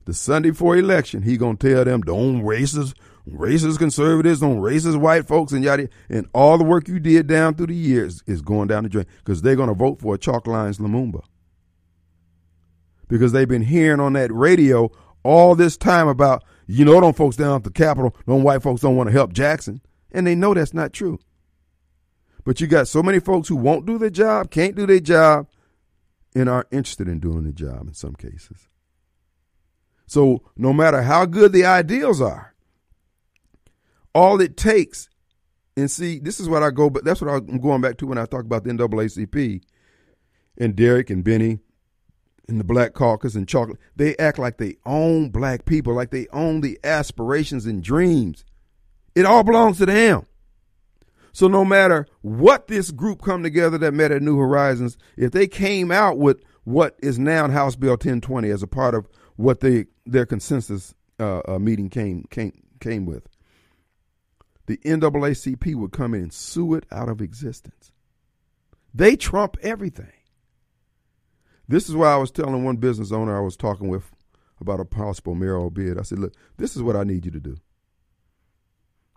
the 0.06 0.14
Sunday 0.14 0.49
before 0.49 0.76
election, 0.76 1.22
he 1.22 1.38
gonna 1.38 1.57
tell 1.57 1.85
them, 1.85 2.02
don't 2.02 2.43
racist, 2.43 2.95
racist 3.30 3.77
conservatives, 3.77 4.39
don't 4.39 4.60
racist 4.60 4.99
white 4.99 5.27
folks, 5.27 5.52
and 5.52 5.64
yada, 5.64 5.89
and 6.10 6.27
all 6.34 6.57
the 6.57 6.64
work 6.64 6.88
you 6.88 6.99
did 6.99 7.27
down 7.27 7.53
through 7.53 7.68
the 7.68 7.76
years 7.76 8.23
is 8.26 8.41
going 8.41 8.68
down 8.68 8.84
the 8.84 8.89
drain 8.89 9.06
because 9.19 9.41
they're 9.41 9.56
gonna 9.56 9.73
vote 9.73 10.02
for 10.02 10.15
a 10.15 10.18
Chalk 10.18 10.48
Lines 10.48 10.80
Lumumba 10.80 11.22
because 13.11 13.34
they've 13.34 13.48
been 13.48 13.61
hearing 13.61 13.99
on 13.99 14.14
that 14.14 14.34
radio 14.34 14.89
all 15.23 15.53
this 15.53 15.77
time 15.77 16.07
about, 16.07 16.43
you 16.65 16.85
know, 16.85 16.99
them 17.02 17.14
folks 17.14 17.35
down 17.35 17.57
at 17.57 17.64
the 17.64 17.69
Capitol, 17.69 18.15
them 18.26 18.41
white 18.41 18.64
folks 18.64 18.81
don't 18.81 18.95
want 18.95 19.07
to 19.07 19.14
help 19.14 19.34
Jackson, 19.34 19.81
and 20.11 20.26
they 20.26 20.34
know 20.34 20.53
that's 20.53 20.73
not 20.73 20.93
true. 20.93 21.19
But 22.43 22.59
you 22.59 22.68
got 22.68 22.88
so 22.88 23.03
many 23.03 23.19
folks 23.19 23.47
who 23.47 23.55
won't 23.55 23.85
do 23.85 23.97
their 23.97 24.09
job, 24.09 24.49
can't 24.49 24.76
do 24.76 24.85
their 24.85 24.99
job, 24.99 25.47
and 26.35 26.49
aren't 26.49 26.68
interested 26.72 27.07
in 27.07 27.19
doing 27.19 27.43
the 27.43 27.51
job 27.51 27.88
in 27.88 27.93
some 27.93 28.15
cases. 28.15 28.68
So 30.07 30.43
no 30.57 30.73
matter 30.73 31.03
how 31.03 31.26
good 31.26 31.53
the 31.53 31.65
ideals 31.65 32.19
are, 32.22 32.53
all 34.13 34.41
it 34.41 34.57
takes, 34.57 35.09
and 35.77 35.89
see, 35.89 36.19
this 36.19 36.39
is 36.39 36.49
what 36.49 36.63
I 36.63 36.69
go, 36.69 36.89
but 36.89 37.05
that's 37.05 37.22
what 37.22 37.30
I'm 37.30 37.59
going 37.59 37.81
back 37.81 37.97
to 37.97 38.07
when 38.07 38.18
I 38.18 38.26
talk 38.26 38.41
about 38.41 38.63
the 38.63 38.72
NAACP 38.72 39.61
and 40.57 40.76
Derrick 40.76 41.09
and 41.09 41.23
Bennie 41.23 41.59
and 42.47 42.59
the 42.59 42.65
Black 42.65 42.93
Caucus 42.93 43.35
and 43.35 43.47
Chocolate. 43.47 43.80
They 43.95 44.18
act 44.18 44.38
like 44.38 44.57
they 44.57 44.76
own 44.85 45.30
black 45.30 45.65
people, 45.65 45.93
like 45.93 46.11
they 46.11 46.27
own 46.34 46.61
the 46.61 46.77
aspirations 46.84 47.65
and 47.65 47.81
dreams. 47.81 48.43
It 49.15 49.26
all 49.26 49.43
belongs 49.43 49.77
to 49.77 49.85
them. 49.85 50.26
So 51.34 51.48
no 51.48 51.64
matter 51.64 52.08
what 52.22 52.68
this 52.68 52.91
group 52.91 53.22
come 53.22 53.44
together 53.44 53.78
that 53.78 53.94
met 53.94 54.12
at 54.12 54.22
New 54.22 54.38
Horizons, 54.38 54.98
if 55.18 55.32
they 55.32 55.48
came 55.48 55.91
out 55.91 56.18
with 56.18 56.44
what 56.64 56.98
is 57.02 57.18
now 57.18 57.48
House 57.49 57.76
Bill 57.76 57.91
1020 57.91 58.49
as 58.49 58.62
a 58.62 58.68
part 58.68 58.94
of 58.95 59.08
what 59.38 59.62
they 59.62 59.86
their 60.06 60.26
consensus 60.26 60.94
uh, 61.20 61.41
uh, 61.48 61.60
meeting 61.60 61.90
came 61.90 62.26
came 62.30 62.52
came 62.80 63.06
with, 63.06 63.28
the 64.66 64.78
NAACP 64.78 65.76
would 65.76 65.91
come 65.91 66.14
in 66.14 66.24
and 66.24 66.34
sue 66.34 66.74
it 66.74 66.86
out 66.91 67.10
of 67.10 67.22
existence. 67.22 67.91
They 68.94 69.16
trump 69.16 69.58
everything. 69.62 70.12
This 71.68 71.88
is 71.88 71.95
why 71.95 72.12
I 72.12 72.18
was 72.18 72.32
telling 72.32 72.66
one 72.66 72.78
business 72.78 73.12
owner 73.12 73.38
I 73.38 73.41
was 73.41 73.56
talking 73.56 73.88
with 73.88 74.12
about 74.60 74.82
a 74.82 74.86
possible 74.86 75.34
mayoral 75.34 75.72
bid. 75.72 75.98
I 75.98 76.03
said, 76.03 76.20
"Look, 76.20 76.34
this 76.58 76.76
is 76.76 76.84
what 76.84 76.98
I 76.98 77.03
need 77.03 77.26
you 77.26 77.32
to 77.32 77.40
do." 77.40 77.58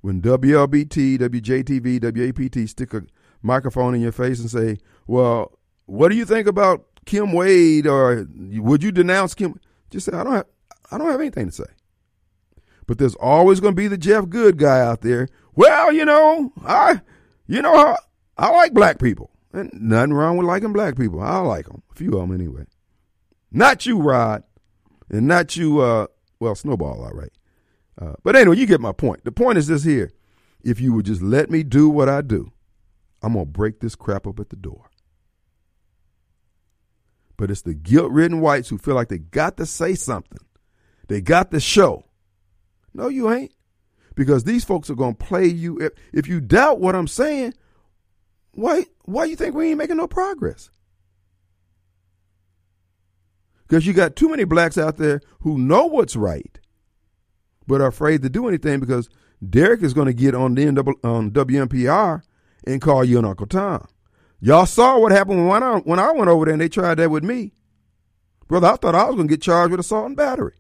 When 0.05 0.21
WLBT, 0.21 1.19
WJTV, 1.19 1.99
WAPT 1.99 2.69
stick 2.69 2.93
a 2.93 3.05
microphone 3.41 3.95
in 3.95 4.03
your 4.03 4.13
face 4.13 4.39
and 4.39 4.51
say, 4.51 4.77
"Well, 5.07 5.59
what 5.87 6.11
do 6.11 6.15
you 6.15 6.27
think 6.27 6.47
about 6.47 6.85
Kim 7.07 7.33
Wade?" 7.33 7.87
or 7.87 8.27
"Would 8.37 8.83
you 8.83 8.93
denounce 8.93 9.33
Kim?" 9.33 9.59
Just 9.89 10.05
say, 10.05 10.13
"I 10.13 10.23
don't 10.23 10.35
have, 10.35 10.47
I 10.91 10.99
don't 10.99 11.11
have 11.11 11.21
anything 11.21 11.47
to 11.47 11.53
say." 11.53 11.65
But 12.87 12.99
there's 12.99 13.15
always 13.15 13.61
going 13.61 13.73
to 13.73 13.81
be 13.81 13.89
the 13.89 13.97
Jeff 13.97 14.29
Good 14.29 14.59
guy 14.59 14.79
out 14.79 15.01
there. 15.01 15.27
Well, 15.55 15.91
you 15.91 16.05
know, 16.05 16.53
I, 16.63 17.01
you 17.47 17.63
know, 17.63 17.75
I, 17.75 17.97
I 18.37 18.51
like 18.51 18.75
black 18.75 18.99
people, 18.99 19.31
and 19.55 19.71
nothing 19.73 20.13
wrong 20.13 20.37
with 20.37 20.47
liking 20.47 20.75
black 20.75 20.99
people. 20.99 21.23
I 21.23 21.39
like 21.39 21.65
them, 21.65 21.83
a 21.91 21.95
few 21.95 22.13
of 22.19 22.29
them 22.29 22.35
anyway. 22.35 22.67
Not 23.51 23.87
you, 23.87 24.03
Rod, 24.03 24.43
and 25.09 25.27
not 25.27 25.57
you. 25.57 25.81
Uh, 25.81 26.09
well, 26.41 26.55
Snowball, 26.55 27.03
all 27.03 27.15
right. 27.15 27.33
Uh, 28.01 28.15
but 28.23 28.37
anyway, 28.37 28.57
you 28.57 28.67
get 28.67 28.81
my 28.81 28.93
point. 28.93 29.25
The 29.25 29.33
point 29.33 29.59
is 29.59 29.67
this 29.67 29.85
here. 29.85 30.13
If 30.63 30.81
you 30.81 30.93
would 30.95 31.07
just 31.07 31.23
let 31.23 31.51
me 31.51 31.63
do 31.63 31.89
what 31.89 32.09
I 32.09 32.23
do, 32.23 32.53
I'm 33.23 33.35
going 33.35 33.45
to 33.45 33.51
break 33.51 33.81
this 33.81 33.95
crap 33.95 34.27
up 34.27 34.41
at 34.41 34.51
the 34.51 34.57
door. 34.57 34.91
But 37.37 37.51
it's 37.51 37.63
the 37.63 37.75
guilt 37.75 38.11
ridden 38.13 38.41
whites 38.41 38.69
who 38.69 38.79
feel 38.79 38.95
like 38.95 39.09
they 39.09 39.19
got 39.19 39.57
to 39.59 39.67
say 39.67 39.95
something. 39.95 40.41
They 41.09 41.21
got 41.21 41.51
to 41.51 41.61
show. 41.61 42.05
No, 42.95 43.09
you 43.09 43.31
ain't. 43.31 43.53
Because 44.15 44.45
these 44.45 44.65
folks 44.65 44.89
are 44.89 44.95
going 44.95 45.17
to 45.17 45.25
play 45.25 45.47
you. 45.47 45.79
If, 45.81 45.93
if 46.13 46.29
you 46.29 46.41
doubt 46.41 46.81
what 46.81 46.95
I'm 46.95 47.09
saying, 47.09 47.55
why, 48.53 48.87
why 49.05 49.25
you 49.25 49.37
think 49.37 49.55
we 49.55 49.71
ain't 49.71 49.79
making 49.79 49.97
no 49.97 50.07
progress? 50.07 50.71
Because 53.67 53.87
you 53.87 53.93
got 53.93 54.15
too 54.15 54.29
many 54.29 54.45
blacks 54.45 54.79
out 54.79 54.97
there 54.97 55.21
who 55.41 55.59
know 55.59 55.87
what's 55.87 56.17
right 56.17 56.59
but 57.67 57.81
are 57.81 57.89
afraid 57.89 58.23
to 58.23 58.29
do 58.29 58.49
anything 58.49 58.81
because 58.81 59.09
Derrick 59.49 59.83
is 59.83 59.95
going 59.95 60.07
to 60.07 60.15
get 60.15 60.35
on 60.35 60.55
the 60.55 60.69
on 61.05 61.31
WMPR 61.31 62.23
and 62.67 62.81
call 62.81 63.05
you 63.05 63.19
an 63.19 63.25
Uncle 63.25 63.47
Tom. 63.47 63.87
Y'all 64.41 64.67
saw 64.67 64.99
what 64.99 65.13
happened 65.13 65.49
when 65.49 65.63
I 65.63 65.79
when 65.79 65.99
I 65.99 66.13
went 66.13 66.29
over 66.29 66.45
there 66.45 66.53
and 66.53 66.61
they 66.61 66.69
tried 66.69 66.97
that 66.97 67.11
with 67.11 67.25
me, 67.25 67.53
brother. 68.47 68.69
I 68.69 68.77
thought 68.77 68.95
I 68.95 69.05
was 69.05 69.17
going 69.17 69.29
to 69.29 69.33
get 69.33 69.43
charged 69.43 69.71
with 69.71 69.81
assault 69.81 70.07
and 70.07 70.17
battery. 70.17 70.55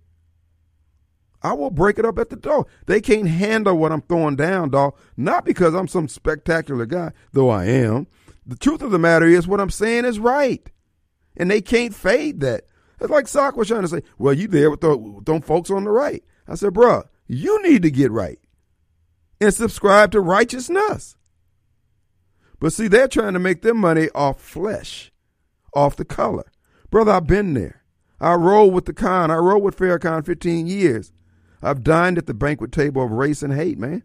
I 1.42 1.52
will 1.52 1.70
break 1.70 1.98
it 1.98 2.06
up 2.06 2.18
at 2.18 2.30
the 2.30 2.36
door. 2.36 2.66
They 2.86 3.02
can't 3.02 3.28
handle 3.28 3.76
what 3.76 3.92
I'm 3.92 4.00
throwing 4.00 4.36
down, 4.36 4.70
dog. 4.70 4.96
Not 5.14 5.44
because 5.44 5.74
I'm 5.74 5.88
some 5.88 6.08
spectacular 6.08 6.86
guy, 6.86 7.12
though 7.32 7.50
I 7.50 7.66
am. 7.66 8.06
The 8.46 8.56
truth 8.56 8.80
of 8.80 8.90
the 8.90 8.98
matter 8.98 9.26
is, 9.26 9.46
what 9.46 9.60
I'm 9.60 9.70
saying 9.70 10.06
is 10.06 10.18
right, 10.18 10.70
and 11.36 11.50
they 11.50 11.60
can't 11.60 11.94
fade 11.94 12.40
that. 12.40 12.64
It's 13.00 13.10
like 13.10 13.28
Sock 13.28 13.56
was 13.56 13.68
trying 13.68 13.82
to 13.82 13.88
say, 13.88 14.02
"Well, 14.16 14.32
you 14.32 14.48
there 14.48 14.70
with, 14.70 14.80
the, 14.80 15.20
them 15.24 15.42
folks 15.42 15.70
on 15.70 15.84
the 15.84 15.90
right." 15.90 16.24
I 16.46 16.54
said, 16.54 16.74
bruh, 16.74 17.04
you 17.26 17.62
need 17.62 17.82
to 17.82 17.90
get 17.90 18.10
right 18.10 18.38
and 19.40 19.52
subscribe 19.52 20.12
to 20.12 20.20
righteousness. 20.20 21.16
But 22.60 22.72
see, 22.72 22.88
they're 22.88 23.08
trying 23.08 23.32
to 23.34 23.38
make 23.38 23.62
their 23.62 23.74
money 23.74 24.08
off 24.14 24.40
flesh, 24.40 25.12
off 25.74 25.96
the 25.96 26.04
color. 26.04 26.50
Brother, 26.90 27.12
I've 27.12 27.26
been 27.26 27.54
there. 27.54 27.82
I 28.20 28.34
rolled 28.34 28.74
with 28.74 28.86
the 28.86 28.92
con. 28.92 29.30
I 29.30 29.36
rolled 29.36 29.62
with 29.62 29.76
Farrakhan 29.76 30.24
15 30.24 30.66
years. 30.66 31.12
I've 31.62 31.82
dined 31.82 32.18
at 32.18 32.26
the 32.26 32.34
banquet 32.34 32.72
table 32.72 33.02
of 33.02 33.10
race 33.10 33.42
and 33.42 33.52
hate, 33.52 33.78
man. 33.78 34.02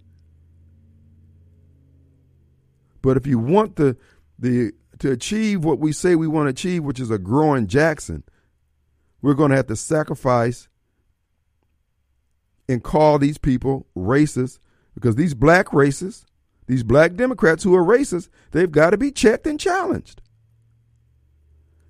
But 3.02 3.18
if 3.18 3.28
you 3.28 3.38
want 3.38 3.76
the 3.76 3.98
the 4.38 4.72
to 5.00 5.12
achieve 5.12 5.64
what 5.64 5.80
we 5.80 5.92
say 5.92 6.16
we 6.16 6.28
want 6.28 6.48
to 6.48 6.52
achieve, 6.52 6.84
which 6.84 7.00
is 7.00 7.12
a 7.12 7.18
growing 7.18 7.68
Jackson, 7.68 8.24
we're 9.22 9.34
going 9.34 9.52
to 9.52 9.58
have 9.58 9.68
to 9.68 9.76
sacrifice 9.76 10.69
and 12.70 12.84
call 12.84 13.18
these 13.18 13.40
people 13.40 13.88
racist 13.98 14.60
because 14.94 15.16
these 15.16 15.34
black 15.34 15.70
racists, 15.70 16.26
these 16.68 16.84
black 16.84 17.16
Democrats 17.16 17.64
who 17.64 17.76
are 17.76 17.84
racist, 17.84 18.30
they've 18.52 18.72
got 18.72 18.92
to 18.92 18.98
be 18.98 19.12
checked 19.12 19.48
and 19.48 19.60
challenged. 19.60 20.22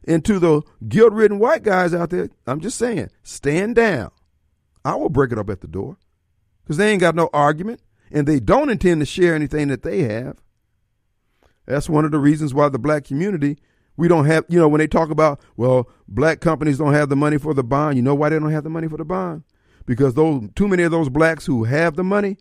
And 0.08 0.24
to 0.24 0.40
the 0.40 0.62
guilt 0.88 1.12
ridden 1.12 1.38
white 1.38 1.64
guys 1.64 1.94
out 1.94 2.12
there, 2.12 2.30
I'm 2.48 2.62
just 2.62 2.78
saying, 2.78 3.10
stand 3.24 3.76
down. 3.76 4.12
I 4.86 4.96
will 4.96 5.10
break 5.10 5.34
it 5.34 5.38
up 5.38 5.50
at 5.50 5.60
the 5.60 5.68
door 5.68 5.98
because 6.64 6.78
they 6.78 6.90
ain't 6.90 7.02
got 7.02 7.14
no 7.14 7.30
argument 7.34 7.82
and 8.10 8.26
they 8.26 8.40
don't 8.40 8.70
intend 8.70 9.02
to 9.02 9.06
share 9.06 9.36
anything 9.36 9.68
that 9.68 9.84
they 9.84 10.04
have. 10.04 10.38
That's 11.66 11.90
one 11.90 12.06
of 12.06 12.12
the 12.12 12.20
reasons 12.20 12.54
why 12.54 12.70
the 12.70 12.80
black 12.80 13.04
community, 13.04 13.58
we 13.98 14.08
don't 14.08 14.26
have, 14.26 14.46
you 14.48 14.58
know, 14.58 14.70
when 14.70 14.80
they 14.80 14.88
talk 14.88 15.10
about, 15.10 15.42
well, 15.58 15.90
black 16.08 16.40
companies 16.40 16.78
don't 16.78 16.94
have 16.94 17.10
the 17.10 17.18
money 17.18 17.38
for 17.38 17.54
the 17.54 17.66
bond, 17.66 17.98
you 17.98 18.02
know 18.02 18.16
why 18.16 18.30
they 18.30 18.40
don't 18.40 18.52
have 18.52 18.64
the 18.64 18.70
money 18.70 18.88
for 18.88 18.98
the 18.98 19.06
bond? 19.06 19.44
Because 19.90 20.14
those 20.14 20.44
too 20.56 20.68
many 20.68 20.84
of 20.84 20.92
those 20.92 21.10
blacks 21.10 21.48
who 21.48 21.64
have 21.64 21.96
the 21.96 22.04
money, 22.04 22.38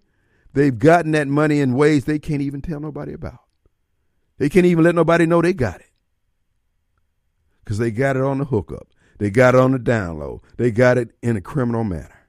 they've 0.52 0.78
gotten 0.78 1.12
that 1.12 1.28
money 1.28 1.60
in 1.60 1.72
ways 1.72 2.04
they 2.04 2.18
can't 2.18 2.42
even 2.42 2.60
tell 2.60 2.78
nobody 2.78 3.14
about. 3.14 3.40
They 4.36 4.50
can't 4.50 4.66
even 4.66 4.84
let 4.84 4.94
nobody 4.94 5.24
know 5.24 5.40
they 5.40 5.54
got 5.54 5.80
it 5.80 5.90
because 7.64 7.78
they 7.78 7.90
got 7.90 8.16
it 8.16 8.22
on 8.22 8.36
the 8.36 8.44
hookup. 8.44 8.88
They 9.16 9.30
got 9.30 9.54
it 9.54 9.62
on 9.62 9.72
the 9.72 9.78
download. 9.78 10.42
They 10.58 10.70
got 10.70 10.98
it 10.98 11.12
in 11.22 11.38
a 11.38 11.40
criminal 11.40 11.84
manner. 11.84 12.28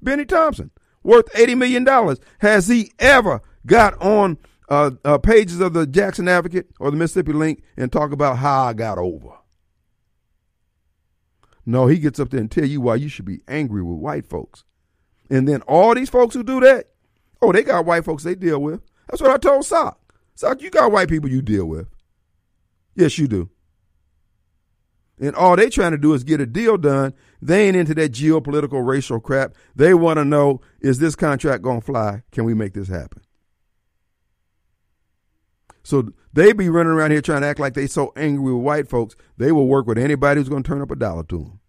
Bennie 0.00 0.24
Thompson, 0.24 0.70
worth 1.02 1.30
$80 1.34 1.58
million. 1.58 2.16
Has 2.38 2.68
he 2.68 2.90
ever 2.98 3.42
got 3.66 4.00
on 4.00 4.38
uh, 4.70 4.92
uh, 5.04 5.18
pages 5.18 5.60
of 5.60 5.74
the 5.74 5.86
Jackson 5.86 6.26
Advocate 6.26 6.70
or 6.80 6.90
the 6.90 6.96
Mississippi 6.96 7.34
Link 7.34 7.62
and 7.76 7.92
talk 7.92 8.12
about 8.12 8.38
how 8.38 8.62
I 8.62 8.72
got 8.72 8.96
over? 8.96 9.41
No, 11.64 11.86
he 11.86 11.98
gets 11.98 12.18
up 12.18 12.30
there 12.30 12.40
and 12.40 12.50
tell 12.50 12.64
you 12.64 12.80
why 12.80 12.96
you 12.96 13.08
should 13.08 13.24
be 13.24 13.40
angry 13.46 13.82
with 13.82 13.98
white 13.98 14.26
folks. 14.26 14.64
And 15.30 15.48
then 15.48 15.62
all 15.62 15.94
these 15.94 16.10
folks 16.10 16.34
who 16.34 16.42
do 16.42 16.60
that, 16.60 16.88
oh, 17.40 17.52
they 17.52 17.62
got 17.62 17.86
white 17.86 18.04
folks 18.04 18.24
they 18.24 18.34
deal 18.34 18.60
with. 18.60 18.80
That's 19.08 19.22
what 19.22 19.30
I 19.30 19.36
told 19.36 19.64
Sock. 19.64 19.98
Sock, 20.34 20.60
you 20.62 20.70
got 20.70 20.92
white 20.92 21.08
people 21.08 21.30
you 21.30 21.42
deal 21.42 21.66
with. 21.66 21.88
Yes, 22.94 23.18
you 23.18 23.28
do. 23.28 23.50
And 25.20 25.36
all 25.36 25.54
they 25.54 25.70
trying 25.70 25.92
to 25.92 25.98
do 25.98 26.14
is 26.14 26.24
get 26.24 26.40
a 26.40 26.46
deal 26.46 26.76
done. 26.76 27.14
They 27.40 27.68
ain't 27.68 27.76
into 27.76 27.94
that 27.94 28.12
geopolitical 28.12 28.84
racial 28.84 29.20
crap. 29.20 29.54
They 29.76 29.94
want 29.94 30.18
to 30.18 30.24
know 30.24 30.60
is 30.80 30.98
this 30.98 31.14
contract 31.14 31.62
going 31.62 31.80
to 31.80 31.86
fly? 31.86 32.22
Can 32.32 32.44
we 32.44 32.54
make 32.54 32.74
this 32.74 32.88
happen? 32.88 33.22
So 35.82 36.12
they 36.32 36.52
be 36.52 36.68
running 36.68 36.92
around 36.92 37.10
here 37.10 37.20
trying 37.20 37.42
to 37.42 37.48
act 37.48 37.60
like 37.60 37.74
they 37.74 37.86
so 37.86 38.12
angry 38.16 38.52
with 38.52 38.62
white 38.62 38.88
folks. 38.88 39.16
They 39.36 39.52
will 39.52 39.66
work 39.66 39.86
with 39.86 39.98
anybody 39.98 40.40
who's 40.40 40.48
going 40.48 40.62
to 40.62 40.68
turn 40.68 40.82
up 40.82 40.90
a 40.90 40.96
dollar 40.96 41.24
to 41.24 41.38
them. 41.38 41.60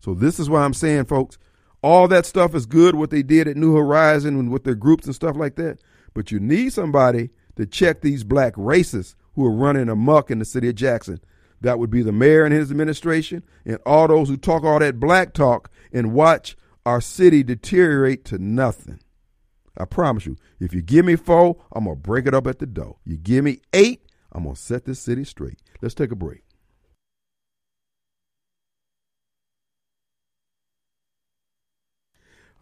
So 0.00 0.14
this 0.14 0.40
is 0.40 0.48
why 0.48 0.62
I'm 0.62 0.74
saying, 0.74 1.04
folks, 1.04 1.38
all 1.82 2.08
that 2.08 2.26
stuff 2.26 2.54
is 2.54 2.66
good. 2.66 2.94
What 2.94 3.10
they 3.10 3.22
did 3.22 3.48
at 3.48 3.56
New 3.56 3.74
Horizon 3.76 4.38
and 4.38 4.50
with 4.50 4.64
their 4.64 4.74
groups 4.74 5.06
and 5.06 5.14
stuff 5.14 5.36
like 5.36 5.56
that. 5.56 5.78
But 6.14 6.30
you 6.30 6.40
need 6.40 6.72
somebody 6.72 7.30
to 7.56 7.66
check 7.66 8.00
these 8.00 8.24
black 8.24 8.54
racists 8.54 9.14
who 9.34 9.44
are 9.46 9.52
running 9.52 9.88
amok 9.88 10.30
in 10.30 10.38
the 10.38 10.44
city 10.44 10.68
of 10.68 10.74
Jackson. 10.74 11.20
That 11.60 11.78
would 11.78 11.90
be 11.90 12.02
the 12.02 12.12
mayor 12.12 12.44
and 12.44 12.54
his 12.54 12.70
administration, 12.70 13.44
and 13.66 13.78
all 13.84 14.08
those 14.08 14.28
who 14.28 14.38
talk 14.38 14.64
all 14.64 14.78
that 14.78 14.98
black 14.98 15.34
talk 15.34 15.70
and 15.92 16.14
watch 16.14 16.56
our 16.86 17.02
city 17.02 17.42
deteriorate 17.42 18.24
to 18.26 18.38
nothing. 18.38 19.00
I 19.76 19.84
promise 19.84 20.26
you, 20.26 20.36
if 20.58 20.74
you 20.74 20.82
give 20.82 21.04
me 21.04 21.16
four, 21.16 21.56
I'm 21.72 21.84
going 21.84 21.96
to 21.96 22.02
break 22.02 22.26
it 22.26 22.34
up 22.34 22.46
at 22.46 22.58
the 22.58 22.66
door. 22.66 22.96
You 23.04 23.16
give 23.16 23.44
me 23.44 23.60
eight, 23.72 24.02
I'm 24.32 24.44
going 24.44 24.54
to 24.54 24.60
set 24.60 24.84
this 24.84 25.00
city 25.00 25.24
straight. 25.24 25.58
Let's 25.80 25.94
take 25.94 26.10
a 26.10 26.16
break. 26.16 26.42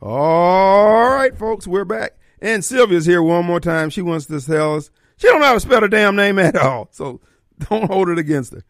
All 0.00 1.10
right, 1.10 1.36
folks, 1.36 1.66
we're 1.66 1.84
back. 1.84 2.12
And 2.40 2.64
Sylvia's 2.64 3.06
here 3.06 3.22
one 3.22 3.44
more 3.44 3.58
time. 3.58 3.90
She 3.90 4.00
wants 4.02 4.26
to 4.26 4.40
tell 4.40 4.76
us 4.76 4.90
she 5.16 5.26
don't 5.26 5.40
know 5.40 5.46
how 5.46 5.54
to 5.54 5.60
spell 5.60 5.80
her 5.80 5.88
damn 5.88 6.14
name 6.14 6.38
at 6.38 6.54
all. 6.56 6.88
So 6.92 7.20
don't 7.68 7.90
hold 7.90 8.08
it 8.08 8.18
against 8.18 8.54
her. 8.54 8.64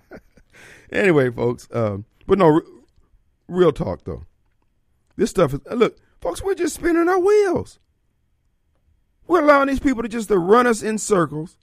anyway, 0.92 1.30
folks, 1.30 1.68
um, 1.72 2.06
but 2.26 2.38
no, 2.38 2.62
real 3.48 3.72
talk 3.72 4.04
though. 4.04 4.24
This 5.16 5.30
stuff 5.30 5.52
is 5.52 5.60
look, 5.70 5.98
folks. 6.20 6.42
We're 6.42 6.54
just 6.54 6.74
spinning 6.74 7.08
our 7.08 7.18
wheels. 7.18 7.78
We're 9.26 9.42
allowing 9.42 9.68
these 9.68 9.80
people 9.80 10.02
to 10.02 10.08
just 10.08 10.28
to 10.28 10.38
run 10.38 10.66
us 10.66 10.82
in 10.82 10.98
circles. 10.98 11.56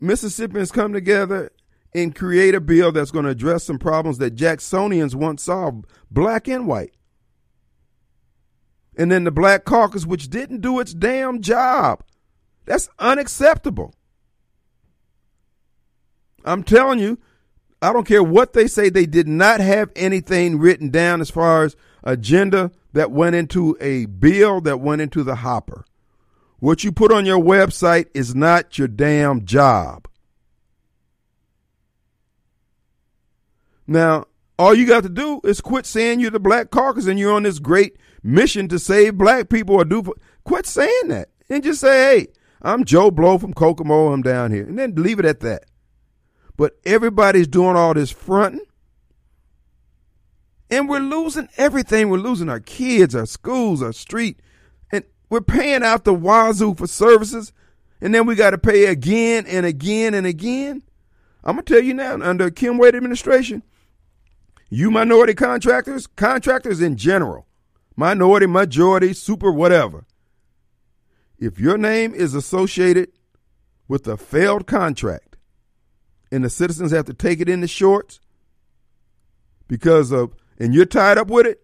Mississippians 0.00 0.72
come 0.72 0.92
together 0.92 1.52
and 1.94 2.14
create 2.14 2.54
a 2.54 2.60
bill 2.60 2.90
that's 2.90 3.10
going 3.10 3.24
to 3.24 3.30
address 3.30 3.64
some 3.64 3.78
problems 3.78 4.18
that 4.18 4.34
Jacksonians 4.34 5.14
once 5.14 5.42
solved, 5.42 5.86
black 6.10 6.48
and 6.48 6.66
white. 6.66 6.94
And 8.96 9.10
then 9.10 9.24
the 9.24 9.30
Black 9.30 9.64
Caucus, 9.64 10.04
which 10.04 10.28
didn't 10.28 10.60
do 10.60 10.78
its 10.80 10.92
damn 10.92 11.40
job. 11.40 12.02
That's 12.64 12.88
unacceptable. 12.98 13.94
I'm 16.44 16.62
telling 16.62 16.98
you, 16.98 17.18
I 17.80 17.92
don't 17.92 18.06
care 18.06 18.22
what 18.22 18.52
they 18.52 18.66
say, 18.66 18.88
they 18.88 19.06
did 19.06 19.28
not 19.28 19.60
have 19.60 19.90
anything 19.96 20.58
written 20.58 20.90
down 20.90 21.20
as 21.20 21.30
far 21.30 21.64
as 21.64 21.76
agenda 22.02 22.70
that 22.92 23.10
went 23.10 23.36
into 23.36 23.76
a 23.80 24.06
bill 24.06 24.60
that 24.62 24.80
went 24.80 25.02
into 25.02 25.22
the 25.22 25.36
hopper. 25.36 25.84
What 26.58 26.84
you 26.84 26.92
put 26.92 27.12
on 27.12 27.26
your 27.26 27.42
website 27.42 28.06
is 28.14 28.34
not 28.34 28.78
your 28.78 28.88
damn 28.88 29.44
job. 29.44 30.06
Now, 33.86 34.26
all 34.58 34.74
you 34.74 34.86
got 34.86 35.02
to 35.02 35.08
do 35.08 35.40
is 35.44 35.60
quit 35.60 35.86
saying 35.86 36.20
you're 36.20 36.30
the 36.30 36.38
black 36.38 36.70
caucus 36.70 37.06
and 37.06 37.18
you're 37.18 37.32
on 37.34 37.42
this 37.42 37.58
great 37.58 37.96
mission 38.22 38.68
to 38.68 38.78
save 38.78 39.18
black 39.18 39.48
people 39.48 39.74
or 39.74 39.84
do. 39.84 40.04
Quit 40.44 40.66
saying 40.66 41.08
that 41.08 41.30
and 41.48 41.64
just 41.64 41.80
say, 41.80 42.18
hey, 42.18 42.26
I'm 42.60 42.84
Joe 42.84 43.10
Blow 43.10 43.38
from 43.38 43.54
Kokomo. 43.54 44.12
I'm 44.12 44.22
down 44.22 44.52
here. 44.52 44.64
And 44.64 44.78
then 44.78 44.94
leave 44.94 45.18
it 45.18 45.24
at 45.24 45.40
that. 45.40 45.64
But 46.56 46.78
everybody's 46.84 47.48
doing 47.48 47.76
all 47.76 47.94
this 47.94 48.10
fronting. 48.10 48.64
And 50.72 50.88
we're 50.88 51.00
losing 51.00 51.50
everything. 51.58 52.08
We're 52.08 52.16
losing 52.16 52.48
our 52.48 52.58
kids, 52.58 53.14
our 53.14 53.26
schools, 53.26 53.82
our 53.82 53.92
street. 53.92 54.40
And 54.90 55.04
we're 55.28 55.42
paying 55.42 55.82
out 55.82 56.04
the 56.04 56.14
wazoo 56.14 56.74
for 56.74 56.86
services. 56.86 57.52
And 58.00 58.14
then 58.14 58.24
we 58.24 58.34
got 58.34 58.52
to 58.52 58.58
pay 58.58 58.86
again 58.86 59.44
and 59.46 59.66
again 59.66 60.14
and 60.14 60.26
again. 60.26 60.82
I'm 61.44 61.56
going 61.56 61.66
to 61.66 61.74
tell 61.74 61.82
you 61.82 61.92
now, 61.92 62.14
under 62.22 62.50
Kim 62.50 62.78
Wade 62.78 62.94
administration, 62.94 63.62
you 64.70 64.90
minority 64.90 65.34
contractors, 65.34 66.06
contractors 66.06 66.80
in 66.80 66.96
general, 66.96 67.46
minority, 67.94 68.46
majority, 68.46 69.12
super, 69.12 69.52
whatever. 69.52 70.06
If 71.38 71.60
your 71.60 71.76
name 71.76 72.14
is 72.14 72.34
associated 72.34 73.12
with 73.88 74.08
a 74.08 74.16
failed 74.16 74.66
contract 74.66 75.36
and 76.30 76.42
the 76.42 76.48
citizens 76.48 76.92
have 76.92 77.04
to 77.04 77.14
take 77.14 77.40
it 77.40 77.48
in 77.50 77.60
the 77.60 77.68
shorts 77.68 78.20
because 79.68 80.12
of, 80.12 80.34
and 80.62 80.72
you're 80.72 80.86
tied 80.86 81.18
up 81.18 81.26
with 81.26 81.44
it, 81.44 81.60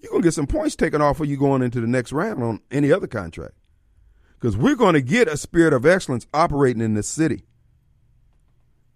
you're 0.00 0.10
going 0.10 0.22
to 0.22 0.26
get 0.26 0.32
some 0.32 0.46
points 0.46 0.74
taken 0.74 1.02
off 1.02 1.20
of 1.20 1.28
you 1.28 1.36
going 1.36 1.60
into 1.60 1.78
the 1.78 1.86
next 1.86 2.10
round 2.10 2.42
on 2.42 2.62
any 2.70 2.90
other 2.90 3.06
contract. 3.06 3.54
Because 4.40 4.56
we're 4.56 4.76
going 4.76 4.94
to 4.94 5.02
get 5.02 5.28
a 5.28 5.36
spirit 5.36 5.74
of 5.74 5.84
excellence 5.84 6.26
operating 6.32 6.80
in 6.80 6.94
this 6.94 7.06
city. 7.06 7.44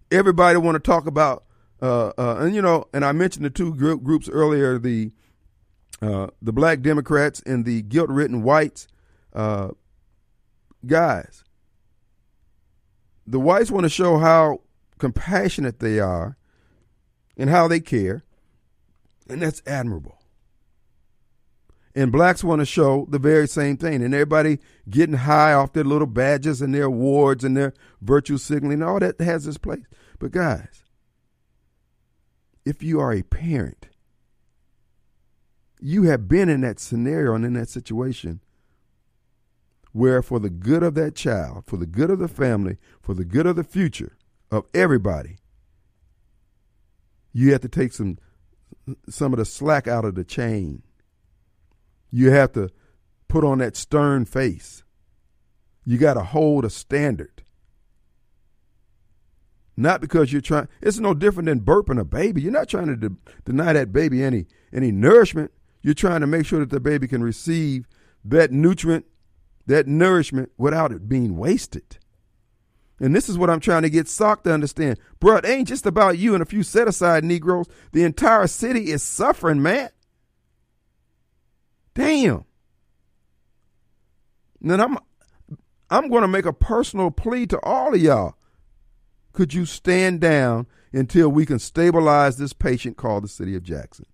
Everybody 0.09 0.57
want 0.57 0.75
to 0.75 0.79
talk 0.79 1.05
about 1.05 1.43
uh, 1.79 2.13
uh, 2.17 2.37
and 2.39 2.55
you 2.55 2.61
know, 2.61 2.85
and 2.93 3.03
I 3.03 3.11
mentioned 3.11 3.45
the 3.45 3.49
two 3.49 3.75
group, 3.75 4.03
groups 4.03 4.29
earlier: 4.29 4.79
the 4.79 5.11
uh, 6.01 6.27
the 6.41 6.53
black 6.53 6.79
Democrats 6.81 7.41
and 7.45 7.65
the 7.65 7.81
guilt-ridden 7.81 8.41
whites. 8.41 8.87
Uh, 9.33 9.71
guys, 10.85 11.43
the 13.27 13.39
whites 13.39 13.69
want 13.69 13.83
to 13.83 13.89
show 13.89 14.17
how 14.17 14.61
compassionate 14.97 15.79
they 15.79 15.99
are 15.99 16.37
and 17.37 17.49
how 17.49 17.67
they 17.67 17.79
care, 17.79 18.23
and 19.29 19.41
that's 19.41 19.61
admirable. 19.65 20.19
And 21.95 22.11
blacks 22.11 22.43
want 22.43 22.59
to 22.59 22.65
show 22.65 23.05
the 23.09 23.19
very 23.19 23.47
same 23.47 23.77
thing, 23.77 24.03
and 24.03 24.13
everybody 24.13 24.59
getting 24.89 25.17
high 25.17 25.53
off 25.53 25.73
their 25.73 25.83
little 25.83 26.07
badges 26.07 26.61
and 26.61 26.73
their 26.73 26.85
awards 26.85 27.43
and 27.43 27.55
their 27.55 27.73
virtue 28.01 28.37
signaling. 28.37 28.81
All 28.81 28.99
that 28.99 29.21
has 29.21 29.45
its 29.45 29.59
place. 29.59 29.85
But 30.17 30.31
guys, 30.31 30.83
if 32.65 32.81
you 32.81 32.99
are 32.99 33.13
a 33.13 33.21
parent, 33.21 33.87
you 35.79 36.03
have 36.03 36.27
been 36.27 36.49
in 36.49 36.61
that 36.61 36.79
scenario 36.79 37.35
and 37.35 37.45
in 37.45 37.53
that 37.53 37.69
situation 37.69 38.39
where, 39.91 40.23
for 40.23 40.39
the 40.39 40.49
good 40.49 40.81
of 40.81 40.95
that 40.95 41.13
child, 41.13 41.65
for 41.67 41.77
the 41.77 41.85
good 41.85 42.09
of 42.09 42.17
the 42.17 42.27
family, 42.27 42.77
for 43.01 43.13
the 43.13 43.25
good 43.25 43.45
of 43.45 43.55
the 43.55 43.63
future 43.63 44.17
of 44.49 44.65
everybody, 44.73 45.37
you 47.33 47.51
have 47.51 47.61
to 47.61 47.69
take 47.69 47.91
some 47.91 48.17
some 49.09 49.33
of 49.33 49.39
the 49.39 49.45
slack 49.45 49.87
out 49.87 50.05
of 50.05 50.15
the 50.15 50.23
chain. 50.23 50.83
You 52.11 52.31
have 52.31 52.51
to 52.53 52.69
put 53.27 53.43
on 53.43 53.57
that 53.59 53.75
stern 53.75 54.25
face. 54.25 54.83
You 55.85 55.97
got 55.97 56.13
to 56.13 56.23
hold 56.23 56.65
a 56.65 56.69
standard. 56.69 57.43
Not 59.75 60.01
because 60.01 60.31
you're 60.31 60.41
trying. 60.41 60.67
It's 60.81 60.99
no 60.99 61.13
different 61.13 61.47
than 61.47 61.61
burping 61.61 61.99
a 61.99 62.05
baby. 62.05 62.41
You're 62.41 62.51
not 62.51 62.69
trying 62.69 62.87
to 62.87 62.95
de- 62.95 63.15
deny 63.43 63.73
that 63.73 63.91
baby 63.91 64.23
any 64.23 64.45
any 64.71 64.91
nourishment. 64.91 65.51
You're 65.81 65.95
trying 65.95 66.21
to 66.21 66.27
make 66.27 66.45
sure 66.45 66.59
that 66.59 66.69
the 66.69 66.79
baby 66.79 67.07
can 67.07 67.23
receive 67.23 67.87
that 68.23 68.51
nutrient, 68.51 69.05
that 69.65 69.87
nourishment 69.87 70.51
without 70.57 70.91
it 70.91 71.09
being 71.09 71.35
wasted. 71.35 71.97
And 73.03 73.13
this 73.13 73.27
is 73.27 73.37
what 73.37 73.49
I'm 73.49 73.59
trying 73.59 73.81
to 73.81 73.89
get 73.89 74.07
Sock 74.07 74.43
to 74.43 74.53
understand. 74.53 74.97
Bro, 75.19 75.39
it 75.39 75.45
ain't 75.45 75.67
just 75.67 75.85
about 75.85 76.17
you 76.17 76.35
and 76.35 76.41
a 76.41 76.45
few 76.45 76.63
set 76.63 76.87
aside 76.87 77.25
Negroes. 77.25 77.67
The 77.91 78.03
entire 78.03 78.47
city 78.47 78.91
is 78.91 79.03
suffering, 79.03 79.61
man. 79.61 79.89
Damn. 81.93 82.45
Then 84.61 84.79
I'm 84.79 84.97
I'm 85.89 86.09
gonna 86.09 86.29
make 86.29 86.45
a 86.45 86.53
personal 86.53 87.11
plea 87.11 87.45
to 87.47 87.59
all 87.61 87.93
of 87.93 88.01
y'all 88.01 88.35
could 89.33 89.53
you 89.53 89.65
stand 89.65 90.21
down 90.21 90.65
until 90.93 91.27
we 91.27 91.45
can 91.45 91.59
stabilize 91.59 92.37
this 92.37 92.53
patient 92.53 92.95
called 92.95 93.25
the 93.25 93.27
city 93.27 93.53
of 93.53 93.63
Jackson? 93.63 94.05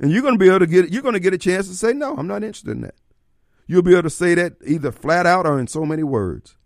And 0.00 0.10
you're 0.10 0.22
to 0.22 0.38
be 0.38 0.48
able 0.48 0.60
to 0.60 0.66
get 0.66 0.90
you're 0.90 1.02
to 1.02 1.20
get 1.20 1.34
a 1.34 1.38
chance 1.38 1.68
to 1.68 1.74
say 1.74 1.92
no, 1.92 2.16
I'm 2.16 2.28
not 2.28 2.44
interested 2.44 2.70
in 2.70 2.80
that. 2.80 2.94
You'll 3.66 3.82
be 3.82 3.92
able 3.92 4.04
to 4.04 4.10
say 4.10 4.34
that 4.36 4.54
either 4.64 4.90
flat 4.90 5.26
out 5.26 5.44
or 5.44 5.58
in 5.60 5.66
so 5.66 5.84
many 5.84 6.02
words. 6.02 6.56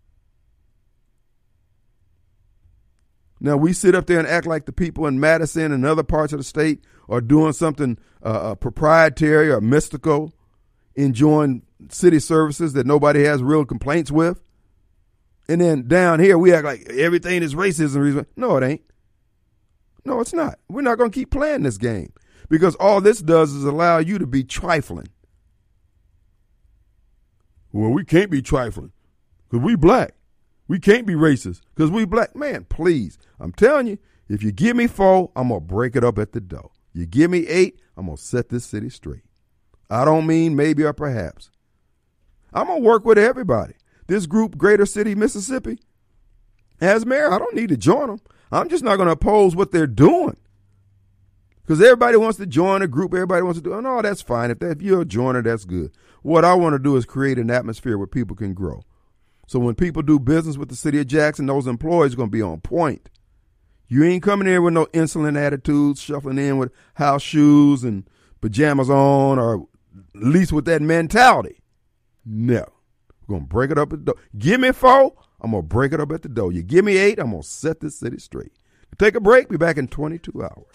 Now 3.44 3.56
we 3.56 3.72
sit 3.72 3.96
up 3.96 4.06
there 4.06 4.20
and 4.20 4.28
act 4.28 4.46
like 4.46 4.66
the 4.66 4.72
people 4.72 5.04
in 5.08 5.18
Madison 5.18 5.72
and 5.72 5.84
other 5.84 6.04
parts 6.04 6.32
of 6.32 6.38
the 6.38 6.44
state 6.44 6.84
are 7.08 7.20
doing 7.20 7.52
something 7.52 7.98
uh, 8.24 8.28
uh 8.28 8.54
proprietary 8.54 9.50
or 9.50 9.60
mystical, 9.60 10.32
enjoying 10.94 11.62
city 11.88 12.20
services 12.20 12.72
that 12.74 12.86
nobody 12.86 13.24
has 13.24 13.42
real 13.42 13.64
complaints 13.64 14.12
with. 14.12 14.40
And 15.48 15.60
then 15.60 15.88
down 15.88 16.20
here, 16.20 16.38
we 16.38 16.54
act 16.54 16.64
like 16.64 16.88
everything 16.88 17.42
is 17.42 17.56
racism. 17.56 18.24
No, 18.36 18.56
it 18.58 18.64
ain't. 18.64 18.82
No, 20.04 20.20
it's 20.20 20.32
not. 20.32 20.60
We're 20.68 20.82
not 20.82 20.98
going 20.98 21.10
to 21.10 21.14
keep 21.14 21.32
playing 21.32 21.64
this 21.64 21.78
game 21.78 22.12
because 22.48 22.76
all 22.76 23.00
this 23.00 23.20
does 23.20 23.52
is 23.52 23.64
allow 23.64 23.98
you 23.98 24.18
to 24.18 24.26
be 24.26 24.44
trifling. 24.44 25.08
Well, 27.72 27.90
we 27.90 28.04
can't 28.04 28.30
be 28.30 28.40
trifling 28.40 28.92
because 29.50 29.64
we 29.64 29.74
black. 29.74 30.14
We 30.68 30.78
can't 30.78 31.06
be 31.06 31.14
racist 31.14 31.62
because 31.74 31.90
we 31.90 32.04
black. 32.04 32.34
Man, 32.34 32.64
please. 32.64 33.18
I'm 33.38 33.52
telling 33.52 33.86
you, 33.86 33.98
if 34.28 34.42
you 34.42 34.52
give 34.52 34.76
me 34.76 34.86
four, 34.86 35.30
I'm 35.36 35.48
going 35.48 35.60
to 35.60 35.66
break 35.66 35.96
it 35.96 36.04
up 36.04 36.18
at 36.18 36.32
the 36.32 36.40
door. 36.40 36.70
You 36.94 37.06
give 37.06 37.30
me 37.30 37.46
eight, 37.46 37.80
I'm 37.96 38.06
going 38.06 38.16
to 38.16 38.22
set 38.22 38.48
this 38.48 38.64
city 38.64 38.90
straight. 38.90 39.22
I 39.90 40.04
don't 40.04 40.26
mean 40.26 40.56
maybe 40.56 40.84
or 40.84 40.92
perhaps. 40.92 41.50
I'm 42.52 42.66
going 42.66 42.82
to 42.82 42.88
work 42.88 43.04
with 43.04 43.18
everybody. 43.18 43.74
This 44.06 44.26
group, 44.26 44.56
Greater 44.58 44.86
City, 44.86 45.14
Mississippi, 45.14 45.78
as 46.80 47.06
mayor, 47.06 47.32
I 47.32 47.38
don't 47.38 47.54
need 47.54 47.68
to 47.70 47.76
join 47.76 48.08
them. 48.08 48.20
I'm 48.50 48.68
just 48.68 48.84
not 48.84 48.96
going 48.96 49.06
to 49.06 49.12
oppose 49.12 49.56
what 49.56 49.70
they're 49.70 49.86
doing. 49.86 50.36
Because 51.62 51.80
everybody 51.80 52.16
wants 52.16 52.38
to 52.38 52.46
join 52.46 52.82
a 52.82 52.88
group, 52.88 53.14
everybody 53.14 53.42
wants 53.42 53.58
to 53.58 53.62
do, 53.62 53.72
oh, 53.72 54.02
that's 54.02 54.20
fine. 54.20 54.50
If, 54.50 54.58
that, 54.58 54.72
if 54.72 54.82
you're 54.82 55.02
a 55.02 55.06
joiner, 55.06 55.42
that's 55.42 55.64
good. 55.64 55.92
What 56.22 56.44
I 56.44 56.54
want 56.54 56.74
to 56.74 56.78
do 56.78 56.96
is 56.96 57.06
create 57.06 57.38
an 57.38 57.50
atmosphere 57.50 57.96
where 57.96 58.06
people 58.06 58.36
can 58.36 58.52
grow. 58.52 58.84
So 59.46 59.58
when 59.58 59.74
people 59.74 60.02
do 60.02 60.18
business 60.18 60.56
with 60.56 60.68
the 60.68 60.76
city 60.76 61.00
of 61.00 61.06
Jackson, 61.06 61.46
those 61.46 61.66
employees 61.66 62.14
are 62.14 62.16
going 62.16 62.30
to 62.30 62.36
be 62.36 62.42
on 62.42 62.60
point. 62.60 63.10
You 63.88 64.04
ain't 64.04 64.22
coming 64.22 64.48
in 64.48 64.62
with 64.62 64.72
no 64.72 64.86
insolent 64.92 65.36
attitudes, 65.36 66.00
shuffling 66.00 66.38
in 66.38 66.56
with 66.56 66.72
house 66.94 67.22
shoes 67.22 67.84
and 67.84 68.08
pajamas 68.40 68.88
on, 68.88 69.38
or 69.38 69.66
at 70.14 70.22
least 70.22 70.52
with 70.52 70.64
that 70.64 70.80
mentality. 70.80 71.60
No. 72.24 72.64
We're 73.26 73.34
going 73.34 73.42
to 73.42 73.48
break 73.48 73.70
it 73.70 73.78
up 73.78 73.92
at 73.92 73.98
the 73.98 74.12
door. 74.12 74.22
Give 74.38 74.60
me 74.60 74.72
four, 74.72 75.12
I'm 75.40 75.50
going 75.50 75.62
to 75.62 75.68
break 75.68 75.92
it 75.92 76.00
up 76.00 76.12
at 76.12 76.22
the 76.22 76.28
door. 76.28 76.52
You 76.52 76.62
give 76.62 76.84
me 76.84 76.96
eight, 76.96 77.18
I'm 77.18 77.30
going 77.30 77.42
to 77.42 77.48
set 77.48 77.80
this 77.80 77.96
city 77.98 78.18
straight. 78.18 78.52
Take 78.98 79.14
a 79.14 79.20
break. 79.20 79.48
Be 79.48 79.56
back 79.56 79.78
in 79.78 79.88
22 79.88 80.42
hours. 80.42 80.66